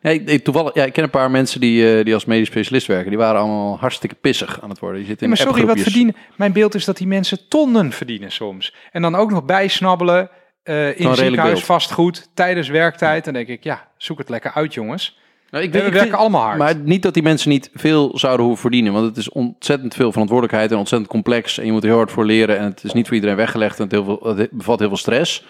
Ja, 0.00 0.10
ik, 0.10 0.28
ik- 0.28 0.44
toevallig, 0.44 0.74
ja, 0.74 0.84
ik 0.84 0.92
ken 0.92 1.02
een 1.04 1.10
paar 1.10 1.30
mensen 1.30 1.60
die, 1.60 1.98
eh, 1.98 2.04
die 2.04 2.14
als 2.14 2.24
medisch 2.24 2.46
specialist 2.48 2.86
werken. 2.86 3.08
Die 3.08 3.18
waren 3.18 3.40
allemaal 3.40 3.78
hartstikke 3.78 4.14
pissig 4.14 4.60
aan 4.62 4.68
het 4.70 4.78
worden. 4.78 4.98
Die 4.98 5.08
zitten 5.08 5.26
Ja, 5.28 5.32
in 5.34 5.38
maar 5.44 5.52
sorry, 5.54 5.66
wat 5.74 5.80
verdienen? 5.84 6.16
Mijn 6.36 6.52
beeld 6.52 6.74
is 6.74 6.84
dat 6.84 6.96
die 6.96 7.06
mensen 7.06 7.48
tonnen 7.48 7.92
verdienen 7.92 8.32
soms. 8.32 8.74
En 8.92 9.02
dan 9.02 9.14
ook 9.14 9.30
nog 9.30 9.44
bijsnabbelen 9.44 10.30
eh 10.64 11.00
in 11.00 11.14
ziekenhuis 11.14 11.64
vastgoed 11.64 12.28
tijdens 12.34 12.68
werktijd. 12.68 13.24
Dan 13.24 13.34
denk 13.34 13.48
ik, 13.48 13.64
ja, 13.64 13.88
zoek 13.96 14.18
het 14.18 14.28
lekker 14.28 14.52
uit, 14.54 14.74
jongens. 14.74 15.18
Nou, 15.50 15.64
ik 15.66 15.72
We 15.72 15.78
weet- 15.78 15.86
ik 15.86 15.92
werken 15.92 16.10
vind- 16.10 16.20
allemaal 16.22 16.42
hard. 16.44 16.58
Maar 16.58 16.76
niet 16.76 17.02
dat 17.02 17.14
die 17.14 17.22
mensen 17.22 17.50
niet 17.50 17.70
veel 17.74 18.18
zouden 18.18 18.44
hoeven 18.46 18.62
verdienen. 18.62 18.92
Want 18.92 19.06
het 19.06 19.16
is 19.16 19.28
ontzettend 19.30 19.94
veel 19.94 20.10
verantwoordelijkheid 20.12 20.70
en 20.70 20.76
ontzettend 20.76 21.10
complex. 21.10 21.58
En 21.58 21.66
je 21.66 21.72
moet 21.72 21.82
er 21.82 21.88
heel 21.88 21.96
hard 21.98 22.10
voor 22.12 22.24
leren. 22.24 22.58
En 22.58 22.64
het 22.64 22.84
is 22.84 22.92
niet 22.92 23.06
voor 23.06 23.14
iedereen 23.14 23.36
weggelegd. 23.36 23.76
En 23.78 23.82
het, 23.82 23.92
heel 23.92 24.04
veel, 24.04 24.36
het 24.36 24.50
bevat 24.50 24.78
heel 24.78 24.88
veel 24.88 24.96
stress. 24.96 25.44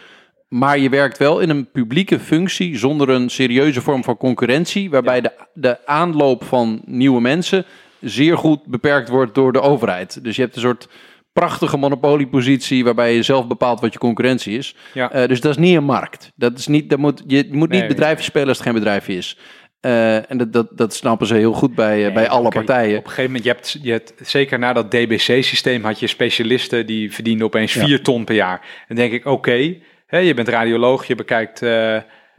Maar 0.49 0.79
je 0.79 0.89
werkt 0.89 1.19
wel 1.19 1.41
in 1.41 1.51
een 1.51 1.71
publieke 1.71 2.21
functie 2.21 2.79
zonder 2.79 3.09
een 3.09 3.29
serieuze 3.31 3.81
vorm 3.81 4.05
van 4.05 4.17
concurrentie. 4.17 4.91
Waarbij 4.91 5.21
de, 5.21 5.33
de 5.55 5.87
aanloop 5.87 6.45
van 6.45 6.83
nieuwe 6.85 7.21
mensen 7.21 7.65
zeer 8.01 8.39
goed 8.39 8.67
beperkt 8.67 9.09
wordt 9.09 9.35
door 9.35 9.53
de 9.53 9.61
overheid. 9.61 10.25
Dus 10.25 10.37
je 10.37 10.43
hebt 10.43 10.55
een 10.57 10.62
soort 10.62 10.89
prachtige 11.35 11.76
monopoliepositie 11.76 12.85
waarbij 12.85 13.14
je 13.14 13.22
zelf 13.22 13.47
bepaalt 13.47 13.80
wat 13.80 13.93
je 13.93 13.99
concurrentie 13.99 14.59
is. 14.59 14.76
Ja. 14.95 15.12
Eh, 15.12 15.28
dus 15.28 15.41
dat 15.41 15.51
is 15.51 15.57
niet 15.57 15.76
een 15.76 15.85
markt. 15.85 16.32
Dat 16.37 16.59
is 16.59 16.66
niet, 16.66 16.91
dat 16.91 16.99
moet, 16.99 17.22
je 17.26 17.49
moet 17.51 17.68
Nee. 17.68 17.78
niet 17.80 17.89
bedrijfje 17.89 18.24
spelen 18.24 18.49
als 18.49 18.57
het 18.57 18.66
geen 18.66 18.74
bedrijfje 18.76 19.16
is. 19.16 19.39
Eh, 19.80 20.30
en 20.30 20.37
dat, 20.39 20.53
dat, 20.53 20.66
dat 20.70 20.95
snappen 20.95 21.26
ze 21.26 21.35
heel 21.35 21.53
goed 21.53 21.74
bij, 21.74 22.07
eh, 22.07 22.14
bij 22.14 22.28
alle 22.28 22.49
partijen. 22.49 22.99
Op 22.99 23.05
een 23.05 23.11
gegeven 23.11 23.24
moment, 23.30 23.45
je 23.45 23.51
hebt, 23.51 23.78
je 23.82 23.91
hebt 23.91 24.12
zeker 24.28 24.59
na 24.59 24.72
dat 24.72 24.91
DBC-systeem 24.91 25.85
had 25.85 26.01
je 26.01 26.07
specialisten 26.07 26.87
die 26.87 27.12
verdienden 27.12 27.47
opeens 27.47 27.74
Ja. 27.74 27.85
4 27.85 28.03
ton 28.03 28.24
per 28.24 28.35
jaar. 28.35 28.61
En 28.89 28.97
denk 28.97 29.12
ik, 29.12 29.26
oké, 29.26 29.74
je 30.09 30.32
bent 30.35 30.49
radioloog, 30.49 31.07
je 31.07 31.14
bekijkt 31.14 31.61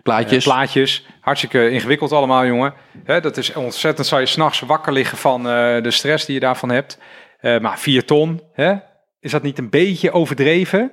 Plaatjes. 0.03 0.43
plaatjes. 0.43 1.05
Hartstikke 1.21 1.69
ingewikkeld 1.69 2.11
allemaal, 2.11 2.45
jongen. 2.45 2.73
Hè, 3.03 3.19
dat 3.21 3.37
is 3.37 3.53
ontzettend, 3.53 4.07
zou 4.07 4.21
je 4.21 4.27
s'nachts 4.27 4.59
wakker 4.59 4.93
liggen 4.93 5.17
van 5.17 5.43
de 5.83 5.91
stress 5.91 6.25
die 6.25 6.33
je 6.35 6.41
daarvan 6.41 6.69
hebt. 6.71 6.97
Eh, 7.45 7.59
maar 7.59 7.79
4 7.79 8.05
ton, 8.05 8.41
hè? 8.53 8.73
is 9.19 9.31
dat 9.31 9.43
niet 9.43 9.57
een 9.57 9.69
beetje 9.69 10.11
overdreven? 10.11 10.91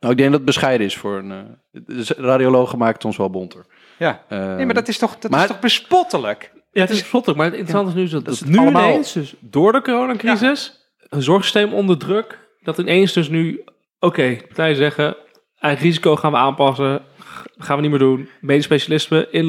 nou, 0.00 0.12
ik 0.12 0.18
denk 0.18 0.30
dat 0.30 0.32
het 0.32 0.44
bescheiden 0.44 0.86
is 0.86 0.96
voor 0.96 1.16
een... 1.18 1.30
eh, 1.30 1.80
de 1.86 2.14
radiologen 2.16 2.78
het 2.80 3.04
ons 3.04 3.16
wel 3.16 3.30
bonter. 3.30 3.66
Ja. 3.98 4.22
Eh, 4.28 4.54
Nee, 4.56 4.64
maar 4.64 4.74
dat 4.74 4.88
is 4.88 4.98
toch, 4.98 5.18
dat 5.18 5.30
maar- 5.30 5.40
is 5.40 5.46
toch 5.46 5.58
bespottelijk? 5.60 6.52
Ja, 6.72 6.80
het 6.80 6.90
is 6.90 7.02
vlottig, 7.02 7.34
maar 7.34 7.44
het 7.44 7.54
interessante 7.54 7.90
is 7.90 7.96
nu 8.04 8.08
dat, 8.08 8.24
Dat 8.24 8.34
is 8.34 8.40
het 8.40 8.48
nu 8.48 8.58
allemaal- 8.58 8.88
ineens, 8.90 9.12
dus 9.12 9.34
door 9.40 9.72
de 9.72 9.82
coronacrisis, 9.82 10.88
een 11.08 11.22
zorgsysteem 11.22 11.72
onder 11.72 11.98
druk, 11.98 12.38
dat 12.62 12.78
ineens 12.78 13.12
dus 13.12 13.28
nu, 13.28 13.64
oké, 14.00 14.36
partijen 14.46 14.76
zeggen, 14.76 15.16
eigen 15.58 15.84
risico 15.84 16.16
gaan 16.16 16.32
we 16.32 16.38
aanpassen, 16.38 17.02
gaan 17.58 17.76
we 17.76 17.82
niet 17.82 17.90
meer 17.90 18.00
doen, 18.00 18.28
medisch 18.40 18.64
specialisme 18.64 19.28
in 19.30 19.44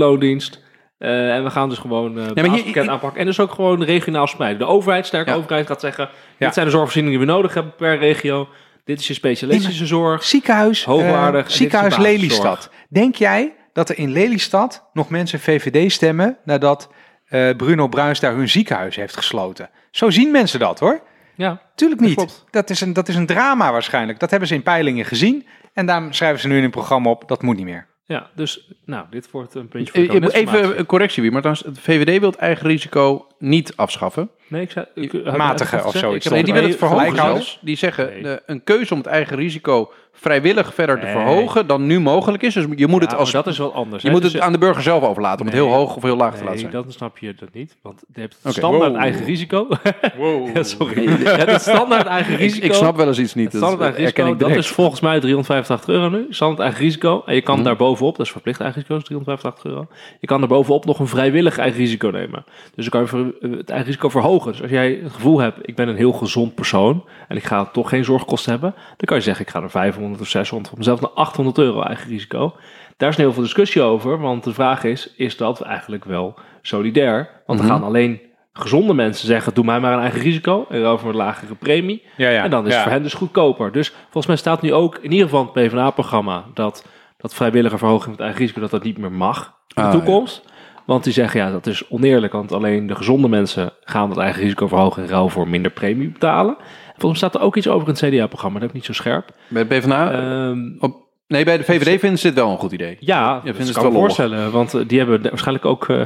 eh, 1.00 1.36
en 1.36 1.44
we 1.44 1.50
gaan 1.50 1.70
dus 1.70 1.78
gewoon 1.78 2.18
uh, 2.18 2.24
hier- 2.34 2.64
pakket 2.64 2.88
aanpakken. 2.88 3.20
En 3.20 3.26
dus 3.26 3.40
ook 3.40 3.52
gewoon 3.52 3.84
regionaal 3.84 4.28
spreiden. 4.28 4.60
De 4.60 4.66
overheid, 4.74 5.06
sterke 5.06 5.30
Ja. 5.30 5.36
overheid, 5.36 5.68
gaat 5.68 5.80
zeggen, 5.80 6.10
Ja. 6.38 6.46
dit 6.46 6.54
zijn 6.54 6.66
de 6.66 6.72
zorgvoorzieningen 6.72 7.20
die 7.20 7.28
we 7.28 7.34
nodig 7.34 7.54
hebben 7.54 7.76
per 7.76 7.98
regio, 7.98 8.48
dit 8.84 9.00
is 9.00 9.08
je 9.08 9.14
specialistische 9.14 9.86
zorg. 9.86 10.24
Ziekenhuis, 10.24 10.86
Hoogwaardig, 10.86 11.44
eh, 11.44 11.50
is 11.50 11.56
ziekenhuis. 11.56 11.98
Lelystad. 11.98 12.70
Denk 12.90 13.16
jij 13.16 13.54
dat 13.74 13.90
er 13.90 13.98
in 13.98 14.12
Lelystad 14.12 14.90
nog 14.94 15.10
mensen 15.10 15.40
VVD 15.40 15.92
stemmen 15.92 16.38
nadat 16.44 16.90
eh, 17.26 17.50
Bruno 17.58 17.88
Bruins 17.88 18.20
daar 18.20 18.34
hun 18.36 18.50
ziekenhuis 18.50 18.96
heeft 18.96 19.16
gesloten? 19.18 19.70
Zo 19.92 20.10
zien 20.10 20.32
mensen 20.32 20.60
dat 20.60 20.80
hoor. 20.80 21.02
Ja, 21.36 21.62
Tuurlijk 21.76 22.02
niet. 22.02 22.46
Dat 22.52 22.70
is, 22.70 22.82
een, 22.82 22.94
dat 22.94 23.08
is 23.08 23.16
een 23.16 23.26
drama 23.26 23.72
waarschijnlijk. 23.72 24.20
Dat 24.20 24.30
hebben 24.30 24.48
ze 24.48 24.56
in 24.56 24.64
peilingen 24.64 25.06
gezien. 25.06 25.48
En 25.74 25.86
daarom 25.86 26.14
schrijven 26.14 26.40
ze 26.40 26.48
nu 26.48 26.58
in 26.58 26.64
een 26.64 26.70
programma 26.70 27.10
op, 27.10 27.28
dat 27.28 27.42
moet 27.42 27.56
niet 27.56 27.66
meer. 27.66 27.88
Ja, 28.10 28.30
dus 28.36 28.68
nou, 28.86 29.06
dit 29.10 29.32
wordt 29.32 29.56
een 29.56 29.68
puntje 29.68 29.94
voor 29.94 30.02
Eh, 30.02 30.08
de 30.08 30.14
kabinetsformatie. 30.14 30.64
Even 30.66 30.80
een 30.80 30.86
correctie, 30.86 31.22
wie, 31.22 31.32
maar 31.32 31.42
trouwens, 31.42 31.68
het 31.68 31.80
VVD 31.80 32.20
wil 32.20 32.30
het 32.30 32.40
eigen 32.40 32.68
risico 32.68 33.28
niet 33.40 33.74
afschaffen. 33.76 34.30
Nee, 34.48 34.62
ik 34.62 34.72
zei... 34.72 34.86
Ik, 34.96 35.14
Matige 35.38 35.76
had 35.76 35.86
ik 35.86 35.94
of 35.94 36.00
zoiets. 36.00 36.26
Ik 36.26 36.32
Nee, 36.32 36.44
die 36.44 36.54
willen 36.54 36.70
het 36.70 36.78
verhogen 36.78 37.16
zelfs. 37.16 37.60
Die 37.62 37.76
zeggen 37.76 38.06
Nee. 38.10 38.22
de, 38.24 38.42
een 38.46 38.64
keuze 38.64 38.94
om 38.94 39.00
het 39.00 39.08
eigen 39.08 39.38
risico 39.38 39.92
vrijwillig 40.22 40.74
verder 40.74 41.00
te 41.00 41.08
verhogen 41.08 41.68
dan 41.68 41.86
nu 41.86 42.00
mogelijk 42.00 42.44
is. 42.44 42.54
Dus 42.54 42.66
je 42.76 42.88
moet 42.88 43.02
het 43.02 43.16
als 43.16 43.32
dat 43.32 43.48
is 43.48 43.58
wel 43.58 43.74
anders. 43.74 44.02
je 44.02 44.08
hè. 44.08 44.14
moet 44.14 44.24
Dus 44.24 44.34
het 44.34 44.42
aan 44.42 44.52
de 44.52 44.58
burger 44.58 44.84
zelf 44.84 45.04
overlaten 45.04 45.40
om 45.40 45.46
het 45.46 45.56
heel 45.56 45.68
hoog 45.68 45.96
of 45.96 46.04
heel 46.04 46.16
laag 46.16 46.32
te 46.34 46.44
laten 46.44 46.50
Nee, 46.62 46.70
zijn. 46.72 46.72
dan 46.84 46.92
snap 46.92 47.18
je 47.18 47.34
dat 47.40 47.50
niet. 47.54 47.78
Want 47.82 48.04
je 48.14 48.20
hebt 48.22 48.38
het 48.42 48.54
standaard 48.54 48.92
Wow. 48.92 49.02
eigen 49.02 49.26
risico. 49.26 49.68
Wow. 50.18 50.56
ja, 50.56 50.64
sorry. 50.64 51.02
Je 51.04 51.10
hebt 51.30 51.52
het 51.52 51.62
standaard 51.62 52.06
eigen 52.08 52.36
risico. 52.36 52.66
ik 52.66 52.74
snap 52.74 52.96
wel 52.96 53.08
eens 53.08 53.20
iets 53.20 53.34
niet. 53.34 53.52
het 53.52 53.62
Dat 53.62 53.62
standaard 53.70 53.96
eigen 53.96 54.04
risico, 54.04 54.34
ik 54.34 54.40
dat 54.40 54.48
direct. 54.48 54.66
is 54.66 54.72
volgens 54.72 55.02
mij 55.02 55.20
385 55.20 55.90
euro 55.96 56.10
nu. 56.10 56.26
Standaard 56.30 56.60
eigen 56.62 56.82
risico. 56.84 57.24
En 57.26 57.36
je 57.36 57.42
kan 57.42 57.56
Mhm. 57.56 57.64
daar 57.64 57.76
bovenop, 57.76 58.18
dat 58.18 58.26
is 58.26 58.32
verplicht 58.32 58.60
eigen 58.60 58.78
risico, 58.82 58.98
is 58.98 59.04
385 59.04 59.64
euro. 59.72 59.88
Je 60.20 60.28
kan 60.28 60.42
er 60.42 60.48
bovenop 60.48 60.86
nog 60.86 61.00
een 61.00 61.08
vrijwillig 61.08 61.58
eigen 61.58 61.80
risico 61.80 62.10
nemen. 62.10 62.44
Dus 62.76 62.90
dan 62.90 63.06
kan 63.08 63.20
je 63.42 63.48
het 63.58 63.70
eigen 63.70 63.88
risico 63.88 64.10
verhogen. 64.10 64.52
Dus 64.52 64.62
als 64.62 64.72
jij 64.72 65.00
het 65.04 65.12
gevoel 65.14 65.40
hebt, 65.40 65.58
ik 65.62 65.76
ben 65.76 65.88
een 65.88 65.96
heel 65.96 66.12
gezond 66.12 66.56
persoon 66.56 67.04
en 67.28 67.36
ik 67.38 67.44
ga 67.44 67.66
toch 67.66 67.90
geen 67.90 68.04
zorgkosten 68.04 68.52
hebben, 68.52 68.74
dan 68.76 69.06
kan 69.06 69.18
je 69.18 69.24
zeggen, 69.24 69.46
ik 69.46 69.52
ga 69.52 69.62
er 69.62 69.70
500 69.70 70.09
of 70.20 70.28
600 70.28 70.78
of 70.78 70.84
zelfs 70.84 71.02
naar 71.02 71.10
800 71.10 71.58
euro 71.58 71.82
eigen 71.82 72.10
risico. 72.10 72.56
Daar 72.98 73.10
is 73.10 73.18
heel 73.18 73.34
veel 73.34 73.44
discussie 73.44 73.82
over, 73.82 74.20
want 74.20 74.44
de 74.44 74.54
vraag 74.54 74.84
is, 74.84 75.14
is 75.18 75.38
dat 75.38 75.62
eigenlijk 75.62 76.06
wel 76.06 76.36
solidair? 76.62 77.30
Want 77.46 77.60
Mhm. 77.60 77.68
dan 77.68 77.78
gaan 77.78 77.88
alleen 77.88 78.20
gezonde 78.54 78.94
mensen 78.94 79.28
zeggen, 79.28 79.54
doe 79.54 79.66
mij 79.66 79.80
maar 79.80 79.94
een 79.94 80.00
eigen 80.00 80.22
risico 80.22 80.66
en 80.70 80.84
over 80.86 81.10
een 81.10 81.16
lagere 81.16 81.56
premie. 81.56 82.04
Ja, 82.18 82.30
ja. 82.30 82.44
En 82.44 82.50
dan 82.50 82.66
is 82.66 82.70
ja. 82.70 82.74
het 82.76 82.84
voor 82.84 82.92
hen 82.94 83.04
dus 83.04 83.14
goedkoper. 83.14 83.72
Dus 83.72 83.90
volgens 84.02 84.26
mij 84.28 84.36
staat 84.36 84.62
nu 84.62 84.74
ook 84.74 84.98
in 85.02 85.12
ieder 85.12 85.26
geval 85.30 85.44
het 85.44 85.54
PvdA-programma 85.54 86.46
dat, 86.54 86.86
dat 87.18 87.34
vrijwillige 87.34 87.78
verhoging 87.78 88.04
van 88.04 88.12
het 88.12 88.22
eigen 88.22 88.40
risico, 88.40 88.60
dat 88.62 88.72
dat 88.72 88.84
niet 88.84 88.98
meer 88.98 89.12
mag 89.12 89.54
in 89.76 89.82
de 89.84 89.88
Ah, 89.88 89.92
toekomst. 89.92 90.48
Want 90.86 91.04
die 91.04 91.14
zeggen, 91.14 91.40
ja, 91.40 91.52
dat 91.52 91.68
is 91.68 91.88
oneerlijk, 91.90 92.34
want 92.34 92.52
alleen 92.52 92.88
de 92.88 92.96
gezonde 92.96 93.28
mensen 93.28 93.72
gaan 93.84 94.10
het 94.10 94.18
eigen 94.20 94.42
risico 94.42 94.68
verhogen 94.68 95.04
in 95.04 95.10
ruil 95.10 95.30
voor 95.30 95.48
minder 95.48 95.72
premie 95.72 96.10
betalen. 96.10 96.58
En 97.00 97.06
volgens 97.06 97.22
mij 97.22 97.30
staat 97.30 97.42
er 97.42 97.48
ook 97.48 97.56
iets 97.56 97.68
over 97.68 97.88
in 97.88 97.94
het 97.94 98.04
CDA-programma, 98.04 98.60
dat 98.60 98.68
heb 98.68 98.70
ik 98.70 98.76
niet 98.76 98.96
zo 98.96 99.02
scherp. 99.02 99.30
Bij 99.48 99.68
de 99.68 99.76
PvdA? 99.76 100.12
Ehm, 100.12 100.60
op, 100.80 100.96
nee, 101.28 101.46
bij 101.46 101.58
de 101.58 101.64
VVD 101.64 102.00
vinden 102.00 102.20
ze 102.20 102.28
dit 102.28 102.36
wel 102.36 102.52
een 102.52 102.58
goed 102.58 102.72
idee. 102.72 102.98
ja, 103.00 103.42
vinden 103.42 103.58
dat 103.58 103.68
ze 103.68 103.74
kan 103.74 103.84
het 103.84 103.92
ik 103.92 104.00
me 104.00 104.06
voorstellen, 104.06 104.52
want 104.52 104.74
eh, 104.74 104.82
die 104.88 104.98
hebben 104.98 105.22
waarschijnlijk 105.22 105.66
ook... 105.66 105.90
eh, 105.90 106.02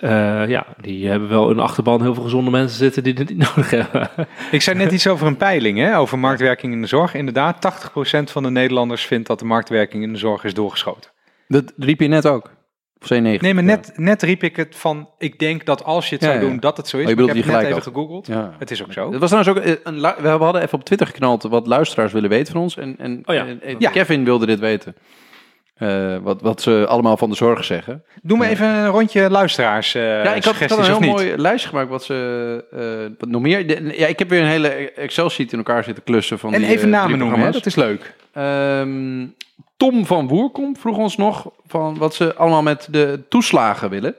eh, 0.00 0.48
ja, 0.48 0.66
die 0.80 1.08
hebben 1.08 1.28
wel 1.28 1.50
in 1.50 1.56
de 1.56 1.62
achterban 1.62 2.02
heel 2.02 2.14
veel 2.14 2.22
gezonde 2.22 2.50
mensen 2.50 2.78
zitten 2.78 3.02
die 3.02 3.14
dit 3.14 3.28
niet 3.28 3.38
nodig 3.48 3.70
hebben. 3.70 4.10
Ik 4.50 4.62
zei 4.62 4.76
net 4.76 4.92
iets 4.92 5.06
over 5.06 5.26
een 5.26 5.36
peiling, 5.36 5.78
hè, 5.78 5.98
over 5.98 6.18
marktwerking 6.18 6.72
in 6.72 6.80
de 6.80 6.86
zorg. 6.86 7.14
Inderdaad, 7.14 7.56
80% 7.56 8.22
van 8.22 8.42
de 8.42 8.50
Nederlanders 8.50 9.04
vindt 9.04 9.26
dat 9.26 9.38
de 9.38 9.44
marktwerking 9.44 10.02
in 10.02 10.12
de 10.12 10.18
zorg 10.18 10.44
is 10.44 10.54
doorgeschoten. 10.54 11.10
Dat 11.48 11.72
riep 11.76 12.00
je 12.00 12.08
net 12.08 12.26
ook. 12.26 12.50
Of 13.02 13.06
C9. 13.12 13.20
Nee, 13.20 13.54
maar 13.54 13.62
net, 13.62 13.92
net 13.96 14.22
riep 14.22 14.42
ik 14.42 14.56
het 14.56 14.76
van, 14.76 15.08
ik 15.18 15.38
denk 15.38 15.64
dat 15.64 15.84
als 15.84 16.08
je 16.08 16.14
het 16.14 16.24
Ja, 16.24 16.30
zou 16.30 16.40
ja. 16.42 16.48
doen, 16.48 16.60
dat 16.60 16.76
het 16.76 16.88
zo 16.88 16.96
is. 16.98 17.02
Oh, 17.04 17.08
je 17.10 17.14
Maar 17.16 17.24
ik 17.24 17.30
heb 17.34 17.44
die 17.44 17.52
het 17.52 17.62
net 17.62 17.70
gelijk 17.70 17.86
even 17.86 17.92
gegoogeld. 17.92 18.26
Ja. 18.26 18.54
Het 18.58 18.70
is 18.70 18.82
ook 18.82 18.92
zo. 18.92 19.10
Het 19.12 19.20
was 19.20 19.30
trouwens 19.30 19.58
ook 19.58 19.64
eh, 19.64 19.74
een, 19.84 20.00
we 20.22 20.28
hadden 20.28 20.62
even 20.62 20.78
op 20.78 20.84
Twitter 20.84 21.06
geknald 21.06 21.42
wat 21.42 21.66
luisteraars 21.66 22.12
willen 22.12 22.30
weten 22.30 22.52
van 22.52 22.62
ons. 22.62 22.76
En, 22.76 22.94
en, 22.98 23.22
Oh 23.24 23.34
ja. 23.34 23.46
en- 23.46 23.62
en 23.62 23.76
Ja. 23.78 23.90
Kevin 23.90 24.24
wilde 24.24 24.46
dit 24.46 24.58
weten. 24.60 24.94
Eh, 25.74 26.16
wat, 26.22 26.42
wat 26.42 26.62
ze 26.62 26.86
allemaal 26.88 27.16
van 27.16 27.30
de 27.30 27.36
zorg 27.36 27.64
zeggen. 27.64 28.04
Doe 28.22 28.38
me 28.38 28.46
even 28.48 28.66
een 28.66 28.86
rondje 28.88 29.30
luisteraars 29.30 29.94
eh 29.94 30.02
ja, 30.02 30.34
ik 30.34 30.44
had, 30.44 30.60
ik 30.60 30.68
had 30.68 30.78
een 30.78 30.84
heel 30.84 31.00
mooi 31.00 31.36
lijstje 31.36 31.68
gemaakt 31.68 31.88
wat 31.88 32.04
ze 32.04 32.64
eh, 32.70 33.16
wat 33.18 33.28
nog 33.28 33.42
meer. 33.42 33.66
de- 33.66 33.94
ja, 33.96 34.06
ik 34.06 34.18
heb 34.18 34.28
weer 34.28 34.40
een 34.40 34.46
hele 34.46 34.68
Excel-sheet 34.92 35.52
in 35.52 35.58
elkaar 35.58 35.84
zitten 35.84 36.04
klussen 36.04 36.38
van 36.38 36.54
En 36.54 36.60
die, 36.60 36.68
even 36.68 36.84
eh, 36.84 37.00
namen 37.00 37.18
noemen, 37.18 37.40
hè? 37.40 37.50
dat 37.50 37.66
is 37.66 37.74
leuk. 37.74 38.14
Ehm, 38.32 39.26
Tom 39.80 40.06
van 40.06 40.28
Woerkom 40.28 40.76
vroeg 40.76 40.96
ons 40.96 41.16
nog 41.16 41.50
van 41.66 41.98
wat 41.98 42.14
ze 42.14 42.34
allemaal 42.34 42.62
met 42.62 42.88
de 42.90 43.22
toeslagen 43.28 43.90
willen. 43.90 44.14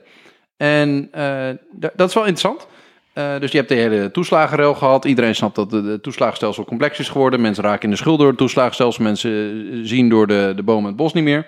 En 0.56 1.08
eh, 1.12 1.48
dat 1.94 2.08
is 2.08 2.14
wel 2.14 2.26
interessant. 2.26 2.66
Eh, 3.12 3.38
dus 3.38 3.50
je 3.50 3.56
hebt 3.56 3.68
de 3.68 3.74
hele 3.74 4.10
toeslagenrel 4.10 4.74
gehad. 4.74 5.04
Iedereen 5.04 5.34
snapt 5.34 5.54
dat 5.54 5.70
het 5.70 5.84
de 5.84 6.00
toeslagenstelsel 6.00 6.64
complex 6.64 6.98
is 6.98 7.08
geworden. 7.08 7.40
Mensen 7.40 7.64
raken 7.64 7.82
in 7.82 7.90
de 7.90 7.96
schuld 7.96 8.18
door 8.18 8.28
het 8.28 8.36
toeslagenstelsel. 8.36 9.02
Mensen 9.02 9.30
eh, 9.30 9.78
zien 9.82 10.08
door 10.08 10.26
de, 10.26 10.52
de 10.56 10.62
bomen 10.62 10.86
het 10.86 10.96
bos 10.96 11.12
niet 11.12 11.24
meer. 11.24 11.46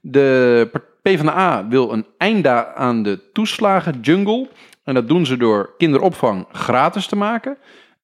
De 0.00 0.70
PvdA 1.02 1.66
wil 1.68 1.92
een 1.92 2.06
einde 2.18 2.74
aan 2.74 3.02
de 3.02 3.20
toeslagen-jungle. 3.32 4.48
En 4.84 4.94
dat 4.94 5.08
doen 5.08 5.26
ze 5.26 5.36
door 5.36 5.74
kinderopvang 5.78 6.46
gratis 6.52 7.06
te 7.06 7.16
maken. 7.16 7.56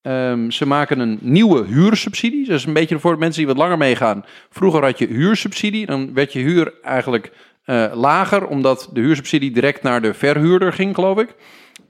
Ehm, 0.02 0.50
ze 0.50 0.66
maken 0.66 0.98
een 0.98 1.18
nieuwe 1.20 1.64
huursubsidie. 1.64 2.46
Dat 2.46 2.58
is 2.58 2.64
een 2.64 2.72
beetje 2.72 2.98
voor 2.98 3.18
mensen 3.18 3.38
die 3.38 3.46
wat 3.46 3.56
langer 3.56 3.78
meegaan. 3.78 4.24
Vroeger 4.50 4.84
had 4.84 4.98
je 4.98 5.06
huursubsidie. 5.06 5.86
Dan 5.86 6.14
werd 6.14 6.32
je 6.32 6.38
huur 6.38 6.72
eigenlijk 6.82 7.32
eh, 7.64 7.92
lager, 7.94 8.46
omdat 8.46 8.90
de 8.92 9.00
huursubsidie 9.00 9.50
direct 9.50 9.82
naar 9.82 10.02
de 10.02 10.14
verhuurder 10.14 10.72
ging, 10.72 10.94
geloof 10.94 11.18
ik. 11.18 11.34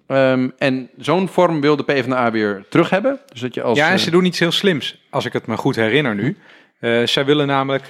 Ehm, 0.07 0.49
en 0.59 0.91
zo'n 0.97 1.29
vorm 1.29 1.61
wil 1.61 1.77
de 1.77 1.85
PvdA 1.85 2.31
weer 2.31 2.65
terug 2.69 2.91
hebben. 2.91 3.21
Dus 3.33 3.41
dat 3.41 3.55
je 3.55 3.63
als, 3.63 3.79
Ja, 3.79 3.87
en 3.87 3.93
eh, 3.93 3.99
ze 3.99 4.11
doen 4.11 4.25
iets 4.25 4.39
heel 4.39 4.53
slims, 4.53 5.03
als 5.11 5.25
ik 5.25 5.33
het 5.33 5.47
me 5.47 5.57
goed 5.57 5.77
herinner 5.77 6.15
nu. 6.15 6.37
Eh, 6.81 7.07
zij 7.07 7.25
willen 7.25 7.47
namelijk 7.47 7.85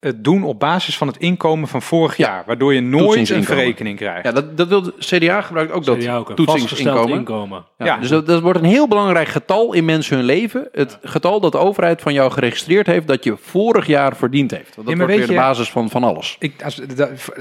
het 0.00 0.24
doen 0.24 0.44
op 0.44 0.60
basis 0.60 0.96
van 0.96 1.06
het 1.06 1.16
inkomen 1.16 1.68
van 1.68 1.82
vorig 1.82 2.16
Ja. 2.16 2.26
jaar. 2.28 2.42
Waardoor 2.46 2.74
je 2.74 2.80
nooit 2.80 3.30
een 3.30 3.44
verrekening 3.44 3.96
krijgt. 3.96 4.24
ja, 4.24 4.32
dat, 4.32 4.56
dat 4.56 4.68
wil 4.68 4.82
de 4.82 4.94
CDA 4.98 5.40
gebruikt 5.40 5.72
ook 5.72 5.84
dat 5.84 5.98
CDA 5.98 6.16
ook 6.16 6.32
toetsingsinkomen. 6.36 7.18
inkomen. 7.18 7.64
Ja, 7.78 7.86
Ja. 7.86 7.96
Dus 7.96 8.08
dat, 8.08 8.26
dat 8.26 8.42
wordt 8.42 8.58
een 8.58 8.64
heel 8.64 8.88
belangrijk 8.88 9.28
getal 9.28 9.72
in 9.72 9.84
mensen 9.84 10.16
hun 10.16 10.24
leven. 10.24 10.68
Het 10.72 10.98
getal 11.02 11.40
dat 11.40 11.52
de 11.52 11.58
overheid 11.58 12.00
van 12.02 12.12
jou 12.12 12.30
geregistreerd 12.30 12.86
heeft 12.86 13.06
dat 13.06 13.24
je 13.24 13.36
vorig 13.40 13.86
jaar 13.86 14.16
verdiend 14.16 14.50
heeft. 14.50 14.74
Want 14.76 14.88
dat 14.88 14.96
wordt 14.96 15.14
weer 15.14 15.26
de 15.26 15.34
basis 15.34 15.70
van, 15.70 15.90
van 15.90 16.04
alles. 16.04 16.36
Ik, 16.38 16.62
als, 16.64 16.80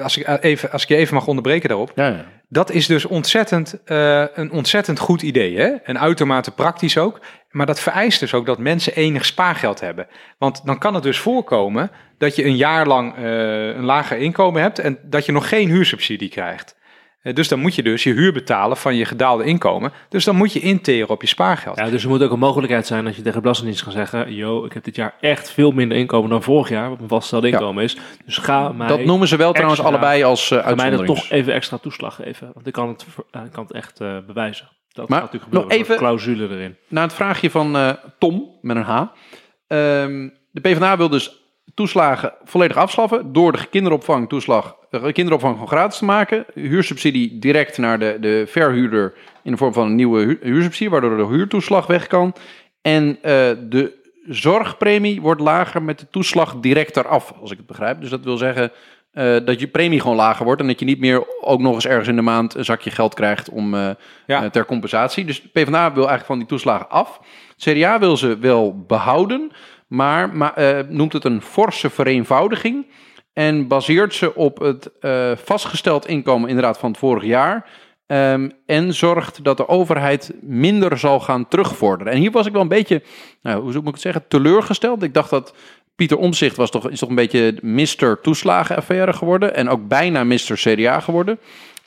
als, 0.03 0.17
ik 0.17 0.23
eh, 0.25 0.35
even, 0.51 0.71
als 0.71 0.83
ik 0.83 0.89
je 0.89 0.95
even 0.95 1.13
mag 1.13 1.27
onderbreken 1.27 1.69
daarop. 1.69 1.91
Ja, 1.95 2.07
ja. 2.07 2.25
Dat 2.49 2.71
is 2.71 2.87
dus 2.87 3.05
ontzettend, 3.05 3.79
eh, 3.85 4.23
een 4.33 4.51
ontzettend 4.51 4.99
goed 4.99 5.21
idee. 5.21 5.57
Hè? 5.57 5.67
En 5.67 5.99
uitermate 5.99 6.51
praktisch 6.51 6.97
ook. 6.97 7.19
Maar 7.57 7.65
dat 7.65 7.79
vereist 7.79 8.19
dus 8.19 8.33
ook 8.33 8.45
dat 8.45 8.57
mensen 8.57 8.95
enig 8.95 9.25
spaargeld 9.25 9.79
hebben. 9.79 10.07
Want 10.37 10.65
dan 10.65 10.77
kan 10.77 10.93
het 10.93 11.03
dus 11.03 11.17
voorkomen 11.17 11.91
dat 12.17 12.35
je 12.35 12.45
een 12.45 12.55
jaar 12.55 12.87
lang 12.87 13.15
eh, 13.15 13.67
een 13.67 13.83
lager 13.83 14.17
inkomen 14.17 14.61
hebt 14.61 14.79
en 14.79 14.99
dat 15.03 15.25
je 15.25 15.31
nog 15.31 15.49
geen 15.49 15.69
huursubsidie 15.69 16.29
krijgt. 16.29 16.75
Eh, 17.21 17.33
dus 17.33 17.47
dan 17.47 17.59
moet 17.59 17.75
je 17.75 17.83
dus 17.83 18.03
je 18.03 18.13
huur 18.13 18.33
betalen 18.33 18.77
van 18.77 18.95
je 18.95 19.05
gedaalde 19.05 19.43
inkomen. 19.43 19.91
Dus 20.09 20.23
dan 20.23 20.35
moet 20.35 20.53
je 20.53 20.59
interen 20.59 21.09
op 21.09 21.21
je 21.21 21.27
spaargeld. 21.27 21.77
Ja, 21.77 21.89
dus 21.89 22.03
er 22.03 22.09
moet 22.09 22.23
ook 22.23 22.31
een 22.31 22.39
mogelijkheid 22.39 22.87
zijn 22.87 23.03
dat 23.03 23.15
je 23.15 23.21
tegen 23.21 23.35
de 23.35 23.41
Belastingdienst 23.41 23.83
kan 23.83 23.93
zeggen... 23.93 24.33
yo, 24.33 24.65
ik 24.65 24.73
heb 24.73 24.83
dit 24.83 24.95
jaar 24.95 25.13
echt 25.21 25.51
veel 25.51 25.71
minder 25.71 25.97
inkomen 25.97 26.29
dan 26.29 26.43
vorig 26.43 26.69
jaar... 26.69 26.89
wat 26.89 26.97
mijn 26.97 27.09
vastgesteld 27.09 27.43
Ja. 27.43 27.49
inkomen 27.49 27.83
is. 27.83 27.97
Dus 28.25 28.37
ga 28.37 28.71
mij, 28.71 28.87
Dat 28.87 29.05
noemen 29.05 29.27
ze 29.27 29.35
wel 29.37 29.53
trouwens 29.53 29.81
allebei 29.81 30.23
als 30.23 30.51
uh, 30.51 30.57
ga 30.57 30.75
mij 30.75 30.85
uitzondering. 30.85 31.17
toch 31.19 31.29
even 31.29 31.53
extra 31.53 31.77
toeslag 31.77 32.15
geven. 32.15 32.51
Want 32.53 32.67
ik 32.67 32.73
kan 32.73 32.87
het, 32.87 33.05
ik 33.45 33.51
kan 33.51 33.63
het 33.63 33.73
echt 33.73 33.99
eh, 33.99 34.17
bewijzen. 34.27 34.67
Dat 34.97 35.09
Maar 35.09 35.21
gaat 35.21 35.31
natuurlijk 35.33 35.53
nog 35.53 35.61
gebeuren. 35.71 35.85
Soort 35.85 35.99
even- 35.99 36.07
clausule 36.07 36.55
erin. 36.55 36.75
Na 36.87 37.01
het 37.01 37.13
vraagje 37.13 37.49
van 37.51 37.75
eh, 37.75 37.89
Tom, 38.19 38.49
met 38.61 38.75
een 38.75 38.83
H. 38.83 39.01
Ehm, 39.67 40.29
de 40.51 40.61
PvdA 40.61 40.97
wil 40.97 41.09
dus 41.09 41.41
toeslagen 41.73 42.33
volledig 42.43 42.77
afschaffen 42.77 43.33
door 43.33 43.51
de 43.51 43.67
kinderopvang, 43.69 44.29
toeslag, 44.29 44.75
de 44.89 45.11
kinderopvang 45.11 45.53
gewoon 45.53 45.67
gratis 45.67 45.97
te 45.97 46.05
maken. 46.05 46.45
Huursubsidie 46.53 47.39
direct 47.39 47.77
naar 47.77 47.99
de, 47.99 48.17
de 48.21 48.43
verhuurder 48.47 49.13
in 49.43 49.51
de 49.51 49.57
vorm 49.57 49.73
van 49.73 49.85
een 49.85 49.95
nieuwe 49.95 50.19
hu- 50.23 50.39
huursubsidie, 50.41 50.89
waardoor 50.89 51.17
de 51.17 51.25
huurtoeslag 51.35 51.87
weg 51.87 52.07
kan. 52.07 52.33
En 52.81 53.17
eh, 53.21 53.31
de 53.69 53.95
zorgpremie 54.27 55.21
wordt 55.21 55.41
lager 55.41 55.83
met 55.83 55.99
de 55.99 56.07
toeslag 56.09 56.55
direct 56.59 56.97
eraf, 56.97 57.33
als 57.41 57.51
ik 57.51 57.57
het 57.57 57.65
begrijp. 57.67 58.01
Dus 58.01 58.09
dat 58.09 58.23
wil 58.23 58.37
zeggen 58.37 58.71
eh, 59.17 59.35
dat 59.45 59.59
je 59.59 59.67
premie 59.67 59.99
gewoon 60.01 60.15
lager 60.15 60.45
wordt 60.45 60.61
en 60.61 60.67
dat 60.67 60.79
je 60.79 60.85
niet 60.85 60.99
meer 60.99 61.41
ook 61.41 61.59
nog 61.59 61.73
eens 61.73 61.87
ergens 61.87 62.07
in 62.07 62.15
de 62.15 62.21
maand 62.21 62.55
een 62.55 62.65
zakje 62.65 62.91
geld 62.91 63.13
krijgt 63.13 63.49
om, 63.49 63.73
eh, 63.73 63.89
Ja. 64.27 64.43
eh, 64.43 64.49
ter 64.49 64.65
compensatie. 64.65 65.25
Dus 65.25 65.41
de 65.41 65.47
PvdA 65.47 65.83
wil 65.93 66.07
eigenlijk 66.07 66.25
van 66.25 66.37
die 66.37 66.47
toeslagen 66.47 66.89
af. 66.89 67.19
CDA 67.57 67.99
wil 67.99 68.17
ze 68.17 68.37
wel 68.37 68.83
behouden, 68.87 69.51
maar, 69.87 70.35
maar 70.35 70.85
noemt 70.89 71.13
het 71.13 71.23
een 71.23 71.41
forse 71.41 71.89
vereenvoudiging. 71.89 72.85
En 73.33 73.67
baseert 73.67 74.13
ze 74.13 74.35
op 74.35 74.59
het 74.59 74.89
vastgesteld 75.43 76.07
inkomen 76.07 76.49
inderdaad 76.49 76.77
van 76.77 76.89
het 76.89 76.99
vorig 76.99 77.23
jaar. 77.23 77.65
Ehm, 78.07 78.49
en 78.65 78.93
zorgt 78.93 79.43
dat 79.43 79.57
de 79.57 79.67
overheid 79.67 80.33
minder 80.41 80.97
zal 80.97 81.19
gaan 81.19 81.47
terugvorderen. 81.47 82.13
En 82.13 82.19
hier 82.19 82.31
was 82.31 82.45
ik 82.45 82.51
wel 82.53 82.61
een 82.61 82.67
beetje, 82.67 83.03
nou, 83.41 83.61
hoe 83.61 83.73
moet 83.73 83.87
ik 83.87 83.91
het 83.91 84.01
zeggen, 84.01 84.27
teleurgesteld. 84.27 85.03
Ik 85.03 85.13
dacht 85.13 85.29
dat 85.29 85.53
Pieter 85.97 86.17
Omzicht 86.17 86.55
was 86.55 86.71
toch, 86.71 86.89
is 86.89 86.99
toch 86.99 87.09
een 87.09 87.15
beetje 87.15 87.55
Mr. 87.61 88.21
toeslagenaffaire 88.21 89.13
geworden. 89.13 89.55
En 89.55 89.69
ook 89.69 89.87
bijna 89.87 90.23
Mr. 90.23 90.53
CDA 90.53 90.99
geworden. 90.99 91.39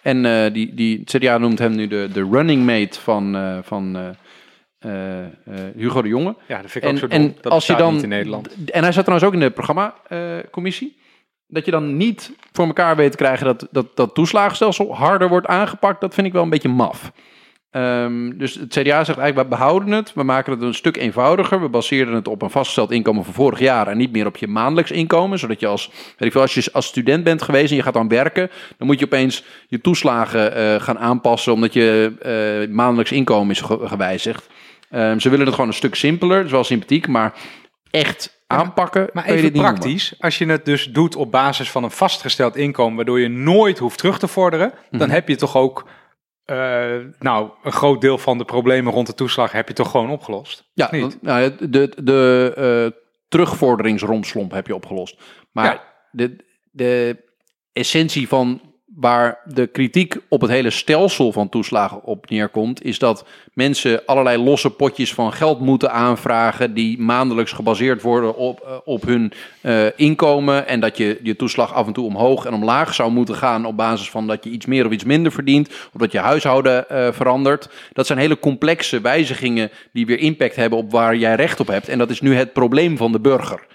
En 0.03 0.25
eh, 0.25 0.53
die, 0.53 0.75
die 0.75 1.05
CDA 1.05 1.39
noemt 1.39 1.59
hem 1.59 1.75
nu 1.75 1.87
de, 1.87 2.09
de 2.13 2.29
running 2.31 2.67
mate 2.67 3.01
van, 3.01 3.37
eh, 3.37 3.59
van 3.63 4.15
eh, 4.79 4.91
Hugo 5.77 6.03
de 6.03 6.09
Jonge. 6.09 6.37
Ja, 6.49 6.63
dat 6.63 6.71
vind 6.71 6.85
ik 6.85 6.91
ook 6.91 6.97
En, 6.97 6.99
zo 6.99 7.07
dom. 7.07 7.19
en 7.19 7.37
dat 7.41 7.53
als 7.53 7.67
je 7.67 7.75
dan. 7.75 7.95
niet 7.95 8.03
in 8.03 8.09
Nederland. 8.09 8.49
En 8.65 8.83
hij 8.83 8.93
zat 8.93 9.05
trouwens 9.05 9.29
ook 9.29 9.35
in 9.35 9.47
de 9.47 9.51
programmacommissie. 9.51 10.97
dat 11.47 11.65
je 11.65 11.71
dan 11.71 11.97
niet 11.97 12.33
voor 12.53 12.67
elkaar 12.67 12.97
weet 12.97 13.11
te 13.11 13.17
krijgen 13.17 13.47
dat 13.47 13.69
dat, 13.71 13.97
dat 13.97 14.15
toeslagenstelsel 14.15 14.95
harder 14.95 15.29
wordt 15.29 15.47
aangepakt. 15.47 16.01
Dat 16.01 16.15
vind 16.15 16.27
ik 16.27 16.33
wel 16.33 16.43
een 16.43 16.51
beetje 16.51 16.69
maf. 16.69 17.13
Ehm, 17.71 18.39
dus 18.39 18.55
het 18.55 18.69
CDA 18.69 19.05
zegt 19.05 19.19
eigenlijk, 19.19 19.49
we 19.49 19.57
behouden 19.57 19.91
het. 19.93 20.13
We 20.15 20.23
maken 20.23 20.53
het 20.53 20.63
een 20.63 20.75
stuk 20.75 20.97
eenvoudiger. 20.97 21.61
We 21.61 21.69
baseren 21.69 22.15
het 22.15 22.29
op 22.29 22.43
een 22.43 22.51
vastgesteld 22.51 22.91
inkomen 22.91 23.25
van 23.25 23.35
vorig 23.35 23.59
jaar. 23.59 23.89
En 23.89 23.97
niet 23.97 24.13
meer 24.13 24.27
op 24.27 24.37
je 24.37 24.47
maandelijks 24.49 24.91
inkomen. 24.91 25.39
Zodat 25.39 25.61
je 25.61 25.67
als, 25.67 25.91
weet 25.93 26.17
ik 26.29 26.33
veel, 26.33 26.41
als 26.41 26.55
je 26.55 26.69
als 26.73 26.87
student 26.87 27.25
bent 27.25 27.43
geweest 27.43 27.71
en 27.71 27.77
je 27.77 27.83
gaat 27.83 27.95
dan 27.95 28.09
werken. 28.09 28.51
Dan 28.79 28.87
moet 28.87 28.99
je 28.99 29.05
opeens 29.05 29.45
je 29.69 29.81
toeslagen 29.81 30.55
eh, 30.55 30.81
gaan 30.83 30.99
aanpassen. 30.99 31.53
Omdat 31.53 31.73
je 31.73 32.13
eh, 32.67 32.75
maandelijks 32.75 33.13
inkomen 33.13 33.51
is 33.51 33.61
ge- 33.61 33.81
gewijzigd. 33.89 34.49
Ehm, 34.91 35.19
ze 35.19 35.29
willen 35.31 35.45
het 35.47 35.55
gewoon 35.55 35.71
een 35.71 35.77
stuk 35.77 35.95
simpeler. 35.95 36.37
Dat 36.37 36.47
is 36.47 36.53
wel 36.53 36.65
sympathiek. 36.65 37.09
Maar 37.09 37.33
echt 37.91 38.43
aanpakken. 38.47 39.09
Maar 39.13 39.25
even 39.25 39.43
noemen. 39.53 39.61
praktisch, 39.61 40.15
als 40.19 40.39
je 40.39 40.47
het 40.47 40.65
dus 40.65 40.85
doet 40.93 41.17
op 41.17 41.31
basis 41.31 41.71
van 41.71 41.85
een 41.85 41.91
vastgesteld 41.91 42.57
inkomen, 42.57 42.97
waardoor 42.97 43.21
je 43.21 43.29
nooit 43.29 43.79
hoeft 43.79 43.99
terug 43.99 44.19
te 44.19 44.29
vorderen, 44.29 44.73
dan 44.91 45.01
Mhm. 45.01 45.11
heb 45.11 45.29
je 45.29 45.37
toch 45.37 45.57
ook, 45.57 45.87
eh, 46.51 47.07
nou, 47.19 47.51
een 47.63 47.73
groot 47.73 48.01
deel 48.01 48.19
van 48.19 48.39
de 48.39 48.45
problemen 48.45 48.93
rond 48.93 49.07
de 49.07 49.15
toeslag 49.15 49.53
heb 49.53 49.69
je 49.69 49.75
toch 49.75 49.91
gewoon 49.91 50.11
opgelost? 50.11 50.71
Ja, 50.75 50.89
niet? 50.91 51.23
nou, 51.23 51.55
de, 51.71 51.93
de, 52.03 52.53
eh, 52.93 53.01
terugvorderingsromslomp 53.29 54.51
heb 54.53 54.67
je 54.67 54.75
opgelost. 54.75 55.23
Maar 55.53 55.65
Ja. 55.65 55.83
de, 56.11 56.37
de 56.71 57.25
essentie 57.73 58.29
van 58.29 58.70
waar 59.01 59.39
de 59.45 59.67
kritiek 59.67 60.17
op 60.29 60.41
het 60.41 60.51
hele 60.51 60.71
stelsel 60.71 61.33
van 61.33 61.49
toeslagen 61.49 62.03
op 62.05 62.31
neerkomt, 62.31 62.85
is 62.85 62.99
dat 62.99 63.25
mensen 63.53 64.07
allerlei 64.07 64.43
losse 64.43 64.71
potjes 64.71 65.15
van 65.15 65.33
geld 65.33 65.61
moeten 65.61 65.93
aanvragen 65.93 66.75
die 66.75 66.99
maandelijks 66.99 67.53
gebaseerd 67.53 68.03
worden 68.03 68.37
op, 68.37 68.61
eh, 68.61 68.73
op 68.85 69.03
hun 69.03 69.33
eh, 69.61 69.87
inkomen 69.97 70.67
en 70.67 70.81
dat 70.81 70.97
je 70.97 71.21
je 71.23 71.37
toeslag 71.37 71.75
af 71.75 71.87
en 71.87 71.93
toe 71.93 72.07
omhoog 72.07 72.45
en 72.45 72.55
omlaag 72.55 72.95
zou 72.95 73.11
moeten 73.11 73.35
gaan 73.35 73.65
op 73.65 73.77
basis 73.77 74.11
van 74.11 74.27
dat 74.27 74.45
je 74.45 74.51
iets 74.51 74.67
meer 74.67 74.87
of 74.87 74.93
iets 74.93 75.05
minder 75.05 75.33
verdient, 75.33 75.69
of 75.69 76.01
dat 76.01 76.13
je 76.13 76.19
huishouden 76.19 76.89
eh, 76.89 77.13
verandert. 77.13 77.69
Dat 77.93 78.07
zijn 78.07 78.19
hele 78.19 78.39
complexe 78.39 79.01
wijzigingen 79.01 79.71
die 79.93 80.07
weer 80.07 80.19
impact 80.19 80.57
hebben 80.57 80.79
op 80.79 80.91
waar 80.91 81.17
jij 81.17 81.35
recht 81.35 81.61
op 81.61 81.67
hebt. 81.67 81.89
En 81.89 81.99
dat 81.99 82.11
is 82.11 82.21
nu 82.21 82.35
het 82.35 82.53
probleem 82.53 82.97
van 82.97 83.13
de 83.13 83.21
burger. 83.21 83.67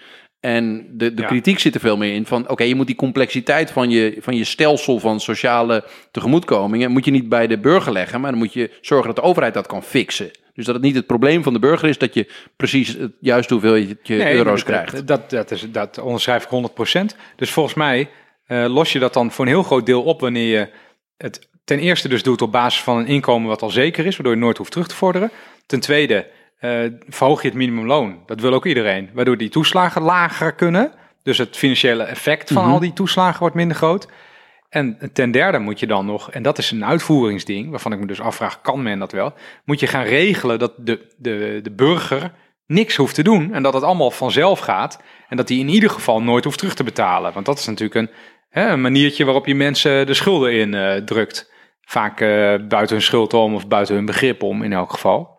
En 0.46 0.88
de, 0.92 1.14
de 1.14 1.22
Ja. 1.22 1.28
kritiek 1.28 1.60
zit 1.60 1.76
er 1.76 1.80
veel 1.80 1.98
meer 1.98 2.14
in 2.14 2.26
van, 2.26 2.50
oké, 2.50 2.64
je 2.64 2.76
moet 2.76 2.88
die 2.88 2.96
complexiteit 2.96 3.72
van 3.72 3.90
je, 3.90 4.18
van 4.20 4.36
je 4.36 4.44
stelsel 4.44 5.00
van 5.00 5.20
sociale 5.20 5.84
tegemoetkomingen, 6.12 6.92
moet 6.92 7.06
je 7.06 7.12
niet 7.12 7.30
bij 7.30 7.48
de 7.48 7.60
burger 7.60 7.92
leggen, 7.92 8.22
maar 8.22 8.32
dan 8.32 8.40
moet 8.40 8.54
je 8.54 8.72
zorgen 8.82 9.08
dat 9.08 9.16
de 9.16 9.22
overheid 9.22 9.54
dat 9.54 9.68
kan 9.68 9.84
fixen. 9.84 10.32
Dus 10.54 10.66
dat 10.66 10.76
het 10.76 10.84
niet 10.84 10.96
het 10.96 11.06
probleem 11.06 11.44
van 11.44 11.54
de 11.54 11.60
burger 11.60 11.90
is 11.90 11.98
dat 11.98 12.14
je 12.14 12.32
precies 12.56 12.88
het 12.88 13.12
juiste 13.20 13.54
hoeveelheid 13.54 13.98
je 14.04 14.16
Nee, 14.16 14.36
euro's 14.36 14.64
dat, 14.64 14.70
krijgt. 14.70 15.08
Dat, 15.08 15.30
dat, 15.30 15.52
is, 15.52 15.72
dat 15.72 16.00
onderschrijf 16.00 16.48
ik 16.50 16.70
100%. 17.14 17.16
Dus 17.36 17.50
volgens 17.52 17.76
mij 17.76 18.10
eh, 18.46 18.66
los 18.68 18.92
je 18.92 19.00
dat 19.00 19.14
dan 19.14 19.32
voor 19.32 19.46
een 19.46 19.52
heel 19.52 19.64
groot 19.64 19.86
deel 19.86 20.04
op 20.04 20.22
wanneer 20.22 20.60
je 20.60 20.70
het 21.18 21.48
ten 21.64 21.80
eerste 21.80 22.08
dus 22.08 22.24
doet 22.24 22.42
op 22.42 22.52
basis 22.52 22.82
van 22.82 22.98
een 22.98 23.08
inkomen 23.08 23.48
wat 23.48 23.62
al 23.62 23.70
zeker 23.70 24.06
is, 24.06 24.16
waardoor 24.16 24.36
je 24.36 24.42
nooit 24.42 24.58
hoeft 24.58 24.72
terug 24.72 24.88
te 24.88 24.96
vorderen. 24.96 25.32
Ten 25.66 25.80
tweede 25.80 26.28
eh, 26.60 26.80
verhoog 27.08 27.42
je 27.42 27.48
het 27.48 27.58
minimumloon. 27.58 28.24
Dat 28.26 28.42
wil 28.42 28.54
ook 28.54 28.66
iedereen. 28.66 29.10
Waardoor 29.14 29.38
die 29.38 29.50
toeslagen 29.50 30.02
lager 30.02 30.54
kunnen. 30.54 30.92
Dus 31.24 31.38
het 31.38 31.58
financiële 31.58 32.04
effect 32.04 32.52
van 32.54 32.64
Mhm. 32.64 32.72
al 32.72 32.80
die 32.80 32.94
toeslagen 32.94 33.40
wordt 33.40 33.56
minder 33.56 33.78
groot. 33.78 34.08
En 34.70 35.10
ten 35.14 35.32
derde 35.32 35.60
moet 35.60 35.80
je 35.80 35.88
dan 35.88 36.06
nog, 36.06 36.32
en 36.32 36.44
dat 36.44 36.58
is 36.58 36.72
een 36.72 36.86
uitvoeringsding, 36.86 37.70
waarvan 37.70 37.94
ik 37.94 38.00
me 38.00 38.06
dus 38.06 38.22
afvraag, 38.22 38.62
kan 38.62 38.84
men 38.84 39.00
dat 39.00 39.12
wel? 39.12 39.34
Moet 39.66 39.80
je 39.80 39.88
gaan 39.88 40.04
regelen 40.04 40.60
dat 40.60 40.74
de, 40.78 41.14
de, 41.18 41.60
de 41.64 41.72
burger 41.72 42.32
niks 42.68 42.96
hoeft 42.96 43.16
te 43.16 43.24
doen 43.24 43.54
en 43.54 43.64
dat 43.64 43.74
het 43.74 43.84
allemaal 43.84 44.12
vanzelf 44.12 44.60
gaat. 44.60 45.02
En 45.30 45.38
dat 45.38 45.50
hij 45.50 45.58
in 45.58 45.70
ieder 45.70 45.90
geval 45.90 46.22
nooit 46.22 46.44
hoeft 46.44 46.58
terug 46.58 46.74
te 46.76 46.84
betalen. 46.84 47.34
Want 47.34 47.46
dat 47.46 47.58
is 47.60 47.66
natuurlijk 47.66 47.96
een, 47.96 48.10
hè, 48.50 48.70
een 48.70 48.82
maniertje 48.82 49.26
waarop 49.26 49.46
je 49.46 49.56
mensen 49.56 50.06
de 50.06 50.14
schulden 50.14 50.54
in 50.54 50.74
eh, 50.74 50.96
drukt. 50.96 51.52
Vaak 51.82 52.22
eh, 52.22 52.28
buiten 52.68 52.96
hun 52.96 53.02
schuld 53.02 53.34
om 53.34 53.56
of 53.56 53.68
buiten 53.68 53.96
hun 53.96 54.06
begrip 54.06 54.44
om 54.44 54.64
in 54.64 54.74
elk 54.74 54.92
geval. 54.92 55.35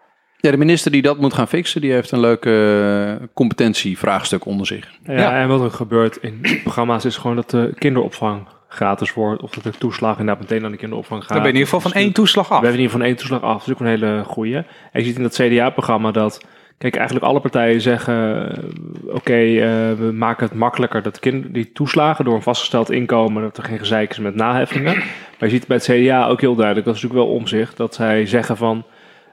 Ja, 0.47 0.53
de 0.53 0.59
minister 0.59 0.91
die 0.91 1.03
dat 1.03 1.19
moet 1.19 1.35
gaan 1.35 1.49
fixen, 1.49 1.81
die 1.81 1.93
heeft 1.93 2.11
een 2.11 2.21
leuk 2.21 2.45
eh, 2.45 3.27
competentievraagstuk 3.35 4.45
onder 4.45 4.67
zich. 4.67 4.89
Ja, 5.05 5.13
Ja. 5.13 5.41
En 5.41 5.49
wat 5.49 5.61
er 5.61 5.71
gebeurt 5.71 6.17
in 6.17 6.41
programma's 6.63 7.05
is 7.05 7.17
gewoon 7.17 7.37
dat 7.37 7.51
de 7.51 7.75
kinderopvang 7.79 8.47
gratis 8.69 9.15
wordt. 9.15 9.43
Of 9.43 9.51
dat 9.51 9.63
de 9.63 9.79
toeslag 9.79 10.19
inderdaad 10.19 10.43
meteen 10.43 10.65
aan 10.65 10.71
de 10.71 10.77
kinderopvang 10.77 11.21
gaat. 11.21 11.29
Dan 11.33 11.39
ben 11.43 11.47
je 11.47 11.53
in 11.53 11.59
ieder 11.65 11.75
geval 11.75 11.91
van 11.91 12.01
één 12.01 12.13
toeslag 12.13 12.45
af. 12.51 12.61
We 12.61 12.67
hebben 12.67 12.73
in 12.73 12.81
ieder 12.81 12.91
geval 12.93 13.01
van 13.01 13.09
één 13.09 13.17
toeslag 13.19 13.43
af. 13.51 13.59
Dat 13.59 13.67
is 13.67 13.73
ook 13.73 13.81
een 13.81 13.87
hele 14.01 14.23
goeie. 14.25 14.57
En 14.57 14.65
je 14.93 15.03
ziet 15.03 15.17
in 15.17 15.23
dat 15.23 15.35
CDA-programma 15.35 16.11
dat... 16.11 16.45
Kijk, 16.79 16.97
eigenlijk 16.97 17.27
alle 17.27 17.41
partijen 17.41 17.81
zeggen... 17.81 18.49
eh, 18.51 19.15
Oké, 19.15 19.33
eh, 19.35 19.93
we 19.99 20.11
maken 20.15 20.47
het 20.47 20.55
makkelijker 20.59 21.03
dat 21.03 21.19
kind, 21.19 21.55
die 21.55 21.73
toeslagen 21.73 22.25
door 22.25 22.35
een 22.35 22.43
vastgesteld 22.43 22.91
inkomen... 22.91 23.43
dat 23.43 23.57
er 23.57 23.65
geen 23.65 23.79
gezeik 23.79 24.11
is 24.11 24.19
met 24.19 24.35
naheffingen. 24.35 24.95
Maar 25.39 25.49
je 25.49 25.51
ziet 25.51 25.67
bij 25.67 25.77
het 25.77 25.87
CDA 25.87 26.27
ook 26.29 26.41
heel 26.41 26.55
duidelijk... 26.55 26.87
dat 26.87 26.97
is 26.97 27.03
natuurlijk 27.03 27.29
wel 27.29 27.39
omzicht... 27.39 27.77
dat 27.77 27.95
zij 27.95 28.27
zeggen 28.27 28.57
van... 28.57 28.85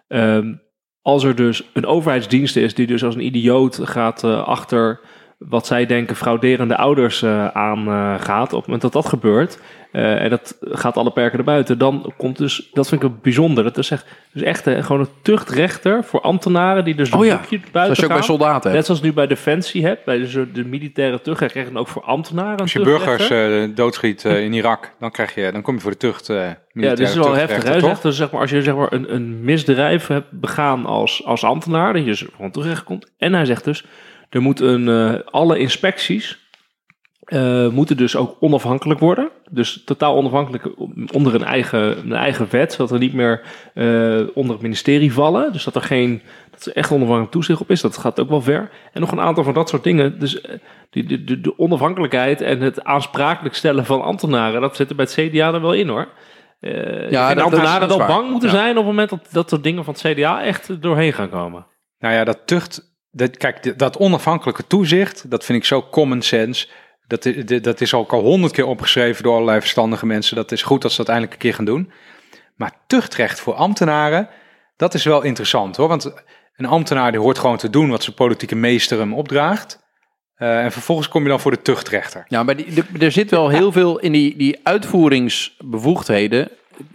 ehm, 0.08 0.54
als 1.04 1.24
er 1.24 1.36
dus 1.36 1.64
een 1.74 1.86
overheidsdienst 1.86 2.56
is 2.56 2.74
die 2.74 2.88
dus 2.88 3.04
als 3.04 3.16
een 3.16 3.26
idioot 3.26 3.80
gaat 3.84 4.24
eh, 4.24 4.44
achter 4.44 5.00
wat 5.50 5.68
zij 5.68 5.86
denken 5.86 6.16
frauderende 6.16 6.78
ouders 6.78 7.22
eh, 7.22 7.48
aangaat, 7.48 8.54
op 8.54 8.58
het 8.58 8.66
moment 8.66 8.82
dat 8.82 8.94
dat 8.94 9.06
gebeurt, 9.06 9.60
eh, 9.92 10.22
en 10.22 10.30
dat 10.30 10.58
gaat 10.62 10.98
alle 10.98 11.12
perken 11.12 11.38
erbuiten, 11.38 11.78
dan 11.78 12.14
komt 12.18 12.38
dus, 12.38 12.70
dat 12.74 12.88
vind 12.90 13.04
ik 13.04 13.08
wel 13.08 13.18
bijzonder, 13.22 13.64
dat 13.64 13.78
is 13.78 13.92
echt, 13.92 14.06
dus 14.34 14.42
echt 14.42 14.68
eh, 14.68 14.84
gewoon 14.84 15.02
een 15.02 15.08
tuchtrechter 15.22 16.04
voor 16.04 16.22
ambtenaren 16.22 16.84
die 16.84 16.96
dus 16.96 17.12
een 17.12 17.20
Oh 17.20 17.26
ja, 17.26 17.36
boekje 17.36 17.58
Zoals 17.58 17.72
buiten 17.72 17.96
je 17.96 18.02
ook 18.02 18.08
bij 18.08 18.18
gaan. 18.18 18.26
soldaten 18.26 18.62
hebt. 18.62 18.74
Net 18.74 18.86
zoals 18.86 19.02
nu 19.02 19.14
bij 19.14 19.28
Defensie 19.28 19.86
hebt, 19.86 20.06
bij 20.06 20.20
de, 20.20 20.52
de 20.52 20.66
militaire 20.66 21.16
tuchtrechter 21.22 21.50
krijg 21.50 21.68
je 21.68 21.74
dan 21.74 21.82
ook 21.82 21.88
voor 21.88 22.04
ambtenaren 22.04 22.60
Als 22.60 22.74
je 22.74 22.82
burgers 22.82 23.30
eh, 23.30 23.64
doodschiet 23.76 24.26
eh, 24.26 24.44
in 24.44 24.54
Irak, 24.54 24.92
dan, 25.00 25.12
krijg 25.12 25.36
je, 25.36 25.52
dan 25.52 25.62
kom 25.62 25.76
je 25.76 25.82
voor 25.82 25.92
de 25.92 25.98
tucht. 25.98 26.30
eh 26.30 26.36
Ja, 26.72 26.90
dit 26.90 27.00
is 27.00 27.16
wel 27.16 27.34
heftig. 27.34 27.64
Hè? 27.64 27.80
Zegt, 27.80 28.02
dus 28.02 28.16
zeg 28.16 28.32
maar, 28.32 28.42
als 28.42 28.50
je 28.50 28.62
zeg 28.62 28.76
maar, 28.76 28.94
een, 28.94 29.14
een 29.14 29.44
misdrijf 29.44 30.08
hebt 30.08 30.32
begaan 30.32 30.86
als, 30.86 31.26
als 31.26 31.44
ambtenaar, 31.44 31.94
dat 31.94 32.02
je 32.02 32.08
dus 32.08 32.26
gewoon 32.36 32.52
terecht 32.52 32.84
komt. 32.84 33.12
En 33.18 33.34
hij 33.34 33.46
zegt 33.46 33.64
dus, 33.64 33.86
er 34.34 34.42
moet 34.42 34.60
een, 34.60 34.88
eh, 34.88 35.20
alle 35.32 35.58
inspecties 35.58 36.42
eh, 37.24 37.68
moeten 37.68 37.98
dus 37.98 38.16
ook 38.16 38.38
onafhankelijk 38.40 39.00
worden. 39.00 39.30
Dus 39.50 39.84
totaal 39.86 40.16
onafhankelijk 40.16 40.70
onder 41.14 41.36
een 41.36 41.44
eigen, 41.44 41.98
een 41.98 42.14
eigen 42.14 42.48
wet, 42.50 42.72
zodat 42.74 42.92
er 42.92 43.00
niet 43.00 43.14
meer 43.14 43.42
eh, 43.74 44.22
onder 44.34 44.54
het 44.54 44.62
ministerie 44.62 45.14
vallen. 45.14 45.52
Dus 45.52 45.64
dat 45.64 45.76
er 45.76 45.82
geen, 45.82 46.22
dat 46.52 46.66
er 46.66 46.76
echt 46.76 46.92
onafhankelijk 46.92 47.32
toezicht 47.32 47.62
op 47.62 47.72
is. 47.72 47.82
Dat 47.82 47.98
gaat 47.98 48.20
ook 48.20 48.30
wel 48.30 48.42
ver. 48.42 48.70
En 48.94 49.02
nog 49.02 49.12
een 49.12 49.20
aantal 49.20 49.44
van 49.44 49.54
dat 49.54 49.70
soort 49.70 49.84
dingen. 49.84 50.20
Dus 50.20 50.46
die, 50.90 51.04
de, 51.04 51.24
de, 51.24 51.42
de 51.42 51.60
onafhankelijkheid 51.60 52.42
en 52.42 52.62
het 52.62 52.84
aansprakelijk 52.84 53.56
stellen 53.56 53.86
van 53.86 54.02
ambtenaren, 54.02 54.62
dat 54.62 54.76
zit 54.76 54.90
er 54.90 54.96
bij 54.96 55.08
het 55.12 55.30
CDA 55.32 55.54
er 55.54 55.62
wel 55.62 55.74
in 55.74 55.88
hoor. 55.88 56.08
Ja, 57.10 57.34
de 57.34 57.42
ambtenaren 57.42 57.88
wel 57.88 57.98
bang 57.98 58.30
moeten 58.30 58.50
Ja. 58.50 58.56
zijn 58.56 58.70
op 58.70 58.76
het 58.76 58.86
moment 58.86 59.10
dat 59.10 59.28
dat 59.32 59.50
soort 59.50 59.64
dingen 59.64 59.84
van 59.84 59.94
het 59.94 60.14
CDA 60.14 60.44
echt 60.44 60.82
doorheen 60.82 61.14
gaan 61.14 61.30
komen. 61.30 61.66
Nou 62.00 62.14
ja, 62.14 62.24
dat 62.24 62.40
tucht. 62.46 62.93
Dat, 63.16 63.38
kijk, 63.38 63.78
dat 63.80 63.98
onafhankelijke 63.98 64.68
toezicht, 64.68 65.30
dat 65.32 65.46
vind 65.46 65.58
ik 65.58 65.66
zo 65.66 65.88
common 65.92 66.22
sense. 66.22 66.68
Dat, 67.08 67.28
dat 67.64 67.82
is 67.82 67.94
ook 67.94 68.14
al 68.14 68.22
honderd 68.22 68.54
keer 68.54 68.66
opgeschreven 68.66 69.24
door 69.24 69.34
allerlei 69.34 69.60
verstandige 69.60 70.06
mensen. 70.06 70.36
Dat 70.36 70.52
is 70.52 70.62
goed 70.64 70.82
dat 70.82 70.92
ze 70.92 70.98
dat 70.98 71.08
eindelijk 71.08 71.34
een 71.34 71.40
keer 71.42 71.54
gaan 71.54 71.66
doen. 71.66 71.92
Maar 72.56 72.72
tuchtrecht 72.88 73.40
voor 73.40 73.54
ambtenaren, 73.54 74.30
dat 74.78 74.94
is 74.94 75.04
wel 75.04 75.22
interessant 75.22 75.76
hoor. 75.76 75.88
Want 75.88 76.14
een 76.56 76.66
ambtenaar 76.66 77.12
die 77.12 77.20
hoort 77.20 77.40
gewoon 77.40 77.58
te 77.58 77.70
doen 77.70 77.90
wat 77.90 78.04
zijn 78.04 78.16
politieke 78.16 78.56
meester 78.56 79.00
hem 79.00 79.14
opdraagt. 79.14 79.82
Eh, 80.36 80.64
en 80.64 80.72
vervolgens 80.72 81.08
kom 81.08 81.24
je 81.24 81.30
dan 81.30 81.40
voor 81.40 81.52
de 81.52 81.62
tuchtrechter. 81.62 82.26
Ja, 82.28 82.44
maar 82.44 82.56
die, 82.56 82.74
de- 82.74 83.06
er 83.06 83.12
zit 83.12 83.30
wel 83.32 83.50
heel 83.50 83.72
veel 83.72 84.00
in 84.00 84.12
die, 84.12 84.38
die 84.38 84.60
uitvoeringsbevoegdheden. 84.64 86.50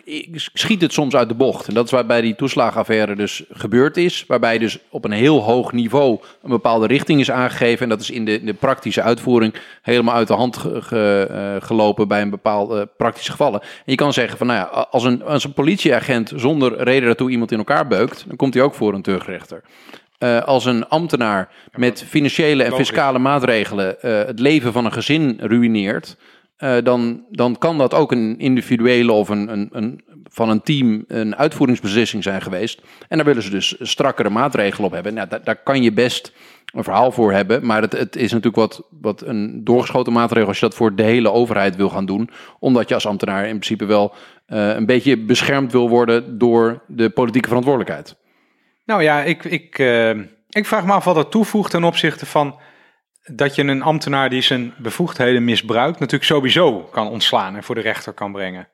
Ik 0.05 0.29
schiet 0.55 0.81
het 0.81 0.93
soms 0.93 1.15
uit 1.15 1.29
de 1.29 1.35
bocht. 1.35 1.69
En 1.69 1.75
dat 1.75 1.85
is 1.85 1.91
wat 1.91 2.07
bij 2.07 2.21
die 2.21 2.35
toeslagenaffaire 2.35 3.17
dus 3.17 3.43
gebeurd 3.51 3.97
is. 3.97 4.25
Waarbij 4.27 4.59
dus 4.59 4.79
op 4.91 5.05
een 5.05 5.11
heel 5.11 5.43
hoog 5.43 5.73
niveau 5.73 6.19
een 6.43 6.51
bepaalde 6.51 6.87
richting 6.87 7.21
is 7.21 7.31
aangegeven. 7.31 7.83
En 7.83 7.89
dat 7.89 8.01
is 8.01 8.11
in 8.11 8.25
de, 8.25 8.41
in 8.41 8.47
de 8.47 8.55
praktische 8.55 9.03
uitvoering 9.03 9.55
helemaal 9.83 10.15
uit 10.15 10.29
de 10.29 10.35
hand 10.35 10.57
ge- 10.57 10.83
ge- 10.83 11.27
eh, 11.31 11.67
gelopen 11.67 12.09
bij 12.09 12.21
een 12.23 12.31
bepaalde 12.31 12.81
eh, 12.81 12.87
praktische 12.97 13.31
gevallen. 13.31 13.61
En 13.61 13.69
je 13.85 13.95
kan 13.95 14.13
zeggen 14.13 14.39
van, 14.39 14.47
nou 14.47 14.59
ja, 14.59 14.87
als 14.91 15.05
een, 15.05 15.23
als 15.25 15.45
een 15.45 15.53
politieagent 15.53 16.33
zonder 16.37 16.83
reden 16.83 17.07
daartoe 17.07 17.31
iemand 17.31 17.53
in 17.53 17.59
elkaar 17.59 17.87
beukt, 17.87 18.25
dan 18.27 18.37
komt 18.37 18.55
hij 18.55 18.63
ook 18.63 18.75
voor 18.75 18.95
een 18.95 19.03
tuchtrechter. 19.03 19.63
Eh, 20.19 20.43
als 20.43 20.65
een 20.65 20.89
ambtenaar 20.89 21.49
met 21.75 22.05
financiële 22.09 22.63
en 22.63 22.73
fiscale 22.75 23.19
maatregelen 23.19 23.97
het 24.01 24.39
leven 24.41 24.73
van 24.73 24.85
een 24.85 24.93
gezin 24.93 25.39
ruïneert, 25.41 26.17
eh, 26.59 26.77
dan, 26.83 27.25
dan 27.31 27.59
kan 27.59 27.79
dat 27.79 27.95
ook 27.95 28.13
een 28.13 28.39
individuele 28.39 29.13
of 29.13 29.29
een, 29.29 29.53
een, 29.53 29.69
een, 29.73 30.01
van 30.25 30.49
een 30.49 30.63
team 30.63 31.05
een 31.09 31.37
uitvoeringsbeslissing 31.37 32.23
zijn 32.23 32.43
geweest. 32.43 32.83
En 33.09 33.17
daar 33.17 33.27
willen 33.27 33.43
ze 33.43 33.51
dus 33.51 33.77
strakkere 33.81 34.31
maatregelen 34.31 34.87
op 34.87 34.93
hebben. 34.93 35.15
Nou, 35.15 35.29
daar, 35.45 35.63
kan 35.63 35.83
je 35.83 35.93
best 35.93 36.33
een 36.75 36.85
verhaal 36.85 37.13
voor 37.13 37.33
hebben, 37.33 37.67
maar 37.67 37.83
het, 37.83 37.93
het 37.93 38.17
is 38.17 38.33
natuurlijk 38.33 38.57
wat, 38.57 38.83
wat 39.01 39.23
een 39.23 39.65
doorgeschoten 39.65 40.13
maatregel 40.13 40.49
als 40.49 40.59
je 40.61 40.67
dat 40.67 40.75
voor 40.75 40.95
de 40.95 41.03
hele 41.03 41.31
overheid 41.31 41.77
wil 41.77 41.89
gaan 41.89 42.07
doen, 42.07 42.31
omdat 42.59 42.89
je 42.89 42.95
als 42.95 43.07
ambtenaar 43.07 43.43
in 43.43 43.59
principe 43.59 43.85
wel 43.85 44.15
eh, 44.47 44.69
een 44.69 44.87
beetje 44.87 45.17
beschermd 45.17 45.73
wil 45.73 45.89
worden 45.89 46.39
door 46.39 46.83
de 46.87 47.11
politieke 47.11 47.49
verantwoordelijkheid. 47.49 48.17
Nou 48.85 49.03
ja, 49.03 49.23
ik, 49.23 49.45
ik, 49.45 49.79
eh, 49.79 50.11
ik 50.49 50.67
vraag 50.67 50.85
me 50.85 50.93
af 50.93 51.05
wat 51.05 51.15
dat 51.15 51.31
toevoegt 51.31 51.71
ten 51.71 51.85
opzichte 51.85 52.27
van 52.27 52.57
dat 53.31 53.55
je 53.55 53.63
een 53.63 53.83
ambtenaar 53.83 54.31
die 54.31 54.43
zijn 54.43 54.75
bevoegdheden 54.77 55.45
misbruikt, 55.45 55.99
natuurlijk 55.99 56.31
sowieso 56.31 56.79
kan 56.81 57.09
ontslaan 57.09 57.57
en 57.57 57.63
voor 57.63 57.75
de 57.75 57.81
rechter 57.81 58.13
kan 58.13 58.33
brengen. 58.33 58.69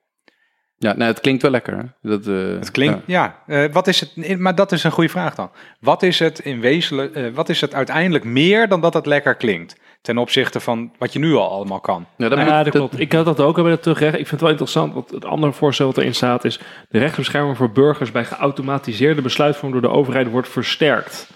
Ja, 0.79 0.93
nou, 0.97 1.11
het 1.11 1.21
klinkt 1.21 1.43
wel 1.43 1.51
lekker. 1.51 1.77
Hè? 1.77 1.83
Dat, 2.11 2.27
eh, 2.27 2.35
Het 2.59 2.71
klinkt, 2.71 2.99
ja. 3.07 3.39
eh, 3.47 3.65
wat 3.73 3.87
is 3.87 4.01
het, 4.01 4.39
maar 4.39 4.55
dat 4.55 4.73
is 4.73 4.85
een 4.85 4.91
goede 4.91 5.09
vraag 5.11 5.35
dan. 5.35 5.51
Wat 5.81 6.03
is 6.03 6.19
het 6.19 6.39
in 6.39 6.61
wezenlijk, 6.61 7.15
eh, 7.15 7.25
wat 7.35 7.49
is 7.49 7.61
het 7.61 7.75
uiteindelijk 7.75 8.25
meer 8.25 8.69
dan 8.69 8.81
dat 8.81 8.95
het 8.95 9.07
lekker 9.07 9.35
klinkt? 9.35 9.77
Ten 10.03 10.19
opzichte 10.19 10.61
van 10.61 10.93
wat 10.99 11.13
je 11.13 11.19
nu 11.19 11.35
al 11.35 11.51
allemaal 11.51 11.81
kan. 11.81 12.07
Ja, 12.17 12.29
dat 12.29 12.39
Nou 12.39 12.43
moet- 12.43 12.51
ja, 12.59 12.63
dat 12.63 12.73
klopt. 12.73 13.01
Ik 13.01 13.13
had 13.13 13.25
dat 13.25 13.41
ook 13.41 13.57
al 13.57 13.63
bij 13.63 13.73
het 13.73 13.83
terugrecht. 13.83 14.13
Ik 14.13 14.19
vind 14.19 14.31
het 14.31 14.41
wel 14.41 14.51
interessant, 14.51 14.95
want 14.95 15.11
het 15.11 15.25
andere 15.25 15.53
voorstel 15.53 15.87
wat 15.87 15.97
erin 15.99 16.15
staat 16.15 16.45
is... 16.45 16.61
de 16.89 16.99
rechtsbescherming 16.99 17.57
voor 17.57 17.71
burgers 17.71 18.11
bij 18.13 18.25
geautomatiseerde 18.25 19.23
besluitvorming 19.23 19.81
door 19.83 19.91
de 19.91 19.97
overheid 19.97 20.31
wordt 20.31 20.49
versterkt. 20.49 21.29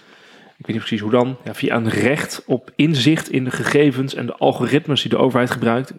Ik 0.59 0.65
weet 0.65 0.75
niet 0.75 0.85
precies 0.85 1.01
hoe 1.01 1.11
dan. 1.11 1.37
Ja, 1.43 1.53
via 1.53 1.75
een 1.75 1.89
recht 1.89 2.43
op 2.45 2.71
inzicht 2.75 3.29
in 3.29 3.43
de 3.43 3.51
gegevens 3.51 4.15
en 4.15 4.25
de 4.25 4.35
algoritmes 4.35 5.01
die 5.01 5.09
de 5.09 5.17
overheid 5.17 5.51
gebruikt. 5.51 5.93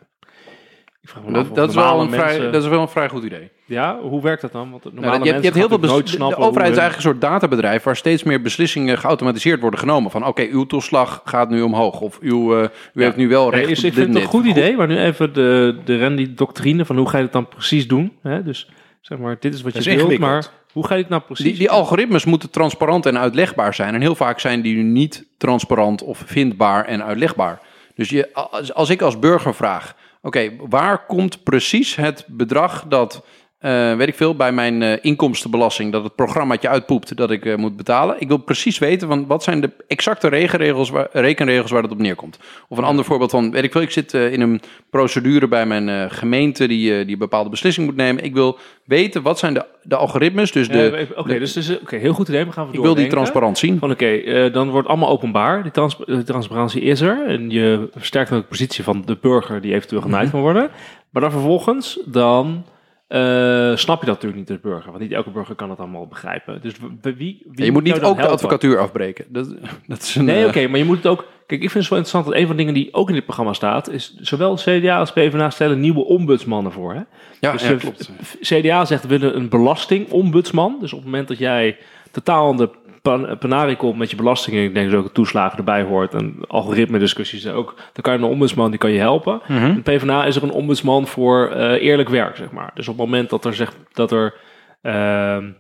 Ik 1.03 1.09
vraag 1.09 1.23
me 1.23 1.29
af 1.29 1.35
Dat, 1.35 1.51
of 1.51 1.57
dat, 1.57 1.69
is 1.69 1.75
wel 1.75 2.01
een 2.01 2.11
vrij, 2.11 2.25
mensen- 2.25 2.53
dat 2.53 2.63
is 2.63 2.69
wel 2.69 2.81
een 2.81 2.89
vrij 2.89 3.09
goed 3.09 3.25
idee. 3.25 3.51
Ja, 3.67 3.99
hoe 4.01 4.23
werkt 4.23 4.43
dat 4.43 4.53
dan? 4.53 4.71
Want 4.71 4.85
normale 4.85 5.07
Nou, 5.07 5.25
je, 5.25 5.31
hebt, 5.31 5.39
je 5.39 5.45
hebt 5.45 5.57
heel 5.57 5.69
veel 5.69 5.79
mensen 5.79 6.13
de, 6.13 6.19
nooit 6.19 6.37
de 6.37 6.43
overheid 6.43 6.73
is 6.73 6.79
eigenlijk 6.79 6.97
een 6.97 7.03
soort 7.03 7.33
databedrijf 7.33 7.83
waar 7.83 7.97
steeds 7.97 8.23
meer 8.23 8.43
beslissingen 8.43 8.99
geautomatiseerd 8.99 9.61
worden 9.61 9.81
genomen. 9.81 10.11
Van 10.11 10.27
oké, 10.27 10.43
uw 10.43 10.67
toeslag 10.67 11.23
gaat 11.25 11.51
nu 11.51 11.63
omhoog. 11.63 12.01
Of 12.01 12.19
uw, 12.21 12.57
eh, 12.57 12.69
u 12.95 13.03
heeft 13.03 13.17
nu 13.17 13.29
wel 13.29 13.51
recht 13.51 13.63
Nee, 13.63 13.73
is, 13.73 13.85
ik 13.85 13.93
vind 13.93 14.07
het 14.07 14.17
en 14.17 14.23
een 14.23 14.29
goed 14.29 14.45
idee, 14.45 14.77
maar 14.77 14.87
nu 14.87 14.99
even 14.99 15.33
de, 15.33 15.79
de 15.85 15.99
Randy-doctrine 15.99 16.85
van 16.85 16.97
hoe 16.97 17.09
ga 17.09 17.17
je 17.17 17.25
het 17.25 17.33
dan 17.33 17.49
precies 17.49 17.89
doen. 17.89 18.13
Hè? 18.23 18.43
Dus 18.43 18.71
zeg 19.01 19.19
maar, 19.19 19.37
dit 19.41 19.55
is 19.55 19.63
wat 19.63 19.73
Dat 19.73 19.85
je 19.85 19.97
wilt, 19.97 20.19
maar 20.19 20.51
hoe 20.73 20.87
ga 20.87 20.97
het 20.97 21.09
nou 21.09 21.23
precies 21.23 21.45
Die, 21.45 21.55
die 21.55 21.71
algoritmes 21.71 22.25
moeten 22.25 22.51
transparant 22.51 23.07
en 23.07 23.18
uitlegbaar 23.18 23.75
zijn. 23.75 23.95
En 23.95 24.01
heel 24.01 24.14
vaak 24.14 24.41
zijn 24.41 24.62
die 24.62 24.77
niet 24.77 25.27
transparant 25.37 26.03
of 26.03 26.23
vindbaar 26.27 26.85
en 26.85 27.05
uitlegbaar. 27.05 27.61
Dus 27.95 28.09
je, 28.09 28.35
als, 28.35 28.75
als 28.75 28.91
ik 28.91 29.03
als 29.03 29.18
burger 29.18 29.55
vraag: 29.55 29.95
oké, 30.23 30.51
waar 30.68 31.07
komt 31.07 31.43
precies 31.43 31.97
het 31.97 32.25
bedrag 32.29 32.85
dat, 32.89 33.25
eh, 33.61 33.97
weet 33.97 34.09
ik 34.09 34.15
veel, 34.15 34.35
bij 34.37 34.53
mijn 34.53 34.83
eh, 34.83 34.93
inkomstenbelasting, 35.01 35.93
dat 35.93 36.05
het 36.05 36.15
programmaatje 36.15 36.69
uitpoept 36.69 37.17
dat 37.17 37.31
ik 37.31 37.45
eh, 37.47 37.57
moet 37.57 37.77
betalen? 37.77 38.17
Ik 38.19 38.29
wil 38.29 38.37
precies 38.37 38.79
weten 38.79 39.09
van 39.09 39.27
wat 39.27 39.43
zijn 39.43 39.61
de 39.61 39.71
exacte 39.87 40.29
rekenregels 40.29 40.91
waar, 40.91 41.09
rekenregels 41.13 41.71
waar 41.71 41.83
dat 41.83 41.91
op 41.91 41.99
neerkomt. 41.99 42.39
Of 42.69 42.79
een 42.79 42.85
ander 42.85 43.05
voorbeeld 43.05 43.31
van, 43.31 43.51
weet 43.51 43.63
ik 43.65 43.73
veel, 43.73 43.81
ik 43.81 43.91
zit 43.91 44.15
in 44.15 44.41
een 44.41 44.61
procedure 44.91 45.49
bij 45.49 45.67
mijn 45.67 46.11
gemeente 46.11 46.67
die, 46.69 47.05
die 47.05 47.13
een 47.13 47.19
bepaalde 47.19 47.51
beslissing 47.51 47.87
moet 47.87 47.97
nemen. 47.97 48.25
Ik 48.25 48.35
wil 48.35 48.59
weten 48.85 49.23
wat 49.23 49.39
zijn 49.39 49.55
de, 49.55 49.65
de 49.83 49.97
algoritmes, 49.97 50.53
dus 50.53 50.69
de. 50.69 51.07
Oké, 51.17 51.39
dus 51.39 51.81
oké, 51.81 51.97
heel 51.97 52.13
goed 52.13 52.29
idee. 52.29 52.45
We 52.45 52.53
gaan 52.53 52.69
Ik 52.73 52.81
wil 52.81 52.95
die 52.95 53.07
transparant 53.07 53.59
zien. 53.59 53.79
Van 53.79 53.91
oké, 53.91 54.51
dan 54.53 54.71
wordt 54.71 54.89
allemaal 54.89 55.09
openbaar. 55.09 55.63
Die 55.63 55.73
trans- 55.73 55.99
transparantie 56.25 56.81
is 56.83 57.01
er. 57.01 57.27
En 57.27 57.51
je 57.51 57.89
versterkt 57.97 58.33
ook 58.33 58.41
de 58.43 58.47
positie 58.49 58.85
van 58.85 59.03
de 59.07 59.19
burger 59.21 59.61
die 59.61 59.75
eventueel 59.75 60.03
genaaid 60.03 60.23
Mhm. 60.23 60.33
kan 60.33 60.41
worden. 60.41 60.71
Maar 61.11 61.23
dan 61.23 61.31
vervolgens, 61.31 62.01
dan 62.07 62.65
eh, 63.11 63.77
snap 63.77 64.01
je 64.01 64.07
dat 64.07 64.15
natuurlijk 64.15 64.35
niet 64.35 64.51
als 64.51 64.61
burger. 64.61 64.91
Want 64.91 65.03
niet 65.03 65.13
elke 65.13 65.31
burger 65.31 65.55
kan 65.55 65.71
het 65.71 65.79
allemaal 65.79 66.07
begrijpen. 66.07 66.61
Dus 66.63 66.75
wie, 67.03 67.13
wie 67.15 67.43
Ja, 67.55 67.65
je 67.65 67.73
moet 67.73 67.83
niet 67.83 68.01
ook 68.01 68.17
de 68.17 68.29
advocatuur 68.29 68.79
afbreken. 68.79 69.25
Dat, 69.29 69.55
dat 69.87 70.03
is 70.03 70.15
een, 70.15 70.25
Nee, 70.25 70.43
eh, 70.43 70.49
oké, 70.49 70.67
maar 70.67 70.79
je 70.79 70.85
moet 70.85 70.97
het 70.97 71.07
ook... 71.07 71.25
Kijk, 71.47 71.63
ik 71.63 71.71
vind 71.71 71.85
het 71.85 71.89
wel 71.89 71.99
interessant 71.99 72.25
dat 72.25 72.35
een 72.35 72.47
van 72.47 72.57
de 72.57 72.63
dingen 72.63 72.75
die 72.75 72.95
ook 72.95 73.09
in 73.09 73.15
dit 73.15 73.25
programma 73.25 73.53
staat... 73.53 73.91
is 73.91 74.17
zowel 74.21 74.55
CDA 74.55 74.99
als 74.99 75.13
PvdA 75.13 75.51
stellen 75.51 75.81
nieuwe 75.81 76.05
ombudsmannen 76.05 76.73
voor. 76.73 76.95
Hè? 76.95 77.01
Ja, 77.41 77.53
Dus 77.53 77.69
ja, 77.69 77.75
klopt. 77.75 78.11
CDA 78.41 78.85
zegt 78.85 79.03
we 79.03 79.09
willen 79.09 79.37
een 79.37 79.49
belastingombudsman. 79.49 80.77
Dus 80.81 80.93
op 80.93 80.99
het 80.99 81.09
moment 81.11 81.29
dat 81.29 81.39
jij 81.39 81.77
totaal 82.11 82.49
aan 82.49 82.57
de 82.57 82.71
pan- 83.03 83.77
komt 83.77 83.99
met 83.99 84.11
je 84.11 84.17
belastingen, 84.17 84.65
ik 84.65 84.75
denk 84.75 84.91
dat 84.91 85.05
ook 85.05 85.13
toeslagen 85.13 85.59
erbij 85.59 85.83
hoort 85.83 86.15
en 86.15 86.37
algoritme 86.47 86.99
discussies 86.99 87.47
ook, 87.49 87.75
dan 87.77 88.03
kan 88.03 88.13
je 88.13 88.19
een 88.19 88.25
ombudsman 88.33 88.71
die 88.71 88.79
kan 88.79 88.91
je 88.91 88.99
helpen. 88.99 89.41
In 89.49 89.83
PvdA 89.83 90.25
is 90.25 90.37
er 90.37 90.43
een 90.43 90.51
ombudsman 90.51 91.07
voor 91.07 91.49
eh, 91.49 91.83
eerlijk 91.83 92.09
werk, 92.09 92.37
zeg 92.37 92.51
maar. 92.51 92.71
Dus 92.75 92.89
op 92.89 92.97
het 92.97 93.05
moment 93.07 93.31
dat 93.31 93.45
er 93.45 93.55
zegt 93.55 93.77
dat 93.93 94.11
er 94.13 94.35
ehm, 94.83 95.51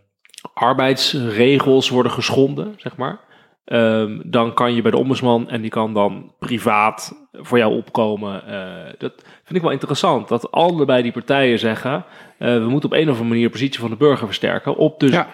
arbeidsregels 0.54 1.88
worden 1.88 2.12
geschonden, 2.12 2.74
zeg 2.76 2.96
maar. 2.96 3.20
ehm, 3.64 4.20
dan 4.24 4.54
kan 4.54 4.74
je 4.74 4.82
bij 4.82 4.90
de 4.90 4.96
ombudsman 4.96 5.48
en 5.48 5.60
die 5.60 5.70
kan 5.70 5.94
dan 5.94 6.32
privaat 6.38 7.28
voor 7.32 7.58
jou 7.58 7.74
opkomen. 7.76 8.46
Eh, 8.46 8.92
dat 8.98 9.12
vind 9.44 9.56
ik 9.56 9.62
wel 9.62 9.70
interessant. 9.70 10.28
Dat 10.28 10.50
allebei 10.50 11.02
die 11.02 11.12
partijen 11.12 11.58
zeggen: 11.58 12.04
eh, 12.38 12.54
we 12.54 12.68
moeten 12.68 12.90
op 12.90 12.96
een 12.96 13.02
of 13.02 13.08
andere 13.08 13.28
manier 13.28 13.44
de 13.44 13.50
positie 13.50 13.80
van 13.80 13.90
de 13.90 13.96
burger 13.96 14.26
versterken. 14.26 14.76
Op 14.76 15.00
dus 15.00 15.10
Ja. 15.10 15.26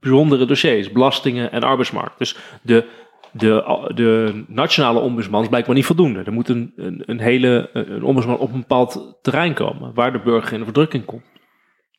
Bijzondere 0.00 0.46
dossiers, 0.46 0.92
belastingen 0.92 1.52
en 1.52 1.62
arbeidsmarkt. 1.62 2.18
Dus 2.18 2.36
de, 2.62 2.86
de, 3.32 3.90
de 3.94 4.44
nationale 4.46 5.00
ombudsman 5.00 5.42
is 5.42 5.48
blijkbaar 5.48 5.74
niet 5.74 5.84
voldoende. 5.84 6.22
Er 6.22 6.32
moet 6.32 6.48
een, 6.48 6.72
een, 7.06 7.20
hele 7.20 7.70
ombudsman 8.02 8.38
op 8.38 8.52
een 8.52 8.60
bepaald 8.60 9.18
terrein 9.22 9.54
komen 9.54 9.94
waar 9.94 10.12
de 10.12 10.20
burger 10.20 10.52
in 10.52 10.58
de 10.58 10.64
verdrukking 10.64 11.04
komt. 11.04 11.24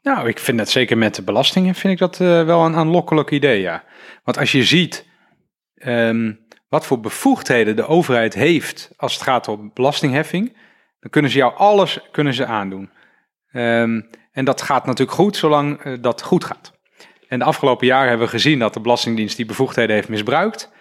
Nou, 0.02 0.28
ik 0.28 0.40
vind 0.40 0.58
dat 0.58 0.70
zeker 0.70 0.98
met 0.98 1.16
de 1.16 1.24
belastingen 1.24 1.76
vind 1.76 1.94
ik 1.94 2.00
dat 2.00 2.20
eh, 2.20 2.46
wel 2.46 2.66
een 2.66 2.76
aanlokkelijk 2.76 3.32
idee, 3.32 3.62
ja. 3.62 3.84
Want 4.24 4.38
als 4.38 4.52
je 4.52 4.64
ziet 4.64 5.08
ehm, 5.76 6.34
wat 6.70 6.86
voor 6.86 7.00
bevoegdheden 7.00 7.76
de 7.76 7.88
overheid 7.88 8.34
heeft 8.34 8.94
als 8.98 9.14
het 9.14 9.22
gaat 9.22 9.48
om 9.48 9.72
belastingheffing, 9.74 10.58
dan 11.00 11.10
kunnen 11.10 11.32
ze 11.32 11.38
jou 11.38 11.54
alles 11.56 12.00
kunnen 12.12 12.34
ze 12.34 12.46
aandoen. 12.46 12.90
Ehm, 13.52 14.02
en 14.32 14.46
dat 14.46 14.62
gaat 14.62 14.86
natuurlijk 14.86 15.18
goed, 15.18 15.36
zolang 15.36 15.80
eh, 15.80 15.94
dat 16.02 16.22
goed 16.22 16.44
gaat. 16.44 16.80
En 17.32 17.40
de 17.40 17.46
afgelopen 17.46 17.88
jaren 17.88 18.10
hebben 18.10 18.26
we 18.26 18.34
gezien 18.34 18.60
dat 18.60 18.74
de 18.74 18.80
Belastingdienst 18.80 19.38
die 19.38 19.46
bevoegdheden 19.46 19.96
heeft 19.96 20.10
misbruikt. 20.10 20.72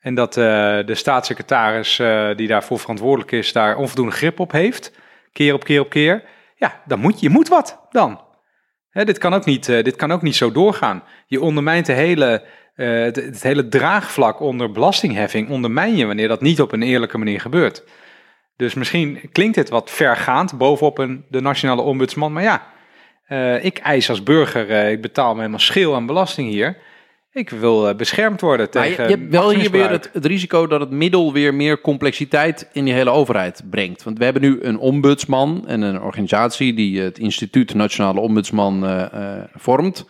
En 0.00 0.14
dat 0.14 0.36
eh, 0.36 0.44
de 0.86 0.94
staatssecretaris 0.94 1.98
eh, 1.98 2.36
die 2.36 2.48
daarvoor 2.48 2.78
verantwoordelijk 2.78 3.32
is, 3.32 3.52
daar 3.52 3.76
onvoldoende 3.76 4.12
grip 4.12 4.40
op 4.40 4.52
heeft. 4.52 4.92
Keer 5.32 5.54
op 5.54 5.64
keer 5.64 5.80
op 5.80 5.90
keer. 5.90 6.24
Ja, 6.56 6.82
dan 6.86 6.98
moet 6.98 7.20
je 7.20 7.28
moet 7.28 7.48
wat 7.48 7.86
dan. 7.90 8.20
Hè, 8.90 9.04
dit, 9.04 9.18
kan 9.18 9.34
ook 9.34 9.44
niet, 9.44 9.68
eh, 9.68 9.82
dit 9.82 9.96
kan 9.96 10.12
ook 10.12 10.22
niet 10.22 10.36
zo 10.36 10.52
doorgaan. 10.52 11.02
Je 11.26 11.40
ondermijnt 11.40 11.86
de 11.86 11.92
hele, 11.92 12.44
het, 12.74 13.16
het 13.16 13.42
hele 13.42 13.68
draagvlak 13.68 14.40
onder 14.40 14.72
belastingheffing, 14.72 15.48
ondermijn 15.48 15.96
je 15.96 16.06
wanneer 16.06 16.28
dat 16.28 16.40
niet 16.40 16.60
op 16.60 16.72
een 16.72 16.82
eerlijke 16.82 17.18
manier 17.18 17.40
gebeurt. 17.40 17.84
Dus 18.56 18.74
misschien 18.74 19.20
klinkt 19.32 19.54
dit 19.54 19.68
wat 19.68 19.90
vergaand 19.90 20.58
bovenop 20.58 20.98
een, 20.98 21.24
de 21.28 21.40
nationale 21.40 21.82
ombudsman, 21.82 22.32
maar 22.32 22.42
ja, 22.42 22.76
eh, 23.28 23.64
ik 23.64 23.78
eis 23.78 24.08
als 24.08 24.22
burger, 24.22 24.70
eh, 24.70 24.90
ik 24.90 25.00
betaal 25.00 25.32
me 25.32 25.38
helemaal 25.38 25.58
schil 25.60 25.94
aan 25.94 26.06
belasting 26.06 26.50
hier. 26.50 26.76
Ik 27.32 27.50
wil 27.50 27.88
eh, 27.88 27.94
beschermd 27.96 28.40
worden 28.40 28.68
Maar 28.72 28.84
je, 28.88 28.90
tegen 28.90 29.10
je 29.10 29.16
hebt 29.16 29.30
wel 29.32 29.50
hier 29.50 29.70
weer 29.70 29.90
het, 29.90 30.10
het 30.12 30.24
risico 30.26 30.66
dat 30.66 30.80
het 30.80 30.90
middel 30.90 31.32
weer 31.32 31.54
meer 31.54 31.80
complexiteit 31.80 32.68
in 32.72 32.84
die 32.84 32.94
hele 32.94 33.10
overheid 33.10 33.62
brengt. 33.70 34.02
Want 34.02 34.18
we 34.18 34.24
hebben 34.24 34.42
nu 34.42 34.58
een 34.62 34.78
ombudsman 34.78 35.64
en 35.66 35.80
een 35.82 36.00
organisatie 36.00 36.74
die 36.74 37.00
het 37.00 37.18
instituut 37.18 37.74
Nationale 37.74 38.20
Ombudsman 38.20 39.08
vormt. 39.54 40.06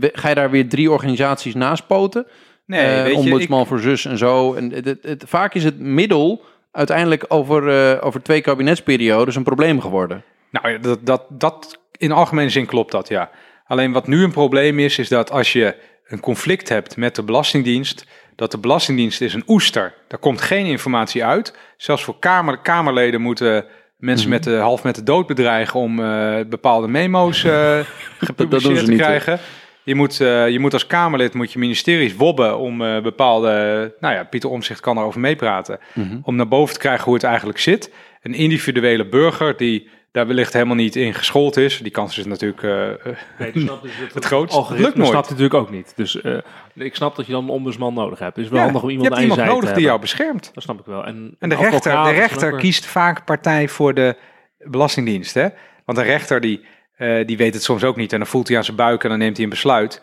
Ga 0.00 0.28
je 0.28 0.34
daar 0.34 0.50
weer 0.50 0.68
drie 0.68 0.90
organisaties 0.90 1.54
naast 1.54 1.86
poten? 1.86 2.26
Nee, 2.66 3.02
weet 3.02 3.12
je, 3.12 3.18
ombudsman 3.18 3.66
voor 3.66 3.78
zus 3.80 4.04
en 4.04 4.18
zo. 4.18 4.54
En 4.54 4.70
het, 4.72 4.84
het- 4.84 5.02
het- 5.02 5.24
vaak 5.26 5.54
is 5.54 5.64
het 5.64 5.78
middel 5.78 6.44
uiteindelijk 6.72 7.24
over, 7.28 8.02
over 8.02 8.22
twee 8.22 8.40
kabinetsperiodes 8.40 9.36
een 9.36 9.42
probleem 9.42 9.80
geworden. 9.80 10.24
Nou, 10.50 10.78
dat, 10.78 11.06
dat, 11.06 11.22
dat, 11.28 11.78
in 12.02 12.12
algemene 12.12 12.48
zin 12.48 12.66
klopt 12.66 12.90
dat, 12.92 13.08
ja. 13.08 13.30
Alleen 13.66 13.92
wat 13.92 14.06
nu 14.06 14.22
een 14.22 14.32
probleem 14.32 14.78
is, 14.78 14.98
is 14.98 15.08
dat 15.08 15.30
als 15.30 15.52
je 15.52 15.74
een 16.06 16.20
conflict 16.20 16.68
hebt 16.68 16.96
met 16.96 17.14
de 17.14 17.22
Belastingdienst, 17.22 18.06
dat 18.36 18.50
de 18.50 18.58
Belastingdienst 18.58 19.20
is 19.20 19.34
een 19.34 19.44
oester. 19.46 19.94
Daar 20.08 20.18
komt 20.18 20.40
geen 20.40 20.66
informatie 20.66 21.24
uit. 21.24 21.56
Zelfs 21.76 22.04
voor 22.04 22.18
kamer, 22.18 22.58
Kamerleden 22.58 23.20
moeten 23.20 23.64
mensen 23.96 24.28
Mhm. 24.28 24.34
met 24.34 24.44
de, 24.44 24.56
half 24.56 24.82
met 24.82 24.94
de 24.94 25.02
dood 25.02 25.26
bedreigen 25.26 25.80
om 25.80 26.00
eh, 26.04 26.40
bepaalde 26.48 26.88
memo's 26.88 27.44
eh 27.44 27.78
gepubliceerd 28.18 28.84
te 28.84 28.90
niet, 28.90 29.00
krijgen. 29.00 29.38
Je 29.84 29.94
moet, 29.94 30.20
eh, 30.20 30.48
je 30.48 30.58
moet 30.58 30.72
als 30.72 30.86
Kamerlid 30.86 31.34
moet 31.34 31.52
je 31.52 31.58
ministeries 31.58 32.16
wobben 32.16 32.58
om 32.58 32.78
bepaalde... 33.02 33.50
Nou 34.00 34.14
ja, 34.14 34.24
Pieter 34.24 34.50
Omzicht 34.50 34.80
kan 34.80 34.98
erover 34.98 35.20
meepraten. 35.20 35.78
Mhm. 35.94 36.18
Om 36.22 36.36
naar 36.36 36.48
boven 36.48 36.74
te 36.74 36.80
krijgen 36.80 37.04
hoe 37.04 37.14
het 37.14 37.24
eigenlijk 37.24 37.58
zit. 37.58 37.92
Een 38.22 38.34
individuele 38.34 39.08
burger 39.08 39.56
die 39.56 39.88
daar 40.12 40.26
wellicht 40.26 40.52
helemaal 40.52 40.74
niet 40.76 40.96
in 40.96 41.14
geschoold 41.14 41.56
is. 41.56 41.78
Die 41.78 41.90
kans 41.90 42.18
is 42.18 42.24
natuurlijk... 42.24 42.62
eh, 42.62 43.12
Nee, 43.38 43.52
dus 43.52 43.62
het, 44.00 44.14
Het 44.14 44.24
grootste. 44.24 44.56
algoritme 44.58 44.84
Lukt 44.86 44.96
nooit. 44.98 45.10
snapt 45.10 45.28
het 45.28 45.38
natuurlijk 45.38 45.64
ook 45.64 45.70
niet. 45.74 45.92
Dus 45.96 46.20
eh, 46.20 46.38
ik 46.74 46.94
snap 46.94 47.16
dat 47.16 47.26
je 47.26 47.32
dan 47.32 47.44
een 47.44 47.50
ombudsman 47.50 47.94
nodig 47.94 48.18
hebt. 48.18 48.36
Het 48.36 48.44
is 48.44 48.50
wel 48.50 48.58
ja, 48.58 48.64
handig 48.64 48.82
om 48.82 48.88
je 48.88 48.94
iemand 48.94 49.14
hebt 49.14 49.22
aan 49.22 49.28
je 49.28 49.36
iemand 49.36 49.48
zij 49.50 49.58
nodig 49.60 49.76
die 49.76 49.86
jou 49.86 50.00
beschermt. 50.00 50.50
Dat 50.54 50.62
snap 50.62 50.80
ik 50.80 50.86
wel. 50.86 51.04
En, 51.04 51.36
En 51.38 51.48
de 51.48 51.54
rechter, 51.54 52.04
de 52.04 52.10
is 52.10 52.16
rechter 52.16 52.56
kiest 52.56 52.86
vaak 52.86 53.24
partij 53.24 53.68
voor 53.68 53.94
de 53.94 54.16
Belastingdienst. 54.58 55.34
Hè? 55.34 55.48
Want 55.84 55.98
een 55.98 56.04
rechter 56.04 56.40
die, 56.40 56.64
eh, 56.96 57.26
die 57.26 57.36
weet 57.36 57.54
het 57.54 57.62
soms 57.62 57.84
ook 57.84 57.96
niet. 57.96 58.12
En 58.12 58.18
dan 58.18 58.26
voelt 58.26 58.48
hij 58.48 58.56
aan 58.56 58.64
zijn 58.64 58.76
buik 58.76 59.02
en 59.04 59.08
dan 59.10 59.18
neemt 59.18 59.34
hij 59.36 59.44
een 59.44 59.50
besluit. 59.50 60.02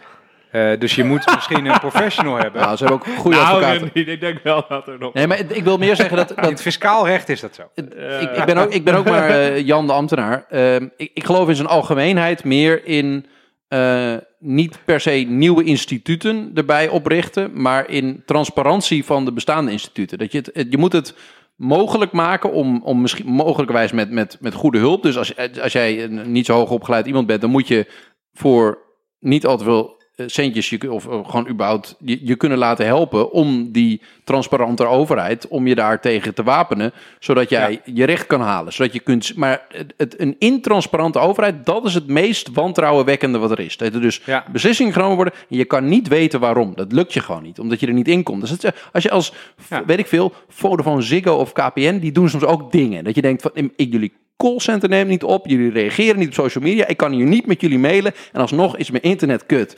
Eh, 0.52 0.80
dus 0.80 0.96
je 0.96 1.04
moet 1.04 1.34
misschien 1.36 1.66
een 1.66 1.80
professional 1.80 2.36
hebben. 2.44 2.62
Nou, 2.62 2.76
ze 2.78 2.86
hebben 2.86 3.08
ook 3.08 3.16
goede 3.18 3.38
Nou, 3.38 3.50
advocaten. 3.50 3.92
nee, 3.94 4.06
ik 4.06 4.20
denk 4.20 4.40
wel 4.44 4.66
dat 4.70 4.88
er 4.88 5.00
nog... 5.00 5.14
Nee, 5.14 5.28
maar 5.28 5.40
ik 5.40 5.64
wil 5.64 5.78
meer 5.78 5.96
zeggen 5.96 6.18
dat, 6.18 6.30
In 6.36 6.36
dat 6.42 6.50
het 6.52 6.62
fiscaal 6.62 7.08
recht 7.08 7.30
is 7.30 7.40
dat 7.40 7.56
zo. 7.56 7.62
ik, 7.74 8.32
ik, 8.38 8.46
ben 8.46 8.58
ook, 8.58 8.74
ik 8.74 8.84
ben 8.84 8.96
ook 8.96 9.06
maar 9.06 9.30
eh, 9.30 9.66
Jan 9.66 9.88
de 9.88 9.94
ambtenaar. 9.94 10.46
Ehm, 10.50 10.88
ik, 10.98 11.12
ik 11.14 11.24
geloof 11.24 11.48
in 11.50 11.56
zijn 11.56 11.68
algemeenheid 11.68 12.44
meer 12.44 12.86
in 12.86 13.26
eh, 13.68 14.14
niet 14.40 14.80
per 14.86 15.00
se 15.00 15.12
nieuwe 15.12 15.64
instituten 15.64 16.52
erbij 16.56 16.88
oprichten, 16.88 17.62
maar 17.62 17.90
in 17.90 18.24
transparantie 18.26 19.06
van 19.06 19.26
de 19.26 19.32
bestaande 19.34 19.72
instituten. 19.72 20.18
Dat 20.18 20.32
je, 20.32 20.38
het, 20.38 20.50
het- 20.54 20.68
je 20.70 20.78
moet 20.78 20.94
het 20.94 21.16
mogelijk 21.56 22.12
maken 22.12 22.52
om, 22.52 22.82
om 22.84 23.02
misschien 23.02 23.28
mogelijkerwijs 23.28 23.92
met, 23.92 24.12
met, 24.12 24.38
met 24.40 24.54
goede 24.54 24.78
hulp. 24.78 25.04
Dus 25.04 25.18
als, 25.18 25.34
als 25.62 25.72
jij 25.74 26.04
een 26.04 26.32
niet 26.32 26.46
zo 26.46 26.54
hoog 26.54 26.70
opgeleid 26.70 27.06
iemand 27.06 27.28
bent, 27.28 27.42
dan 27.42 27.50
moet 27.50 27.68
je 27.68 27.86
voor 28.34 28.78
niet 29.20 29.46
al 29.46 29.58
te 29.58 29.64
veel 29.64 29.99
centjes 30.26 30.70
je, 30.70 30.92
of 30.92 31.08
eh, 31.08 31.20
gewoon 31.26 31.48
überhaupt 31.50 31.96
je, 32.00 32.20
je 32.26 32.36
kunnen 32.36 32.58
laten 32.58 32.86
helpen 32.86 33.32
om 33.32 33.72
die 33.72 34.02
transparante 34.24 34.86
overheid, 34.86 35.48
om 35.48 35.68
je 35.68 35.76
daar 35.76 36.02
tegen 36.02 36.34
te 36.34 36.44
wapenen, 36.44 36.92
zodat 37.20 37.50
jij 37.50 37.82
je 37.86 38.04
recht 38.06 38.28
kan 38.28 38.42
halen. 38.42 38.74
Zodat 38.74 38.94
je 38.94 39.00
kunt, 39.00 39.36
maar 39.36 39.66
het, 39.70 39.94
het, 39.98 40.20
een 40.20 40.36
intransparante 40.40 41.20
overheid, 41.20 41.66
dat 41.66 41.86
is 41.86 41.94
het 41.94 42.08
meest 42.08 42.50
wantrouwenwekkende 42.54 43.38
wat 43.38 43.52
er 43.52 43.60
is. 43.60 43.78
Dat 43.78 43.94
er 43.94 44.02
dus 44.02 44.22
Ja. 44.26 44.46
beslissingen 44.52 44.94
genomen 44.94 45.16
worden 45.16 45.34
en 45.50 45.58
je 45.58 45.66
kan 45.66 45.88
niet 45.90 46.08
weten 46.08 46.40
waarom. 46.40 46.72
Dat 46.76 46.92
lukt 46.92 47.14
je 47.14 47.20
gewoon 47.20 47.44
niet, 47.44 47.60
omdat 47.60 47.80
je 47.80 47.88
er 47.88 47.94
niet 47.94 48.08
in 48.08 48.24
komt. 48.24 48.42
Dus 48.42 48.50
het, 48.50 48.72
als 48.94 49.04
je 49.04 49.12
als, 49.12 49.34
Ja. 49.70 49.86
weet 49.86 50.00
ik 50.00 50.08
veel, 50.08 50.34
Vodafone, 50.48 51.02
Ziggo 51.02 51.36
of 51.36 51.52
KPN, 51.54 52.00
die 52.00 52.12
doen 52.12 52.30
soms 52.30 52.44
ook 52.44 52.72
dingen. 52.72 53.04
Dat 53.04 53.16
je 53.16 53.22
denkt 53.22 53.42
van, 53.42 53.52
ik, 53.54 53.72
jullie 53.92 54.14
callcenter 54.44 54.90
neemt 54.90 55.10
niet 55.10 55.24
op, 55.24 55.48
jullie 55.48 55.72
reageren 55.72 56.20
niet 56.20 56.28
op 56.28 56.34
social 56.34 56.64
media, 56.64 56.88
ik 56.88 56.98
kan 56.98 57.12
hier 57.12 57.26
niet 57.26 57.46
met 57.46 57.62
jullie 57.62 57.80
mailen 57.80 58.14
en 58.32 58.42
alsnog 58.42 58.78
is 58.78 58.92
mijn 58.92 59.04
internet 59.04 59.46
kut. 59.46 59.78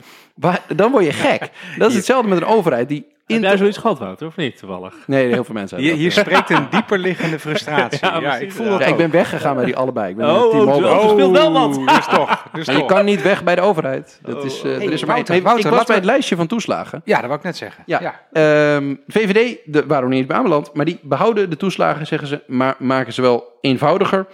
Dan 0.76 0.90
word 0.90 1.04
je 1.04 1.12
gek. 1.12 1.50
Dat 1.78 1.90
is 1.90 1.96
hetzelfde 1.96 2.28
met 2.28 2.38
een 2.38 2.46
overheid 2.46 2.88
die... 2.88 3.06
Heb 3.32 3.42
In 3.42 3.48
jij 3.48 3.56
zoiets 3.56 3.78
gehad, 3.78 3.98
Wouter, 3.98 4.26
of 4.26 4.36
niet, 4.36 4.58
toevallig? 4.58 4.94
Nee, 5.06 5.26
heel 5.32 5.44
veel 5.44 5.54
mensen 5.54 5.76
Hier, 5.78 5.86
hebben 5.86 6.02
hier 6.04 6.12
spreekt 6.12 6.50
een 6.50 6.66
dieperliggende 6.70 7.38
frustratie. 7.38 8.00
Ja, 8.22 8.36
ik 8.36 8.52
voel 8.52 8.64
ja. 8.64 8.70
dat 8.70 8.80
Ja, 8.80 8.86
ik 8.86 8.96
ben 8.96 9.10
weggegaan 9.10 9.54
bij 9.56 9.64
die 9.64 9.76
allebei. 9.76 10.10
Ik 10.10 10.16
ben 10.16 10.30
Oh, 10.30 10.50
T-Mobile. 10.50 10.88
oh, 10.90 11.04
er 11.04 11.10
speelt 11.10 11.32
wel 11.36 11.52
wat. 11.52 11.74
Dus 11.74 12.06
toch. 12.06 12.46
Dus 12.52 12.66
Maar 12.66 12.74
je 12.74 12.80
toch. 12.80 12.90
kan 12.90 13.04
niet 13.04 13.22
weg 13.22 13.44
bij 13.44 13.54
de 13.54 13.60
overheid. 13.60 14.20
Dat 14.22 14.44
is, 14.44 14.62
eh, 14.62 14.74
er 14.74 14.92
is 14.92 15.00
er 15.00 15.06
maar 15.06 15.16
één. 15.16 15.42
Wouter, 15.42 15.66
ik 15.70 15.76
was 15.76 15.84
bij 15.86 15.96
het 15.96 16.04
lijstje 16.04 16.36
van 16.36 16.46
toeslagen. 16.46 17.00
Ja, 17.04 17.16
dat 17.16 17.26
wou 17.26 17.38
ik 17.38 17.44
net 17.44 17.56
zeggen. 17.56 17.82
Ja. 17.86 18.00
ja. 18.00 18.20
Ehm, 18.32 18.94
VVD, 19.06 19.56
de, 19.64 19.86
waarom 19.86 20.10
niet 20.10 20.26
bij 20.26 20.36
aanbeland, 20.36 20.74
maar 20.74 20.84
die 20.84 20.98
behouden 21.02 21.50
de 21.50 21.56
toeslagen, 21.56 22.06
zeggen 22.06 22.28
ze, 22.28 22.42
maar 22.46 22.74
maken 22.78 23.12
ze 23.12 23.22
wel 23.22 23.58
eenvoudiger. 23.60 24.26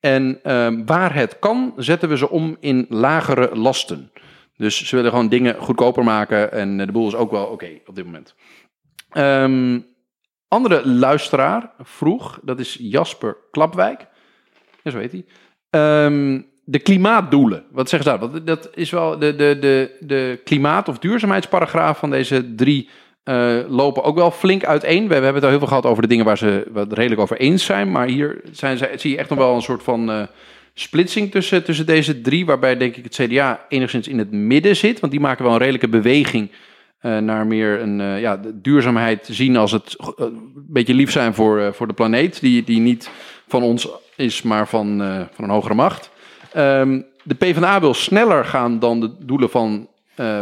En 0.00 0.38
ehm, 0.42 0.84
waar 0.84 1.14
het 1.14 1.38
kan, 1.38 1.72
zetten 1.76 2.08
we 2.08 2.16
ze 2.16 2.30
om 2.30 2.56
in 2.60 2.86
lagere 2.88 3.50
lasten. 3.52 4.10
Dus 4.56 4.88
ze 4.88 4.96
willen 4.96 5.10
gewoon 5.10 5.28
dingen 5.28 5.56
goedkoper 5.58 6.04
maken 6.04 6.52
en 6.52 6.80
eh, 6.80 6.86
de 6.86 6.92
boel 6.92 7.06
is 7.06 7.14
ook 7.14 7.30
wel 7.30 7.46
oké 7.46 7.68
op 7.86 7.94
dit 7.94 8.04
moment. 8.04 8.34
Ehm, 9.10 9.80
andere 10.48 10.88
luisteraar 10.88 11.70
vroeg, 11.78 12.40
dat 12.42 12.60
is 12.60 12.76
Jasper 12.80 13.36
Klapwijk. 13.50 14.06
Ja, 14.82 14.90
zo 14.90 14.98
heet 14.98 15.12
hij. 15.12 15.24
Ehm, 15.70 16.40
de 16.64 16.78
klimaatdoelen. 16.78 17.64
Wat 17.70 17.88
zeggen 17.88 18.10
ze 18.10 18.18
daar? 18.18 18.30
Want 18.30 18.46
dat 18.46 18.70
is 18.74 18.90
wel 18.90 19.18
de, 19.18 19.36
de, 19.36 19.58
de, 19.60 19.96
de 20.00 20.40
klimaat- 20.44 20.88
of 20.88 20.98
duurzaamheidsparagraaf 20.98 21.98
van 21.98 22.10
deze 22.10 22.54
drie 22.54 22.88
eh, 23.24 23.58
lopen 23.68 24.02
ook 24.02 24.16
wel 24.16 24.30
flink 24.30 24.64
uiteen. 24.64 25.08
We, 25.08 25.14
hebben 25.14 25.34
het 25.34 25.42
al 25.42 25.48
heel 25.48 25.58
veel 25.58 25.68
gehad 25.68 25.86
over 25.86 26.02
de 26.02 26.08
dingen 26.08 26.24
waar 26.24 26.38
ze 26.38 26.66
wat 26.72 26.92
redelijk 26.92 27.20
over 27.20 27.36
eens 27.36 27.64
zijn. 27.64 27.90
Maar 27.90 28.06
hier 28.06 28.40
zijn 28.52 28.76
ze, 28.76 28.90
zie 28.96 29.10
je 29.10 29.16
echt 29.16 29.28
nog 29.28 29.38
wel 29.38 29.54
een 29.54 29.62
soort 29.62 29.82
van 29.82 30.10
eh, 30.10 30.22
splitsing 30.74 31.30
tussen, 31.30 31.64
tussen 31.64 31.86
deze 31.86 32.20
drie. 32.20 32.46
Waarbij 32.46 32.76
denk 32.76 32.96
ik 32.96 33.04
het 33.04 33.14
CDA 33.14 33.66
enigszins 33.68 34.08
in 34.08 34.18
het 34.18 34.30
midden 34.30 34.76
zit. 34.76 35.00
Want 35.00 35.12
die 35.12 35.20
maken 35.20 35.44
wel 35.44 35.52
een 35.52 35.58
redelijke 35.58 35.88
beweging 35.88 36.50
eh, 36.98 37.18
naar 37.18 37.46
meer 37.46 37.80
een 37.80 38.00
uh, 38.00 38.20
ja, 38.20 38.40
duurzaamheid 38.54 39.28
zien 39.30 39.56
als 39.56 39.72
het 39.72 39.96
uh, 40.00 40.08
een 40.16 40.52
beetje 40.54 40.94
lief 40.94 41.10
zijn 41.10 41.34
voor, 41.34 41.74
voor 41.74 41.86
de 41.86 41.92
planeet. 41.92 42.40
Die, 42.40 42.64
die 42.64 42.80
niet 42.80 43.10
van 43.48 43.62
ons 43.62 43.88
is, 44.16 44.42
maar 44.42 44.68
van, 44.68 44.98
van 45.32 45.44
een 45.44 45.50
hogere 45.50 45.74
macht. 45.74 46.10
Um, 46.56 47.04
de 47.22 47.34
PvdA 47.34 47.80
wil 47.80 47.94
sneller 47.94 48.44
gaan 48.44 48.78
dan 48.78 49.00
de 49.00 49.10
doelen 49.18 49.50
van 49.50 49.88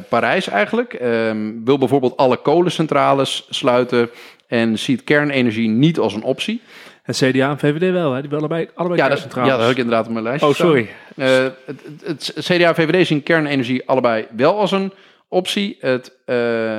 Parijs 0.08 0.48
eigenlijk. 0.48 0.98
Um, 1.02 1.64
wil 1.64 1.78
bijvoorbeeld 1.78 2.16
alle 2.16 2.36
kolencentrales 2.36 3.46
sluiten 3.50 4.10
en 4.46 4.78
ziet 4.78 5.04
kernenergie 5.04 5.68
niet 5.68 5.98
als 5.98 6.14
een 6.14 6.22
optie. 6.22 6.60
En 7.02 7.14
CDA 7.14 7.50
en 7.50 7.58
VVD 7.58 7.92
wel, 7.92 8.12
hè? 8.12 8.20
die 8.20 8.30
willen 8.30 8.48
allebei, 8.48 8.68
allebei 8.74 9.00
ja, 9.00 9.08
dat, 9.08 9.34
ja, 9.34 9.44
dat 9.44 9.60
heb 9.60 9.70
ik 9.70 9.76
inderdaad 9.76 10.06
op 10.06 10.12
mijn 10.12 10.24
lijstje 10.24 10.48
Oh, 10.48 10.54
sorry. 10.54 10.90
Uh, 11.16 11.26
het, 11.26 11.82
het, 12.04 12.32
het, 12.34 12.44
CDA 12.44 12.68
en 12.68 12.74
VVD 12.74 13.06
zien 13.06 13.22
kernenergie 13.22 13.88
allebei 13.88 14.26
wel 14.36 14.58
als 14.58 14.72
een 14.72 14.92
optie. 15.28 15.76
Het, 15.80 16.16
uh, 16.26 16.36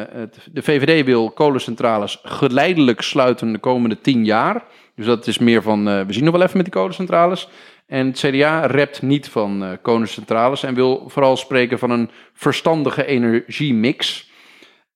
het, 0.09 0.37
de 0.51 0.61
VVD 0.61 1.05
wil 1.05 1.31
kolencentrales 1.31 2.19
geleidelijk 2.23 3.01
sluiten 3.01 3.51
de 3.51 3.59
komende 3.59 4.01
tien 4.01 4.25
jaar. 4.25 4.63
Dus 4.95 5.05
dat 5.05 5.27
is 5.27 5.37
meer 5.37 5.61
van, 5.61 5.87
uh, 5.87 6.01
we 6.01 6.13
zien 6.13 6.23
nog 6.23 6.33
wel 6.33 6.43
even 6.43 6.57
met 6.57 6.65
die 6.65 6.75
kolencentrales. 6.75 7.49
En 7.87 8.07
het 8.07 8.17
CDA 8.19 8.65
rept 8.65 9.01
niet 9.01 9.29
van 9.29 9.77
kolencentrales 9.81 10.63
en 10.63 10.73
wil 10.73 11.03
vooral 11.07 11.37
spreken 11.37 11.79
van 11.79 11.91
een 11.91 12.09
verstandige 12.33 13.05
energiemix. 13.05 14.31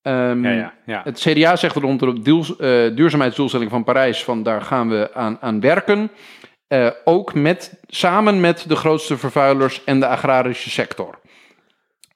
Um, 0.08 0.44
ja, 0.44 0.50
ja, 0.50 0.74
ja. 0.86 1.00
Het 1.04 1.18
CDA 1.18 1.56
zegt 1.56 1.76
rond 1.76 2.00
de 2.00 2.20
duur, 2.22 2.46
uh, 2.58 2.96
duurzaamheidsdoelstelling 2.96 3.70
van 3.70 3.84
Parijs 3.84 4.24
van 4.24 4.42
daar 4.42 4.62
gaan 4.62 4.88
we 4.88 5.10
aan, 5.14 5.38
aan 5.40 5.60
werken. 5.60 6.10
Uh, 6.68 6.90
ook 7.04 7.34
met, 7.34 7.80
samen 7.86 8.40
met 8.40 8.64
de 8.68 8.76
grootste 8.76 9.18
vervuilers 9.18 9.84
en 9.84 10.00
de 10.00 10.06
agrarische 10.06 10.70
sector. 10.70 11.18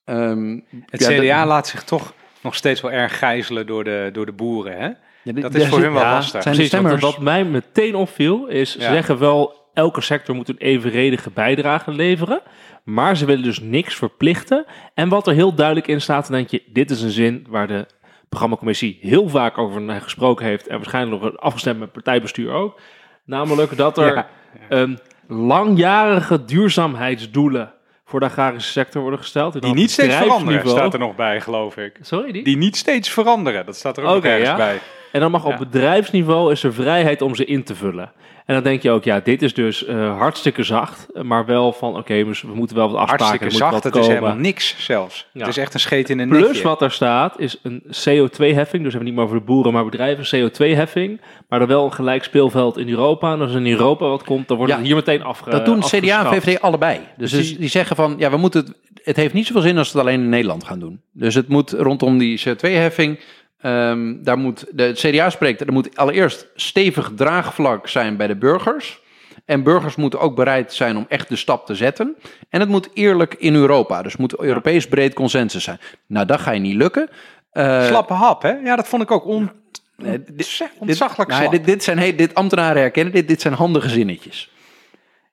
Um, 0.05 0.65
het 0.91 1.01
ja, 1.01 1.09
CDA 1.09 1.41
de, 1.43 1.49
laat 1.49 1.67
zich 1.67 1.85
toch 1.85 2.13
nog 2.41 2.55
steeds 2.55 2.81
wel 2.81 2.93
erg 2.93 3.19
gijzelen 3.19 3.67
door 3.67 3.85
de, 3.85 4.11
door 4.13 4.27
de 4.27 4.33
boeren. 4.33 4.79
Hè? 4.79 4.89
Ja, 5.23 5.33
dat 5.33 5.55
is 5.55 5.69
voor 5.69 5.81
hun 5.81 5.93
wel 5.93 6.03
lastig. 6.03 6.43
Precies, 6.43 6.73
wat 7.01 7.19
mij 7.19 7.45
meteen 7.45 7.95
opviel 7.95 8.47
is, 8.47 8.73
ze 8.73 8.81
zeggen 8.81 9.19
wel 9.19 9.62
elke 9.75 10.01
sector 10.01 10.35
moet 10.35 10.49
een 10.49 10.59
evenredige 10.59 11.31
bijdrage 11.31 11.91
leveren. 11.91 12.43
Maar 12.85 13.17
ze 13.17 13.25
willen 13.25 13.43
dus 13.43 13.61
niks 13.61 13.95
verplichten. 13.95 14.65
En 14.95 15.09
wat 15.09 15.27
er 15.27 15.35
heel 15.35 15.55
duidelijk 15.55 15.87
in 15.87 16.01
staat, 16.01 16.27
dan 16.27 16.37
denk 16.37 16.49
je, 16.49 16.63
dit 16.73 16.91
is 16.91 17.03
een 17.03 17.11
zin 17.11 17.47
waar 17.49 17.67
de 17.67 17.87
programmacommissie 18.29 18.99
heel 19.01 19.29
vaak 19.29 19.59
over 19.59 20.01
gesproken 20.01 20.47
heeft. 20.47 20.67
En 20.67 20.77
waarschijnlijk 20.77 21.23
nog 21.23 21.37
afgestemd 21.37 21.79
met 21.79 21.93
partijbestuur 21.93 22.53
ook. 22.53 22.81
Namelijk 23.25 23.77
dat 23.77 23.99
er 23.99 24.15
ja, 24.15 24.29
ja. 24.69 24.79
Um, 24.79 24.99
langjarige 25.29 26.45
duurzaamheidsdoelen 26.45 27.73
voor 28.05 28.21
de 28.21 28.27
agrarische 28.27 28.71
sector 28.71 29.01
worden 29.01 29.21
gesteld. 29.21 29.63
Die 29.63 29.75
niet 29.75 29.91
steeds 29.91 30.15
veranderen, 30.15 30.69
staat 30.69 30.93
er 30.93 30.99
nog 30.99 31.15
bij, 31.15 31.41
geloof 31.41 31.77
ik. 31.77 31.99
Sorry, 32.01 32.33
die? 32.33 32.45
Die 32.45 32.57
niet 32.57 32.77
steeds 32.77 33.11
veranderen, 33.11 33.67
dat 33.67 33.77
staat 33.77 33.97
er 33.97 34.05
ook 34.05 34.17
okay, 34.17 34.39
nog 34.39 34.41
ergens 34.41 34.59
ja? 34.61 34.67
bij. 34.67 34.81
En 35.13 35.21
dan 35.21 35.31
mag 35.31 35.45
op 35.45 35.57
bedrijfsniveau 35.59 36.53
is 36.53 36.63
er 36.63 36.75
vrijheid 36.75 37.23
om 37.23 37.35
ze 37.35 37.45
in 37.45 37.63
te 37.63 37.75
vullen. 37.75 38.13
En 38.47 38.55
dan 38.55 38.63
denk 38.63 38.83
je 38.83 38.91
ook, 38.91 39.05
ja, 39.05 39.21
dit 39.21 39.43
is 39.43 39.55
dus 39.55 39.87
uh, 39.87 40.19
hartstikke 40.19 40.63
zacht, 40.63 41.07
maar 41.23 41.47
wel 41.47 41.73
van, 41.73 41.89
oké, 41.91 41.99
okay, 41.99 42.27
we 42.27 42.35
moeten 42.55 42.77
wel 42.77 42.91
wat 42.91 43.01
afspraken. 43.01 43.27
Hartstikke 43.27 43.57
zacht, 43.57 43.85
het 43.85 43.97
is 43.97 44.07
helemaal 44.07 44.35
niks 44.35 44.75
zelfs. 44.79 45.27
Ja. 45.33 45.41
Het 45.41 45.49
is 45.49 45.57
echt 45.57 45.75
een 45.75 45.81
scheet 45.81 46.11
in 46.11 46.19
een 46.19 46.29
Plus 46.29 46.47
netje. 46.47 46.63
wat 46.63 46.83
er 46.83 46.91
staat 46.91 47.39
is 47.39 47.59
een 47.63 47.83
CO2-heffing, 47.83 48.83
dus 48.83 48.93
hebben 48.93 48.99
we 48.99 49.05
niet 49.05 49.15
meer 49.15 49.25
over 49.25 49.37
de 49.37 49.45
boeren, 49.45 49.73
maar 49.73 49.85
bedrijven, 49.85 50.25
CO2-heffing, 50.51 51.21
maar 51.49 51.59
dan 51.59 51.69
wel 51.69 51.85
een 51.85 51.93
gelijk 51.93 52.25
speelveld 52.25 52.79
in 52.79 52.89
Europa. 52.89 53.33
En 53.33 53.41
als 53.41 53.53
in 53.55 53.67
Europa 53.67 54.07
wat 54.09 54.25
komt, 54.25 54.49
dan 54.49 54.57
wordt 54.57 54.73
ja, 54.73 54.79
het 54.79 54.87
hier 54.87 54.97
meteen 54.97 55.23
afge 55.23 55.51
Dat 55.51 55.65
doen 55.65 55.81
CDA 55.81 56.25
en 56.33 56.43
VVD 56.43 56.61
allebei. 56.61 56.99
Dus, 56.99 57.31
Dus 57.31 57.31
dus 57.31 57.49
die- 57.49 57.59
die 57.59 57.69
zeggen 57.69 57.97
van, 57.97 58.15
ja, 58.19 58.31
we 58.31 58.37
moeten 58.37 58.65
het, 58.65 58.77
het 59.05 59.17
heeft 59.17 59.35
niet 59.35 59.47
zoveel 59.47 59.63
zin 59.63 59.79
als 59.79 59.93
we 59.93 59.99
het 59.99 60.07
alleen 60.07 60.21
in 60.21 60.29
Nederland 60.29 60.65
gaan 60.65 60.79
doen. 60.79 61.01
Dus 61.13 61.35
het 61.35 61.49
moet 61.49 61.71
rondom 61.71 62.19
die 62.19 62.41
CO2-heffing, 62.49 63.19
ehm, 63.63 64.23
daar 64.23 64.39
moet, 64.39 64.67
de 64.71 64.83
het 64.83 64.99
CDA 64.99 65.31
spreekt, 65.31 65.61
er 65.61 65.73
moet 65.73 65.97
allereerst 65.97 66.47
stevig 66.55 67.13
draagvlak 67.17 67.89
zijn 67.89 68.17
bij 68.17 68.27
de 68.27 68.37
burgers. 68.37 69.01
En 69.45 69.63
burgers 69.63 69.97
moeten 69.97 70.21
ook 70.21 70.37
bereid 70.37 70.73
zijn 70.73 70.97
om 70.97 71.07
echt 71.09 71.29
de 71.29 71.37
stap 71.37 71.67
te 71.67 71.75
zetten. 71.75 72.17
En 72.49 72.61
het 72.61 72.69
moet 72.69 72.89
eerlijk 72.95 73.35
in 73.35 73.55
Europa. 73.55 74.03
Dus 74.03 74.17
moet 74.17 74.41
Europees 74.41 74.89
breed 74.89 75.15
consensus 75.15 75.65
zijn. 75.65 75.81
Nou, 76.07 76.27
dat 76.27 76.41
ga 76.41 76.51
je 76.51 76.61
niet 76.61 76.75
lukken. 76.75 77.09
Eh, 77.51 77.87
Slappe 77.87 78.13
hap, 78.13 78.43
hè? 78.43 78.51
Ja, 78.51 78.77
dat 78.77 78.89
vond 78.89 79.03
ik 79.03 79.11
ook 79.11 79.27
on 79.27 79.51
nee, 79.97 80.23
dit, 80.23 80.71
ontzaglijk 80.79 81.31
nou, 81.31 81.51
dit, 81.51 81.65
dit 81.65 81.85
zijn 81.85 81.99
hey, 81.99 82.17
dit 82.17 82.35
ambtenaren 82.35 82.81
herkennen, 82.81 83.13
dit, 83.13 83.29
dit 83.29 83.41
zijn 83.41 83.55
handige 83.55 83.89
zinnetjes. 83.89 84.51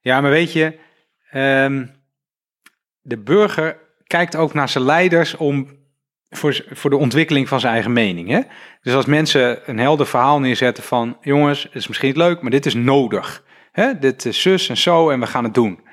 Ja, 0.02 0.22
maar 0.22 0.32
weet 0.32 0.54
je, 0.54 0.80
ehm, 1.32 1.86
de 3.02 3.18
burger 3.18 3.78
kijkt 4.08 4.36
ook 4.36 4.54
naar 4.54 4.70
zijn 4.70 4.84
leiders 4.84 5.38
om 5.38 5.79
voor, 6.30 6.66
voor 6.70 6.90
de 6.90 6.98
ontwikkeling 6.98 7.48
van 7.48 7.60
zijn 7.60 7.74
eigen 7.74 7.94
mening. 7.94 8.30
Hè? 8.30 8.40
Dus 8.82 8.94
als 8.94 9.06
mensen 9.06 9.70
een 9.70 9.80
helder 9.80 10.08
verhaal 10.08 10.40
neerzetten 10.40 10.84
van, 10.84 11.18
jongens, 11.22 11.64
het 11.64 11.76
is 11.76 11.88
misschien 11.88 12.08
niet 12.08 12.18
leuk, 12.18 12.42
maar 12.42 12.52
dit 12.52 12.66
is 12.66 12.74
nodig. 12.74 13.44
Hè? 13.72 14.00
Dit 14.00 14.26
is 14.26 14.42
zus 14.42 14.70
en 14.70 14.78
zo 14.78 15.10
en 15.10 15.20
we 15.20 15.28
gaan 15.28 15.44
het 15.44 15.54
doen. 15.54 15.88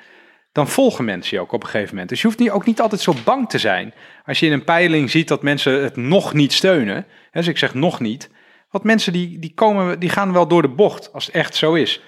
Dan 0.53 0.69
volgen 0.69 1.05
mensen 1.05 1.37
je 1.37 1.43
ook 1.43 1.53
op 1.53 1.63
een 1.63 1.69
gegeven 1.69 1.91
moment. 1.91 2.09
Dus 2.09 2.21
je 2.21 2.27
hoeft 2.27 2.51
ook 2.51 2.67
niet 2.67 2.81
altijd 2.81 3.01
zo 3.01 3.15
bang 3.25 3.49
te 3.49 3.59
zijn. 3.59 3.95
Als 4.25 4.41
je 4.41 4.47
in 4.47 4.53
een 4.53 4.65
peiling 4.65 5.11
ziet 5.11 5.29
dat 5.29 5.43
mensen 5.43 5.83
het 5.83 5.97
nog 5.97 6.33
niet 6.33 6.53
steunen. 6.53 6.95
Hè, 7.31 7.41
dus 7.41 7.47
ik 7.47 7.59
zeg 7.59 7.75
nog 7.75 8.01
niet. 8.01 8.31
Want 8.71 8.85
mensen 8.85 9.13
die, 9.13 9.39
die, 9.39 9.55
komen, 9.55 9.99
die 9.99 10.09
gaan 10.09 10.33
wel 10.33 10.49
door 10.49 10.63
de 10.63 10.69
bocht 10.69 11.13
als 11.13 11.27
het 11.27 11.35
echt 11.35 11.55
zo 11.55 11.75
is. 11.75 12.03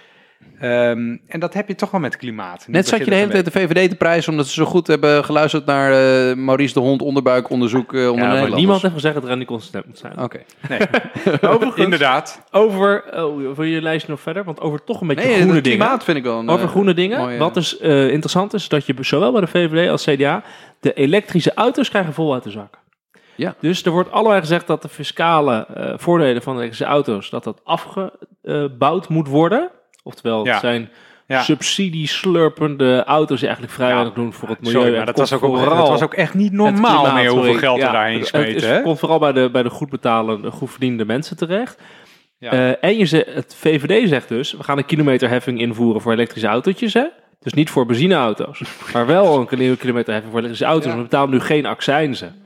Ehm, 0.60 1.16
en 1.26 1.40
dat 1.40 1.54
heb 1.54 1.68
je 1.68 1.74
toch 1.74 1.90
wel 1.90 2.00
met 2.00 2.16
klimaat. 2.16 2.64
Net 2.68 2.88
zat 2.88 2.98
je 2.98 3.04
de 3.04 3.14
hele 3.14 3.30
tijd 3.30 3.44
de 3.44 3.50
VVD 3.50 3.90
te 3.90 3.96
prijzen 3.96 4.30
omdat 4.32 4.46
ze 4.46 4.52
zo 4.52 4.64
goed 4.64 4.86
hebben 4.86 5.24
geluisterd 5.24 5.66
naar 5.66 5.92
eh, 5.92 6.36
Maurice 6.36 6.74
de 6.74 6.80
Hond 6.80 7.02
onderbuikonderzoek 7.02 7.94
eh 7.94 8.10
onder 8.10 8.28
Ja, 8.48 8.54
niemand 8.54 8.82
heeft 8.82 8.94
gezegd 8.94 9.14
dat 9.14 9.24
Randy 9.24 9.44
consistent 9.44 9.86
moet 9.86 9.98
zijn. 9.98 10.18
Oké. 10.22 10.38
Overigens, 11.40 11.76
Inderdaad. 11.76 12.42
over, 12.50 13.04
oh, 13.24 13.54
wil 13.56 13.64
je 13.64 13.82
lijst 13.82 14.08
nog 14.08 14.20
verder? 14.20 14.44
Want 14.44 14.60
over 14.60 14.84
toch 14.84 15.00
een 15.00 15.06
beetje 15.06 15.24
Nee, 15.24 15.34
groene 15.34 15.54
het 15.54 15.64
dingen. 15.64 15.78
klimaat 15.78 16.04
vind 16.04 16.16
ik 16.16 16.22
wel 16.24 16.38
een, 16.38 16.48
Over 16.48 16.64
eh, 16.64 16.70
groene 16.70 16.94
dingen. 16.94 17.18
mooie- 17.18 17.38
Wat 17.38 17.54
dus 17.54 17.76
interessant 17.76 18.54
is, 18.54 18.68
dat 18.68 18.86
je 18.86 18.94
zowel 19.00 19.32
bij 19.32 19.40
de 19.40 19.46
VVD 19.46 19.90
als 19.90 20.04
CDA 20.04 20.42
de 20.80 20.92
elektrische 20.92 21.54
auto's 21.54 21.88
krijgen 21.88 22.12
vol 22.12 22.34
uit 22.34 22.42
de 22.42 22.50
zak. 22.50 22.78
Ja. 23.34 23.54
Dus 23.60 23.84
er 23.84 23.90
wordt 23.90 24.10
allebei 24.10 24.40
gezegd 24.40 24.66
dat 24.66 24.82
de 24.82 24.88
fiscale 24.88 25.66
eh, 25.74 25.92
voordelen 25.96 26.42
van 26.42 26.52
de 26.54 26.58
elektrische 26.60 26.92
auto's, 26.92 27.30
dat 27.30 27.44
dat 27.44 27.60
afgebouwd 27.64 29.08
moet 29.08 29.28
worden. 29.28 29.70
Oftewel, 30.02 30.44
het 30.46 30.60
zijn 30.60 30.88
Ja. 31.26 31.42
subsidieslurpende 31.42 33.04
auto's 33.04 33.38
die 33.38 33.46
eigenlijk 33.48 33.76
vrij 33.76 33.88
Ja. 33.88 33.94
weinig 33.94 34.14
doen 34.14 34.32
voor 34.32 34.48
het 34.48 34.60
milieu. 34.60 34.80
Sorry, 34.80 34.96
maar 34.96 35.06
dat 35.06 35.16
was, 35.18 35.32
ook, 35.32 35.40
dat 35.64 35.88
was 35.88 36.02
ook 36.02 36.14
echt 36.14 36.34
niet 36.34 36.52
normaal 36.52 37.00
klimaat, 37.02 37.14
meer 37.14 37.28
hoeveel 37.30 37.44
sorry. 37.44 37.58
geld 37.58 37.78
Ja, 37.78 37.86
er 37.86 37.92
daarheen 37.92 38.18
het- 38.18 38.26
smeten. 38.28 38.74
Het, 38.74 38.82
komt 38.82 38.98
vooral 38.98 39.18
bij 39.18 39.32
de, 39.32 39.48
bij 39.52 39.62
de 39.62 39.70
goed 39.70 39.90
betalende, 39.90 40.50
goed 40.50 40.70
verdiende 40.70 41.04
mensen 41.04 41.36
terecht. 41.36 41.80
Ja. 42.38 42.50
Eh, 42.50 42.74
en 42.84 42.96
je 42.96 43.04
ze, 43.04 43.26
het 43.34 43.54
VVD 43.58 44.08
zegt 44.08 44.28
dus, 44.28 44.52
we 44.52 44.62
gaan 44.62 44.78
een 44.78 44.84
kilometerheffing 44.84 45.60
invoeren 45.60 46.00
voor 46.00 46.12
elektrische 46.12 46.48
autootjes. 46.48 46.94
Hè? 46.94 47.04
Dus 47.40 47.52
niet 47.52 47.70
voor 47.70 47.86
benzineauto's, 47.86 48.60
maar 48.92 49.06
wel 49.06 49.38
een 49.38 49.46
kil- 49.46 49.76
kilometerheffing 49.76 50.32
voor 50.32 50.40
elektrische 50.42 50.72
auto's. 50.72 50.94
We 50.94 51.02
betalen 51.02 51.30
nu 51.30 51.40
geen 51.40 51.66
accijnzen. 51.66 52.42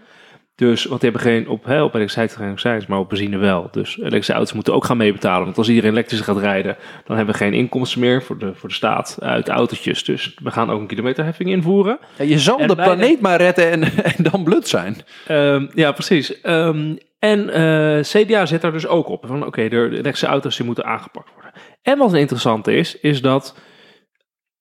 Dus, 0.63 0.85
want 0.85 1.01
die 1.01 1.11
hebben 1.11 1.31
geen, 1.31 1.49
op, 1.49 1.65
hè, 1.65 1.83
op 1.83 1.95
elektriciteit 1.95 2.59
geen 2.65 2.85
maar 2.89 2.99
op 2.99 3.09
benzine 3.09 3.37
wel. 3.37 3.69
Dus 3.71 3.99
elektrische 3.99 4.33
auto's 4.33 4.53
moeten 4.53 4.75
ook 4.75 4.85
gaan 4.85 4.97
meebetalen. 4.97 5.45
Want 5.45 5.59
als 5.59 5.69
iedereen 5.69 5.91
elektrisch 5.91 6.21
gaat 6.21 6.39
rijden, 6.39 6.77
dan 7.05 7.17
hebben 7.17 7.35
we 7.35 7.41
geen 7.41 7.55
inkomsten 7.55 8.01
meer 8.01 8.23
voor 8.23 8.39
de, 8.39 8.55
voor 8.55 8.69
de 8.69 8.75
staat 8.75 9.17
uit 9.21 9.49
autootjes. 9.49 10.05
Dus 10.05 10.37
we 10.43 10.51
gaan 10.51 10.71
ook 10.71 10.81
een 10.81 10.87
kilometerheffing 10.87 11.51
invoeren. 11.51 11.99
Ja, 12.19 12.25
je 12.25 12.39
zal 12.39 12.59
En 12.59 12.69
de 12.69 12.75
planeet 12.75 13.21
maar 13.21 13.41
redden 13.41 13.71
en, 13.71 13.83
en 14.17 14.25
dan 14.31 14.45
blut 14.45 14.69
zijn. 14.69 14.97
Ehm, 15.27 15.67
ja, 15.75 15.93
precies. 15.93 16.41
Ehm, 16.41 16.97
en 17.19 17.51
eh, 17.51 18.01
CDA 18.03 18.47
zit 18.47 18.61
daar 18.61 18.73
dus 18.73 18.87
ook 18.87 19.09
op. 19.09 19.27
Van 19.27 19.47
oké, 19.47 19.69
de 19.69 19.77
elektrische 19.77 20.27
auto's 20.27 20.57
die 20.57 20.67
moeten 20.67 20.85
aangepakt 20.85 21.31
worden. 21.35 21.53
En 21.83 21.99
wat 21.99 22.15
interessant 22.15 22.67
is, 22.67 23.01
is 23.01 23.23
dat... 23.23 23.57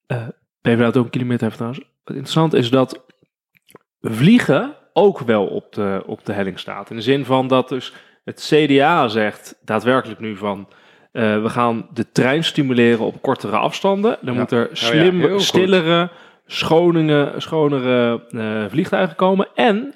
eh 0.07 0.27
PvdA 0.61 0.87
ook 0.87 0.95
een 0.95 1.09
kilometer 1.09 1.43
heeft 1.43 1.55
trouwens. 1.55 1.83
Wat 2.03 2.15
interessant 2.15 2.53
is 2.53 2.69
dat 2.69 3.05
vliegen 4.01 4.75
ook 4.93 5.19
wel 5.19 5.45
op 5.45 5.73
de, 5.73 6.03
op 6.05 6.25
de 6.25 6.33
helling 6.33 6.59
staat. 6.59 6.89
In 6.89 6.95
de 6.95 7.01
zin 7.01 7.25
van 7.25 7.47
dat 7.47 7.69
dus 7.69 7.93
het 8.23 8.49
CDA 8.53 9.07
zegt 9.07 9.55
daadwerkelijk 9.65 10.19
nu 10.19 10.35
van... 10.35 10.67
eh, 11.11 11.41
we 11.41 11.49
gaan 11.49 11.87
de 11.93 12.11
trein 12.11 12.43
stimuleren 12.43 13.05
op 13.05 13.21
kortere 13.21 13.57
afstanden. 13.57 14.17
Dan 14.21 14.33
Ja. 14.33 14.39
moet 14.39 14.51
er 14.51 14.67
ja, 14.69 14.75
slim, 14.75 15.39
stillere, 15.39 16.09
schonere 17.37 18.23
eh, 18.31 18.65
vliegtuigen 18.69 19.15
komen. 19.15 19.47
En 19.55 19.93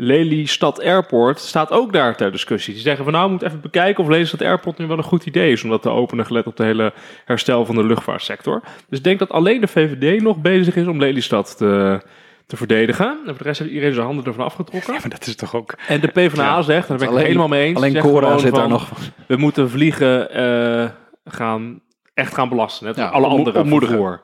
Lelystad 0.00 0.82
Airport 0.82 1.38
staat 1.38 1.70
ook 1.70 1.92
daar 1.92 2.16
ter 2.16 2.32
discussie. 2.32 2.74
Die 2.74 2.82
zeggen 2.82 3.04
van 3.04 3.12
nou, 3.12 3.24
we 3.24 3.30
moeten 3.30 3.48
even 3.48 3.60
bekijken 3.60 4.04
of 4.04 4.10
Lelystad 4.10 4.42
Airport 4.42 4.78
nu 4.78 4.86
wel 4.86 4.98
een 4.98 5.02
goed 5.04 5.26
idee 5.26 5.52
is 5.52 5.64
om 5.64 5.70
dat 5.70 5.82
te 5.82 5.88
openen, 5.90 6.26
gelet 6.26 6.46
op 6.46 6.56
de 6.56 6.64
hele 6.64 6.92
herstel 7.24 7.64
van 7.64 7.74
de 7.74 7.84
luchtvaartsector. 7.84 8.62
Dus 8.88 8.98
ik 8.98 9.04
denk 9.04 9.18
dat 9.18 9.30
alleen 9.30 9.60
de 9.60 9.66
VVD 9.66 10.22
nog 10.22 10.40
bezig 10.40 10.76
is 10.76 10.86
om 10.86 10.98
Lelystad 10.98 11.56
te, 11.56 12.00
te 12.48 12.56
verdedigen. 12.56 13.06
En 13.06 13.24
voor 13.26 13.36
de 13.38 13.44
rest 13.44 13.58
heeft 13.58 13.70
iedereen 13.70 13.94
zijn 13.94 14.06
handen 14.06 14.24
ervan 14.24 14.44
afgetrokken. 14.44 14.92
Ja, 14.92 14.98
maar 15.00 15.10
dat 15.10 15.26
is 15.26 15.36
toch 15.36 15.54
ook... 15.54 15.74
En 15.88 16.00
de 16.00 16.08
PvdA 16.08 16.42
Ja. 16.42 16.62
zegt, 16.62 16.88
daar 16.88 16.98
ben 16.98 17.08
ik 17.08 17.14
het 17.14 17.22
helemaal 17.24 17.48
mee 17.48 17.66
eens. 17.66 17.76
Alleen 17.76 17.98
Cora 17.98 18.38
zit 18.38 18.54
daar 18.54 18.68
nog. 18.68 18.90
We 19.26 19.36
moeten 19.36 19.70
vliegen 19.70 20.30
eh, 20.30 20.88
gaan, 21.24 21.80
echt 22.14 22.34
gaan 22.34 22.48
belasten. 22.48 22.86
Net 22.86 22.96
Ja, 22.96 23.06
alle 23.08 23.26
andere 23.26 23.64
vervoer. 23.66 24.20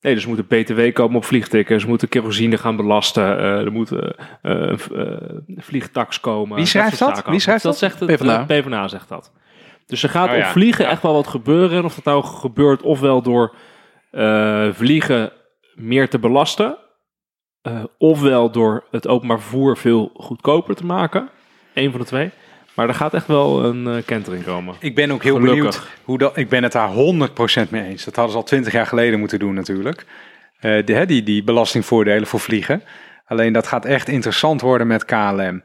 Nee, 0.00 0.14
dus 0.14 0.22
er 0.22 0.28
moet 0.28 0.38
een 0.38 0.46
BTW 0.64 0.92
komen 0.92 1.16
op 1.16 1.24
vliegtickets. 1.24 1.86
Moeten 1.86 2.08
kerosine 2.08 2.56
gaan 2.58 2.76
belasten. 2.76 3.38
eh, 3.38 3.58
er 3.58 3.72
moeten 3.72 4.14
eh 4.42 4.72
eh, 4.72 4.78
vliegtax 5.56 6.20
komen. 6.20 6.56
Wie 6.56 6.66
schrijft 6.66 6.98
dat? 6.98 7.22
Wie 7.26 7.40
schrijft 7.40 7.62
dat? 7.62 7.72
dat? 7.72 7.80
zegt 7.80 8.00
het, 8.00 8.08
PvdA. 8.16 8.44
PvdA 8.44 8.88
zegt 8.88 9.08
dat. 9.08 9.32
Dus 9.86 10.02
er 10.02 10.08
gaat 10.08 10.28
Oh 10.28 10.34
op 10.34 10.38
ja, 10.40 10.50
vliegen 10.50 10.84
ja. 10.84 10.90
echt 10.90 11.02
wel 11.02 11.12
wat 11.12 11.26
gebeuren. 11.26 11.78
En 11.78 11.84
of 11.84 11.94
dat 11.94 12.04
nou 12.04 12.24
gebeurt 12.24 12.82
ofwel 12.82 13.22
door 13.22 13.54
eh, 14.10 14.68
vliegen 14.72 15.32
meer 15.74 16.08
te 16.08 16.18
belasten. 16.18 16.76
Eh, 17.66 17.84
ofwel 17.98 18.50
door 18.50 18.84
het 18.90 19.08
openbaar 19.08 19.40
vervoer 19.40 19.76
veel 19.76 20.10
goedkoper 20.14 20.74
te 20.74 20.84
maken. 20.86 21.28
Eén 21.74 21.90
van 21.90 22.00
de 22.00 22.06
twee. 22.06 22.30
Maar 22.74 22.88
er 22.88 22.94
gaat 22.94 23.14
echt 23.14 23.26
wel 23.26 23.64
een 23.64 23.86
eh, 23.86 24.04
kentering 24.04 24.44
komen. 24.44 24.74
Ik 24.78 24.94
ben 24.94 25.10
ook 25.10 25.22
heel 25.22 25.34
Gelukkig. 25.34 25.58
benieuwd 25.58 25.88
hoe 26.04 26.18
dat... 26.18 26.36
Ik 26.36 26.48
ben 26.48 26.62
het 26.62 26.72
daar 26.72 26.90
100% 26.90 27.70
mee 27.70 27.84
eens. 27.84 28.04
Dat 28.04 28.14
hadden 28.14 28.32
ze 28.32 28.38
al 28.38 28.44
20 28.44 28.72
jaar 28.72 28.86
geleden 28.86 29.18
moeten 29.18 29.38
doen 29.38 29.54
natuurlijk. 29.54 30.06
Eh, 30.58 30.86
de, 30.86 30.92
hè, 30.92 31.06
die, 31.06 31.22
die 31.22 31.44
belastingvoordelen 31.44 32.26
voor 32.26 32.40
vliegen. 32.40 32.82
Alleen 33.26 33.52
dat 33.52 33.66
gaat 33.66 33.84
echt 33.84 34.08
interessant 34.08 34.60
worden 34.60 34.86
met 34.86 35.04
KLM. 35.04 35.62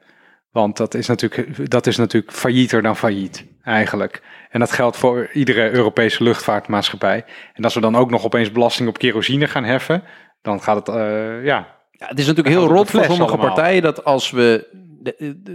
Want 0.52 0.78
dat 0.78 0.94
is 0.94 1.08
natuurlijk, 1.08 1.70
dat 1.70 1.88
is 1.88 1.98
natuurlijk 1.98 2.34
faillieter 2.34 2.82
dan 2.82 2.98
failliet, 2.98 3.46
eigenlijk. 3.64 4.22
En 4.50 4.60
dat 4.60 4.72
geldt 4.72 4.98
voor 4.98 5.30
iedere 5.34 5.72
Europese 5.72 6.24
luchtvaartmaatschappij. 6.24 7.26
En 7.54 7.64
als 7.64 7.74
we 7.74 7.82
dan 7.82 7.96
ook 7.96 8.10
nog 8.10 8.26
opeens 8.26 8.52
belasting 8.52 8.90
op 8.90 8.98
kerosine 8.98 9.48
gaan 9.48 9.64
heffen, 9.64 10.04
dan 10.42 10.62
gaat 10.62 10.88
het, 10.88 10.96
ja, 11.44 11.81
Ja, 12.02 12.08
het 12.08 12.20
is 12.20 12.28
natuurlijk 12.28 12.56
heel 12.56 12.68
rot 12.68 12.90
voor 12.90 13.04
sommige 13.04 13.32
allemaal. 13.32 13.54
partijen 13.54 13.82
dat 13.82 14.06
als 14.06 14.32
we 14.32 14.68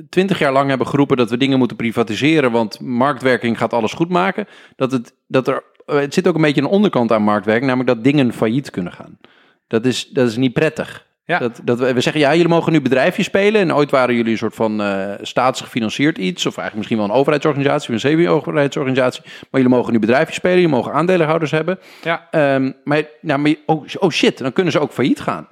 twintig 0.09 0.39
jaar 0.39 0.53
lang 0.53 0.69
hebben 0.69 0.87
geroepen 0.87 1.17
dat 1.17 1.31
we 1.31 1.37
dingen 1.37 1.59
moeten 1.59 1.77
privatiseren, 1.77 2.53
want 2.53 2.81
marktwerking 2.81 3.59
gaat 3.59 3.73
alles 3.73 3.93
goed 3.93 4.09
maken, 4.09 4.47
dat 4.77 4.93
het, 4.93 5.15
dat 5.27 5.49
er, 5.49 5.63
het 5.87 6.15
zit 6.15 6.29
ook 6.29 6.35
een 6.35 6.41
beetje 6.41 6.61
een 6.61 6.67
onderkant 6.67 7.13
aan 7.13 7.23
marktwerking, 7.23 7.67
namelijk 7.67 7.95
dat 7.95 8.05
dingen 8.05 8.33
failliet 8.33 8.71
kunnen 8.71 8.93
gaan. 8.93 9.19
Dat 9.67 9.85
is, 9.85 10.09
dat 10.09 10.29
is 10.29 10.37
niet 10.37 10.53
prettig. 10.53 11.07
Ja. 11.25 11.39
Dat, 11.39 11.61
dat 11.65 11.79
we, 11.79 11.93
we 11.93 12.01
zeggen, 12.01 12.21
ja, 12.21 12.33
jullie 12.33 12.49
mogen 12.49 12.73
nu 12.73 12.81
bedrijfje 12.81 13.23
spelen. 13.23 13.61
En 13.61 13.75
ooit 13.75 13.91
waren 13.91 14.15
jullie 14.15 14.33
een 14.33 14.39
soort 14.39 14.55
van 14.55 14.83
eh 14.83 15.13
staatsgefinancierd 15.21 16.19
iets. 16.19 16.47
Of 16.47 16.57
eigenlijk 16.57 16.77
misschien 16.77 16.97
wel 16.97 17.07
een 17.07 17.21
overheidsorganisatie, 17.21 17.89
of 17.89 17.95
een 17.95 18.11
semi-overheidsorganisatie. 18.11 19.23
Maar 19.25 19.61
jullie 19.61 19.77
mogen 19.77 19.93
nu 19.93 19.99
bedrijfje 19.99 20.35
spelen. 20.35 20.61
Je 20.61 20.69
mogen 20.69 20.93
aandeelhouders 20.93 21.51
hebben. 21.51 21.79
ja, 22.03 22.29
Ehm, 22.31 22.73
maar 22.85 23.03
nou, 23.21 23.41
maar, 23.41 23.55
oh, 23.67 23.85
oh 23.99 24.11
shit, 24.11 24.39
dan 24.39 24.53
kunnen 24.53 24.73
ze 24.73 24.79
ook 24.79 24.93
failliet 24.93 25.21
gaan. 25.21 25.49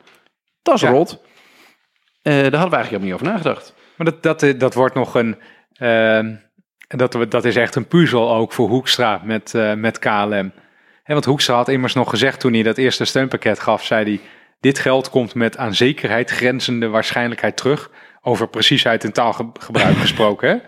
Dat 0.64 0.74
is 0.74 0.80
Ja. 0.80 0.90
rot. 0.90 1.20
Eh, 2.22 2.32
daar 2.32 2.42
hadden 2.42 2.50
we 2.70 2.76
eigenlijk 2.76 2.90
helemaal 2.90 3.04
niet 3.04 3.12
over 3.14 3.26
nagedacht. 3.26 3.74
Maar 3.96 4.06
dat, 4.06 4.22
dat, 4.22 4.42
eh, 4.42 4.58
dat 4.58 4.74
wordt 4.74 4.94
nog 4.94 5.14
een. 5.14 5.38
ehm, 5.74 6.34
dat, 6.88 7.16
dat 7.28 7.44
is 7.44 7.56
echt 7.56 7.74
een 7.74 7.86
puzzel 7.88 8.34
ook 8.34 8.52
voor 8.52 8.68
Hoekstra 8.68 9.20
met, 9.24 9.54
eh, 9.54 9.74
met 9.74 9.98
KLM. 9.98 10.52
Hè, 11.02 11.12
want 11.12 11.24
Hoekstra 11.24 11.54
had 11.54 11.68
immers 11.68 11.94
nog 11.94 12.10
gezegd 12.10 12.40
toen 12.40 12.52
hij 12.52 12.62
dat 12.62 12.76
eerste 12.78 13.04
steunpakket 13.04 13.60
gaf, 13.60 13.84
zei 13.84 14.04
hij: 14.04 14.20
Dit 14.60 14.78
geld 14.78 15.10
komt 15.10 15.34
met 15.34 15.56
aan 15.56 15.74
zekerheid 15.74 16.30
grenzende 16.30 16.88
waarschijnlijkheid 16.88 17.56
terug. 17.56 17.90
Over 18.20 18.48
preciesheid 18.48 19.04
en 19.04 19.12
taalgebruik 19.12 19.96
gesproken. 20.06 20.62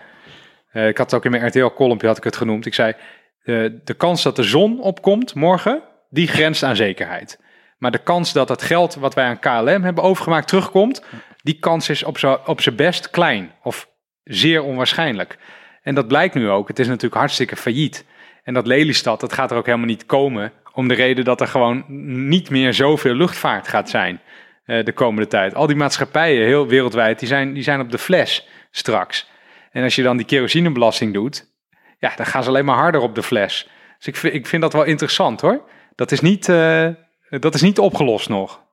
Hè? 0.69 0.89
Ik 0.89 0.99
had 0.99 1.11
het 1.11 1.15
ook 1.15 1.25
in 1.25 1.31
mijn 1.31 1.47
RTL-kolompje 1.47 2.07
had 2.07 2.17
ik 2.17 2.25
het 2.25 2.37
genoemd. 2.37 2.67
Ik 2.67 2.75
zei: 2.75 2.95
De 3.85 3.95
kans 3.97 4.23
dat 4.23 4.37
de 4.37 4.43
zon 4.43 4.81
opkomt 4.81 5.35
morgen, 5.35 5.83
die 6.11 6.29
grenst 6.29 6.63
aan 6.63 6.77
zekerheid. 6.77 7.41
Maar 7.79 7.91
de 7.91 8.03
kans 8.03 8.33
dat 8.33 8.49
het 8.49 8.63
geld 8.63 8.95
wat 8.95 9.15
wij 9.15 9.25
aan 9.25 9.39
KLM 9.39 9.83
hebben 9.83 10.05
overgemaakt 10.05 10.49
terugkomt, 10.49 11.05
die 11.43 11.59
kans 11.59 11.89
is 11.89 12.05
op 12.05 12.19
z'n 12.19 12.39
op 12.47 12.61
best 12.77 13.11
klein 13.11 13.53
of 13.63 13.89
zeer 14.25 14.63
onwaarschijnlijk. 14.63 15.39
En 15.83 15.95
dat 15.95 16.09
blijkt 16.09 16.35
nu 16.35 16.51
ook. 16.51 16.69
Het 16.69 16.79
is 16.79 16.87
natuurlijk 16.87 17.15
hartstikke 17.15 17.57
failliet. 17.57 18.07
En 18.43 18.55
dat 18.55 18.67
Lelystad, 18.67 19.21
dat 19.21 19.33
gaat 19.33 19.51
er 19.51 19.57
ook 19.57 19.67
helemaal 19.67 19.87
niet 19.87 20.07
komen. 20.07 20.53
Om 20.73 20.89
de 20.89 20.95
reden 20.95 21.25
dat 21.25 21.41
er 21.41 21.47
gewoon 21.47 21.85
niet 22.29 22.51
meer 22.51 22.75
zoveel 22.75 23.15
luchtvaart 23.15 23.69
gaat 23.69 23.91
zijn 23.91 24.21
eh, 24.65 24.85
de 24.85 24.93
komende 24.93 25.29
tijd. 25.29 25.55
Al 25.55 25.67
die 25.67 25.77
maatschappijen, 25.77 26.47
heel 26.47 26.67
wereldwijd, 26.67 27.19
die 27.19 27.29
zijn, 27.29 27.53
die 27.53 27.63
zijn 27.63 27.81
op 27.81 27.91
de 27.91 27.99
fles 27.99 28.49
straks. 28.71 29.31
En 29.71 29.83
als 29.83 29.95
je 29.95 30.03
dan 30.03 30.17
die 30.17 30.27
kerosinebelasting 30.27 31.13
doet, 31.13 31.55
ja, 31.99 32.13
dan 32.17 32.27
gaan 32.27 32.43
ze 32.43 32.49
alleen 32.49 32.65
maar 32.65 32.77
harder 32.77 33.01
op 33.01 33.15
de 33.15 33.23
fles. 33.23 33.69
Dus 33.99 34.07
ik 34.07 34.33
ik 34.33 34.47
vind 34.47 34.63
dat 34.63 34.73
wel 34.73 34.85
interessant 34.85 35.41
hoor. 35.41 35.69
Dat 35.95 36.13
is 36.13 36.21
niet, 36.21 36.49
eh, 36.49 36.89
dat 37.29 37.55
is 37.55 37.63
niet 37.63 37.79
opgelost 37.79 38.29
nog. 38.29 38.65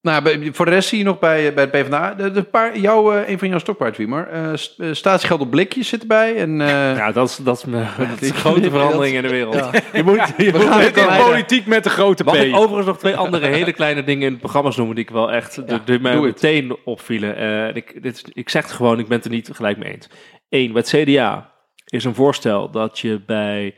Nou, 0.00 0.50
voor 0.52 0.64
de 0.64 0.70
rest 0.70 0.88
zie 0.88 0.98
je 0.98 1.04
nog 1.04 1.18
bij, 1.18 1.54
bij 1.54 1.64
het 1.64 1.72
PvdA, 1.72 2.14
de, 2.14 2.30
de 2.30 2.42
paar, 2.42 2.78
jou, 2.78 3.16
eh, 3.16 3.28
een 3.28 3.38
van 3.38 3.48
jouw 3.48 3.58
stokpaard, 3.58 3.96
Wiemer. 3.96 4.28
Eh, 4.28 4.50
st- 4.54 4.78
eh, 4.78 4.88
statiegeld 4.92 5.40
op 5.40 5.50
blikjes 5.50 5.88
zit 5.88 6.00
erbij. 6.00 6.36
En, 6.36 6.60
eh, 6.60 6.68
Ja, 6.96 7.12
dat 7.12 7.28
is, 7.28 7.36
dat 7.36 7.56
is, 7.56 7.64
mijn- 7.64 7.88
dat 8.10 8.20
is 8.20 8.28
Ik- 8.28 8.34
een 8.34 8.40
grote 8.40 8.70
verandering 8.70 9.16
in 9.16 9.22
de 9.22 9.28
wereld. 9.28 9.54
Ja. 9.54 9.70
Je 9.92 10.02
moet, 10.02 10.32
je 10.36 10.50
moet 10.52 10.68
het 10.68 10.96
in 10.96 11.06
Politiek 11.24 11.66
met 11.66 11.84
de 11.84 11.90
grote 11.90 12.22
P. 12.22 12.26
Mag 12.26 12.36
ik 12.36 12.54
overigens 12.56 12.86
nog 12.86 12.98
twee 12.98 13.16
andere 13.16 13.46
hele 13.46 13.72
kleine 13.72 14.04
dingen 14.04 14.24
in 14.26 14.30
het 14.32 14.40
programma's 14.40 14.76
noemen 14.76 14.94
die 14.94 15.04
ik 15.04 15.10
wel 15.10 15.32
echt 15.32 15.56
mij 15.66 16.12
het. 16.12 16.20
meteen 16.22 16.76
opvielen. 16.84 17.36
Eh, 17.36 17.66
en 17.66 17.74
ik, 17.74 18.02
dit, 18.02 18.22
ik 18.32 18.48
zeg 18.48 18.62
het 18.62 18.72
gewoon, 18.72 18.98
ik 18.98 19.06
ben 19.08 19.16
het 19.16 19.26
er 19.26 19.32
niet 19.32 19.50
gelijk 19.52 19.76
mee 19.78 19.92
eens. 19.92 20.08
Eén, 20.48 20.72
bij 20.72 20.82
het 20.86 21.08
CDA 21.08 21.52
is 21.86 22.04
een 22.04 22.14
voorstel 22.14 22.70
dat 22.70 22.98
je 22.98 23.20
bij 23.26 23.74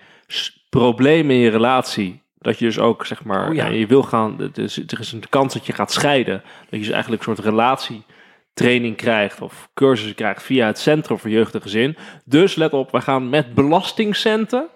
problemen 0.68 1.34
in 1.36 1.40
je 1.40 1.50
relatie, 1.50 2.22
dat 2.38 2.58
je 2.58 2.64
dus 2.64 2.78
ook 2.78 3.06
zeg 3.06 3.24
maar, 3.24 3.48
Oh 3.48 3.54
ja. 3.54 3.66
je 3.66 3.86
wil 3.86 4.02
gaan, 4.02 4.36
het 4.38 4.58
is, 4.58 4.76
er 4.86 5.00
is 5.00 5.12
een 5.12 5.28
kans 5.28 5.54
dat 5.54 5.66
je 5.66 5.72
gaat 5.72 5.92
scheiden, 5.92 6.42
dat 6.44 6.70
je 6.70 6.78
dus 6.78 6.88
eigenlijk 6.90 7.26
een 7.26 7.34
soort 7.34 7.46
relatietraining 7.48 8.96
krijgt 8.96 9.40
of 9.40 9.68
cursussen 9.74 10.14
krijgt 10.16 10.42
via 10.42 10.66
het 10.66 10.78
Centrum 10.78 11.18
voor 11.18 11.30
Jeugd 11.30 11.54
en 11.54 11.62
Gezin. 11.62 11.96
Dus 12.24 12.54
let 12.54 12.72
op, 12.72 12.90
wij 12.90 13.00
gaan 13.00 13.28
met 13.28 13.54
belastingcenten 13.54 14.68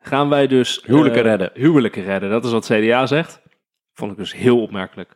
gaan 0.00 0.28
wij 0.28 0.46
dus 0.46 0.80
Huwelijken 0.86 1.20
eh, 1.22 1.26
redden. 1.28 1.50
Huwelijken 1.54 2.04
redden, 2.04 2.30
dat 2.30 2.44
is 2.44 2.50
wat 2.50 2.66
CDA 2.72 3.06
zegt. 3.06 3.40
Vond 3.94 4.12
ik 4.12 4.18
dus 4.18 4.34
heel 4.34 4.62
opmerkelijk. 4.62 5.12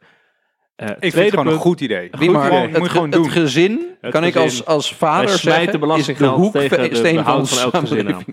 Eh, 0.76 0.88
ik 0.88 0.96
vind 1.12 1.14
het 1.14 1.28
gewoon 1.28 1.46
een 1.46 1.58
goed 1.58 1.80
idee. 1.80 2.08
Wiemer, 2.18 2.42
Gewoon- 2.42 2.68
het, 2.70 2.78
moet 2.78 2.88
gewoon 2.88 3.10
het 3.10 3.12
doen. 3.12 3.30
gezin, 3.30 3.96
Het 4.00 4.12
kan 4.12 4.24
ik 4.24 4.36
als, 4.36 4.64
als 4.64 4.94
vader 4.94 5.28
zeggen, 5.28 5.40
smijten 5.40 5.66
is 5.66 5.72
de 5.72 5.78
belastinggeld 5.78 6.52
tegen 6.52 6.76
de 6.78 6.82
hoeksteen 6.84 7.24
van 7.24 7.46
van 7.46 7.58
elk 7.58 7.76
gezin 7.76 8.14
aan. 8.14 8.24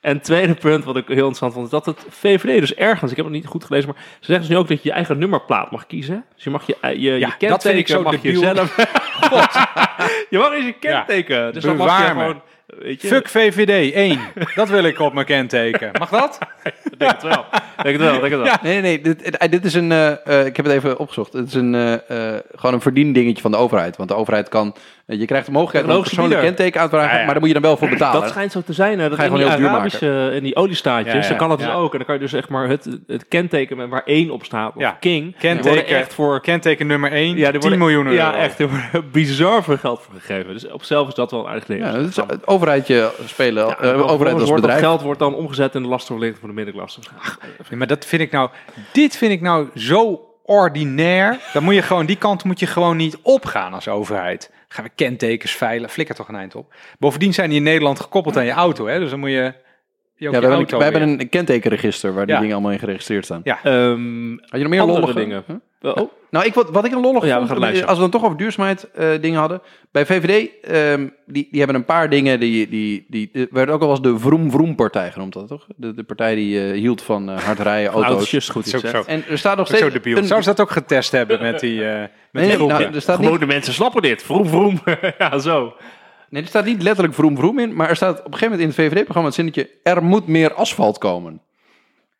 En 0.00 0.20
tweede 0.20 0.54
punt 0.54 0.84
wat 0.84 0.96
ik 0.96 1.04
heel 1.06 1.16
interessant 1.16 1.52
vond, 1.52 1.64
is 1.64 1.70
dat 1.70 1.86
het 1.86 2.04
VVD 2.08 2.60
dus 2.60 2.74
ergens, 2.74 3.10
ik 3.10 3.16
heb 3.16 3.26
het 3.26 3.34
niet 3.34 3.46
goed 3.46 3.64
gelezen, 3.64 3.88
maar 3.88 4.02
ze 4.02 4.26
zeggen 4.26 4.40
dus 4.40 4.48
nu 4.48 4.56
ook 4.56 4.68
dat 4.68 4.82
je 4.82 4.88
je 4.88 4.94
eigen 4.94 5.18
nummerplaat 5.18 5.70
mag 5.70 5.86
kiezen. 5.86 6.24
Dus 6.34 6.44
je 6.44 6.50
mag 6.50 6.66
je, 6.66 6.76
je, 6.82 6.98
je 6.98 7.18
Ja, 7.18 7.28
kenteken 7.28 7.48
dat 7.48 7.62
vind 7.62 7.78
ik 7.78 7.88
zo 7.88 8.02
mag 8.02 8.22
je 8.22 8.36
zelf... 8.36 8.76
je 10.30 10.38
mag 10.38 10.52
eens 10.52 10.64
je 10.64 10.74
kenteken. 10.80 11.52
Dus 11.52 11.62
dan 11.64 11.76
mag 11.76 11.98
je 12.00 12.04
gewoon... 12.06 12.40
Weet 12.78 13.02
je, 13.02 13.08
Fuck 13.08 13.28
VVD, 13.28 13.92
1. 13.94 14.18
dat 14.54 14.68
wil 14.68 14.84
ik 14.84 14.98
op 14.98 15.12
mijn 15.12 15.26
kenteken. 15.26 15.90
Mag 15.98 16.10
dat? 16.10 16.38
Ik 16.64 16.98
denk 16.98 17.10
het 17.12 17.22
wel. 17.22 17.44
Ik 17.76 17.82
denk 17.82 17.98
het 17.98 18.10
wel, 18.10 18.20
denk 18.20 18.32
het 18.32 18.42
wel. 18.42 18.54
Nee, 18.62 18.72
nee, 18.72 18.80
nee. 18.80 19.00
Dit, 19.00 19.36
eh, 19.36 19.50
dit 19.50 19.64
is 19.64 19.74
een. 19.74 19.92
eh, 19.92 20.26
eh, 20.40 20.46
ik 20.46 20.56
heb 20.56 20.66
het 20.66 20.74
even 20.74 20.98
opgezocht. 20.98 21.32
Het 21.32 21.46
is 21.48 21.54
een, 21.54 21.74
eh, 21.74 22.34
eh, 22.34 22.40
gewoon 22.54 22.74
een 22.74 22.80
verdiendingetje 22.80 23.42
van 23.42 23.50
de 23.50 23.56
overheid. 23.56 23.96
Want 23.96 24.08
de 24.08 24.14
overheid 24.14 24.48
kan. 24.48 24.74
Je 25.18 25.24
krijgt 25.24 25.46
de 25.46 25.52
mogelijkheid 25.52 25.84
om 25.86 25.96
een 25.96 26.02
persoonlijk 26.02 26.34
bieder. 26.40 26.54
kenteken 26.56 26.80
aan 26.80 26.88
te 26.88 26.94
vragen. 26.94 27.12
Ja, 27.12 27.18
ja. 27.18 27.24
Maar 27.24 27.32
daar 27.32 27.40
moet 27.42 27.52
je 27.54 27.60
dan 27.60 27.68
wel 27.70 27.76
voor 27.76 27.88
betalen. 27.88 28.20
Dat 28.20 28.30
schijnt 28.30 28.52
zo 28.52 28.60
te 28.62 28.72
zijn, 28.72 28.98
hè, 28.98 29.08
dat 29.08 29.18
Ga 29.18 29.24
je 29.24 29.30
in 29.30 29.34
die 29.36 29.44
gewoon 29.44 29.60
heel 29.60 29.68
duur 29.68 29.76
Arabische, 29.76 30.30
in 30.36 30.42
die 30.42 30.56
oliestaatjes, 30.56 31.14
Ja, 31.14 31.20
ja, 31.20 31.28
dan 31.28 31.36
kan 31.36 31.50
het 31.50 31.58
dus 31.58 31.68
ook. 31.68 31.92
En 31.92 31.96
dan 31.98 32.06
kan 32.06 32.14
je 32.14 32.20
dus 32.20 32.32
echt 32.32 32.48
maar 32.48 32.68
het, 32.68 32.88
het 33.06 33.28
kenteken 33.28 33.76
met 33.76 33.88
waar 33.88 34.02
één 34.04 34.30
op 34.30 34.44
staat, 34.44 34.74
of 34.76 34.80
Ja. 34.82 34.96
King, 35.00 35.36
Kenteken, 35.38 35.96
echt 35.96 36.14
voor 36.14 36.40
kenteken 36.40 36.86
nummer 36.86 37.12
1, 37.12 37.28
Ja, 37.36 37.42
10 37.42 37.50
die 37.50 37.60
worden- 37.60 37.78
miljoen 37.78 38.04
euro. 38.06 38.16
Ja, 38.16 38.34
echt. 38.34 38.58
Er 38.60 38.68
wordt 38.68 39.12
bizar 39.12 39.64
veel 39.64 39.76
geld 39.76 40.00
voor 40.02 40.14
gegeven. 40.20 40.52
Dus 40.52 40.64
op 40.66 40.78
zichzelf 40.78 41.08
is 41.08 41.14
dat 41.14 41.30
wel 41.30 41.40
een 41.40 41.46
aardig 41.48 41.64
ding. 41.64 41.80
Ja, 41.84 41.92
dat 41.92 42.08
is 42.08 42.16
het 42.16 42.46
overheidje 42.46 43.10
spelen. 43.26 43.66
Ja, 43.66 43.76
eh, 43.78 44.10
overheid 44.10 44.40
als 44.40 44.50
bedrijf. 44.52 44.80
Dat 44.80 44.88
geld 44.88 45.02
wordt 45.02 45.18
dan 45.20 45.34
omgezet 45.34 45.74
in 45.74 45.82
de 45.82 45.88
lastenverlichting 45.88 46.40
voor 46.40 46.48
de 46.48 46.54
middenklasse. 46.54 47.00
Nee, 47.70 47.78
maar 47.78 47.86
dat 47.86 48.04
vind 48.06 48.22
ik 48.22 48.30
nou, 48.30 48.48
dit 48.92 49.16
vind 49.16 49.32
ik 49.32 49.40
nou 49.40 49.68
zo 49.74 50.24
ordinair. 50.44 51.38
Dan 51.52 51.62
moet 51.62 51.74
je 51.74 51.82
gewoon, 51.82 52.06
die 52.06 52.16
kant 52.16 52.44
moet 52.44 52.60
je 52.60 52.66
gewoon 52.66 52.96
niet 52.96 53.18
opgaan 53.22 53.74
als 53.74 53.88
overheid. 53.88 54.50
Gaan 54.72 54.84
we 54.84 54.90
kentekens 54.94 55.52
veilen, 55.52 55.90
flikker 55.90 56.14
toch 56.14 56.28
een 56.28 56.34
eind 56.34 56.54
op. 56.54 56.74
Bovendien 56.98 57.34
zijn 57.34 57.48
die 57.48 57.58
in 57.58 57.64
Nederland 57.64 58.00
gekoppeld 58.00 58.36
aan 58.36 58.44
je 58.44 58.50
auto, 58.50 58.86
hè? 58.86 58.98
Dus 58.98 59.10
dan 59.10 59.18
moet 59.18 59.30
je, 59.30 59.54
Ja, 60.20 60.30
we 60.30 60.36
hebben, 60.36 60.58
een, 60.58 60.66
we 60.78 60.82
hebben 60.84 61.04
weer- 61.08 61.20
een 61.20 61.28
kentekenregister 61.28 62.14
waar 62.14 62.26
die 62.26 62.34
Ja. 62.34 62.40
dingen 62.40 62.54
allemaal 62.54 62.72
in 62.72 62.78
geregistreerd 62.78 63.24
staan. 63.24 63.40
Ja. 63.44 63.58
Ehm, 63.62 64.30
Had 64.30 64.50
je 64.50 64.58
nog 64.58 64.68
meer 64.68 64.80
Andere 64.80 65.00
lollige 65.00 65.18
dingen. 65.18 65.44
Huh? 65.46 65.96
oh, 65.96 66.10
Nou, 66.30 66.44
ik, 66.46 66.54
wat, 66.54 66.70
wat 66.70 66.84
ik 66.84 66.92
een 66.92 67.00
lollig 67.00 67.22
Oh 67.22 67.26
ja, 67.28 67.32
we 67.32 67.38
vond, 67.38 67.48
gaan 67.50 67.58
luisteren. 67.58 67.88
als 67.88 67.96
we 67.96 68.02
dan 68.02 68.12
toch 68.12 68.24
over 68.24 68.36
duurzaamheid 68.36 68.90
eh, 68.94 69.08
dingen 69.20 69.40
hadden. 69.40 69.60
Bij 69.92 70.06
VVD, 70.06 70.50
ehm, 70.62 71.08
die, 71.26 71.48
die 71.50 71.58
hebben 71.58 71.76
een 71.76 71.84
paar 71.84 72.08
dingen, 72.10 72.40
die, 72.40 72.68
die, 72.68 73.06
die, 73.08 73.28
die 73.32 73.48
werden 73.50 73.74
ook 73.74 73.82
al 73.82 73.90
als 73.90 74.02
de 74.02 74.18
Vroom 74.18 74.50
Vroom 74.50 74.74
partij 74.74 75.10
genoemd, 75.12 75.32
dat 75.32 75.48
toch? 75.48 75.66
De, 75.76 75.94
de 75.94 76.02
partij 76.02 76.34
die 76.34 76.64
eh, 76.64 76.72
hield 76.78 77.02
van 77.02 77.30
eh, 77.30 77.38
hard 77.38 77.58
rijden, 77.58 77.90
auto's. 77.92 78.10
auto's, 78.10 78.30
just 78.30 78.50
goed 78.50 78.66
Zo, 78.68 78.78
zo. 78.78 79.02
En 79.06 79.24
er 79.28 79.38
staat 79.38 79.56
nog 79.56 79.66
Zo 79.66 79.76
steeds... 79.76 79.92
debiel. 79.92 80.16
een- 80.16 80.24
Zou 80.24 80.42
ze 80.42 80.48
dat 80.48 80.60
ook 80.60 80.70
getest 80.70 81.12
hebben 81.12 81.42
met 81.42 81.60
die, 81.60 81.84
eh 81.84 82.00
met 82.00 82.08
Nee, 82.46 82.56
die 82.56 82.66
nou, 82.66 82.82
er 82.82 83.00
staat 83.00 83.18
niet, 83.18 83.26
Gewone 83.26 83.46
mensen 83.46 83.72
snappen 83.74 84.02
dit. 84.02 84.22
Vroom, 84.22 84.46
vroom. 84.46 84.80
ja, 85.18 85.38
zo. 85.38 85.74
Nee, 86.30 86.42
er 86.42 86.48
staat 86.48 86.64
niet 86.64 86.82
letterlijk 86.82 87.14
Vroom 87.14 87.58
in, 87.58 87.74
maar 87.74 87.88
er 87.88 87.96
staat 87.96 88.18
op 88.18 88.24
een 88.24 88.32
gegeven 88.32 88.50
moment 88.50 88.78
in 88.78 88.84
het 88.84 88.92
VVD-programma 88.92 89.28
het 89.28 89.36
zinnetje, 89.36 89.70
er 89.82 90.04
moet 90.04 90.26
meer 90.26 90.54
asfalt 90.54 90.98
komen. 90.98 91.42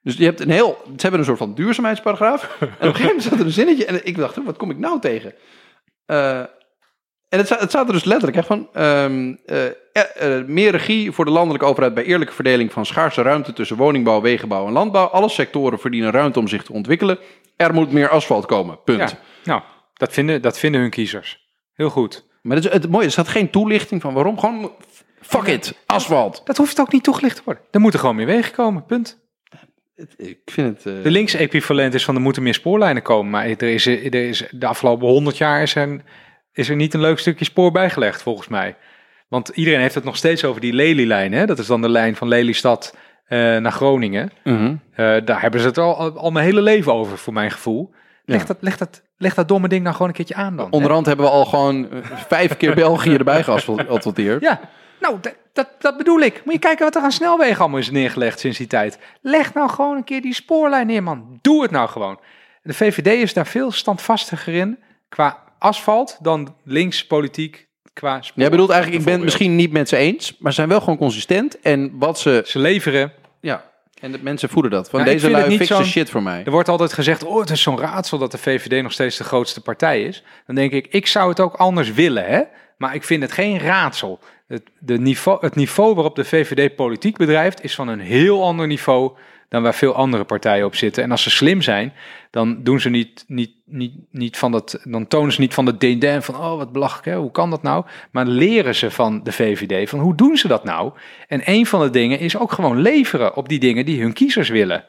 Dus 0.03 0.17
je 0.17 0.25
hebt 0.25 0.41
een 0.41 0.51
heel, 0.51 0.79
ze 0.85 0.93
hebben 0.97 1.21
een 1.21 1.27
soort 1.27 1.39
van 1.39 1.55
duurzaamheidsparagraaf. 1.55 2.57
En 2.61 2.67
op 2.67 2.71
een 2.71 2.79
gegeven 2.79 3.05
moment 3.05 3.23
staat 3.23 3.39
er 3.39 3.45
een 3.45 3.53
zinnetje 3.53 3.85
en 3.85 4.07
ik 4.07 4.17
dacht, 4.17 4.45
wat 4.45 4.57
kom 4.57 4.71
ik 4.71 4.79
nou 4.79 5.01
tegen? 5.01 5.35
Eh, 6.07 6.39
en 7.29 7.39
het, 7.39 7.49
het 7.49 7.69
staat 7.69 7.87
er 7.87 7.93
dus 7.93 8.05
letterlijk 8.05 8.37
hè, 8.37 8.43
van 8.43 8.69
eh, 8.73 10.45
meer 10.47 10.71
regie 10.71 11.13
voor 11.13 11.25
de 11.25 11.31
landelijke 11.31 11.67
overheid 11.67 11.95
bij 11.95 12.05
eerlijke 12.05 12.35
verdeling 12.35 12.73
van 12.73 12.87
schaarse 12.87 13.23
ruimte 13.23 13.53
tussen 13.53 13.77
woningbouw, 13.77 14.21
wegenbouw 14.21 14.67
en 14.67 14.73
landbouw. 14.73 15.07
Alle 15.07 15.29
sectoren 15.29 15.79
verdienen 15.79 16.11
ruimte 16.11 16.39
om 16.39 16.49
zich 16.49 16.63
te 16.63 16.73
ontwikkelen. 16.73 17.19
Er 17.57 17.75
moet 17.75 17.93
meer 17.93 18.09
asfalt 18.09 18.47
komen. 18.47 18.83
Punt. 18.85 19.11
Ja. 19.11 19.19
Nou, 19.45 19.63
dat 19.95 20.13
vinden, 20.13 20.43
dat 20.43 20.59
vinden 20.59 20.81
hun 20.81 20.91
kiezers. 20.91 21.49
Heel 21.73 21.91
goed. 21.91 22.29
Maar 22.43 22.57
het, 22.57 22.73
het 22.73 22.91
mooie, 22.91 23.05
er 23.05 23.11
staat 23.11 23.29
geen 23.29 23.51
toelichting 23.51 24.01
van 24.01 24.15
waarom. 24.15 24.39
Gewoon 24.39 24.73
fuck 25.21 25.47
it, 25.47 25.75
asfalt. 25.87 26.41
Dat 26.45 26.57
hoeft 26.57 26.81
ook 26.81 26.93
niet 26.93 27.05
toegelicht 27.05 27.37
te 27.37 27.43
worden. 27.45 27.65
Er 27.71 27.81
moeten 27.81 28.01
gewoon 28.01 28.17
meer 28.17 28.27
wegen 28.27 28.53
komen, 28.53 28.85
punt. 28.85 29.19
Ik 30.17 30.39
vind 30.45 30.69
het. 30.85 30.97
eh, 30.97 31.03
De 31.03 31.11
links 31.11 31.35
equivalent 31.35 31.95
is 31.95 32.05
van 32.05 32.15
er 32.15 32.21
moeten 32.21 32.43
meer 32.43 32.55
spoorlijnen 32.55 33.03
komen. 33.03 33.31
Maar 33.31 33.45
er 33.47 33.63
is, 33.63 33.87
er 33.87 34.15
is, 34.15 34.45
de 34.51 34.67
afgelopen 34.67 35.09
honderd 35.09 35.37
jaar 35.39 35.63
is 35.63 35.75
er, 35.75 36.03
is 36.53 36.69
er 36.69 36.77
niet 36.77 36.95
een 36.95 37.01
leuk 37.01 37.19
stukje 37.19 37.45
spoor 37.45 37.73
bijgelegd, 37.73 38.23
volgens 38.23 38.49
mij. 38.49 38.77
Want 39.29 39.49
iedereen 39.49 39.81
heeft 39.81 39.95
het 39.95 40.05
nog 40.05 40.17
steeds 40.17 40.45
over 40.45 40.61
die 40.61 40.73
Lelylijn. 40.73 41.33
Hè? 41.33 41.47
Dat 41.47 41.59
is 41.59 41.67
dan 41.67 41.83
de 41.83 41.89
lijn 41.89 42.17
van 42.17 42.29
Lelystad 42.29 42.97
eh, 43.25 43.39
naar 43.39 43.73
Groningen. 43.73 44.31
mhm. 44.45 44.75
Eh, 44.93 45.17
daar 45.25 45.41
hebben 45.41 45.61
ze 45.61 45.67
het 45.67 45.79
al, 45.79 45.97
al, 45.97 46.19
al 46.19 46.31
mijn 46.31 46.45
hele 46.45 46.63
leven 46.63 46.93
over, 46.93 47.19
voor 47.19 47.33
mijn 47.33 47.51
gevoel. 47.51 47.95
Leg, 48.25 48.41
Ja. 48.41 48.47
dat, 48.47 48.57
leg, 48.61 48.77
dat, 48.77 49.03
leg 49.21 49.35
dat 49.35 49.49
domme 49.49 49.69
ding 49.69 49.83
nou 49.83 49.93
gewoon 49.93 50.09
een 50.09 50.15
keertje 50.15 50.35
aan 50.35 50.57
dan. 50.57 50.67
hè? 50.67 50.71
Onderhand 50.71 51.07
hebben 51.07 51.25
we 51.25 51.31
al 51.31 51.45
gewoon 51.45 51.91
eh, 51.91 51.99
vijf 52.29 52.57
keer 52.57 52.75
België 52.75 53.15
erbij 53.15 53.43
geasfalteerd. 53.49 54.41
Ja, 54.41 54.61
nou, 55.01 55.19
dat, 55.53 55.69
dat, 55.79 55.97
bedoel 55.97 56.21
ik. 56.21 56.43
Moet 56.45 56.55
je 56.55 56.61
kijken 56.61 56.85
wat 56.85 56.97
er 56.97 57.03
aan 57.03 57.13
snelwegen 57.13 57.59
allemaal 57.59 57.79
is 57.79 57.91
neergelegd 57.91 58.41
sinds 58.41 58.59
die 58.59 58.67
tijd. 58.67 58.99
Leg 59.21 59.55
nou 59.55 59.71
gewoon 59.71 59.97
een 59.97 60.05
keer 60.05 60.23
die 60.23 60.35
spoorlijn 60.35 60.87
neer, 60.87 61.03
man. 61.03 61.39
Doe 61.41 61.63
het 61.63 61.71
nou 61.71 61.89
gewoon. 61.89 62.21
De 62.63 62.75
VVD 62.75 63.07
is 63.07 63.33
daar 63.33 63.47
veel 63.47 63.71
standvastiger 63.73 64.55
in 64.55 64.79
qua 65.09 65.39
asfalt 65.59 66.19
dan 66.21 66.55
links 66.65 67.07
politiek 67.07 67.69
qua 67.93 68.23
spoor. 68.23 68.43
Jij 68.43 68.51
bedoelt 68.51 68.71
eigenlijk, 68.71 69.01
ik 69.01 69.07
ben 69.07 69.15
het 69.15 69.25
misschien 69.25 69.57
niet 69.57 69.73
met 69.73 69.89
ze 69.89 69.97
eens, 69.97 70.37
maar 70.39 70.53
ze 70.53 70.57
zijn 70.57 70.69
wel 70.69 70.81
gewoon 70.81 70.99
consistent. 70.99 71.61
En 71.61 71.99
wat 71.99 72.19
ze. 72.19 72.43
Ze 72.47 72.59
leveren. 72.59 73.13
Ja, 73.41 73.70
en 74.01 74.13
de 74.13 74.19
mensen 74.23 74.49
voelen 74.49 74.71
dat. 74.71 74.91
Van 74.91 75.01
Nou, 75.01 75.13
deze 75.13 75.31
lui 75.31 75.65
zo'n- 75.65 75.85
shit 75.85 76.11
voor 76.11 76.23
mij. 76.23 76.43
Er 76.45 76.51
wordt 76.51 76.69
altijd 76.69 76.93
gezegd, 76.93 77.25
oh, 77.25 77.41
het 77.41 77.51
is 77.51 77.63
zo'n 77.63 77.79
raadsel 77.79 78.19
dat 78.19 78.31
de 78.31 78.39
VVD 78.39 78.83
nog 78.83 78.93
steeds 78.93 79.17
de 79.17 79.25
grootste 79.25 79.61
partij 79.61 80.03
is. 80.03 80.23
Dan 80.47 80.55
denk 80.55 80.73
ik, 80.73 80.87
ik 80.91 81.07
zou 81.07 81.29
het 81.29 81.41
ook 81.41 81.55
anders 81.55 81.93
willen, 81.93 82.25
hè. 82.25 82.41
Maar 82.77 82.95
ik 82.95 83.05
vind 83.05 83.23
het 83.23 83.33
geen 83.33 83.59
raadsel. 83.59 84.19
Het, 84.47 84.63
de 84.79 84.99
niveau, 84.99 85.39
het 85.41 85.55
niveau 85.55 85.95
waarop 85.95 86.17
de 86.17 86.25
VVD 86.25 86.75
politiek 86.77 87.17
bedrijft 87.17 87.65
is 87.65 87.75
van 87.75 87.89
een 87.89 88.01
heel 88.01 88.45
ander 88.45 88.67
niveau 88.67 89.13
dan 89.51 89.63
waar 89.63 89.75
veel 89.75 89.95
andere 89.95 90.25
partijen 90.25 90.67
op 90.67 90.75
zitten. 90.75 91.03
En 91.03 91.11
als 91.11 91.23
ze 91.23 91.31
slim 91.31 91.63
zijn, 91.63 91.93
dan 92.31 92.63
doen 92.63 92.81
ze 92.81 92.89
niet, 92.89 93.25
niet, 93.27 93.53
niet, 93.65 93.95
niet 94.11 94.37
van 94.37 94.53
dat, 94.53 94.81
dan 94.85 95.07
tonen 95.07 95.33
ze 95.33 95.41
niet 95.41 95.55
van 95.55 95.65
de 95.65 95.77
dédain 95.77 96.23
van, 96.23 96.37
oh 96.37 96.57
wat 96.57 96.73
belachelijk, 96.73 97.07
hè? 97.07 97.17
hoe 97.17 97.31
kan 97.31 97.51
dat 97.51 97.63
nou? 97.63 97.85
Maar 98.11 98.27
leren 98.27 98.75
ze 98.75 98.91
van 98.91 99.23
de 99.23 99.33
VVD 99.33 99.89
van, 99.89 99.99
hoe 99.99 100.15
doen 100.15 100.37
ze 100.37 100.49
dat 100.49 100.65
nou? 100.65 100.93
En 101.29 101.43
een 101.45 101.67
van 101.67 101.81
de 101.81 101.91
dingen 101.91 102.19
is 102.19 102.37
ook 102.37 102.53
gewoon 102.53 102.81
leveren 102.81 103.37
op 103.37 103.49
die 103.49 103.59
dingen 103.59 103.85
die 103.85 104.01
hun 104.01 104.13
kiezers 104.13 104.49
willen. 104.49 104.85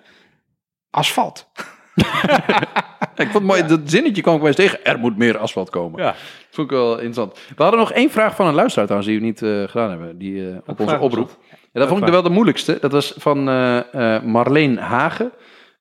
Asfalt. 0.90 1.48
Ik 3.16 3.28
vond 3.28 3.34
het 3.34 3.44
mooi, 3.44 3.68
dat 3.68 3.80
zinnetje 3.86 4.22
kwam 4.22 4.34
ik 4.34 4.40
wel 4.40 4.50
eens 4.50 4.58
tegen. 4.58 4.86
Er 4.86 5.00
moet 5.00 5.18
meer 5.18 5.38
asfalt 5.38 5.70
komen. 5.70 6.02
Ja. 6.02 6.12
Dat 6.12 6.50
vond 6.50 6.72
ik 6.72 6.78
wel 6.78 6.92
interessant. 6.92 7.40
We 7.56 7.64
hadden 7.64 7.80
nog 7.80 7.92
één 7.92 8.12
vraag 8.12 8.36
van 8.36 8.48
een 8.48 8.54
luisteraar 8.54 8.86
trouwens, 8.86 9.12
die 9.12 9.20
we 9.20 9.26
niet 9.26 9.42
eh, 9.42 9.64
gedaan 9.72 9.90
hebben. 9.90 10.18
Die, 10.18 10.50
eh, 10.50 10.58
op 10.66 10.80
onze 10.80 11.00
oproep. 11.00 11.38
Ja, 11.72 11.80
dat 11.80 11.90
vond 11.90 12.04
ik 12.04 12.10
wel 12.10 12.22
de 12.22 12.30
moeilijkste. 12.30 12.78
Dat 12.82 12.92
was 12.92 13.14
van 13.18 13.50
eh, 13.50 14.16
eh, 14.16 14.24
Marleen 14.24 14.78
Hagen. 14.78 15.32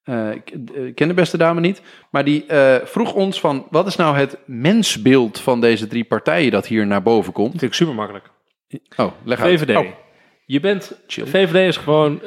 Eh, 0.05 0.31
ik 0.31 0.95
ken 0.95 1.09
de 1.09 1.15
beste 1.15 1.37
dame 1.37 1.61
niet. 1.61 1.83
Maar 2.11 2.25
die 2.25 2.45
vroeg 2.85 3.15
ons 3.15 3.41
van, 3.41 3.67
wat 3.71 3.87
is 3.87 3.97
nou 3.97 4.17
het 4.17 4.39
mensbeeld 4.47 5.41
van 5.41 5.61
deze 5.61 5.87
drie 5.87 6.05
partijen 6.05 6.51
dat 6.51 6.67
hier 6.67 6.87
naar 6.87 7.03
boven 7.03 7.33
komt? 7.33 7.51
Vind 7.51 7.63
ik 7.63 7.75
super 7.75 7.95
makkelijk. 7.95 8.31
Oh, 8.97 9.13
leg 9.25 9.41
uit. 9.41 9.61
VVD. 9.61 9.77
Oh. 9.77 9.87
Je 10.47 10.61
bent, 10.61 11.01
Chill. 11.07 11.27
VVD 11.27 11.69
is 11.69 11.77
gewoon, 11.77 12.21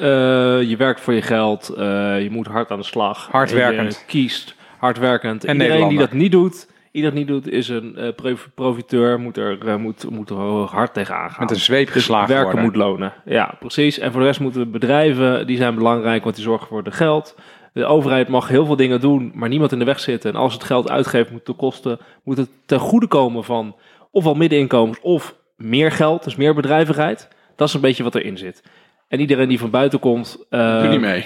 je 0.68 0.76
werkt 0.77 1.02
voor 1.02 1.14
je 1.14 1.22
geld, 1.22 1.73
je 1.76 2.27
moet 2.31 2.48
hard 2.48 2.72
aan 2.72 2.80
de 2.80 2.85
slag. 2.85 3.27
Hardwerkend. 3.31 3.94
Je 3.94 4.06
kiest, 4.06 4.56
hardwerkend. 4.77 5.45
En 5.45 5.61
Iedereen 5.61 5.90
die 5.90 5.98
dat 5.98 6.11
niet 6.11 6.31
doet, 6.31 6.68
iedereen 6.94 7.15
die 7.26 7.26
niet 7.26 7.44
doet, 7.44 7.53
is 7.53 7.70
een 7.70 7.95
eh, 7.98 8.14
prof- 8.15 8.49
profiteur, 8.56 9.20
moet 9.20 9.38
er, 9.38 9.68
eh, 9.68 9.76
moet, 9.76 10.10
moet 10.10 10.30
er 10.30 10.36
hard 10.65 10.94
tegenaan 10.94 11.30
gaan. 11.32 11.40
Met 11.45 11.52
een 11.52 11.61
zweep 11.61 11.86
Dus 11.86 11.94
geslagen 11.95 12.28
werken 12.28 12.45
worden. 12.45 12.64
moet 12.64 12.76
lonen. 12.76 13.14
Ja, 13.26 13.56
precies. 13.60 13.99
En 13.99 14.11
voor 14.11 14.22
de 14.22 14.28
rest 14.28 14.40
moeten 14.40 14.72
bedrijven, 14.72 15.48
die 15.48 15.57
zijn 15.57 15.76
belangrijk, 15.76 16.24
want 16.24 16.36
die 16.36 16.44
zorgen 16.44 16.68
voor 16.68 16.84
de 16.84 16.91
geld. 16.91 17.36
De 17.74 17.86
overheid 17.86 18.28
mag 18.28 18.48
heel 18.48 18.65
veel 18.65 18.76
dingen 18.76 19.02
doen, 19.02 19.32
maar 19.36 19.49
niemand 19.49 19.72
in 19.72 19.80
de 19.80 19.86
weg 19.86 19.99
zitten. 19.99 20.32
En 20.34 20.40
als 20.40 20.53
het 20.53 20.64
geld 20.64 20.90
uitgeeft, 20.90 21.32
moet 21.32 21.45
de 21.45 21.53
kosten 21.53 21.99
moet 22.24 22.38
het 22.38 22.49
ten 22.65 22.80
goede 22.80 23.07
komen 23.07 23.44
van 23.44 23.76
ofwel 24.11 24.34
middeninkomens 24.36 24.99
of 25.02 25.36
meer 25.57 25.91
geld, 25.91 26.24
dus 26.24 26.36
meer 26.36 26.56
bedrijvigheid. 26.56 27.28
Dat 27.56 27.68
is 27.68 27.74
een 27.74 27.82
beetje 27.82 28.03
wat 28.03 28.15
erin 28.15 28.38
zit. 28.38 28.64
En 29.07 29.20
iedereen 29.20 29.48
die 29.49 29.60
van 29.60 29.70
buiten 29.70 29.99
komt, 29.99 30.45
eh, 30.49 30.82
Doe 30.82 30.90
niet 30.90 30.99
mee. 30.99 31.26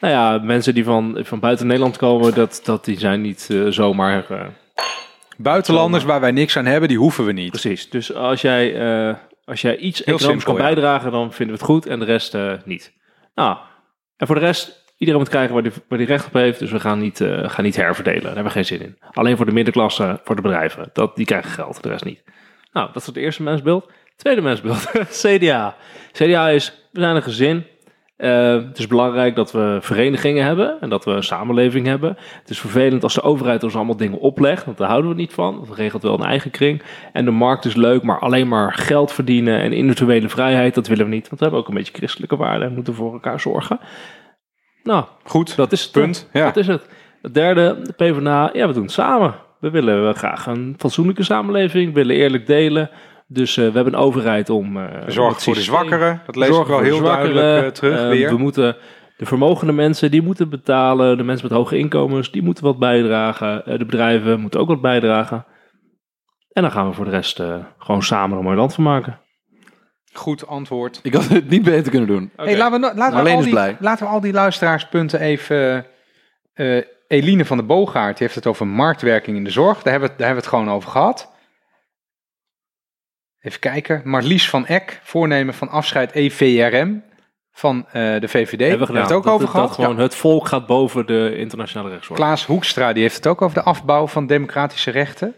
nou 0.00 0.12
ja, 0.12 0.38
mensen 0.44 0.74
die 0.74 0.84
van, 0.84 1.18
van 1.22 1.40
buiten 1.40 1.66
Nederland 1.66 1.96
komen, 1.96 2.34
dat, 2.34 2.60
dat 2.64 2.84
die 2.84 2.98
zijn 2.98 3.20
niet 3.20 3.48
eh, 3.50 3.66
zomaar. 3.68 4.24
eh, 4.30 4.40
Buitenlanders 5.36 6.04
waar 6.04 6.20
wij 6.20 6.30
niks 6.30 6.56
aan 6.56 6.66
hebben, 6.66 6.88
die 6.88 6.98
hoeven 6.98 7.24
we 7.24 7.32
niet. 7.32 7.50
precies. 7.50 7.90
Dus 7.90 8.14
als 8.14 8.40
jij, 8.40 8.74
eh, 8.74 9.14
als 9.44 9.60
jij 9.60 9.76
iets 9.76 10.00
economisch 10.00 10.26
simpel, 10.26 10.44
kan 10.44 10.54
ja. 10.54 10.62
bijdragen, 10.62 11.12
dan 11.12 11.32
vinden 11.32 11.56
we 11.56 11.62
het 11.62 11.70
goed 11.70 11.86
en 11.86 11.98
de 11.98 12.04
rest 12.04 12.34
eh, 12.34 12.52
niet. 12.64 12.92
Nou, 13.34 13.56
en 14.16 14.26
voor 14.26 14.36
de 14.36 14.42
rest, 14.44 14.84
iedereen 14.96 15.20
moet 15.20 15.30
krijgen 15.30 15.54
waar 15.54 15.62
die, 15.62 15.72
waar 15.88 15.98
die 15.98 16.06
recht 16.06 16.26
op 16.26 16.32
heeft. 16.32 16.58
Dus 16.58 16.70
we 16.70 16.80
gaan 16.80 16.98
niet, 16.98 17.20
eh, 17.20 17.48
gaan 17.48 17.64
niet 17.64 17.76
herverdelen. 17.76 18.22
Daar 18.22 18.34
hebben 18.34 18.52
we 18.52 18.58
geen 18.58 18.64
zin 18.64 18.80
in. 18.80 18.98
Alleen 19.12 19.36
voor 19.36 19.46
de 19.46 19.52
middenklasse, 19.52 20.20
voor 20.24 20.36
de 20.36 20.42
bedrijven. 20.42 20.90
Dat, 20.92 21.16
die 21.16 21.26
krijgen 21.26 21.50
geld, 21.50 21.82
de 21.82 21.88
rest 21.88 22.04
niet. 22.04 22.22
Nou, 22.72 22.86
dat 22.86 23.02
is 23.02 23.06
het 23.06 23.16
eerste 23.16 23.42
mensbeeld. 23.42 23.90
Tweede 24.16 24.40
mensbeeld, 24.40 24.90
CDA. 25.22 25.76
CDA 26.12 26.48
is, 26.48 26.72
we 26.92 27.00
zijn 27.00 27.16
een 27.16 27.22
gezin. 27.22 27.66
Eh, 28.22 28.52
het 28.52 28.78
is 28.78 28.86
belangrijk 28.86 29.36
dat 29.36 29.52
we 29.52 29.78
verenigingen 29.80 30.44
hebben 30.44 30.76
en 30.80 30.88
dat 30.88 31.04
we 31.04 31.10
een 31.10 31.22
samenleving 31.22 31.86
hebben. 31.86 32.16
Het 32.40 32.50
is 32.50 32.60
vervelend 32.60 33.02
als 33.02 33.14
de 33.14 33.22
overheid 33.22 33.62
ons 33.62 33.74
allemaal 33.74 33.96
dingen 33.96 34.18
oplegt, 34.18 34.64
want 34.64 34.78
daar 34.78 34.88
houden 34.88 35.10
we 35.10 35.16
niet 35.16 35.32
van. 35.32 35.64
Dat 35.66 35.76
regelt 35.76 36.02
wel 36.02 36.14
een 36.14 36.24
eigen 36.24 36.50
kring. 36.50 36.82
En 37.12 37.24
de 37.24 37.30
markt 37.30 37.64
is 37.64 37.74
leuk, 37.74 38.02
maar 38.02 38.18
alleen 38.18 38.48
maar 38.48 38.74
geld 38.74 39.12
verdienen 39.12 39.60
en 39.60 39.72
individuele 39.72 40.28
vrijheid, 40.28 40.74
dat 40.74 40.86
willen 40.86 41.04
we 41.04 41.10
niet. 41.14 41.28
Want 41.28 41.38
we 41.38 41.44
hebben 41.44 41.60
ook 41.60 41.68
een 41.68 41.74
beetje 41.74 41.92
christelijke 41.94 42.36
waarden 42.36 42.68
en 42.68 42.74
moeten 42.74 42.94
voor 42.94 43.12
elkaar 43.12 43.40
zorgen. 43.40 43.80
Nou, 44.82 45.04
Goed, 45.24 45.56
dat 45.56 45.72
is 45.72 45.82
het. 45.82 45.92
punt. 45.92 46.28
Ja. 46.32 46.44
Dat 46.44 46.56
is 46.56 46.66
het. 46.66 46.88
Het 47.22 47.34
derde, 47.34 47.80
de 47.82 47.92
PvdA, 47.92 48.50
ja, 48.52 48.66
we 48.66 48.72
doen 48.72 48.82
het 48.82 48.92
samen. 48.92 49.34
We 49.60 49.70
willen 49.70 50.08
eh, 50.08 50.14
graag 50.14 50.46
een 50.46 50.74
fatsoenlijke 50.78 51.22
samenleving, 51.22 51.94
willen 51.94 52.16
eerlijk 52.16 52.46
delen. 52.46 52.90
Dus 53.26 53.56
eh, 53.56 53.66
we 53.66 53.72
hebben 53.72 53.92
een 53.94 53.98
overheid 54.00 54.50
om... 54.50 54.76
eh, 54.76 55.02
om 55.04 55.10
Zorg 55.10 55.42
voor 55.42 55.54
de 55.54 55.60
zwakkeren. 55.62 56.22
Dat 56.26 56.36
lees 56.36 56.58
ik 56.58 56.66
wel 56.66 56.80
heel 56.80 56.96
zwakkeren. 56.96 57.34
duidelijk 57.34 57.66
eh, 57.66 57.72
terug 57.72 58.00
Eh, 58.00 58.08
weer. 58.08 58.28
We 58.28 58.36
moeten 58.36 58.76
de 59.16 59.26
vermogende 59.26 59.72
mensen, 59.72 60.10
die 60.10 60.22
moeten 60.22 60.48
betalen. 60.48 61.16
De 61.16 61.22
mensen 61.22 61.48
met 61.48 61.56
hoge 61.58 61.78
inkomens, 61.78 62.30
die 62.30 62.42
moeten 62.42 62.64
wat 62.64 62.78
bijdragen. 62.78 63.66
Eh, 63.66 63.78
de 63.78 63.84
bedrijven 63.84 64.40
moeten 64.40 64.60
ook 64.60 64.68
wat 64.68 64.80
bijdragen. 64.80 65.44
En 66.52 66.62
dan 66.62 66.70
gaan 66.70 66.88
we 66.88 66.94
voor 66.94 67.04
de 67.04 67.10
rest 67.10 67.40
eh, 67.40 67.54
gewoon 67.78 68.02
samen 68.02 68.38
een 68.38 68.44
mooi 68.44 68.56
land 68.56 68.74
van 68.74 68.84
maken. 68.84 69.20
Goed 70.12 70.46
antwoord. 70.46 71.00
Ik 71.02 71.14
had 71.14 71.28
het 71.28 71.48
niet 71.48 71.62
beter 71.62 71.90
kunnen 71.90 72.08
doen. 72.08 72.30
Hey, 72.36 72.56
laten 72.56 72.80
we, 72.80 72.92
laten, 72.96 73.14
we 73.14 73.20
Alleen 73.20 73.32
al 73.32 73.38
is 73.38 73.44
die, 73.44 73.54
blij. 73.54 73.76
laten 73.80 74.06
we 74.06 74.12
al 74.12 74.20
die 74.20 74.32
luisteraarspunten 74.32 75.20
even... 75.20 75.86
eh, 76.52 76.82
Eline 77.08 77.44
van 77.44 77.56
de 77.56 77.62
Boogaard 77.62 78.10
die 78.18 78.22
heeft 78.26 78.34
het 78.34 78.46
over 78.46 78.66
marktwerking 78.66 79.36
in 79.36 79.44
de 79.44 79.50
zorg. 79.50 79.82
Daar 79.82 79.92
hebben 79.92 80.00
we, 80.02 80.06
het- 80.08 80.18
daar 80.18 80.26
hebben 80.26 80.44
we 80.44 80.50
het 80.50 80.58
gewoon 80.60 80.76
over 80.76 80.90
gehad. 80.90 81.31
Even 83.42 83.60
kijken. 83.60 84.02
Marlies 84.04 84.48
van 84.48 84.66
Eck, 84.66 85.00
voornemen 85.02 85.54
van 85.54 85.68
afscheid 85.68 86.12
EVRM 86.12 87.02
van 87.52 87.86
eh, 87.86 88.20
de 88.20 88.28
VVD. 88.28 88.68
Hebben 88.68 88.92
we 88.92 88.98
het 88.98 89.12
ook 89.12 89.24
dat, 89.24 89.32
over 89.32 89.46
dat, 89.46 89.54
gehad. 89.54 89.68
dat 89.68 89.76
gewoon 89.76 89.98
het 89.98 90.14
volk 90.14 90.48
gaat 90.48 90.66
boven 90.66 91.06
de 91.06 91.36
internationale 91.36 91.90
rechtsorde. 91.90 92.22
Klaas 92.22 92.46
Hoekstra 92.46 92.92
die 92.92 93.02
heeft 93.02 93.16
het 93.16 93.26
ook 93.26 93.42
over 93.42 93.54
de 93.54 93.64
afbouw 93.64 94.06
van 94.06 94.26
democratische 94.26 94.90
rechten. 94.90 95.34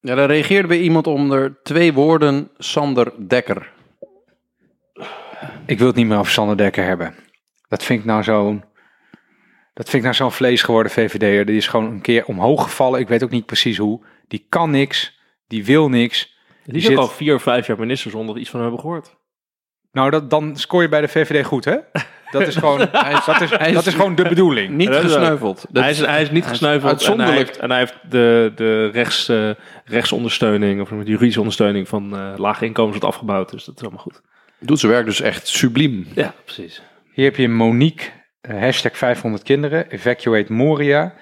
Ja, 0.00 0.14
daar 0.14 0.26
reageerde 0.26 0.68
bij 0.68 0.80
iemand 0.80 1.06
onder 1.06 1.58
twee 1.62 1.92
woorden, 1.92 2.50
Sander 2.56 3.12
Dekker. 3.28 3.70
Ik 5.66 5.78
wil 5.78 5.86
het 5.86 5.96
niet 5.96 6.06
meer 6.06 6.18
over 6.18 6.32
Sander 6.32 6.56
Dekker 6.56 6.84
hebben. 6.84 7.14
Dat 7.68 7.84
vind 7.84 8.00
ik 8.00 8.06
nou 8.06 8.22
zo'n... 8.22 8.64
Dat 9.74 9.88
vind 9.88 9.96
ik 9.96 10.02
nou 10.02 10.14
zo'n 10.14 10.32
vlees 10.32 10.62
geworden 10.62 10.92
VVD'er. 10.92 11.44
Die 11.44 11.56
is 11.56 11.66
gewoon 11.66 11.90
een 11.90 12.00
keer 12.00 12.24
omhoog 12.24 12.62
gevallen. 12.62 13.00
Ik 13.00 13.08
weet 13.08 13.22
ook 13.24 13.30
niet 13.30 13.46
precies 13.46 13.78
hoe. 13.78 14.04
Die 14.28 14.46
kan 14.48 14.70
niks. 14.70 15.18
Die 15.46 15.64
wil 15.64 15.88
niks. 15.88 16.37
Die 16.72 16.82
zit- 16.82 16.90
ook 16.90 16.98
al 16.98 17.08
vier 17.08 17.34
of 17.34 17.42
vijf 17.42 17.66
jaar 17.66 17.78
minister 17.78 18.10
zonder 18.10 18.34
dat 18.34 18.42
iets 18.42 18.50
van 18.50 18.60
hem 18.60 18.68
hebben 18.68 18.88
gehoord. 18.88 19.16
Nou, 19.92 20.10
dat, 20.10 20.30
dan 20.30 20.56
scoor 20.56 20.82
je 20.82 20.88
bij 20.88 21.00
de 21.00 21.08
VVD 21.08 21.46
goed, 21.46 21.64
hè? 21.64 21.76
Dat 22.30 22.46
is 22.46 22.56
gewoon, 22.56 22.78
dat 23.26 23.40
is, 23.40 23.50
dat 23.72 23.86
is 23.86 23.94
gewoon 23.94 24.14
de 24.14 24.22
bedoeling. 24.28 24.70
Niet 24.74 24.88
gesneuveld. 24.88 25.66
Dat 25.70 25.82
hij, 25.82 25.92
is, 25.92 25.98
hij 25.98 26.22
is 26.22 26.30
niet 26.30 26.44
hij 26.44 26.52
is 26.52 26.58
gesneuveld 26.58 26.82
en 26.82 26.98
hij 26.98 27.06
uitzonderlijk. 27.06 27.46
heeft, 27.46 27.58
en 27.58 27.70
hij 27.70 27.78
heeft 27.78 27.94
de, 28.10 28.52
de 28.54 28.86
rechts, 28.86 29.28
eh, 29.28 29.50
rechtsondersteuning, 29.84 30.80
of 30.80 30.88
de 30.88 30.96
juridische 30.96 31.38
ondersteuning 31.40 31.88
van 31.88 32.16
eh, 32.16 32.32
lage 32.36 32.64
inkomens 32.64 32.98
wat 32.98 33.08
afgebouwd. 33.10 33.50
Dus 33.50 33.64
dat 33.64 33.74
is 33.76 33.80
allemaal 33.82 34.00
goed. 34.02 34.20
doet 34.58 34.78
zijn 34.78 34.92
werk 34.92 35.04
dus 35.06 35.20
echt 35.20 35.48
subliem. 35.48 36.06
Ja, 36.14 36.34
precies. 36.44 36.82
Hier 37.12 37.24
heb 37.24 37.36
je 37.36 37.48
Monique, 37.48 38.04
eh, 38.40 38.60
hashtag 38.60 38.96
500 38.96 39.42
kinderen, 39.42 39.90
evacuate 39.90 40.52
Moria. 40.52 41.14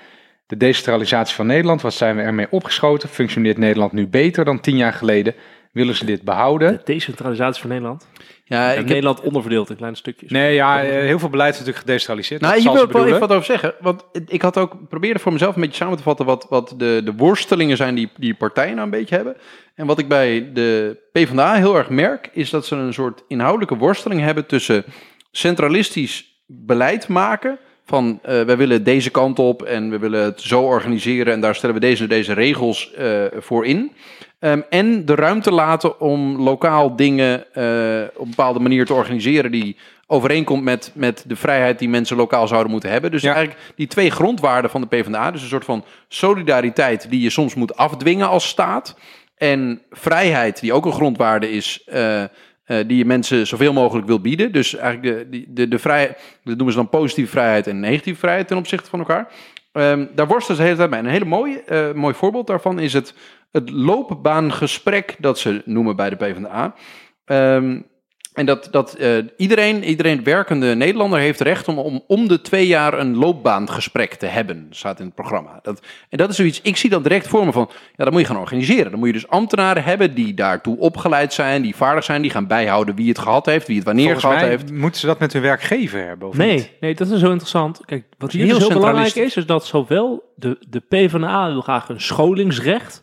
De 0.46 0.56
decentralisatie 0.56 1.34
van 1.34 1.46
Nederland, 1.46 1.82
wat 1.82 1.94
zijn 1.94 2.16
we 2.16 2.22
ermee 2.22 2.46
opgeschoten? 2.50 3.08
Functioneert 3.08 3.58
Nederland 3.58 3.92
nu 3.92 4.06
beter 4.06 4.44
dan 4.44 4.60
tien 4.60 4.76
jaar 4.76 4.92
geleden? 4.92 5.34
Willen 5.72 5.94
ze 5.94 6.04
dit 6.04 6.22
behouden? 6.22 6.72
De 6.72 6.80
decentralisatie 6.84 7.60
van 7.60 7.70
Nederland. 7.70 8.08
Ja, 8.44 8.64
En 8.64 8.70
ik 8.70 8.76
heb, 8.76 8.86
Nederland 8.86 9.20
onderverdeeld 9.20 9.70
in 9.70 9.76
kleine 9.76 9.96
stukjes. 9.96 10.30
Nee, 10.30 10.54
ja, 10.54 10.84
eh, 10.84 10.90
heel 10.90 11.18
veel 11.18 11.28
beleid 11.28 11.52
is 11.52 11.58
natuurlijk 11.58 11.86
gedecentraliseerd. 11.86 12.40
nou, 12.40 12.60
hier 12.60 12.72
wil 12.72 12.82
ik 12.82 12.90
wel 12.90 13.06
even 13.06 13.20
wat 13.20 13.32
over 13.32 13.44
zeggen. 13.44 13.74
Want 13.80 14.04
ik 14.26 14.42
had 14.42 14.58
ook 14.58 14.88
probeerde 14.88 15.18
voor 15.18 15.32
mezelf 15.32 15.54
een 15.54 15.60
beetje 15.60 15.76
samen 15.76 15.96
te 15.96 16.02
vatten 16.02 16.26
wat, 16.26 16.46
wat 16.48 16.74
de, 16.76 17.00
de 17.04 17.14
worstelingen 17.14 17.76
zijn 17.76 17.94
die, 17.94 18.10
die 18.16 18.34
partijen 18.34 18.74
nou 18.74 18.84
een 18.84 18.98
beetje 18.98 19.14
hebben. 19.14 19.36
En 19.74 19.86
wat 19.86 19.98
ik 19.98 20.08
bij 20.08 20.50
de 20.52 20.98
PvdA 21.12 21.54
heel 21.54 21.76
erg 21.76 21.88
merk, 21.88 22.30
is 22.32 22.50
dat 22.50 22.66
ze 22.66 22.76
een 22.76 22.94
soort 22.94 23.22
inhoudelijke 23.28 23.76
worsteling 23.76 24.20
hebben 24.20 24.46
tussen 24.46 24.84
centralistisch 25.30 26.42
beleid 26.46 27.08
maken. 27.08 27.58
Van 27.86 28.18
eh, 28.22 28.42
wij 28.42 28.56
willen 28.56 28.84
deze 28.84 29.10
kant 29.10 29.38
op 29.38 29.62
en 29.62 29.90
we 29.90 29.98
willen 29.98 30.24
het 30.24 30.40
zo 30.40 30.62
organiseren 30.62 31.32
en 31.32 31.40
daar 31.40 31.54
stellen 31.54 31.74
we 31.74 31.80
deze 31.80 32.02
en 32.02 32.08
deze 32.08 32.32
regels 32.32 32.92
eh, 32.92 33.24
voor 33.38 33.66
in. 33.66 33.92
Ehm, 34.38 34.60
en 34.70 35.04
de 35.04 35.14
ruimte 35.14 35.50
laten 35.50 36.00
om 36.00 36.42
lokaal 36.42 36.96
dingen 36.96 37.54
eh, 37.54 38.08
op 38.14 38.24
een 38.24 38.30
bepaalde 38.30 38.60
manier 38.60 38.86
te 38.86 38.94
organiseren 38.94 39.50
die 39.50 39.76
overeenkomt 40.06 40.62
met, 40.62 40.90
met 40.94 41.24
de 41.26 41.36
vrijheid 41.36 41.78
die 41.78 41.88
mensen 41.88 42.16
lokaal 42.16 42.48
zouden 42.48 42.72
moeten 42.72 42.90
hebben. 42.90 43.10
Dus 43.10 43.22
Ja. 43.22 43.34
eigenlijk 43.34 43.72
die 43.76 43.86
twee 43.86 44.10
grondwaarden 44.10 44.70
van 44.70 44.80
de 44.80 44.86
PvdA, 44.86 45.30
dus 45.30 45.42
een 45.42 45.48
soort 45.48 45.64
van 45.64 45.84
solidariteit 46.08 47.10
die 47.10 47.20
je 47.20 47.30
soms 47.30 47.54
moet 47.54 47.76
afdwingen 47.76 48.28
als 48.28 48.48
staat. 48.48 48.96
En 49.36 49.82
vrijheid, 49.90 50.60
die 50.60 50.72
ook 50.72 50.84
een 50.84 50.92
grondwaarde 50.92 51.50
is, 51.50 51.88
eh, 52.66 52.78
die 52.86 52.96
je 52.96 53.04
mensen 53.04 53.46
zoveel 53.46 53.72
mogelijk 53.72 54.06
wil 54.06 54.20
bieden. 54.20 54.52
Dus 54.52 54.74
eigenlijk 54.74 55.32
de, 55.32 55.44
de, 55.48 55.68
de 55.68 55.78
vrijheid, 55.78 56.18
dat 56.44 56.54
noemen 56.56 56.72
ze 56.72 56.78
dan 56.78 56.88
positieve 56.88 57.30
vrijheid 57.30 57.66
en 57.66 57.80
negatieve 57.80 58.18
vrijheid 58.18 58.48
ten 58.48 58.56
opzichte 58.56 58.90
van 58.90 58.98
elkaar. 58.98 59.32
Ehm, 59.72 60.06
daar 60.14 60.26
worstelen 60.26 60.56
ze 60.56 60.62
de 60.62 60.68
hele 60.68 60.88
tijd. 60.88 60.92
En 60.92 61.06
een 61.06 61.12
hele 61.12 61.24
mooie, 61.24 61.62
eh, 61.62 61.92
mooi 61.92 62.14
voorbeeld 62.14 62.46
daarvan 62.46 62.78
is 62.78 62.92
het, 62.92 63.14
het 63.52 63.70
loopbaangesprek 63.70 65.16
dat 65.18 65.38
ze 65.38 65.62
noemen 65.64 65.96
bij 65.96 66.10
de 66.10 66.16
PvdA. 66.16 66.74
Ehm, 67.24 67.80
en 68.36 68.46
dat, 68.46 68.68
dat 68.70 68.94
eh, 68.94 69.10
iedereen, 69.36 69.84
iedereen 69.84 70.24
werkende 70.24 70.74
Nederlander 70.74 71.18
heeft 71.18 71.40
recht 71.40 71.68
om, 71.68 71.78
om 71.78 72.04
om 72.06 72.28
de 72.28 72.40
twee 72.40 72.66
jaar 72.66 72.98
een 72.98 73.16
loopbaangesprek 73.16 74.14
te 74.14 74.26
hebben, 74.26 74.66
staat 74.70 74.98
in 74.98 75.06
het 75.06 75.14
programma. 75.14 75.58
Dat, 75.62 75.80
en 76.08 76.18
dat 76.18 76.30
is 76.30 76.36
zoiets, 76.36 76.60
ik 76.62 76.76
zie 76.76 76.90
dat 76.90 77.02
direct 77.02 77.28
voor 77.28 77.44
me 77.44 77.52
van, 77.52 77.68
ja, 77.96 78.04
dat 78.04 78.12
moet 78.12 78.20
je 78.20 78.26
gaan 78.26 78.38
organiseren. 78.38 78.90
Dan 78.90 78.98
moet 78.98 79.08
je 79.08 79.14
dus 79.14 79.28
ambtenaren 79.28 79.84
hebben 79.84 80.14
die 80.14 80.34
daartoe 80.34 80.78
opgeleid 80.78 81.32
zijn, 81.32 81.62
die 81.62 81.76
vaardig 81.76 82.04
zijn, 82.04 82.22
die 82.22 82.30
gaan 82.30 82.46
bijhouden 82.46 82.94
wie 82.94 83.08
het 83.08 83.18
gehad 83.18 83.46
heeft, 83.46 83.66
wie 83.66 83.76
het 83.76 83.84
wanneer 83.84 84.04
Volgens 84.04 84.24
gehad 84.24 84.40
mij 84.40 84.48
heeft. 84.48 84.72
moeten 84.72 85.00
ze 85.00 85.06
dat 85.06 85.18
met 85.18 85.32
hun 85.32 85.42
werkgever 85.42 86.06
hebben, 86.06 86.28
of 86.28 86.36
niet? 86.36 86.46
Nee, 86.46 86.70
nee, 86.80 86.94
dat 86.94 87.10
is 87.10 87.20
zo 87.20 87.30
interessant. 87.30 87.80
Kijk, 87.84 88.04
wat 88.18 88.32
hier 88.32 88.44
Heel 88.44 88.54
dus 88.54 88.62
heel 88.62 88.76
belangrijk 88.76 89.06
centralistisch. 89.06 89.36
is, 89.36 89.42
is 89.42 89.46
dat 89.46 89.66
zowel 89.66 90.32
de, 90.34 90.56
de 90.68 90.80
PvdA 90.80 91.46
wil 91.46 91.60
graag 91.60 91.88
een 91.88 92.00
scholingsrecht 92.00 93.02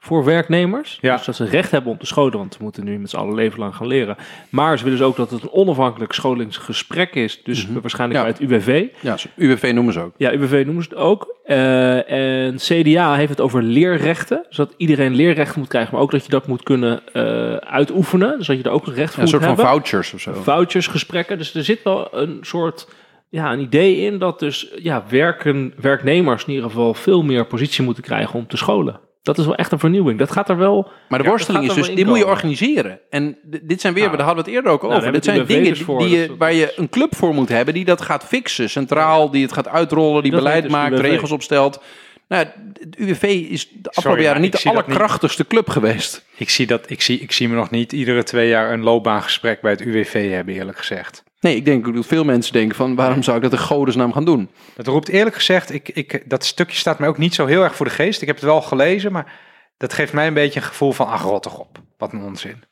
voor 0.00 0.24
werknemers. 0.24 0.98
Ja. 1.00 1.16
Dus 1.16 1.26
dat 1.26 1.36
ze 1.36 1.44
recht 1.44 1.70
hebben 1.70 1.92
om 1.92 1.98
te 1.98 2.06
scholen, 2.06 2.38
want 2.38 2.56
we 2.56 2.62
moeten 2.64 2.84
nu 2.84 2.98
met 2.98 3.10
z'n 3.10 3.16
allen 3.16 3.34
leven 3.34 3.58
lang 3.58 3.74
gaan 3.74 3.86
leren. 3.86 4.16
Maar 4.50 4.78
ze 4.78 4.84
willen 4.84 4.98
dus 4.98 5.06
ook 5.06 5.16
dat 5.16 5.30
het 5.30 5.42
een 5.42 5.52
onafhankelijk 5.52 6.12
scholingsgesprek 6.12 7.14
is. 7.14 7.42
Dus 7.42 7.66
waarschijnlijk 7.80 8.20
Ja. 8.20 8.26
bij 8.26 8.34
het 8.38 8.40
UWV. 8.50 8.86
Ja, 9.00 9.16
UWV 9.36 9.70
noemen 9.74 9.92
ze 9.92 10.00
ook. 10.00 10.12
Ja, 10.16 10.32
UWV 10.32 10.62
noemen 10.64 10.82
ze 10.82 10.88
het 10.88 10.98
ook. 10.98 11.36
Eh, 11.44 12.46
en 12.46 12.56
CDA 12.56 13.14
heeft 13.14 13.28
het 13.30 13.40
over 13.40 13.62
leerrechten. 13.62 14.46
Zodat 14.48 14.74
iedereen 14.76 15.14
leerrechten 15.14 15.58
moet 15.58 15.68
krijgen, 15.68 15.92
maar 15.94 16.02
ook 16.02 16.10
dat 16.10 16.24
je 16.24 16.30
dat 16.30 16.46
moet 16.46 16.62
kunnen 16.62 17.00
eh, 17.12 17.54
uitoefenen. 17.54 18.38
Dus 18.38 18.46
dat 18.46 18.56
je 18.56 18.62
er 18.62 18.70
ook 18.70 18.86
een 18.86 18.94
recht 18.94 19.14
voor 19.14 19.16
Ja, 19.16 19.22
een 19.22 19.28
soort 19.28 19.42
van 19.44 19.54
hebben 19.54 19.70
vouchers 19.72 20.12
of 20.14 20.20
zo. 20.20 20.32
vouchersgesprekken. 20.32 21.38
Dus 21.38 21.54
er 21.54 21.64
zit 21.64 21.82
wel 21.82 22.08
een 22.12 22.38
soort 22.40 22.88
ja, 23.30 23.52
een 23.52 23.60
idee 23.60 23.96
in 23.96 24.18
dat 24.18 24.38
dus 24.38 24.72
ja, 24.82 25.04
werken, 25.08 25.74
werknemers 25.80 26.44
in 26.44 26.52
ieder 26.52 26.68
geval 26.70 26.94
veel 26.94 27.22
meer 27.22 27.46
positie 27.46 27.84
moeten 27.84 28.02
krijgen 28.02 28.34
om 28.38 28.46
te 28.46 28.56
scholen. 28.56 29.00
Dat 29.28 29.38
is 29.38 29.44
wel 29.46 29.54
echt 29.54 29.72
een 29.72 29.78
vernieuwing. 29.78 30.18
Dat 30.18 30.30
gaat 30.32 30.48
er 30.48 30.56
wel. 30.56 30.90
Maar 31.08 31.18
de 31.18 31.24
Ja, 31.24 31.30
worsteling 31.30 31.64
is 31.64 31.74
dus, 31.74 31.94
dit 31.94 32.06
moet 32.06 32.18
je 32.18 32.26
organiseren. 32.26 32.98
En 33.10 33.38
dit 33.42 33.80
zijn 33.80 33.94
weer, 33.94 34.04
Nou, 34.04 34.16
daar 34.16 34.26
hadden 34.26 34.44
we 34.44 34.50
het 34.50 34.58
eerder 34.58 34.72
ook 34.72 34.82
nou, 34.82 34.94
over. 34.94 35.12
Dit 35.12 35.24
zijn 35.24 35.38
we 35.38 35.44
dingen 35.46 35.62
UWV 35.62 35.74
dus 35.74 35.82
voor, 35.84 35.98
die 35.98 36.08
je, 36.08 36.36
waar 36.38 36.52
je 36.52 36.72
een 36.76 36.88
club 36.88 37.16
voor 37.16 37.34
moet 37.34 37.48
hebben 37.48 37.74
die 37.74 37.84
dat 37.84 38.00
gaat 38.00 38.24
fixen. 38.24 38.70
Centraal, 38.70 39.30
die 39.30 39.42
het 39.42 39.52
gaat 39.52 39.68
uitrollen, 39.68 40.22
die 40.22 40.30
Dat 40.32 40.40
beleid 40.40 40.62
dus 40.62 40.72
maakt, 40.72 40.92
UWV. 40.92 41.02
regels 41.02 41.30
opstelt. 41.30 41.82
Nou, 42.28 42.46
het 42.80 42.96
UWV 42.96 43.22
is 43.50 43.68
de 43.82 43.90
afgelopen 43.92 44.22
jaren 44.22 44.40
niet 44.40 44.52
de 44.52 44.60
niet. 44.64 44.72
allerkrachtigste 44.74 45.46
club 45.46 45.68
geweest. 45.68 46.24
Ik 46.36 46.50
zie, 46.50 46.66
dat, 46.66 46.90
ik, 46.90 47.02
zie, 47.02 47.20
ik 47.20 47.32
zie 47.32 47.48
me 47.48 47.54
nog 47.54 47.70
niet 47.70 47.92
iedere 47.92 48.22
twee 48.22 48.48
jaar 48.48 48.72
een 48.72 48.82
loopbaangesprek 48.82 49.60
bij 49.60 49.70
het 49.70 49.80
UWV 49.80 50.30
hebben, 50.30 50.54
eerlijk 50.54 50.78
gezegd. 50.78 51.24
Nee, 51.40 51.56
ik 51.56 51.64
denk 51.64 51.94
dat 51.94 52.06
veel 52.06 52.24
mensen 52.24 52.52
denken 52.52 52.76
van 52.76 52.94
waarom 52.94 53.22
zou 53.22 53.36
ik 53.36 53.42
dat 53.42 53.52
in 53.52 53.58
godesnaam 53.58 54.12
gaan 54.12 54.24
doen? 54.24 54.50
Dat 54.76 54.86
roept 54.86 55.08
eerlijk 55.08 55.36
gezegd, 55.36 55.72
ik, 55.72 55.88
ik, 55.88 56.30
dat 56.30 56.44
stukje 56.44 56.76
staat 56.76 56.98
mij 56.98 57.08
ook 57.08 57.18
niet 57.18 57.34
zo 57.34 57.46
heel 57.46 57.62
erg 57.62 57.76
voor 57.76 57.86
de 57.86 57.92
geest. 57.92 58.20
Ik 58.20 58.26
heb 58.26 58.36
het 58.36 58.44
wel 58.44 58.62
gelezen, 58.62 59.12
maar 59.12 59.32
dat 59.76 59.92
geeft 59.92 60.12
mij 60.12 60.26
een 60.26 60.34
beetje 60.34 60.60
een 60.60 60.66
gevoel 60.66 60.92
van, 60.92 61.06
ach 61.06 61.22
rot 61.22 61.42
toch 61.42 61.58
op, 61.58 61.78
wat 61.98 62.12
een 62.12 62.22
onzin. 62.22 62.64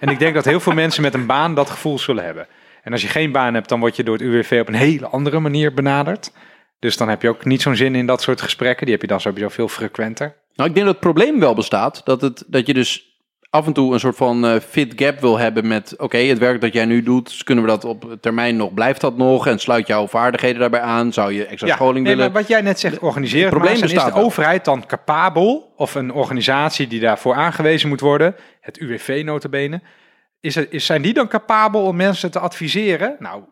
en 0.00 0.08
ik 0.08 0.18
denk 0.18 0.34
dat 0.34 0.44
heel 0.44 0.60
veel 0.60 0.72
mensen 0.72 1.02
met 1.02 1.14
een 1.14 1.26
baan 1.26 1.54
dat 1.54 1.70
gevoel 1.70 1.98
zullen 1.98 2.24
hebben. 2.24 2.46
En 2.82 2.92
als 2.92 3.02
je 3.02 3.08
geen 3.08 3.32
baan 3.32 3.54
hebt, 3.54 3.68
dan 3.68 3.80
word 3.80 3.96
je 3.96 4.02
door 4.02 4.14
het 4.14 4.24
UWV 4.24 4.58
op 4.60 4.68
een 4.68 4.74
hele 4.74 5.06
andere 5.06 5.40
manier 5.40 5.74
benaderd. 5.74 6.32
Dus 6.78 6.96
dan 6.96 7.08
heb 7.08 7.22
je 7.22 7.28
ook 7.28 7.44
niet 7.44 7.62
zo'n 7.62 7.76
zin 7.76 7.94
in 7.94 8.06
dat 8.06 8.22
soort 8.22 8.40
gesprekken. 8.40 8.84
Die 8.84 8.94
heb 8.94 9.02
je 9.02 9.08
dan 9.08 9.20
sowieso 9.20 9.48
veel 9.48 9.68
frequenter. 9.68 10.36
Nou, 10.54 10.68
ik 10.68 10.74
denk 10.74 10.86
dat 10.86 10.94
het 10.94 11.04
probleem 11.04 11.40
wel 11.40 11.54
bestaat. 11.54 12.00
Dat, 12.04 12.20
het, 12.20 12.44
dat 12.46 12.66
je 12.66 12.74
dus 12.74 13.15
af 13.50 13.66
en 13.66 13.72
toe 13.72 13.92
een 13.92 14.00
soort 14.00 14.16
van 14.16 14.46
eh, 14.46 14.60
fit 14.60 14.92
gap 14.96 15.20
wil 15.20 15.38
hebben 15.38 15.66
met... 15.66 15.94
oké, 15.96 16.16
het 16.18 16.38
werk 16.38 16.60
dat 16.60 16.72
jij 16.72 16.84
nu 16.84 17.02
doet, 17.02 17.24
dus 17.24 17.42
kunnen 17.42 17.64
we 17.64 17.70
dat 17.70 17.84
op 17.84 18.16
termijn 18.20 18.56
nog... 18.56 18.74
blijft 18.74 19.00
dat 19.00 19.16
nog 19.16 19.46
en 19.46 19.58
sluit 19.58 19.86
jouw 19.86 20.06
vaardigheden 20.06 20.60
daarbij 20.60 20.80
aan? 20.80 21.12
Zou 21.12 21.32
je 21.32 21.46
extra 21.46 21.74
scholing 21.74 22.04
nee, 22.06 22.16
willen? 22.16 22.32
maar 22.32 22.40
wat 22.40 22.50
jij 22.50 22.60
net 22.60 22.80
zegt, 22.80 22.98
organiseren. 22.98 23.48
Het 23.48 23.54
probleem 23.54 23.78
maar 23.78 23.92
is 23.92 24.14
de 24.14 24.20
overheid 24.20 24.64
dan 24.64 24.86
capabel, 24.86 25.72
of 25.76 25.94
een 25.94 26.12
organisatie 26.12 26.86
die 26.86 27.00
daarvoor 27.00 27.34
aangewezen 27.34 27.88
moet 27.88 28.00
worden, 28.00 28.34
het 28.60 28.78
UWV 28.78 29.22
notabene, 29.24 29.80
is 30.40 30.56
is, 30.56 30.86
zijn 30.86 31.02
die 31.02 31.12
dan 31.12 31.28
capabel 31.28 31.82
om 31.82 31.96
mensen 31.96 32.30
te 32.30 32.38
adviseren? 32.38 33.16
Nou, 33.18 33.42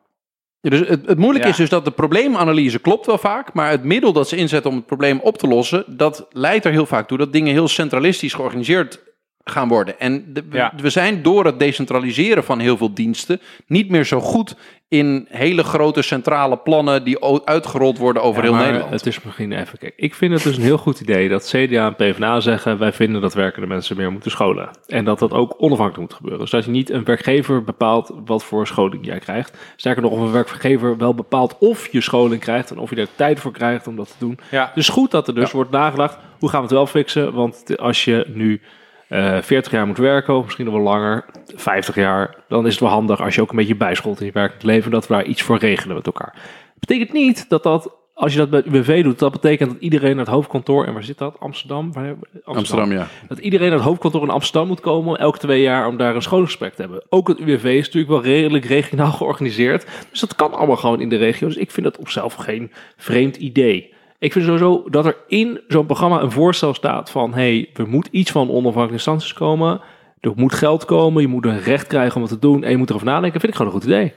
Ja, 0.61 0.71
dus 0.71 0.89
het, 0.89 1.07
het 1.07 1.19
moeilijke 1.19 1.47
Ja. 1.47 1.53
is 1.53 1.59
dus 1.59 1.69
dat 1.69 1.85
de 1.85 1.91
probleemanalyse 1.91 2.79
klopt 2.79 3.07
wel 3.07 3.19
vaak, 3.19 3.53
maar 3.53 3.71
het 3.71 3.85
middel 3.85 4.13
dat 4.13 4.29
ze 4.29 4.37
inzetten 4.37 4.71
om 4.71 4.77
het 4.77 4.87
probleem 4.87 5.21
op 5.21 5.39
te 5.39 5.47
lossen, 5.47 5.85
dat 5.97 6.27
leidt 6.31 6.65
er 6.65 6.71
heel 6.71 6.87
vaak 6.87 7.09
toe 7.09 7.19
dat 7.19 7.33
dingen 7.33 7.53
heel 7.53 7.69
centralistisch 7.69 8.35
georganiseerd 8.35 9.01
gaan 9.45 9.69
worden. 9.69 10.01
En 10.01 10.25
de- 10.33 10.45
we- 10.51 10.57
Ja. 10.57 10.73
we 10.77 10.91
zijn 10.91 11.23
door 11.23 11.45
het 11.45 11.59
decentraliseren 11.59 12.45
van 12.45 12.59
heel 12.59 12.77
veel 12.77 12.95
diensten 12.95 13.41
niet 13.67 13.89
meer 13.91 14.05
zo 14.05 14.21
goed 14.21 14.57
in 14.89 15.27
hele 15.31 15.65
grote 15.65 16.03
centrale 16.03 16.57
plannen 16.57 17.05
die 17.05 17.25
uitgerold 17.45 17.99
worden 17.99 18.23
over 18.23 18.43
Ja, 18.43 18.49
heel 18.49 18.57
maar 18.57 18.65
Nederland. 18.67 18.93
Het 18.93 19.07
is 19.07 19.23
misschien 19.23 19.53
even. 19.53 19.79
Kijk, 19.79 19.93
ik 19.97 20.15
vind 20.15 20.33
het 20.33 20.43
dus 20.43 20.57
een 20.57 20.63
heel 20.63 20.79
goed 20.79 21.01
idee 21.01 21.29
dat 21.29 21.47
CDA 21.49 21.87
en 21.87 21.95
PvdA 21.95 22.41
zeggen: 22.41 22.79
wij 22.79 22.93
vinden 22.93 23.21
dat 23.21 23.35
werkende 23.35 23.67
mensen 23.67 23.97
meer 23.97 24.13
moeten 24.13 24.31
scholen. 24.31 24.69
En 24.87 25.05
dat 25.05 25.19
dat 25.19 25.33
ook 25.33 25.55
onafhankelijk 25.59 26.01
moet 26.09 26.15
gebeuren. 26.15 26.41
Dus 26.41 26.51
dat 26.51 26.65
je 26.65 26.71
niet 26.71 26.91
een 26.91 27.05
werkgever 27.05 27.65
bepaalt 27.65 28.15
wat 28.25 28.45
voor 28.45 28.67
scholing 28.67 29.07
jij 29.07 29.19
krijgt. 29.19 29.59
Sterker 29.77 30.03
nog, 30.03 30.13
of 30.13 30.19
een 30.21 30.33
werkgever 30.33 30.97
wel 30.97 31.15
bepaalt 31.15 31.57
of 31.59 31.93
je 31.93 32.01
scholing 32.01 32.41
krijgt 32.41 32.71
en 32.71 32.79
of 32.79 32.91
je 32.91 32.97
er 32.97 33.09
tijd 33.17 33.41
voor 33.41 33.53
krijgt 33.53 33.87
om 33.87 33.97
dat 33.97 34.09
te 34.09 34.15
doen. 34.19 34.39
ja, 34.51 34.73
Dus 34.75 34.89
goed 34.89 35.11
dat 35.11 35.29
er 35.29 35.35
dus 35.35 35.53
wordt 35.53 35.71
nagedacht, 35.71 36.17
hoe 36.39 36.49
gaan 36.49 36.59
we 36.61 36.67
het 36.67 36.75
wel 36.77 36.87
fixen? 36.87 37.33
Want 37.33 37.79
als 37.79 38.05
je 38.05 38.27
nu 38.35 38.61
eh 39.09 39.39
40 39.43 39.73
jaar 39.73 39.87
moet 39.87 39.99
werken, 39.99 40.35
of 40.35 40.45
misschien 40.45 40.65
nog 40.65 40.75
wel 40.75 40.83
langer, 40.83 41.25
50 41.55 41.95
jaar, 41.95 42.37
dan 42.49 42.67
is 42.67 42.73
het 42.73 42.81
wel 42.81 42.91
handig 42.91 43.21
als 43.21 43.35
je 43.35 43.41
ook 43.41 43.51
een 43.51 43.57
beetje 43.57 43.77
bijscholt 43.77 44.21
in 44.21 44.27
je 44.27 44.33
werkend 44.33 44.63
leven, 44.63 44.91
dat 44.91 45.07
we 45.07 45.15
daar 45.15 45.25
iets 45.25 45.43
voor 45.43 45.59
regelen 45.59 45.97
met 45.97 46.07
elkaar. 46.07 46.35
betekent 46.79 47.13
niet 47.13 47.49
dat 47.49 47.63
dat, 47.63 47.97
als 48.15 48.33
je 48.33 48.39
dat 48.39 48.51
bij 48.51 48.59
het 48.65 48.75
UWV 48.75 49.03
doet, 49.03 49.19
dat 49.19 49.33
betekent 49.33 49.71
dat 49.71 49.81
iedereen 49.81 50.17
naar 50.17 50.25
het 50.25 50.35
hoofdkantoor, 50.35 50.85
en 50.85 50.93
waar 50.93 51.05
zit 51.05 51.19
dat? 51.19 51.37
Amsterdam? 51.39 51.93
Waar, 51.93 52.15
Amsterdam, 52.45 52.93
ja. 52.93 53.07
dat 53.29 53.39
iedereen 53.39 53.69
naar 53.69 53.79
het 53.79 53.87
hoofdkantoor 53.87 54.23
in 54.23 54.31
Amsterdam 54.31 54.69
moet 54.69 54.81
komen 54.81 55.19
elke 55.19 55.39
twee 55.39 55.63
jaar 55.63 55.87
om 55.87 55.97
daar 55.97 56.15
een 56.15 56.23
schoolgesprek 56.23 56.75
te 56.75 56.83
hebben. 56.83 57.05
Ook 57.09 57.29
het 57.29 57.39
UWV 57.39 57.65
is 57.65 57.85
natuurlijk 57.85 58.13
wel 58.13 58.23
redelijk 58.23 58.65
regionaal 58.65 59.13
georganiseerd. 59.13 59.87
Dus 60.11 60.21
dat 60.21 60.35
kan 60.35 60.55
allemaal 60.55 60.77
gewoon 60.77 61.01
in 61.01 61.09
de 61.09 61.17
regio. 61.17 61.47
Dus 61.47 61.57
ik 61.57 61.71
vind 61.71 61.87
dat 61.87 61.99
op 61.99 62.09
zelf 62.09 62.35
geen 62.35 62.73
vreemd 62.97 63.37
idee. 63.37 63.94
Ik 64.25 64.33
vind 64.33 64.45
sowieso 64.45 64.85
dat 64.91 65.07
er 65.07 65.17
in 65.27 65.61
zo'n 65.69 65.87
programma 65.87 66.21
een 66.21 66.31
voorstel 66.31 66.75
staat 66.75 67.11
van... 67.11 67.35
hey, 67.35 67.71
er 67.75 67.89
moet 67.89 68.09
iets 68.11 68.31
van 68.31 68.49
onafhankelijke 68.49 68.93
instanties 68.93 69.33
komen. 69.33 69.81
Er 70.21 70.33
moet 70.37 70.55
geld 70.55 70.85
komen. 70.85 71.23
Je 71.23 71.29
moet 71.29 71.45
een 71.45 71.61
recht 71.61 71.87
krijgen 71.87 72.17
om 72.17 72.23
het 72.23 72.31
te 72.31 72.39
doen. 72.39 72.65
En 72.65 72.71
je 72.71 72.77
moet 72.77 72.89
erover 72.89 73.07
nadenken. 73.07 73.41
vind 73.41 73.53
ik 73.53 73.59
gewoon 73.59 73.73
een 73.73 73.81
goed 73.81 73.91
idee. 73.91 74.13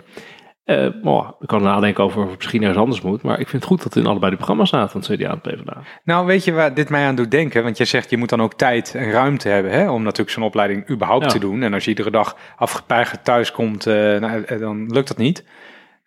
Maar 1.03 1.31
ik 1.39 1.47
kan 1.47 1.63
nadenken 1.63 2.03
over 2.03 2.23
of 2.23 2.29
het 2.29 2.37
misschien 2.37 2.61
ergens 2.61 2.79
anders 2.79 3.01
moet. 3.01 3.21
Maar 3.21 3.39
ik 3.39 3.47
vind 3.47 3.61
het 3.61 3.71
goed 3.71 3.83
dat 3.83 3.93
het 3.93 4.03
in 4.03 4.09
allebei 4.09 4.31
de 4.31 4.37
programma's 4.37 4.67
staat 4.67 4.91
van 4.91 5.01
het 5.01 5.09
CDA 5.09 5.31
en 5.31 5.41
PvdA. 5.41 5.77
Nou, 6.03 6.25
weet 6.25 6.43
je 6.43 6.51
waar 6.51 6.73
dit 6.73 6.89
mij 6.89 7.05
aan 7.05 7.15
doet 7.15 7.31
denken? 7.31 7.63
Want 7.63 7.77
je 7.77 7.85
zegt, 7.85 8.09
je 8.09 8.17
moet 8.17 8.29
dan 8.29 8.41
ook 8.41 8.53
tijd 8.53 8.95
en 8.95 9.11
ruimte 9.11 9.49
hebben 9.49 9.71
hè, 9.71 9.89
om 9.89 10.03
natuurlijk 10.03 10.29
zo'n 10.29 10.43
opleiding 10.43 10.89
überhaupt 10.89 11.23
Ja. 11.23 11.29
te 11.29 11.39
doen. 11.39 11.63
En 11.63 11.73
als 11.73 11.83
je 11.83 11.89
iedere 11.89 12.11
dag 12.11 12.37
afgepeigerd 12.57 13.23
thuis 13.23 13.51
komt, 13.51 13.85
eh, 13.85 13.93
nou, 13.93 14.43
eh, 14.43 14.59
dan 14.59 14.85
lukt 14.93 15.07
dat 15.07 15.17
niet. 15.17 15.43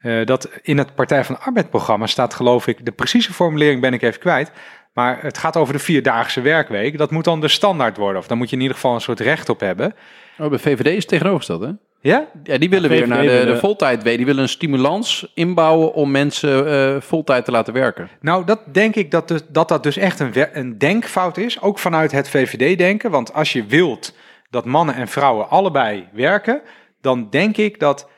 Eh, 0.00 0.24
dat 0.26 0.50
in 0.62 0.78
het 0.78 0.94
Partij 0.94 1.24
van 1.24 1.34
de 1.34 1.40
Arbeid 1.40 1.70
programma 1.70 2.06
staat, 2.06 2.34
geloof 2.34 2.66
ik, 2.66 2.84
de 2.84 2.92
precieze 2.92 3.32
formulering 3.32 3.80
ben 3.80 3.92
ik 3.92 4.02
even 4.02 4.20
kwijt. 4.20 4.50
Maar 4.92 5.22
het 5.22 5.38
gaat 5.38 5.56
over 5.56 5.72
de 5.72 5.78
vierdaagse 5.78 6.40
werkweek. 6.40 6.98
Dat 6.98 7.10
moet 7.10 7.24
dan 7.24 7.40
de 7.40 7.48
standaard 7.48 7.96
worden. 7.96 8.20
Of 8.20 8.26
dan 8.26 8.38
moet 8.38 8.50
je 8.50 8.56
in 8.56 8.62
ieder 8.62 8.76
geval 8.76 8.94
een 8.94 9.00
soort 9.00 9.20
recht 9.20 9.48
op 9.48 9.60
hebben. 9.60 9.94
Oh, 10.38 10.48
bij 10.48 10.58
VVD 10.58 10.86
is 10.86 10.94
het 10.94 11.08
tegenovergesteld, 11.08 11.62
hè? 11.62 11.70
Ja? 12.00 12.26
Ja, 12.42 12.58
die 12.58 12.70
willen 12.70 12.90
Ja, 12.90 12.96
weer 12.96 13.08
naar 13.08 13.22
de, 13.22 13.44
de 13.44 13.56
voltijd. 13.56 14.02
Die 14.04 14.24
willen 14.24 14.42
een 14.42 14.48
stimulans 14.48 15.30
inbouwen 15.34 15.92
om 15.92 16.10
mensen 16.10 16.66
eh 16.66 17.00
voltijd 17.00 17.44
te 17.44 17.50
laten 17.50 17.72
werken. 17.72 18.08
Nou, 18.20 18.44
dat 18.44 18.60
denk 18.72 18.94
ik 18.94 19.10
dat 19.10 19.28
dus, 19.28 19.40
dat, 19.48 19.68
dat 19.68 19.82
dus 19.82 19.96
echt 19.96 20.20
een, 20.20 20.32
een 20.52 20.78
denkfout 20.78 21.36
is. 21.36 21.60
Ook 21.60 21.78
vanuit 21.78 22.12
het 22.12 22.28
VVD-denken. 22.28 23.10
Want 23.10 23.34
als 23.34 23.52
je 23.52 23.64
wilt 23.64 24.14
dat 24.50 24.64
mannen 24.64 24.94
en 24.94 25.08
vrouwen 25.08 25.48
allebei 25.48 26.08
werken, 26.12 26.60
dan 27.00 27.30
denk 27.30 27.56
ik 27.56 27.80
dat 27.80 28.08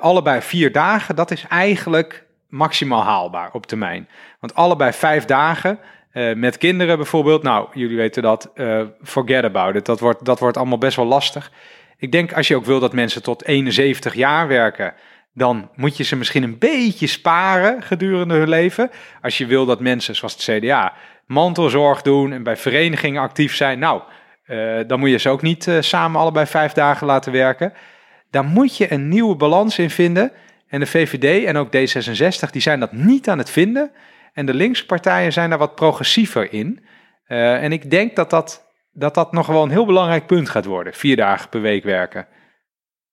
allebei 0.00 0.42
vier 0.42 0.72
dagen, 0.72 1.16
dat 1.16 1.30
is 1.30 1.44
eigenlijk 1.48 2.26
maximaal 2.48 3.02
haalbaar 3.02 3.50
op 3.52 3.66
termijn. 3.66 4.08
Want 4.40 4.54
allebei 4.54 4.92
vijf 4.92 5.24
dagen. 5.24 5.78
eh, 6.12 6.34
met 6.34 6.58
kinderen 6.58 6.96
bijvoorbeeld, 6.96 7.42
nou, 7.42 7.68
jullie 7.72 7.96
weten 7.96 8.22
dat, 8.22 8.50
eh, 8.54 8.80
forget 9.02 9.44
about 9.44 9.74
it. 9.74 9.84
Dat 9.84 10.00
wordt, 10.00 10.24
dat 10.24 10.38
wordt 10.38 10.56
allemaal 10.56 10.78
best 10.78 10.96
wel 10.96 11.06
lastig. 11.06 11.50
Ik 11.96 12.12
denk 12.12 12.32
als 12.32 12.48
je 12.48 12.56
ook 12.56 12.64
wil 12.64 12.80
dat 12.80 12.92
mensen 12.92 13.22
tot 13.22 13.44
71 13.44 14.14
jaar 14.14 14.48
werken, 14.48 14.94
dan 15.32 15.70
moet 15.74 15.96
je 15.96 16.04
ze 16.04 16.16
misschien 16.16 16.42
een 16.42 16.58
beetje 16.58 17.06
sparen 17.06 17.82
gedurende 17.82 18.34
hun 18.34 18.48
leven. 18.48 18.90
Als 19.22 19.38
je 19.38 19.46
wil 19.46 19.66
dat 19.66 19.80
mensen, 19.80 20.16
zoals 20.16 20.32
het 20.32 20.42
CDA, 20.42 20.92
mantelzorg 21.26 22.02
doen 22.02 22.32
en 22.32 22.42
bij 22.42 22.56
verenigingen 22.56 23.22
actief 23.22 23.54
zijn, 23.56 23.78
nou, 23.78 24.02
eh, 24.44 24.78
dan 24.86 24.98
moet 24.98 25.10
je 25.10 25.18
ze 25.18 25.28
ook 25.28 25.42
niet 25.42 25.66
eh, 25.66 25.76
samen 25.80 26.20
allebei 26.20 26.46
vijf 26.46 26.72
dagen 26.72 27.06
laten 27.06 27.32
werken. 27.32 27.72
Daar 28.30 28.44
moet 28.44 28.76
je 28.76 28.92
een 28.92 29.08
nieuwe 29.08 29.36
balans 29.36 29.78
in 29.78 29.90
vinden. 29.90 30.32
En 30.66 30.80
de 30.80 30.86
VVD 30.86 31.44
en 31.44 31.56
ook 31.56 31.66
D66, 31.76 32.50
die 32.50 32.62
zijn 32.62 32.80
dat 32.80 32.92
niet 32.92 33.28
aan 33.28 33.38
het 33.38 33.50
vinden. 33.50 33.90
En 34.32 34.46
de 34.46 34.54
linkse 34.54 34.86
partijen 34.86 35.32
zijn 35.32 35.50
daar 35.50 35.58
wat 35.58 35.74
progressiever 35.74 36.52
in. 36.52 36.84
Eh, 37.24 37.62
en 37.62 37.72
ik 37.72 37.90
denk 37.90 38.16
dat 38.16 38.30
dat, 38.30 38.66
dat 38.92 39.14
dat 39.14 39.32
nog 39.32 39.46
wel 39.46 39.62
een 39.62 39.70
heel 39.70 39.86
belangrijk 39.86 40.26
punt 40.26 40.48
gaat 40.48 40.64
worden. 40.64 40.94
Vier 40.94 41.16
dagen 41.16 41.48
per 41.48 41.60
week 41.60 41.84
werken. 41.84 42.26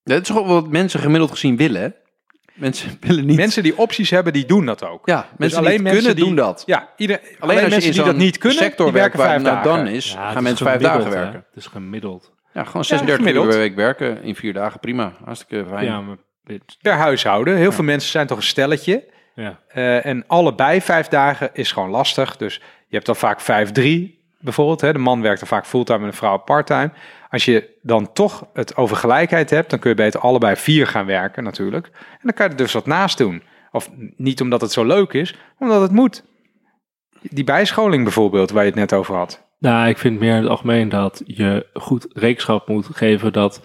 Dat 0.04 0.22
is 0.22 0.28
gewoon 0.28 0.46
wat 0.48 0.68
mensen 0.68 1.00
gemiddeld 1.00 1.30
gezien 1.30 1.56
willen. 1.56 1.94
Mensen 2.54 2.96
willen 3.00 3.26
niet... 3.26 3.36
Mensen 3.36 3.62
die 3.62 3.78
opties 3.78 4.10
hebben, 4.10 4.32
die 4.32 4.44
doen 4.46 4.66
dat 4.66 4.84
ook. 4.84 5.06
ja, 5.08 5.28
mensen 5.38 5.58
alleen 5.58 5.72
die 5.74 5.82
mensen 5.82 6.00
kunnen 6.00 6.16
die- 6.16 6.24
doen 6.26 6.36
dat. 6.44 6.62
Ja, 6.66 6.88
ieder, 6.96 7.18
alleen, 7.20 7.36
Alleen, 7.40 7.54
als 7.56 7.64
je 7.64 7.70
mensen 7.70 7.90
in 7.90 7.96
die 7.96 8.04
dat 8.04 8.16
niet 8.16 8.38
kunnen, 8.38 8.58
sector 8.58 8.84
die 8.86 8.94
werken 8.94 9.18
werkt 9.18 9.30
vijf 9.32 9.42
waar 9.42 9.52
het 9.54 9.64
nou 9.64 9.76
dagen. 9.76 9.84
dan 9.86 9.94
is, 9.94 10.12
Ja, 10.12 10.26
gaan 10.28 10.36
is 10.36 10.42
mensen 10.42 10.66
vijf 10.66 10.80
dagen 10.80 11.04
hè. 11.04 11.10
werken. 11.10 11.44
Het 11.48 11.56
is 11.56 11.66
gemiddeld. 11.66 12.34
Ja, 12.56 12.64
gewoon 12.64 12.84
36 12.84 13.26
uur 13.34 13.48
per 13.48 13.58
week 13.58 13.74
werken 13.74 14.22
in 14.22 14.34
vier 14.34 14.52
dagen, 14.52 14.80
prima. 14.80 15.12
Hartstikke 15.24 15.64
fijn. 15.68 15.84
Ja, 15.84 16.00
maar 16.00 16.16
dit- 16.44 16.76
Per 16.82 16.92
huishouden. 16.92 17.56
Heel 17.56 17.72
veel 17.72 17.84
mensen 17.84 18.10
zijn 18.10 18.26
toch 18.26 18.36
een 18.36 18.42
stelletje. 18.42 19.12
ja. 19.34 19.60
Eh, 19.68 20.06
en 20.06 20.24
allebei 20.26 20.80
vijf 20.80 21.08
dagen 21.08 21.50
is 21.52 21.72
gewoon 21.72 21.90
lastig. 21.90 22.36
Dus 22.36 22.54
je 22.88 22.94
hebt 22.94 23.06
dan 23.06 23.16
vaak 23.16 23.40
vijf, 23.40 23.72
drie 23.72 24.24
bijvoorbeeld. 24.40 24.80
Hè. 24.80 24.92
De 24.92 24.98
man 24.98 25.22
werkt 25.22 25.38
dan 25.38 25.48
vaak 25.48 25.66
fulltime 25.66 25.98
en 26.04 26.10
de 26.10 26.16
vrouw 26.16 26.36
parttime. 26.38 26.90
Als 27.30 27.44
je 27.44 27.78
dan 27.82 28.12
toch 28.12 28.46
het 28.52 28.76
over 28.76 28.96
gelijkheid 28.96 29.50
hebt, 29.50 29.70
dan 29.70 29.78
kun 29.78 29.90
je 29.90 29.96
beter 29.96 30.20
allebei 30.20 30.56
vier 30.56 30.86
gaan 30.86 31.06
werken 31.06 31.44
natuurlijk. 31.44 31.86
En 31.86 32.18
dan 32.22 32.32
kan 32.32 32.46
je 32.46 32.52
er 32.52 32.58
dus 32.58 32.72
wat 32.72 32.86
naast 32.86 33.18
doen. 33.18 33.42
Of 33.72 33.90
niet 34.16 34.40
omdat 34.40 34.60
het 34.60 34.72
zo 34.72 34.84
leuk 34.84 35.12
is, 35.12 35.34
omdat 35.58 35.80
het 35.80 35.90
moet. 35.92 36.24
Die 37.20 37.44
bijscholing 37.44 38.02
bijvoorbeeld, 38.02 38.50
waar 38.50 38.62
je 38.64 38.70
het 38.70 38.78
net 38.78 38.92
over 38.92 39.14
had. 39.14 39.45
Nou, 39.58 39.88
ik 39.88 39.98
vind 39.98 40.18
meer 40.18 40.34
in 40.36 40.40
het 40.42 40.50
algemeen 40.50 40.88
dat 40.88 41.22
je 41.26 41.66
goed 41.74 42.06
rekenschap 42.12 42.68
moet 42.68 42.88
geven 42.92 43.32
dat 43.32 43.60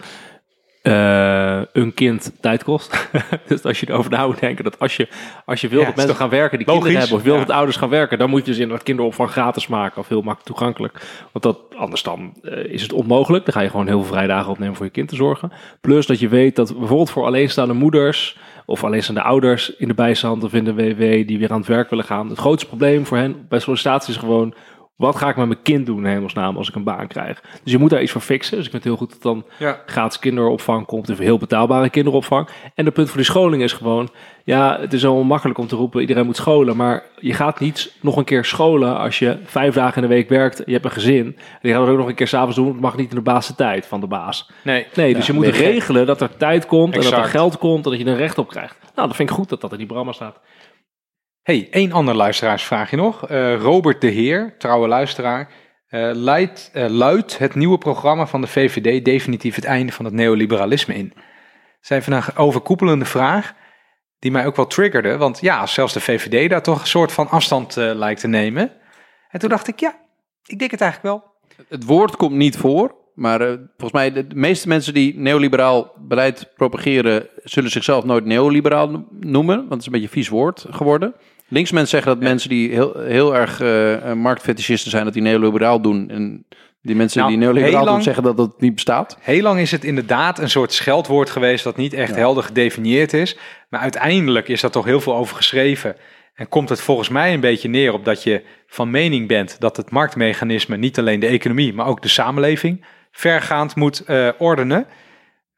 eh, 0.82 1.60
een 1.72 1.94
kind 1.94 2.32
tijd 2.40 2.64
kost. 2.64 3.08
dus 3.48 3.64
als 3.64 3.80
je 3.80 3.88
erover 3.88 4.10
na 4.10 4.26
moet 4.26 4.40
denken 4.40 4.64
dat 4.64 4.78
als 4.78 4.96
je, 4.96 5.08
als 5.44 5.60
je 5.60 5.68
wil 5.68 5.80
Ja, 5.80 5.86
dat 5.86 5.96
mensen 5.96 6.16
gaan 6.16 6.28
werken 6.28 6.58
die 6.58 6.66
logisch? 6.66 6.82
kinderen 6.82 7.08
hebben, 7.08 7.18
of 7.18 7.24
wil 7.32 7.40
Ja. 7.40 7.46
dat 7.46 7.56
ouders 7.56 7.76
gaan 7.76 7.88
werken, 7.88 8.18
dan 8.18 8.30
moet 8.30 8.40
je 8.40 8.50
dus 8.50 8.58
inderdaad 8.58 8.84
kinderopvang 8.84 9.30
gratis 9.30 9.66
maken 9.66 9.98
of 9.98 10.08
heel 10.08 10.22
makkelijk 10.22 10.46
toegankelijk. 10.46 11.02
Want 11.32 11.44
dat, 11.44 11.58
anders 11.76 12.02
dan 12.02 12.34
eh, 12.42 12.64
is 12.64 12.82
het 12.82 12.92
onmogelijk. 12.92 13.44
Dan 13.44 13.54
ga 13.54 13.60
je 13.60 13.70
gewoon 13.70 13.86
heel 13.86 14.02
veel 14.02 14.12
vrijdagen 14.12 14.50
opnemen 14.50 14.76
voor 14.76 14.84
je 14.86 14.92
kind 14.92 15.08
te 15.08 15.16
zorgen. 15.16 15.52
Plus 15.80 16.06
dat 16.06 16.20
je 16.20 16.28
weet 16.28 16.56
dat 16.56 16.78
bijvoorbeeld 16.78 17.10
voor 17.10 17.24
alleenstaande 17.24 17.74
moeders 17.74 18.36
of 18.66 18.84
alleenstaande 18.84 19.22
ouders 19.22 19.76
in 19.76 19.88
de 19.88 19.94
bijstand 19.94 20.44
of 20.44 20.52
in 20.52 20.64
de 20.64 20.74
WW 20.74 21.26
die 21.26 21.38
weer 21.38 21.50
aan 21.52 21.58
het 21.58 21.68
werk 21.68 21.90
willen 21.90 22.04
gaan. 22.04 22.28
Het 22.28 22.38
grootste 22.38 22.68
probleem 22.68 23.06
voor 23.06 23.16
hen 23.16 23.46
bij 23.48 23.58
sollicitatie 23.58 24.12
is 24.14 24.18
gewoon 24.20 24.54
Wat 25.02 25.16
ga 25.16 25.28
ik 25.28 25.36
met 25.36 25.46
mijn 25.46 25.62
kind 25.62 25.86
doen, 25.86 25.98
in 25.98 26.04
hemelsnaam, 26.12 26.56
als 26.56 26.68
ik 26.68 26.74
een 26.74 26.84
baan 26.84 27.06
krijg? 27.06 27.42
Dus 27.62 27.72
je 27.72 27.78
moet 27.78 27.90
daar 27.90 28.02
iets 28.02 28.12
voor 28.12 28.20
fixen. 28.20 28.56
Dus 28.56 28.64
ik 28.64 28.70
vind 28.70 28.84
het 28.84 28.92
heel 28.92 29.06
goed 29.06 29.10
dat 29.12 29.22
dan 29.22 29.44
Ja. 29.58 29.80
gratis 29.86 30.18
kinderopvang 30.18 30.86
komt. 30.86 31.10
Of 31.10 31.18
heel 31.18 31.38
betaalbare 31.38 31.90
kinderopvang. 31.90 32.48
En 32.74 32.84
de 32.84 32.90
punt 32.90 33.08
voor 33.08 33.16
die 33.16 33.26
scholing 33.26 33.62
is 33.62 33.72
gewoon... 33.72 34.08
Ja, 34.44 34.78
het 34.80 34.92
is 34.92 35.04
al 35.06 35.22
makkelijk 35.22 35.58
om 35.58 35.66
te 35.66 35.76
roepen, 35.76 36.00
iedereen 36.00 36.26
moet 36.26 36.36
scholen. 36.36 36.76
Maar 36.76 37.02
je 37.20 37.34
gaat 37.34 37.60
niet 37.60 37.94
nog 38.00 38.16
een 38.16 38.24
keer 38.24 38.44
scholen 38.44 38.98
als 38.98 39.18
je 39.18 39.38
vijf 39.44 39.74
dagen 39.74 40.02
in 40.02 40.08
de 40.08 40.14
week 40.14 40.28
werkt. 40.28 40.62
Je 40.66 40.72
hebt 40.72 40.84
een 40.84 40.90
gezin. 40.90 41.26
En 41.26 41.68
je 41.68 41.70
gaat 41.70 41.80
het 41.80 41.90
ook 41.90 41.98
nog 41.98 42.08
een 42.08 42.14
keer 42.14 42.28
s'avonds 42.28 42.56
doen. 42.56 42.66
Het 42.68 42.80
mag 42.80 42.96
niet 42.96 43.10
in 43.10 43.16
de 43.16 43.22
baas 43.22 43.52
tijd 43.56 43.86
van 43.86 44.00
de 44.00 44.06
baas. 44.06 44.50
Nee. 44.62 44.86
Nee, 44.94 45.14
dus 45.14 45.26
je 45.26 45.32
moet 45.32 45.46
regelen 45.46 46.06
dat 46.06 46.20
er 46.20 46.36
tijd 46.36 46.66
komt 46.66 46.94
en 46.94 47.00
dat 47.02 47.12
er 47.12 47.24
geld 47.24 47.58
komt 47.58 47.84
en 47.84 47.90
dat 47.90 48.00
je 48.00 48.06
er 48.06 48.16
recht 48.16 48.38
op 48.38 48.48
krijgt. 48.48 48.76
Nou, 48.94 49.06
dat 49.08 49.16
vind 49.16 49.30
ik 49.30 49.34
goed 49.34 49.48
dat 49.48 49.60
dat 49.60 49.70
in 49.72 49.76
die 49.76 49.86
programma 49.86 50.12
staat. 50.12 50.38
Hey, 51.42 51.68
één 51.70 51.92
ander 51.92 52.14
luisteraarsvraagje 52.14 52.96
nog. 52.96 53.28
Eh, 53.28 53.56
Robert 53.56 54.00
de 54.00 54.06
Heer, 54.06 54.54
trouwe 54.58 54.88
luisteraar, 54.88 55.48
eh, 55.88 56.10
leidt, 56.12 56.70
eh, 56.72 56.86
luidt 56.88 57.38
het 57.38 57.54
nieuwe 57.54 57.78
programma 57.78 58.26
van 58.26 58.40
de 58.40 58.46
VVD 58.46 59.04
definitief 59.04 59.54
het 59.54 59.64
einde 59.64 59.92
van 59.92 60.04
het 60.04 60.14
neoliberalisme 60.14 60.94
in? 60.94 61.12
Zijn 61.80 62.02
vandaag 62.02 62.36
overkoepelende 62.36 63.04
vraag 63.04 63.54
die 64.18 64.30
mij 64.30 64.46
ook 64.46 64.56
wel 64.56 64.66
triggerde. 64.66 65.16
Want 65.16 65.40
ja, 65.40 65.66
zelfs 65.66 65.92
de 65.92 66.00
VVD 66.00 66.50
daar 66.50 66.62
toch 66.62 66.80
een 66.80 66.86
soort 66.86 67.12
van 67.12 67.28
afstand 67.28 67.76
lijkt 67.76 68.20
te 68.20 68.28
nemen. 68.28 68.72
En 69.28 69.40
toen 69.40 69.48
dacht 69.48 69.68
ik, 69.68 69.80
ja, 69.80 70.00
ik 70.46 70.58
denk 70.58 70.70
het 70.70 70.80
eigenlijk 70.80 71.14
wel. 71.14 71.32
Het 71.68 71.84
woord 71.84 72.16
komt 72.16 72.34
niet 72.34 72.56
voor, 72.56 72.94
maar 73.14 73.38
volgens 73.76 73.92
mij 73.92 74.12
de, 74.12 74.26
de 74.26 74.36
meeste 74.36 74.68
mensen 74.68 74.94
die 74.94 75.18
neoliberaal 75.18 75.92
beleid 75.98 76.52
propageren, 76.56 77.28
zullen 77.44 77.70
zichzelf 77.70 78.04
nooit 78.04 78.24
neoliberaal 78.24 78.90
no- 78.90 79.06
noemen, 79.20 79.56
want 79.56 79.70
het 79.70 79.80
is 79.80 79.86
een 79.86 79.92
beetje 79.92 80.06
een 80.06 80.12
vies 80.12 80.28
woord 80.28 80.66
geworden. 80.70 81.14
Links 81.52 81.70
mensen 81.70 81.90
zeggen 81.90 82.14
dat 82.14 82.28
mensen 82.28 82.48
die 82.48 82.70
heel, 82.70 83.00
heel 83.00 83.36
erg 83.36 83.60
eh, 83.60 84.12
marktfetischisten 84.12 84.90
zijn, 84.90 85.04
dat 85.04 85.12
die 85.12 85.22
neoliberaal 85.22 85.80
doen. 85.80 86.10
En 86.10 86.46
die 86.82 86.96
mensen 86.96 87.18
Nou, 87.18 87.30
die 87.30 87.40
neoliberaal 87.40 87.84
doen, 87.84 88.02
zeggen 88.02 88.22
dat 88.22 88.36
dat 88.36 88.60
niet 88.60 88.74
bestaat. 88.74 89.16
Heel 89.20 89.42
lang 89.42 89.60
is 89.60 89.70
het 89.70 89.84
inderdaad 89.84 90.38
een 90.38 90.50
soort 90.50 90.72
scheldwoord 90.72 91.30
geweest 91.30 91.64
dat 91.64 91.76
niet 91.76 91.92
echt 91.92 92.14
helder 92.14 92.42
gedefinieerd 92.42 93.12
is. 93.12 93.36
Maar 93.68 93.80
uiteindelijk 93.80 94.48
is 94.48 94.60
daar 94.60 94.70
toch 94.70 94.84
heel 94.84 95.00
veel 95.00 95.14
over 95.14 95.36
geschreven. 95.36 95.96
En 96.34 96.48
komt 96.48 96.68
het 96.68 96.80
volgens 96.80 97.08
mij 97.08 97.34
een 97.34 97.40
beetje 97.40 97.68
neer 97.68 97.92
op 97.92 98.04
dat 98.04 98.22
je 98.22 98.42
van 98.66 98.90
mening 98.90 99.28
bent 99.28 99.60
dat 99.60 99.76
het 99.76 99.90
marktmechanisme 99.90 100.76
niet 100.76 100.98
alleen 100.98 101.20
de 101.20 101.26
economie, 101.26 101.74
maar 101.74 101.86
ook 101.86 102.02
de 102.02 102.08
samenleving 102.08 102.84
vergaand 103.10 103.76
moet 103.76 104.00
eh, 104.00 104.28
ordenen. 104.38 104.86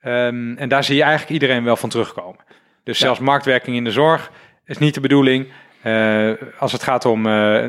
Ehm, 0.01 0.57
en 0.57 0.69
daar 0.69 0.85
zie 0.85 0.97
je 0.97 1.03
eigenlijk 1.03 1.33
iedereen 1.33 1.65
wel 1.65 1.77
van 1.77 1.89
terugkomen. 1.89 2.45
Dus 2.85 2.99
zelfs 2.99 3.21
marktwerking 3.21 3.77
in 3.77 3.85
de 3.85 3.91
zorg 3.91 4.31
is 4.65 4.79
niet 4.79 4.95
de 4.95 5.01
bedoeling. 5.01 5.47
Eh, 5.85 6.31
als 6.59 6.73
het 6.73 6.83
gaat 6.83 7.05
om 7.05 7.27
eh, 7.27 7.65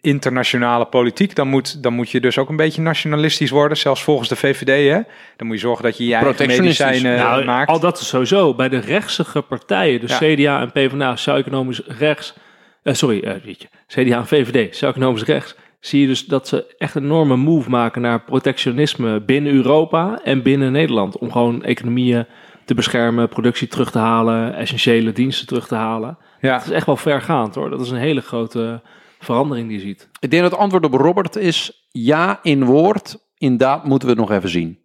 internationale 0.00 0.84
politiek, 0.84 1.34
dan 1.34 1.48
moet, 1.48 1.82
dan 1.82 1.92
moet 1.92 2.10
je 2.10 2.20
dus 2.20 2.38
ook 2.38 2.48
een 2.48 2.56
beetje 2.56 2.82
nationalistisch 2.82 3.50
worden, 3.50 3.76
zelfs 3.76 4.02
volgens 4.02 4.28
de 4.28 4.36
VVD. 4.36 4.90
Hè? 4.90 5.00
Dan 5.36 5.46
moet 5.46 5.56
je 5.56 5.62
zorgen 5.62 5.84
dat 5.84 5.96
je 5.98 6.06
je 6.06 6.14
eigen 6.14 6.46
medicijnen 6.46 7.16
nou, 7.16 7.44
maakt. 7.44 7.70
al 7.70 7.80
dat 7.80 8.00
is 8.00 8.08
sowieso. 8.08 8.54
Bij 8.54 8.68
de 8.68 8.78
rechtsige 8.78 9.42
partijen, 9.42 10.00
dus 10.00 10.18
Ja. 10.18 10.34
CDA 10.34 10.60
en 10.60 10.72
PvdA, 10.72 11.16
sociaal-economisch 11.16 11.80
rechts. 11.86 12.34
eh, 12.82 12.94
sorry, 12.94 13.20
eh, 13.20 13.34
weet 13.44 13.62
je, 13.62 13.68
CDA 13.86 14.16
en 14.18 14.26
VVD, 14.26 14.66
sociaal-economisch 14.74 15.24
rechts. 15.24 15.54
Zie 15.80 16.00
je 16.00 16.06
dus 16.06 16.26
dat 16.26 16.48
ze 16.48 16.74
echt 16.78 16.94
een 16.94 17.04
enorme 17.04 17.36
move 17.36 17.70
maken 17.70 18.02
naar 18.02 18.20
protectionisme 18.24 19.20
binnen 19.20 19.52
Europa 19.52 20.20
en 20.24 20.42
binnen 20.42 20.72
Nederland. 20.72 21.18
Om 21.18 21.32
gewoon 21.32 21.64
economieën 21.64 22.26
te 22.68 22.74
beschermen, 22.74 23.28
productie 23.28 23.68
terug 23.68 23.90
te 23.90 23.98
halen, 23.98 24.54
essentiële 24.54 25.12
diensten 25.12 25.46
terug 25.46 25.66
te 25.66 25.74
halen. 25.74 26.18
ja. 26.40 26.52
Dat 26.56 26.66
is 26.66 26.70
echt 26.70 26.86
wel 26.86 26.96
vergaand 26.96 27.54
hoor. 27.54 27.70
Dat 27.70 27.80
is 27.80 27.90
een 27.90 27.96
hele 27.96 28.20
grote 28.20 28.82
verandering 29.18 29.68
die 29.68 29.76
je 29.76 29.82
ziet. 29.82 30.08
Ik 30.20 30.30
denk 30.30 30.42
dat 30.42 30.50
het 30.52 30.60
antwoord 30.60 30.84
op 30.84 30.92
Robert 30.92 31.36
is 31.36 31.88
ja 31.90 32.38
in 32.42 32.64
woord. 32.64 33.26
In 33.38 33.56
daad 33.56 33.84
moeten 33.84 34.08
we 34.08 34.14
het 34.14 34.28
nog 34.28 34.36
even 34.36 34.48
zien. 34.48 34.78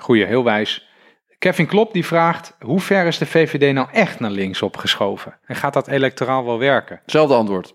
Goeie, 0.00 0.24
heel 0.24 0.44
wijs. 0.44 0.88
Kevin 1.38 1.66
Klop 1.66 1.92
die 1.92 2.04
vraagt, 2.04 2.56
hoe 2.60 2.80
ver 2.80 3.06
is 3.06 3.18
de 3.18 3.26
VVD 3.26 3.74
nou 3.74 3.88
echt 3.92 4.20
naar 4.20 4.30
links 4.30 4.62
opgeschoven? 4.62 5.38
En 5.46 5.56
gaat 5.56 5.72
dat 5.72 5.88
electoraal 5.88 6.44
wel 6.44 6.58
werken? 6.58 7.00
Hetzelfde 7.02 7.34
antwoord. 7.34 7.74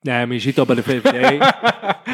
Nee, 0.00 0.26
maar 0.26 0.34
je 0.34 0.40
ziet 0.40 0.58
al 0.58 0.66
bij 0.66 0.74
de 0.74 0.82
VVD. 0.82 1.12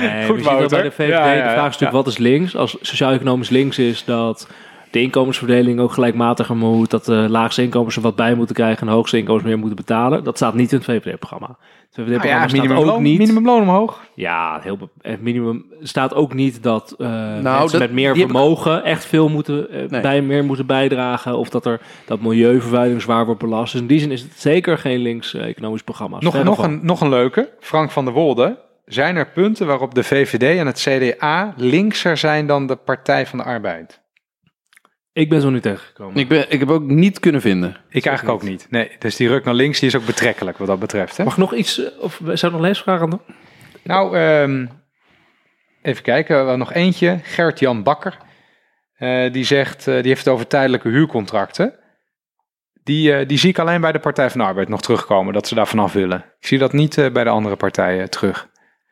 nee, 0.01 0.27
Goed, 0.27 0.37
je 0.37 0.43
ziet 0.43 0.47
al 0.47 0.69
bij 0.69 0.83
de 0.83 0.91
VVD. 0.91 1.09
Ja, 1.09 1.33
ja, 1.33 1.43
de 1.43 1.51
vraag 1.51 1.53
is 1.53 1.57
ja. 1.57 1.63
natuurlijk, 1.63 1.93
wat 1.93 2.07
is 2.07 2.19
links? 2.19 2.57
Als 2.57 2.77
sociaal-economisch 2.81 3.49
links 3.49 3.79
is 3.79 4.05
dat 4.05 4.49
de 4.95 5.01
inkomensverdeling 5.01 5.81
ook 5.81 5.93
gelijkmatiger 5.93 6.57
moet. 6.57 6.91
Dat 6.91 7.05
de 7.05 7.27
laagste 7.29 7.63
inkomens 7.63 7.97
er 7.97 8.03
wat 8.03 8.17
bij 8.17 8.35
moeten 8.35 8.55
krijgen 8.55 8.81
en 8.81 8.87
de 8.87 8.93
hoogste 8.93 9.17
inkomens 9.19 9.45
meer 9.45 9.59
moeten 9.59 9.77
betalen. 9.77 10.25
Dat 10.25 10.37
staat 10.37 10.55
niet 10.55 10.73
in 10.73 10.77
het 10.79 10.87
VVD-programma. 10.87 11.57
Het 11.93 12.07
Nou 12.07 12.29
ja, 12.29 12.49
staat 12.49 12.61
ook 12.61 12.63
minimumloon, 12.63 13.03
niet. 13.03 13.19
minimumloon 13.19 13.61
omhoog. 13.63 14.01
Ja, 14.15 14.59
heel 14.63 14.79
het 15.01 15.23
minimum 15.23 15.65
staat 15.83 16.15
ook 16.15 16.35
niet 16.35 16.63
dat 16.63 16.95
eh 16.99 17.07
mensen 17.33 17.45
dat- 17.71 17.79
met 17.79 17.93
meer 17.93 18.17
vermogen 18.17 18.85
echt 18.85 19.05
veel 19.05 19.29
moeten 19.29 19.71
eh, 19.71 19.89
Nee. 19.91 20.01
bij 20.01 20.23
meer 20.23 20.45
moeten 20.45 20.67
bijdragen 20.67 21.37
of 21.39 21.49
dat 21.49 21.67
er 21.67 21.81
dat 22.07 22.21
milieuvervuiling 22.21 23.03
zwaar 23.03 23.25
wordt 23.27 23.41
belast. 23.41 23.73
Dus 23.73 23.81
in 23.81 23.87
die 23.87 23.99
zin 24.01 24.11
is 24.11 24.23
het 24.23 24.33
zeker 24.37 24.79
geen 24.79 24.99
links 24.99 25.35
eh, 25.35 25.47
economisch 25.47 25.83
programma. 25.83 26.17
Nog, 26.21 26.43
nog, 26.45 26.57
van. 26.57 26.65
een, 26.65 26.81
nog 26.83 27.01
een 27.01 27.09
leuke, 27.09 27.51
Frank 27.61 27.91
van 27.91 28.05
der 28.05 28.15
Wolde. 28.15 28.59
Zijn 28.87 29.17
er 29.17 29.27
punten 29.27 29.67
waarop 29.67 29.95
de 29.95 30.03
VVD 30.05 30.59
en 30.59 30.67
het 30.67 30.79
CDA 30.89 31.55
linkser 31.57 32.17
zijn 32.17 32.47
dan 32.47 32.67
de 32.67 32.77
Partij 32.77 33.27
van 33.27 33.39
de 33.39 33.45
Arbeid? 33.45 34.03
Ik 35.15 35.29
ben 35.29 35.41
zo 35.41 35.51
niet 35.51 35.63
tegengekomen. 35.63 36.17
Ik, 36.17 36.29
ben, 36.29 36.51
ik 36.51 36.59
heb 36.61 36.71
ook 36.71 36.83
niet 36.83 37.21
kunnen 37.21 37.41
vinden. 37.41 37.77
Ik 37.89 38.07
eigenlijk 38.07 38.37
ook 38.43 38.49
niet. 38.49 38.67
Nee, 38.71 38.91
dus 38.99 39.17
die 39.17 39.29
ruk 39.29 39.45
naar 39.45 39.55
links 39.55 39.79
die 39.81 39.89
is 39.89 39.97
ook 39.97 40.07
betrekkelijk 40.07 40.59
wat 40.59 40.67
dat 40.67 40.79
betreft. 40.79 41.17
Hè? 41.17 41.25
Mag 41.25 41.37
nog 41.37 41.55
iets, 41.55 41.79
eh, 41.85 42.01
of 42.01 42.21
zou 42.25 42.39
er 42.41 42.51
nog 42.51 42.61
leesvragen 42.61 43.11
doen? 43.11 43.21
Nou, 43.83 44.17
ehm, 44.19 44.67
even 45.83 46.03
kijken. 46.03 46.45
Wel 46.45 46.57
nog 46.57 46.73
eentje. 46.73 47.19
Gert-Jan 47.23 47.83
Bakker. 47.83 48.19
Eh, 48.95 49.33
die 49.33 49.45
zegt, 49.45 49.87
eh, 49.89 49.95
die 49.95 50.07
heeft 50.07 50.25
het 50.25 50.35
over 50.35 50.47
tijdelijke 50.47 50.89
huurcontracten. 50.89 51.79
Die, 52.83 53.15
eh, 53.15 53.29
die 53.29 53.39
zie 53.39 53.49
ik 53.51 53.59
alleen 53.59 53.81
bij 53.81 53.93
de 53.93 53.99
Partij 53.99 54.31
van 54.31 54.41
de 54.41 54.47
Arbeid 54.47 54.69
nog 54.69 54.83
terugkomen, 54.83 55.33
dat 55.33 55.47
ze 55.49 55.55
daar 55.55 55.67
vanaf 55.69 55.93
willen. 55.93 56.19
Ik 56.41 56.47
zie 56.47 56.59
dat 56.59 56.73
niet 56.73 56.99
eh, 56.99 57.11
bij 57.13 57.25
de 57.25 57.31
andere 57.31 57.57
partijen 57.57 58.11
terug. 58.11 58.49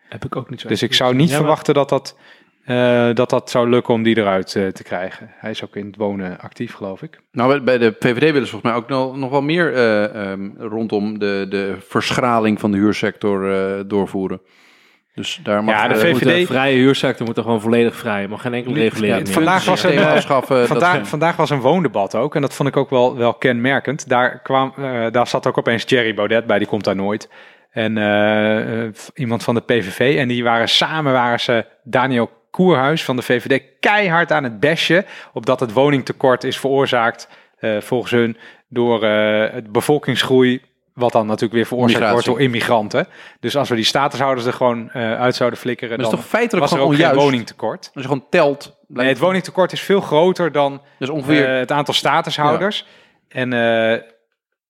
Heb 0.08 0.24
ik 0.24 0.36
ook 0.36 0.50
niet 0.50 0.60
zo. 0.60 0.68
Dus 0.68 0.82
ik 0.82 0.94
zou 0.94 1.14
niet 1.14 1.26
Ja, 1.28 1.32
maar- 1.34 1.40
verwachten 1.40 1.74
dat 1.74 1.88
dat, 1.88 2.18
eh, 2.64 3.08
dat 3.14 3.30
dat 3.30 3.50
zou 3.50 3.68
lukken 3.68 3.94
om 3.94 4.02
die 4.02 4.16
eruit 4.18 4.54
eh, 4.56 4.66
te 4.66 4.82
krijgen. 4.82 5.30
Hij 5.34 5.50
is 5.50 5.64
ook 5.64 5.76
in 5.76 5.86
het 5.86 5.96
wonen 5.96 6.38
actief, 6.40 6.74
geloof 6.74 7.02
ik. 7.02 7.20
Nou, 7.32 7.60
bij- 7.60 7.78
de 7.78 7.94
VVD 8.00 8.20
willen 8.20 8.44
ze 8.46 8.50
volgens 8.50 8.72
mij 8.72 8.74
ook 8.80 8.88
nog, 8.88 9.16
nog 9.16 9.30
wel 9.30 9.42
meer 9.42 9.74
eh, 9.74 10.04
ehm, 10.30 10.48
rondom 10.58 11.18
de, 11.18 11.46
de 11.48 11.76
verschraling 11.88 12.60
van 12.60 12.70
de 12.70 12.76
huursector 12.76 13.52
eh, 13.52 13.80
doorvoeren. 13.86 14.40
Dus 15.14 15.40
daar 15.42 15.64
mag 15.64 15.74
Ja, 15.74 15.88
de 15.88 15.94
VVD 15.96 16.12
Moet 16.12 16.22
de 16.22 16.46
vrije 16.46 16.76
huursector 16.78 17.26
moet 17.26 17.36
er 17.36 17.42
gewoon 17.42 17.60
volledig 17.60 17.96
vrij. 17.96 18.28
Mag 18.28 18.40
geen 18.42 18.54
enkele 18.54 18.74
regulering 18.74 19.24
meer. 19.24 19.32
vandaag 19.32 19.64
was 19.64 19.82
een, 19.82 19.96
dat- 19.96 20.24
Vandaag, 20.66 21.08
vandaag 21.08 21.36
was 21.36 21.50
een 21.50 21.60
woondebat 21.60 22.14
ook. 22.14 22.34
En 22.34 22.40
dat 22.40 22.54
vond 22.54 22.68
ik 22.68 22.76
ook 22.76 22.90
wel, 22.90 23.16
wel 23.16 23.34
kenmerkend. 23.34 24.08
Daar, 24.08 24.40
kwam, 24.42 24.72
eh, 24.76 25.06
daar 25.10 25.26
zat 25.26 25.46
ook 25.46 25.58
opeens 25.58 25.84
Thierry 25.84 26.14
Baudet 26.14 26.46
bij, 26.46 26.58
die 26.58 26.66
komt 26.68 26.84
daar 26.84 26.96
nooit. 26.96 27.28
En 27.70 27.96
iemand 29.14 29.42
van 29.42 29.54
de 29.54 29.60
PVV. 29.60 30.16
En 30.18 30.28
die 30.28 30.44
waren 30.44 30.68
samen, 30.68 31.12
waren 31.12 31.40
ze 31.40 31.64
Daniel 31.84 32.30
Koerhuis 32.52 33.04
van 33.04 33.16
de 33.16 33.22
VVD 33.22 33.62
keihard 33.80 34.32
aan 34.32 34.44
het 34.44 34.60
besje. 34.60 35.04
Opdat 35.32 35.60
het 35.60 35.72
woningtekort 35.72 36.44
is 36.44 36.58
veroorzaakt, 36.58 37.28
eh, 37.58 37.80
volgens 37.80 38.12
hun, 38.12 38.36
door 38.68 39.02
eh, 39.02 39.52
het 39.52 39.72
bevolkingsgroei. 39.72 40.62
Wat 40.94 41.12
dan 41.12 41.26
natuurlijk 41.26 41.52
weer 41.52 41.66
veroorzaakt 41.66 42.00
Migratie. 42.00 42.12
wordt 42.12 42.38
door 42.38 42.46
immigranten. 42.46 43.06
Dus 43.40 43.56
als 43.56 43.68
we 43.68 43.74
die 43.74 43.84
statushouders 43.84 44.46
er 44.46 44.52
gewoon 44.52 44.90
eh, 44.90 45.20
uit 45.20 45.34
zouden 45.34 45.58
flikkeren, 45.58 45.96
dat 45.96 46.06
is 46.06 46.12
dan 46.12 46.20
toch 46.20 46.28
feitelijk 46.28 46.62
was 46.62 46.72
er 46.72 46.78
gewoon 46.78 46.94
ook 46.94 47.00
geen 47.00 47.14
woningtekort. 47.14 47.90
Je 47.94 48.02
gewoon 48.02 48.26
telt, 48.30 48.80
Nee, 48.86 49.08
het 49.08 49.18
woningtekort 49.18 49.72
is 49.72 49.80
veel 49.80 50.00
groter 50.00 50.52
dan 50.52 50.82
dus 50.98 51.08
ongeveer... 51.08 51.48
het 51.48 51.72
aantal 51.72 51.94
statushouders. 51.94 52.86
En 53.28 53.50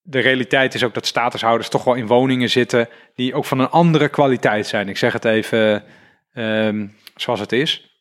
de 0.02 0.20
realiteit 0.20 0.74
is 0.74 0.84
ook 0.84 0.94
dat 0.94 1.06
statushouders 1.06 1.68
toch 1.68 1.84
wel 1.84 1.94
in 1.94 2.06
woningen 2.06 2.50
zitten 2.50 2.88
die 3.14 3.34
ook 3.34 3.44
van 3.44 3.58
een 3.58 3.70
andere 3.70 4.08
kwaliteit 4.08 4.66
zijn. 4.66 4.88
Ik 4.88 4.98
zeg 4.98 5.12
het 5.12 5.24
even 5.24 5.84
ehm, 6.34 6.86
zoals 7.14 7.40
het 7.40 7.52
is. 7.52 7.92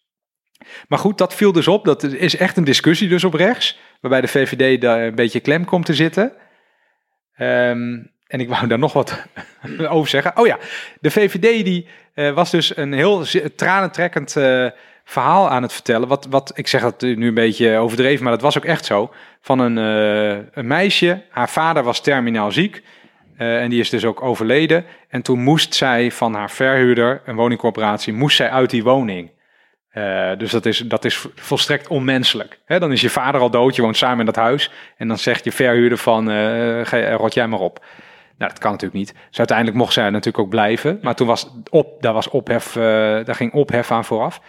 Maar 0.88 1.00
goed, 1.00 1.18
dat 1.18 1.36
viel 1.36 1.52
dus 1.52 1.68
op. 1.68 1.86
Dat 1.86 2.04
is 2.04 2.36
echt 2.36 2.58
een 2.58 2.64
discussie 2.64 3.10
dus 3.10 3.24
op 3.24 3.34
rechts, 3.34 3.80
waarbij 4.02 4.22
de 4.22 4.28
VVD 4.28 4.82
daar 4.82 5.02
een 5.02 5.16
beetje 5.16 5.40
klem 5.40 5.66
komt 5.66 5.86
te 5.86 5.94
zitten. 5.94 6.34
Ehm, 7.34 8.00
en 8.28 8.40
ik 8.40 8.50
wou 8.50 8.68
daar 8.68 8.80
nog 8.80 8.94
wat 8.94 9.26
over 9.90 10.10
zeggen. 10.10 10.38
Oh 10.38 10.48
ja, 10.48 10.58
de 11.00 11.12
VVD 11.12 11.66
die 11.66 11.88
eh, 12.14 12.32
was 12.32 12.52
dus 12.52 12.78
een 12.78 12.94
heel 12.94 13.26
tranentrekkend 13.56 14.36
eh, 14.36 14.68
verhaal 15.04 15.50
aan 15.50 15.62
het 15.62 15.74
vertellen. 15.74 16.08
Wat, 16.08 16.28
wat, 16.30 16.52
ik 16.56 16.68
zeg 16.68 16.82
dat 16.82 17.02
nu 17.02 17.28
een 17.28 17.34
beetje 17.34 17.78
overdreven, 17.78 18.24
maar 18.24 18.34
dat 18.34 18.42
was 18.42 18.58
ook 18.58 18.66
echt 18.66 18.86
zo. 18.86 19.14
Van 19.42 19.60
een, 19.60 19.78
eh, 19.78 20.46
een 20.52 20.68
meisje, 20.68 21.24
haar 21.30 21.50
vader 21.50 21.84
was 21.84 22.02
terminaal 22.02 22.52
ziek. 22.52 22.84
Eh, 23.42 23.62
en 23.62 23.70
die 23.70 23.80
is 23.80 23.90
dus 23.90 24.06
ook 24.06 24.22
overleden. 24.22 24.86
En 25.10 25.22
toen 25.22 25.40
moest 25.44 25.74
zij 25.74 26.12
van 26.12 26.34
haar 26.34 26.52
verhuurder, 26.52 27.22
een 27.26 27.36
woningcorporatie, 27.36 28.14
moest 28.14 28.36
zij 28.36 28.50
uit 28.50 28.70
die 28.70 28.84
woning. 28.84 29.32
Eh, 29.90 30.32
dus 30.38 30.52
dat 30.52 30.66
is, 30.66 30.78
dat 30.78 31.06
is 31.06 31.26
volstrekt 31.36 31.88
onmenselijk. 31.88 32.60
Dan 32.66 32.92
is 32.92 33.02
je 33.02 33.10
vader 33.10 33.42
al 33.42 33.50
dood, 33.50 33.76
je 33.76 33.82
woont 33.82 33.98
samen 33.98 34.20
in 34.20 34.26
dat 34.26 34.36
huis. 34.36 34.72
En 34.98 35.08
dan 35.08 35.18
zegt 35.18 35.44
je 35.44 35.52
verhuurder 35.52 35.98
van, 35.98 36.28
ga- 36.86 37.12
rot 37.16 37.34
jij 37.34 37.48
maar 37.48 37.60
op. 37.60 37.86
Nou, 38.38 38.52
dat 38.52 38.60
kan 38.60 38.72
natuurlijk 38.72 39.00
niet. 39.00 39.14
Dus 39.30 39.38
uiteindelijk 39.38 39.78
mocht 39.78 39.94
zij 39.94 40.10
natuurlijk 40.10 40.40
ook 40.44 40.50
blijven. 40.50 41.00
Maar 41.02 41.16
toen 41.16 41.28
was 41.28 41.52
op, 41.70 42.02
daar 42.02 42.14
was 42.14 42.30
ophef, 42.30 42.72
daar 43.26 43.36
ging 43.36 43.54
ophef 43.54 43.92
aan 43.92 44.06
vooraf. 44.06 44.42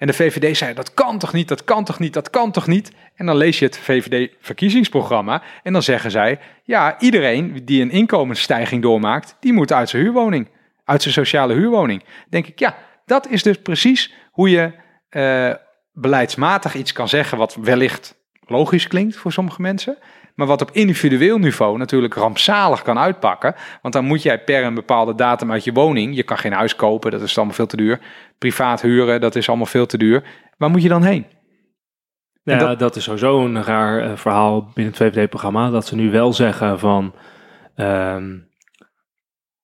En 0.00 0.06
de 0.06 0.12
VVD 0.12 0.56
zei, 0.56 0.74
dat 0.74 0.94
kan 0.94 1.18
toch 1.18 1.32
niet, 1.32 1.48
dat 1.48 1.64
kan 1.64 1.84
toch 1.84 1.98
niet, 1.98 2.12
dat 2.12 2.30
kan 2.30 2.50
toch 2.52 2.66
niet? 2.66 2.92
En 3.14 3.26
dan 3.26 3.36
lees 3.36 3.58
je 3.58 3.64
het 3.64 3.78
VVD-verkiezingsprogramma 3.78 5.42
en 5.62 5.72
dan 5.72 5.82
zeggen 5.82 6.10
zij... 6.10 6.38
ja, 6.64 7.00
iedereen 7.00 7.64
die 7.64 7.82
een 7.82 7.90
inkomensstijging 7.90 8.82
doormaakt, 8.82 9.36
die 9.40 9.52
moet 9.52 9.72
uit 9.72 9.88
zijn 9.88 10.02
huurwoning. 10.02 10.48
Uit 10.84 11.02
zijn 11.02 11.14
sociale 11.14 11.54
huurwoning. 11.54 12.04
denk 12.28 12.46
ik, 12.46 12.58
ja, 12.58 12.76
dat 13.06 13.28
is 13.28 13.42
dus 13.42 13.58
precies 13.58 14.14
hoe 14.30 14.50
je 14.50 14.72
eh, 15.08 15.54
beleidsmatig 15.92 16.74
iets 16.74 16.92
kan 16.92 17.08
zeggen... 17.08 17.38
wat 17.38 17.54
wellicht 17.54 18.14
logisch 18.46 18.86
klinkt 18.86 19.16
voor 19.16 19.32
sommige 19.32 19.62
mensen... 19.62 19.98
Maar 20.34 20.46
wat 20.46 20.62
op 20.62 20.70
individueel 20.70 21.38
niveau 21.38 21.78
natuurlijk 21.78 22.14
rampzalig 22.14 22.82
kan 22.82 22.98
uitpakken. 22.98 23.54
Want 23.82 23.94
dan 23.94 24.04
moet 24.04 24.22
jij 24.22 24.44
per 24.44 24.64
een 24.64 24.74
bepaalde 24.74 25.14
datum 25.14 25.52
uit 25.52 25.64
je 25.64 25.72
woning. 25.72 26.16
Je 26.16 26.22
kan 26.22 26.38
geen 26.38 26.52
huis 26.52 26.76
kopen, 26.76 27.10
dat 27.10 27.22
is 27.22 27.36
allemaal 27.36 27.54
veel 27.54 27.66
te 27.66 27.76
duur. 27.76 28.00
Privaat 28.38 28.82
huren, 28.82 29.20
dat 29.20 29.36
is 29.36 29.48
allemaal 29.48 29.66
veel 29.66 29.86
te 29.86 29.98
duur. 29.98 30.24
Waar 30.56 30.70
moet 30.70 30.82
je 30.82 30.88
dan 30.88 31.02
heen? 31.02 31.26
Ja, 32.42 32.58
dat... 32.58 32.78
dat... 32.78 32.96
is 32.96 33.04
sowieso 33.04 33.44
een 33.44 33.62
raar 33.62 34.04
uh, 34.04 34.16
verhaal 34.16 34.70
binnen 34.74 34.94
het 34.94 35.02
VVD-programma. 35.02 35.70
Dat 35.70 35.86
ze 35.86 35.96
nu 35.96 36.10
wel 36.10 36.32
zeggen 36.32 36.78
van. 36.78 37.14
Ehm, 37.74 38.38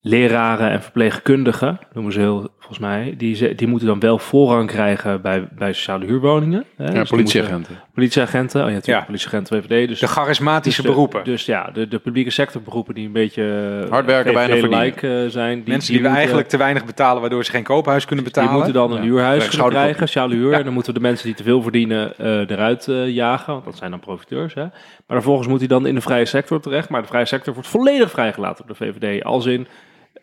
leraren 0.07 0.71
en 0.71 0.83
verpleegkundigen, 0.83 1.79
noemen 1.93 2.13
ze 2.13 2.21
heel 2.21 2.51
volgens 2.67 2.87
mij, 2.87 3.15
die, 3.17 3.55
die 3.55 3.67
moeten 3.67 3.89
dan 3.89 4.01
wel 4.01 4.19
voorrang 4.19 4.69
krijgen 4.69 5.21
bij, 5.21 5.49
bij 5.59 5.73
sociale 5.73 6.05
huurwoningen. 6.05 6.65
Hè? 6.77 6.85
Ja, 6.85 6.93
dus 6.93 7.11
politieagenten. 7.11 7.79
Politieagenten, 7.95 8.65
oh 8.65 8.71
ja, 8.71 8.79
ja. 8.83 9.01
politieagenten, 9.01 9.63
VVD. 9.63 9.89
Dus, 9.89 10.01
de 10.01 10.07
charismatische 10.07 10.83
dus 10.83 10.91
beroepen. 10.91 11.25
Dus 11.25 11.45
ja, 11.45 11.71
de, 11.73 11.89
de 11.89 11.99
publieke 11.99 12.31
sectorberoepen 12.31 12.95
die 12.95 13.07
een 13.07 13.13
beetje 13.13 13.83
eh, 13.85 13.91
hard 13.91 14.07
werken, 14.07 14.33
bijna 14.33 14.57
verdienen. 14.57 15.25
Uh, 15.25 15.31
zijn. 15.31 15.63
Die, 15.63 15.73
Mensen 15.73 15.93
die, 15.93 16.03
we 16.03 16.09
eigenlijk 16.09 16.49
te 16.49 16.57
weinig 16.57 16.85
betalen, 16.85 17.21
waardoor 17.21 17.45
ze 17.45 17.51
geen 17.51 17.63
koophuis 17.63 18.05
kunnen 18.05 18.25
betalen. 18.25 18.49
Die 18.49 18.59
moeten 18.59 18.75
dan 18.75 18.93
een 18.93 19.03
huurhuis 19.03 19.49
krijgen, 19.49 20.09
sociale 20.09 20.35
huur. 20.35 20.53
En 20.53 20.65
dan 20.65 20.73
moeten 20.73 20.95
de 20.95 21.01
mensen 21.01 21.27
die 21.27 21.35
te 21.35 21.43
veel 21.43 21.63
verdienen 21.63 22.13
uh, 22.21 22.51
eruit 22.51 22.89
jagen, 23.07 23.53
want 23.53 23.65
dat 23.65 23.77
zijn 23.77 23.91
dan 23.91 24.01
profiteurs. 24.01 24.55
Hè? 24.55 24.63
Maar 24.63 24.73
vervolgens 25.07 25.49
moet 25.49 25.59
hij 25.59 25.69
dan 25.69 25.87
in 25.87 25.95
de 25.95 26.01
vrije 26.01 26.25
sector 26.25 26.61
terecht. 26.61 26.89
Maar 26.89 27.03
de 27.03 27.09
vrije 27.09 27.25
sector 27.25 27.55
wordt 27.55 27.69
volledig 27.69 28.11
vrijgelaten 28.11 28.67
door 28.67 28.77
de 28.79 28.85
VVD. 28.85 29.25
Als 29.25 29.47
in 29.47 29.67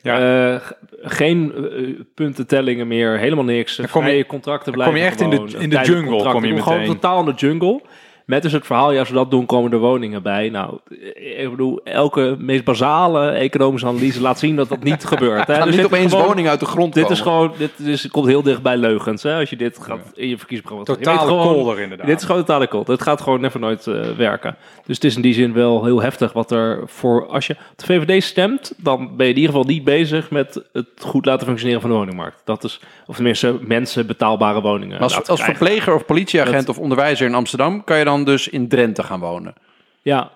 ja. 0.04 0.52
Uh, 0.54 0.60
geen 1.02 1.54
uh, 1.58 2.00
puntentellingen 2.16 2.88
meer, 2.88 3.18
helemaal 3.18 3.44
niks. 3.44 3.76
Dan 3.76 3.90
kom 3.90 4.08
je, 4.08 4.26
contracten 4.26 4.72
blijven. 4.72 4.94
Kom 4.94 5.04
je 5.04 5.10
echt 5.10 5.22
in 5.22 5.30
de, 5.30 5.58
in 5.58 5.70
de 5.70 5.82
jungle? 5.84 6.32
Kom 6.32 6.46
je 6.46 6.62
Gewoon 6.62 6.86
totaal 6.86 7.20
in 7.20 7.26
de 7.26 7.32
jungle. 7.32 7.82
Met 8.26 8.42
dus 8.42 8.52
het 8.52 8.66
verhaal, 8.66 8.92
ja, 8.92 9.00
als 9.00 9.10
we 9.10 9.16
dat 9.16 9.32
doen, 9.32 9.46
komen 9.46 9.72
er 9.72 9.80
woningen 9.80 10.24
bij. 10.24 10.50
Nou, 10.50 10.78
ik 11.14 11.50
bedoel, 11.50 11.82
elke 11.84 12.36
meest 12.40 12.64
basale 12.64 13.30
economische 13.30 13.88
analyse 13.88 14.22
laat 14.22 14.40
zien 14.40 14.56
dat 14.56 14.70
dat 14.70 14.84
niet 14.84 15.06
gebeurt. 15.14 15.48
Hè? 15.48 15.64
Dus 15.64 15.76
niet 15.76 15.86
opeens 15.86 16.14
woning 16.14 16.48
uit 16.48 16.60
de 16.60 16.66
grond 16.66 16.94
Dit 16.94 17.10
is 17.10 17.22
gewoon, 17.22 17.52
dit 17.58 17.80
is, 17.80 18.08
komt 18.08 18.28
heel 18.28 18.42
dicht 18.44 18.62
bij 18.62 18.78
leugens. 18.78 19.24
Hè? 19.24 19.40
Als 19.40 19.50
je 19.50 19.56
dit 19.56 19.80
gaat 19.82 20.00
in 20.14 20.28
je 20.28 20.38
verkiezingsprogramma... 20.38 21.04
Totale 21.04 21.30
kolder 21.30 21.80
inderdaad. 21.80 22.08
Dit 22.08 22.20
is 22.20 22.26
gewoon 22.26 22.42
totale 22.42 22.68
kolder. 22.68 22.94
Het 22.94 23.02
gaat 23.02 23.22
gewoon 23.22 23.42
never 23.42 23.60
nooit 23.60 23.86
uh, 23.86 24.12
werken. 24.18 24.56
Dus 24.86 24.96
het 24.96 25.04
is 25.04 25.16
in 25.16 25.22
die 25.22 25.34
zin 25.34 25.54
wel 25.54 25.84
heel 25.84 26.02
heftig 26.02 26.34
wat 26.34 26.52
er 26.52 26.82
voor... 26.86 27.28
Als 27.28 27.48
je 27.48 27.54
op 27.54 27.78
de 27.78 27.86
VVD 27.86 28.24
stemt, 28.24 28.74
dan 28.78 28.98
ben 28.98 29.26
je 29.26 29.34
in 29.34 29.40
ieder 29.40 29.56
geval 29.56 29.68
niet 29.68 29.84
bezig 29.84 30.30
met 30.32 30.62
het 30.74 30.88
goed 31.00 31.26
laten 31.26 31.48
functioneren 31.48 31.82
van 31.82 31.90
de 31.90 31.96
woningmarkt. 31.96 32.42
Dat 32.44 32.64
is, 32.64 32.80
of 33.08 33.16
tenminste, 33.16 33.58
mensen 33.62 34.08
betaalbare 34.08 34.62
woningen. 34.62 35.00
Als, 35.00 35.28
als 35.28 35.44
verpleger 35.44 35.94
of 35.94 36.06
politieagent 36.06 36.70
of 36.70 36.80
onderwijzer 36.80 37.28
in 37.28 37.36
Amsterdam 37.36 37.84
kan 37.84 37.98
je 37.98 38.04
dan 38.04 38.13
dus 38.22 38.48
in 38.48 38.68
Drenthe 38.68 39.04
gaan 39.04 39.20
wonen. 39.20 39.54
Ja, 40.02 40.32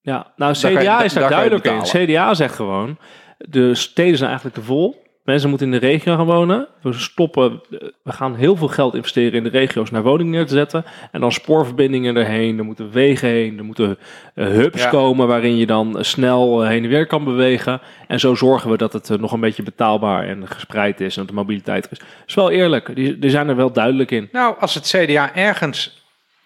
ja. 0.00 0.32
nou 0.36 0.52
CDA 0.52 1.02
is 1.02 1.12
daar, 1.12 1.30
duidelijk 1.30 1.64
in. 1.64 1.82
CDA 1.82 2.34
zegt 2.34 2.54
gewoon, 2.54 2.98
de 3.38 3.74
steden 3.74 4.16
zijn 4.16 4.28
eigenlijk 4.28 4.58
te 4.58 4.64
vol. 4.64 5.08
Mensen 5.24 5.48
moeten 5.48 5.72
in 5.72 5.80
de 5.80 5.86
regio 5.86 6.16
gaan 6.16 6.26
wonen. 6.26 6.68
We 6.82 6.92
stoppen, 6.92 7.60
we 8.02 8.12
gaan 8.12 8.34
heel 8.34 8.56
veel 8.56 8.68
geld 8.68 8.94
investeren 8.94 9.32
in 9.32 9.42
de 9.42 9.48
regio's 9.48 9.90
naar 9.90 10.02
woningen 10.02 10.32
neer 10.32 10.46
te 10.46 10.54
zetten. 10.54 10.84
En 11.12 11.20
dan 11.20 11.32
spoorverbindingen 11.32 12.16
erheen, 12.16 12.58
er 12.58 12.64
moeten 12.64 12.90
wegen 12.90 13.28
heen, 13.28 13.58
er 13.58 13.64
moeten 13.64 13.98
uh, 14.34 14.46
hubs 14.46 14.88
komen 14.88 15.26
waarin 15.26 15.56
je 15.56 15.66
dan 15.66 15.96
snel 16.00 16.62
eh, 16.62 16.68
heen 16.68 16.82
en 16.82 16.88
weer 16.88 17.06
kan 17.06 17.24
bewegen. 17.24 17.80
En 18.06 18.20
zo 18.20 18.34
zorgen 18.34 18.70
we 18.70 18.76
dat 18.76 18.92
het 18.92 19.20
nog 19.20 19.32
een 19.32 19.40
beetje 19.40 19.62
betaalbaar 19.62 20.28
en 20.28 20.48
gespreid 20.48 21.00
is 21.00 21.14
en 21.16 21.20
dat 21.20 21.28
de 21.28 21.40
mobiliteit 21.40 21.88
is. 21.90 21.98
Dat 21.98 22.08
is 22.26 22.34
wel 22.34 22.50
eerlijk, 22.50 22.94
die, 22.94 23.18
die 23.18 23.30
zijn 23.30 23.48
er 23.48 23.56
wel 23.56 23.72
duidelijk 23.72 24.10
in. 24.10 24.28
Nou, 24.32 24.54
als 24.58 24.74
het 24.74 24.94
CDA 24.96 25.34
ergens 25.34 25.99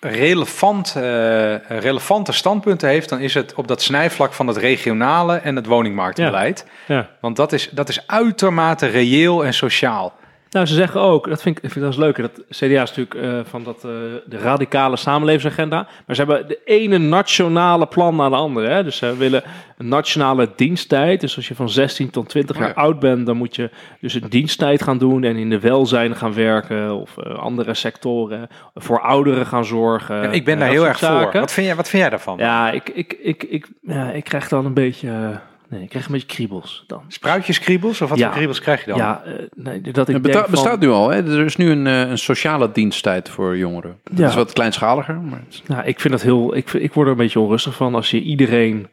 relevant, 0.05 0.95
uh, 0.97 1.55
relevante 1.69 2.33
standpunten 2.33 2.89
heeft, 2.89 3.09
dan 3.09 3.21
is 3.21 3.35
het 3.35 3.55
op 3.55 3.69
dat 3.69 3.83
snijvlak 3.83 4.33
van 4.33 4.47
het 4.47 4.57
regionale 4.57 5.37
en 5.37 5.57
het 5.57 5.67
woningmarktbeleid. 5.67 6.67
Ja, 6.87 6.95
ja. 6.95 7.09
Want 7.21 7.37
dat 7.37 7.53
is, 7.53 7.69
dat 7.71 7.89
is 7.89 8.07
uitermate 8.07 8.87
reëel 8.87 9.45
en 9.45 9.55
sociaal. 9.55 10.15
Nou, 10.55 10.67
ze 10.67 10.75
zeggen 10.75 11.01
ook, 11.01 11.29
dat 11.29 11.43
vind 11.43 11.57
ik, 11.57 11.71
vind 11.71 11.85
ik 11.85 11.91
dat 11.91 12.01
leuk, 12.01 12.17
dat 12.17 12.45
CDA 12.51 12.83
is 12.83 12.95
natuurlijk 12.95 13.15
uh, 13.15 13.41
van 13.45 13.65
dat, 13.65 13.77
uh, 13.77 13.91
de 14.27 14.39
radicale 14.39 14.97
samenlevingsagenda, 14.97 15.87
maar 16.07 16.17
ze 16.17 16.25
hebben 16.25 16.49
de 16.49 16.61
ene 16.65 16.99
nationale 16.99 17.87
plan 17.87 18.17
na 18.17 18.29
de 18.29 18.35
andere. 18.35 18.69
Hè? 18.69 18.85
Dus 18.85 18.97
ze 18.97 19.17
willen 19.17 19.43
een 19.79 19.89
nationale 19.89 20.49
diensttijd. 20.57 21.21
Dus 21.21 21.37
als 21.37 21.49
je 21.49 21.55
van 21.55 21.69
16 21.69 22.11
tot 22.11 22.29
20 22.29 22.59
jaar 22.59 22.75
oud 22.75 22.99
bent, 22.99 23.27
dan 23.27 23.37
moet 23.37 23.57
je 23.57 23.71
dus 24.01 24.15
een 24.15 24.29
diensttijd 24.29 24.83
gaan 24.83 24.99
doen 24.99 25.25
en 25.25 25.37
in 25.37 25.51
de 25.51 25.61
welzijn 25.61 26.17
gaan 26.17 26.35
werken 26.35 26.95
of 26.95 27.17
uh, 27.19 27.39
andere 27.39 27.75
sectoren 27.75 28.49
voor 28.75 29.01
ouderen 29.01 29.47
gaan 29.47 29.65
zorgen. 29.65 30.33
Ik 30.33 30.45
ben 30.45 30.59
daar 30.59 30.69
heel 30.69 30.87
erg 30.87 30.99
voor. 30.99 31.31
Wat 31.33 31.53
vind, 31.53 31.67
jij, 31.67 31.77
wat 31.77 31.89
vind 31.89 32.03
jij 32.03 32.11
daarvan? 32.11 32.39
Ja, 32.39 32.71
ik, 32.71 32.89
ik, 32.89 33.17
ik, 33.23 33.43
ik, 33.43 33.69
ja, 33.81 34.11
ik 34.11 34.25
krijg 34.25 34.49
dan 34.49 34.65
een 34.65 34.75
beetje 34.75 35.41
Nee, 35.75 35.83
ik 35.83 35.89
krijg 35.89 36.07
een 36.07 36.13
beetje 36.13 36.27
kriebels 36.27 36.85
dan. 36.87 37.03
Spruitjeskriebels? 37.09 38.01
Of 38.01 38.09
wat 38.09 38.21
voor 38.21 38.31
kriebels 38.31 38.61
krijg 38.61 38.85
je 38.85 38.91
dan? 38.91 38.99
Ja, 38.99 39.23
uh, 39.27 39.33
nee, 39.55 39.81
dat 39.81 40.09
ik 40.09 40.15
het 40.15 40.23
besta 40.23 40.47
bestaat 40.51 40.81
nu 40.81 40.89
al. 40.89 41.11
Hè? 41.11 41.39
Er 41.39 41.45
is 41.45 41.57
nu 41.57 41.71
een, 41.71 41.87
uh, 41.87 42.01
een 42.01 42.19
sociale 42.19 42.73
diensttijd 42.73 43.29
voor 43.29 43.57
jongeren. 43.57 43.99
Dat 44.05 44.19
ja. 44.19 44.29
is 44.29 44.35
wat 44.35 44.53
kleinschaliger. 44.53 45.21
Maar... 45.21 45.43
Nou, 45.67 45.85
ik 45.85 46.01
vind 46.01 46.13
dat 46.13 46.23
heel... 46.23 46.57
Ik, 46.57 46.73
ik 46.73 46.93
word 46.93 47.07
er 47.07 47.13
een 47.13 47.19
beetje 47.19 47.41
onrustig 47.41 47.75
van 47.75 47.95
als 47.95 48.11
je 48.11 48.21
iedereen 48.21 48.89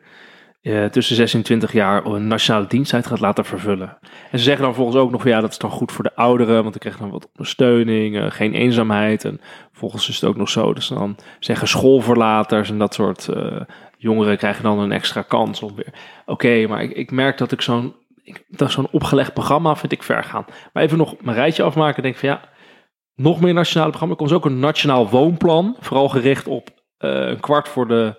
uh, 0.62 0.86
tussen 0.86 1.16
26 1.16 1.72
jaar 1.72 2.06
een 2.06 2.28
nationale 2.28 2.68
diensttijd 2.68 3.08
gaat 3.08 3.20
laten 3.20 3.46
vervullen. 3.46 3.98
En 4.32 4.40
ze 4.40 4.44
zeggen 4.44 4.64
dan 4.64 4.76
volgens 4.76 4.98
ook 4.98 5.12
nog, 5.12 5.24
ja, 5.24 5.42
dat 5.42 5.52
is 5.52 5.58
dan 5.58 5.72
goed 5.72 5.92
voor 5.92 6.04
de 6.04 6.16
ouderen, 6.16 6.54
want 6.54 6.70
dan 6.70 6.80
krijg 6.80 6.96
je 6.96 7.02
dan 7.02 7.12
wat 7.12 7.28
ondersteuning, 7.32 8.34
geen 8.34 8.54
eenzaamheid. 8.54 9.26
En 9.26 9.42
volgens 9.72 10.10
is 10.10 10.16
het 10.16 10.30
ook 10.30 10.38
nog 10.38 10.50
zo, 10.50 10.74
dus 10.74 10.88
dan 10.88 11.16
zeggen 11.40 11.68
schoolverlaters 11.68 12.70
en 12.70 12.78
dat 12.78 12.94
soort 12.94 13.30
jongeren 14.02 14.38
krijgen 14.38 14.64
dan 14.64 14.80
een 14.80 14.92
extra 14.92 15.22
kans. 15.22 15.64
Oké, 16.26 16.68
maar 16.68 16.84
ik, 16.84 16.92
ik 16.92 17.12
merk 17.12 17.38
dat 17.38 17.52
ik 17.52 17.62
zo'n 17.62 17.96
zo'n 18.58 18.88
opgelegd 18.92 19.34
programma 19.34 19.76
vind 19.76 19.92
ik 19.92 20.04
ver 20.04 20.24
gaan. 20.24 20.46
Maar 20.74 20.84
even 20.84 20.98
nog 20.98 21.16
mijn 21.22 21.38
rijtje 21.38 21.64
afmaken. 21.64 22.04
Denk 22.04 22.16
van 22.16 22.30
ja, 22.30 22.42
nog 23.16 23.42
meer 23.42 23.54
nationale 23.54 23.90
programma. 23.90 24.14
Er 24.14 24.20
komt 24.20 24.38
ook 24.38 24.46
een 24.46 24.60
nationaal 24.60 25.10
woonplan. 25.10 25.76
Vooral 25.80 26.10
gericht 26.10 26.48
op 26.48 26.70
uh, 27.00 27.28
een 27.28 27.40
kwart 27.40 27.70
voor 27.70 27.88
de, 27.88 28.16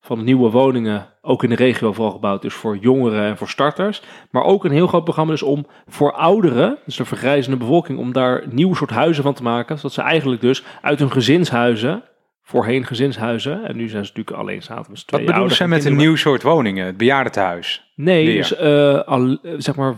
van 0.00 0.18
de 0.18 0.24
nieuwe 0.24 0.50
woningen. 0.50 1.06
Ook 1.20 1.42
in 1.42 1.48
de 1.48 1.56
regio 1.56 1.92
vooral 1.92 2.12
gebouwd. 2.12 2.42
Dus 2.42 2.54
voor 2.54 2.76
jongeren 2.76 3.24
en 3.24 3.36
voor 3.36 3.48
starters. 3.48 4.02
Maar 4.30 4.44
ook 4.44 4.64
een 4.64 4.70
heel 4.70 4.86
groot 4.86 5.04
programma 5.04 5.32
dus 5.32 5.42
om 5.42 5.66
voor 5.86 6.12
ouderen. 6.12 6.78
Dus 6.84 6.96
de 6.96 7.04
vergrijzende 7.04 7.56
bevolking. 7.56 7.98
Om 7.98 8.12
daar 8.12 8.44
nieuwe 8.50 8.76
soort 8.76 8.90
huizen 8.90 9.22
van 9.22 9.34
te 9.34 9.42
maken. 9.42 9.76
Zodat 9.76 9.92
ze 9.92 10.02
eigenlijk 10.02 10.40
dus 10.40 10.64
uit 10.80 10.98
hun 10.98 11.12
gezinshuizen 11.12 12.02
voorheen 12.44 12.86
gezinshuizen. 12.86 13.64
En 13.64 13.76
nu 13.76 13.88
zijn 13.88 14.04
ze 14.04 14.12
natuurlijk 14.14 14.36
alleen 14.36 14.62
zaten 14.62 14.92
met 14.92 15.04
Wat 15.06 15.24
bedoelen 15.24 15.56
ze 15.56 15.66
met 15.66 15.84
een 15.84 15.96
nieuw 15.96 16.16
soort 16.16 16.42
woningen? 16.42 16.86
Het 16.86 16.96
bejaardentehuis? 16.96 17.92
Nee, 17.94 18.36
dus, 18.36 18.60
uh, 18.60 19.00
al, 19.00 19.38
zeg 19.56 19.76
maar 19.76 19.94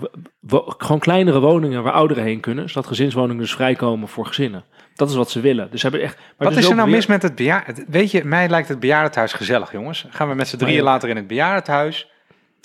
gewoon 0.66 0.98
kleinere 0.98 1.40
woningen 1.40 1.82
waar 1.82 1.92
ouderen 1.92 2.24
heen 2.24 2.40
kunnen. 2.40 2.68
Zodat 2.68 2.86
gezinswoningen 2.86 3.42
dus 3.42 3.54
vrijkomen 3.54 4.08
voor 4.08 4.26
gezinnen. 4.26 4.64
Dat 4.94 5.10
is 5.10 5.14
wat 5.14 5.30
ze 5.30 5.40
willen. 5.40 5.68
Dus 5.70 5.82
hebben 5.82 6.00
echt. 6.00 6.18
Maar 6.38 6.48
wat 6.48 6.58
is 6.58 6.68
er 6.68 6.74
nou 6.74 6.90
mis 6.90 7.06
met 7.06 7.22
het 7.22 7.34
bejaardenhuis? 7.34 7.86
Weet 7.88 8.10
je, 8.10 8.24
mij 8.24 8.48
lijkt 8.48 8.68
het 8.68 8.80
bejaardenhuis 8.80 9.32
gezellig, 9.32 9.72
jongens. 9.72 10.06
Gaan 10.10 10.28
we 10.28 10.34
met 10.34 10.48
z'n 10.48 10.56
drieën 10.56 10.82
later 10.82 11.08
in 11.08 11.16
het 11.16 11.26
bejaardenhuis. 11.26 12.10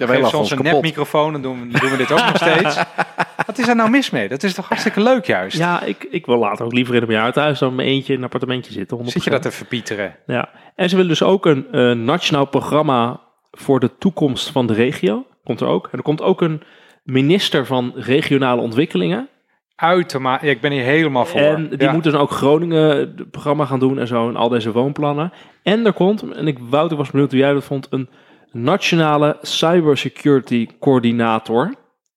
Ja, 0.01 0.07
wij 0.07 0.21
hebben 0.21 0.39
ons 0.39 0.51
een 0.51 0.61
nepmicrofoon 0.61 1.33
en 1.33 1.41
doen, 1.41 1.69
doen 1.69 1.91
we 1.91 1.97
dit 1.97 2.11
ook 2.11 2.25
nog 2.25 2.35
steeds. 2.35 2.75
Wat 3.47 3.57
is 3.57 3.67
er 3.67 3.75
nou 3.75 3.89
mis 3.89 4.09
mee? 4.09 4.27
Dat 4.27 4.43
is 4.43 4.53
toch 4.53 4.67
hartstikke 4.67 5.01
leuk 5.01 5.25
juist? 5.25 5.57
Ja, 5.57 5.83
ik, 5.83 6.07
ik 6.11 6.25
wil 6.25 6.37
later 6.37 6.65
ook 6.65 6.73
liever 6.73 6.95
in 6.95 7.01
een 7.01 7.07
bejaardenhuis 7.07 7.59
dan 7.59 7.75
mijn 7.75 7.87
eentje 7.87 8.13
in 8.13 8.19
een 8.19 8.25
appartementje 8.25 8.71
zitten. 8.71 8.97
100%. 8.97 9.03
Zit 9.03 9.23
je 9.23 9.29
dat 9.29 9.41
te 9.41 9.51
verpieteren? 9.51 10.15
Ja. 10.25 10.49
En 10.75 10.89
ze 10.89 10.95
willen 10.95 11.11
dus 11.11 11.23
ook 11.23 11.45
een 11.45 11.67
uh, 11.71 11.91
nationaal 11.91 12.45
programma 12.45 13.19
voor 13.51 13.79
de 13.79 13.97
toekomst 13.97 14.49
van 14.49 14.67
de 14.67 14.73
regio. 14.73 15.25
Komt 15.43 15.61
er 15.61 15.67
ook. 15.67 15.85
En 15.91 15.97
er 15.97 16.03
komt 16.03 16.21
ook 16.21 16.41
een 16.41 16.63
minister 17.03 17.65
van 17.65 17.91
regionale 17.95 18.61
ontwikkelingen. 18.61 19.29
Uitermate, 19.75 20.45
ja, 20.45 20.51
ik 20.51 20.61
ben 20.61 20.71
hier 20.71 20.83
helemaal 20.83 21.25
voor. 21.25 21.41
En 21.41 21.69
die 21.69 21.81
ja. 21.81 21.91
moeten 21.91 22.11
dan 22.11 22.21
ook 22.21 22.31
Groningen 22.31 22.97
het 22.97 23.31
programma 23.31 23.65
gaan 23.65 23.79
doen 23.79 23.99
en 23.99 24.07
zo. 24.07 24.29
En 24.29 24.35
al 24.35 24.49
deze 24.49 24.71
woonplannen. 24.71 25.33
En 25.63 25.85
er 25.85 25.93
komt, 25.93 26.31
en 26.31 26.47
ik, 26.47 26.57
Wouter 26.59 26.97
was 26.97 27.11
benieuwd 27.11 27.31
hoe 27.31 27.39
jij 27.39 27.53
dat 27.53 27.63
vond, 27.63 27.87
een 27.89 28.09
nationale 28.51 29.37
cybersecurity 29.41 30.67
coördinator. 30.79 31.65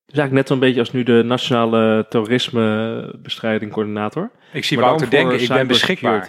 Dus 0.06 0.18
eigenlijk 0.18 0.32
net 0.32 0.48
zo'n 0.48 0.58
beetje 0.58 0.80
als 0.80 0.92
nu 0.92 1.02
de 1.02 1.22
nationale 1.24 2.06
terrorismebestrijding 2.08 3.72
coördinator. 3.72 4.30
Ik 4.52 4.64
zie 4.64 4.78
Wouter 4.78 5.10
denken, 5.10 5.40
ik 5.42 5.48
ben 5.48 5.66
beschikbaar. 5.66 6.28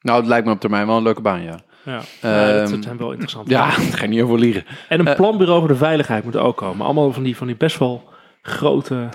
Nou, 0.00 0.18
het 0.18 0.28
lijkt 0.28 0.46
me 0.46 0.52
op 0.52 0.60
termijn 0.60 0.86
wel 0.86 0.96
een 0.96 1.02
leuke 1.02 1.20
baan, 1.20 1.42
ja. 1.42 1.58
Ja, 1.84 2.00
Ja, 2.20 2.58
dat 2.58 2.82
zijn 2.82 2.96
wel 2.96 3.10
interessante 3.10 3.50
Ja, 3.50 3.64
daar 3.76 3.76
ga 3.76 4.02
je 4.02 4.08
niet 4.08 4.22
over 4.22 4.38
liegen. 4.38 4.64
En 4.88 5.00
een 5.00 5.06
Eh, 5.06 5.14
planbureau 5.14 5.58
voor 5.58 5.68
de 5.68 5.76
veiligheid 5.76 6.24
moet 6.24 6.34
er 6.34 6.40
ook 6.40 6.56
komen. 6.56 6.84
Allemaal 6.84 7.12
van 7.12 7.22
die, 7.22 7.36
van 7.36 7.46
die 7.46 7.56
best 7.56 7.78
wel 7.78 8.08
grote... 8.42 9.08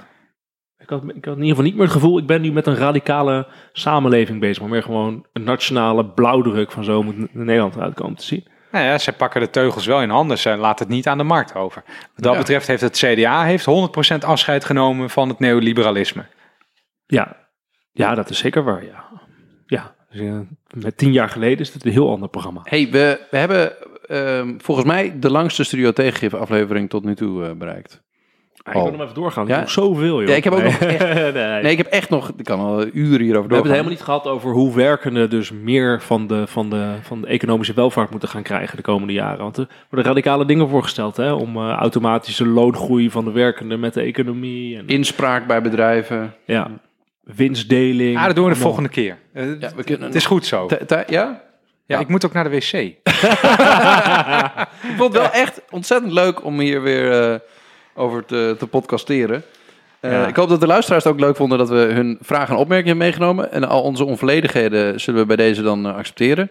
Ik 0.78 0.90
had, 0.90 1.04
ik 1.04 1.26
had 1.26 1.36
in 1.38 1.44
ieder 1.44 1.48
geval 1.50 1.64
niet 1.64 1.74
meer 1.74 1.84
het 1.84 1.94
gevoel... 1.94 2.18
ik 2.18 2.26
ben 2.26 2.42
nu 2.42 2.52
met 2.52 2.68
een 2.68 2.76
radicale 2.76 3.48
samenleving 3.74 4.40
bezig... 4.40 4.62
maar 4.62 4.72
meer 4.72 4.84
gewoon 4.84 5.26
een 5.34 5.44
nationale 5.44 6.06
blauwdruk... 6.06 6.72
van 6.72 6.84
zo 6.84 7.04
moet 7.04 7.34
Nederland 7.34 7.76
eruit 7.76 7.94
komen 7.94 8.16
te 8.18 8.26
zien. 8.26 8.48
Nou 8.72 8.86
ja, 8.86 8.98
ze 8.98 9.12
pakken 9.14 9.42
de 9.42 9.50
teugels 9.50 9.86
wel 9.86 10.02
in 10.02 10.10
handen. 10.10 10.38
Ze 10.38 10.56
laten 10.56 10.86
het 10.86 10.96
niet 10.96 11.08
aan 11.08 11.18
de 11.18 11.24
markt 11.24 11.56
over. 11.56 11.84
Wat 11.86 12.24
dat 12.24 12.34
Ja. 12.34 12.40
betreft 12.40 12.68
heeft 12.68 12.82
het 12.82 12.98
CDA 12.98 13.44
heeft 13.44 13.66
100% 13.66 14.24
afscheid 14.26 14.66
genomen 14.66 15.10
van 15.10 15.30
het 15.30 15.40
neoliberalisme. 15.40 16.26
Ja, 17.06 17.36
ja 17.92 18.16
dat 18.16 18.30
is 18.30 18.38
zeker 18.38 18.64
waar, 18.64 18.86
ja. 18.86 19.06
Ja, 19.66 19.96
dus, 20.10 20.22
eh, 20.22 20.40
met 20.74 20.98
tien 20.98 21.12
jaar 21.12 21.30
geleden 21.30 21.60
is 21.60 21.74
het 21.74 21.86
een 21.86 21.92
heel 21.92 22.10
ander 22.12 22.30
programma. 22.30 22.62
hey, 22.64 22.90
we, 22.92 23.20
we 23.32 23.38
hebben 23.38 23.74
ehm, 24.08 24.54
volgens 24.58 24.88
mij 24.88 25.20
de 25.20 25.32
langste 25.32 25.64
Studio 25.64 25.92
Tegengif 25.92 26.34
aflevering 26.34 26.90
tot 26.90 27.04
nu 27.04 27.16
toe 27.16 27.46
eh, 27.46 27.52
bereikt. 27.52 28.02
Ah, 28.64 28.74
ik 28.76 28.80
Oh. 28.82 28.84
wil 28.88 28.92
nog 28.98 29.02
even 29.02 29.14
doorgaan. 29.16 29.48
Ja? 29.48 29.54
Ik 29.54 29.60
heb 29.60 29.70
zoveel, 29.70 30.20
joh. 30.20 30.28
Ja, 30.30 30.36
ik 30.36 30.44
heb 30.44 30.54
ook 30.54 30.62
Nee. 30.62 30.72
nog 30.72 30.80
echt- 30.82 31.00
nee. 31.34 31.62
Nee, 31.62 31.72
ik 31.72 31.78
heb 31.78 31.88
echt 31.88 32.10
nog, 32.10 32.32
ik 32.38 32.44
kan 32.46 32.60
al 32.60 32.86
uren 32.86 32.92
hierover 32.94 33.22
We 33.22 33.32
hebben 33.32 33.42
het 33.42 33.50
doorgaan. 33.50 33.72
helemaal 33.72 33.90
niet 33.92 34.02
gehad 34.02 34.28
over 34.28 34.52
hoe 34.52 34.76
werkenden 34.76 35.30
dus 35.30 35.52
meer 35.52 36.02
van 36.02 36.28
de, 36.28 36.48
van, 36.48 36.70
de, 36.70 36.94
van 37.02 37.22
de 37.22 37.28
economische 37.28 37.74
welvaart 37.74 38.10
moeten 38.10 38.30
gaan 38.30 38.44
krijgen 38.44 38.76
de 38.78 38.84
komende 38.84 39.14
jaren. 39.14 39.38
Want 39.40 39.58
er 39.58 39.68
worden 39.90 40.08
radicale 40.12 40.46
dingen 40.46 40.70
voorgesteld 40.70 41.18
hè, 41.18 41.32
om 41.32 41.56
eh, 41.58 41.70
automatische 41.72 42.46
loongroei 42.48 43.10
van 43.12 43.26
de 43.26 43.32
werkenden 43.32 43.80
met 43.80 43.94
de 43.94 44.02
economie. 44.02 44.78
En, 44.78 44.88
Inspraak 44.88 45.48
bij 45.48 45.62
bedrijven. 45.62 46.34
ja, 46.46 46.68
winstdeling. 47.24 48.18
Ah, 48.18 48.26
dat 48.26 48.36
doen 48.36 48.44
we 48.46 48.50
de 48.50 48.56
allemaal. 48.56 48.74
volgende 48.74 48.90
keer. 48.90 49.18
Eh, 49.34 49.60
Ja, 49.60 49.70
we 49.76 49.84
kunnen 49.84 50.06
het 50.08 50.16
is 50.16 50.26
goed 50.26 50.46
zo. 50.46 50.66
T- 50.66 50.88
t- 50.88 50.92
ja? 50.92 51.06
Ja, 51.08 51.42
Ja. 51.86 52.00
ik 52.00 52.08
moet 52.08 52.26
ook 52.26 52.34
naar 52.34 52.44
de 52.44 52.50
wc. 52.50 52.72
Ik 54.90 54.96
vond 54.98 55.14
het 55.14 55.22
wel 55.22 55.32
echt 55.32 55.62
ontzettend 55.70 56.12
leuk 56.14 56.44
om 56.46 56.60
hier 56.60 56.82
weer 56.82 57.32
eh, 57.32 57.40
over 58.00 58.26
te, 58.26 58.56
te 58.60 58.68
podcasteren. 58.68 59.44
Eh, 60.00 60.12
Ja. 60.12 60.28
Ik 60.28 60.36
hoop 60.36 60.50
dat 60.50 60.60
de 60.60 60.68
luisteraars 60.68 61.04
het 61.04 61.14
ook 61.14 61.20
leuk 61.20 61.36
vonden 61.36 61.58
dat 61.58 61.70
we 61.70 61.76
hun 61.76 62.18
vragen 62.22 62.54
en 62.56 62.62
opmerkingen 62.62 62.88
hebben 62.98 63.06
meegenomen. 63.08 63.52
En 63.52 63.64
al 63.68 63.82
onze 63.82 64.04
onvolledigheden 64.06 65.00
zullen 65.00 65.20
we 65.20 65.26
bij 65.26 65.36
deze 65.36 65.62
dan 65.62 65.86
eh, 65.88 65.96
accepteren. 65.96 66.50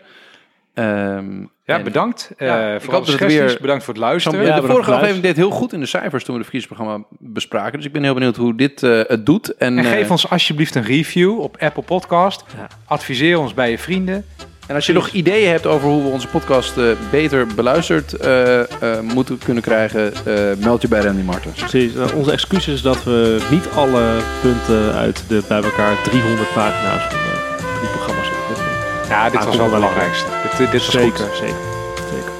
Ehm, 0.74 1.26
Ja, 1.64 1.82
bedankt. 1.82 2.30
Ja, 2.38 2.68
Eh 2.68 2.74
ik 2.74 2.80
voor 2.80 2.94
hoop 2.94 3.06
dat 3.06 3.18
weer- 3.18 3.58
Bedankt 3.60 3.84
voor 3.84 3.94
het 3.94 4.02
luisteren. 4.02 4.38
de 4.60 4.66
vorige 4.66 4.90
aflevering 4.92 5.24
deed 5.24 5.36
heel 5.36 5.50
goed 5.50 5.72
in 5.72 5.80
de 5.80 5.86
cijfers 5.86 6.24
toen 6.24 6.34
we 6.34 6.40
het 6.40 6.50
verkiezingsprogramma 6.50 7.04
bespraken. 7.18 7.72
Dus 7.76 7.86
ik 7.86 7.92
ben 7.92 8.02
heel 8.02 8.14
benieuwd 8.14 8.36
hoe 8.36 8.54
dit 8.54 8.80
het 8.80 9.26
doet. 9.26 9.54
En, 9.56 9.78
En 9.78 9.84
geef 9.84 10.10
ons 10.10 10.30
alsjeblieft 10.30 10.74
een 10.74 10.82
review 10.84 11.40
op 11.40 11.56
Apple 11.60 11.82
Podcast. 11.82 12.44
Ja. 12.56 12.66
Adviseer 12.84 13.38
ons 13.38 13.54
bij 13.54 13.70
je 13.70 13.78
vrienden. 13.78 14.24
En 14.68 14.74
als 14.74 14.86
je 14.86 14.92
nog 14.92 15.08
ideeën 15.08 15.50
hebt 15.50 15.66
over 15.66 15.88
hoe 15.88 16.02
we 16.02 16.08
onze 16.08 16.28
podcast 16.28 16.76
eh, 16.76 16.84
beter 17.10 17.46
beluisterd 17.46 18.12
eh, 18.12 18.60
eh, 18.60 18.66
moeten 19.00 19.38
kunnen 19.44 19.62
krijgen, 19.62 20.12
eh, 20.24 20.34
meld 20.58 20.82
je 20.82 20.88
bij 20.88 21.00
Randy 21.00 21.22
Martens. 21.22 21.58
Precies. 21.58 21.92
Onze 22.14 22.32
excuus 22.32 22.68
is 22.68 22.82
dat 22.82 23.04
we 23.04 23.38
niet 23.50 23.64
alle 23.74 24.02
punten 24.40 24.94
uit 24.94 25.22
de 25.28 25.42
bij 25.48 25.62
elkaar 25.62 26.02
300 26.02 26.52
pagina's 26.54 27.02
van 27.02 27.80
die 27.80 27.88
programma's 27.88 28.26
hebben. 28.26 28.64
Ja, 29.08 29.30
dit 29.30 29.44
was 29.44 29.56
wel 29.56 29.64
het 29.64 29.74
belangrijkste. 29.74 30.26
Dit, 30.58 30.70
dit 30.70 30.72
was 30.72 30.90
Zeker, 30.90 31.18
goed. 31.18 31.36
zeker, 31.36 31.54
zeker. 31.94 32.30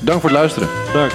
Dank 0.00 0.20
voor 0.20 0.30
het 0.30 0.38
luisteren. 0.38 0.68
Bedankt. 0.92 1.14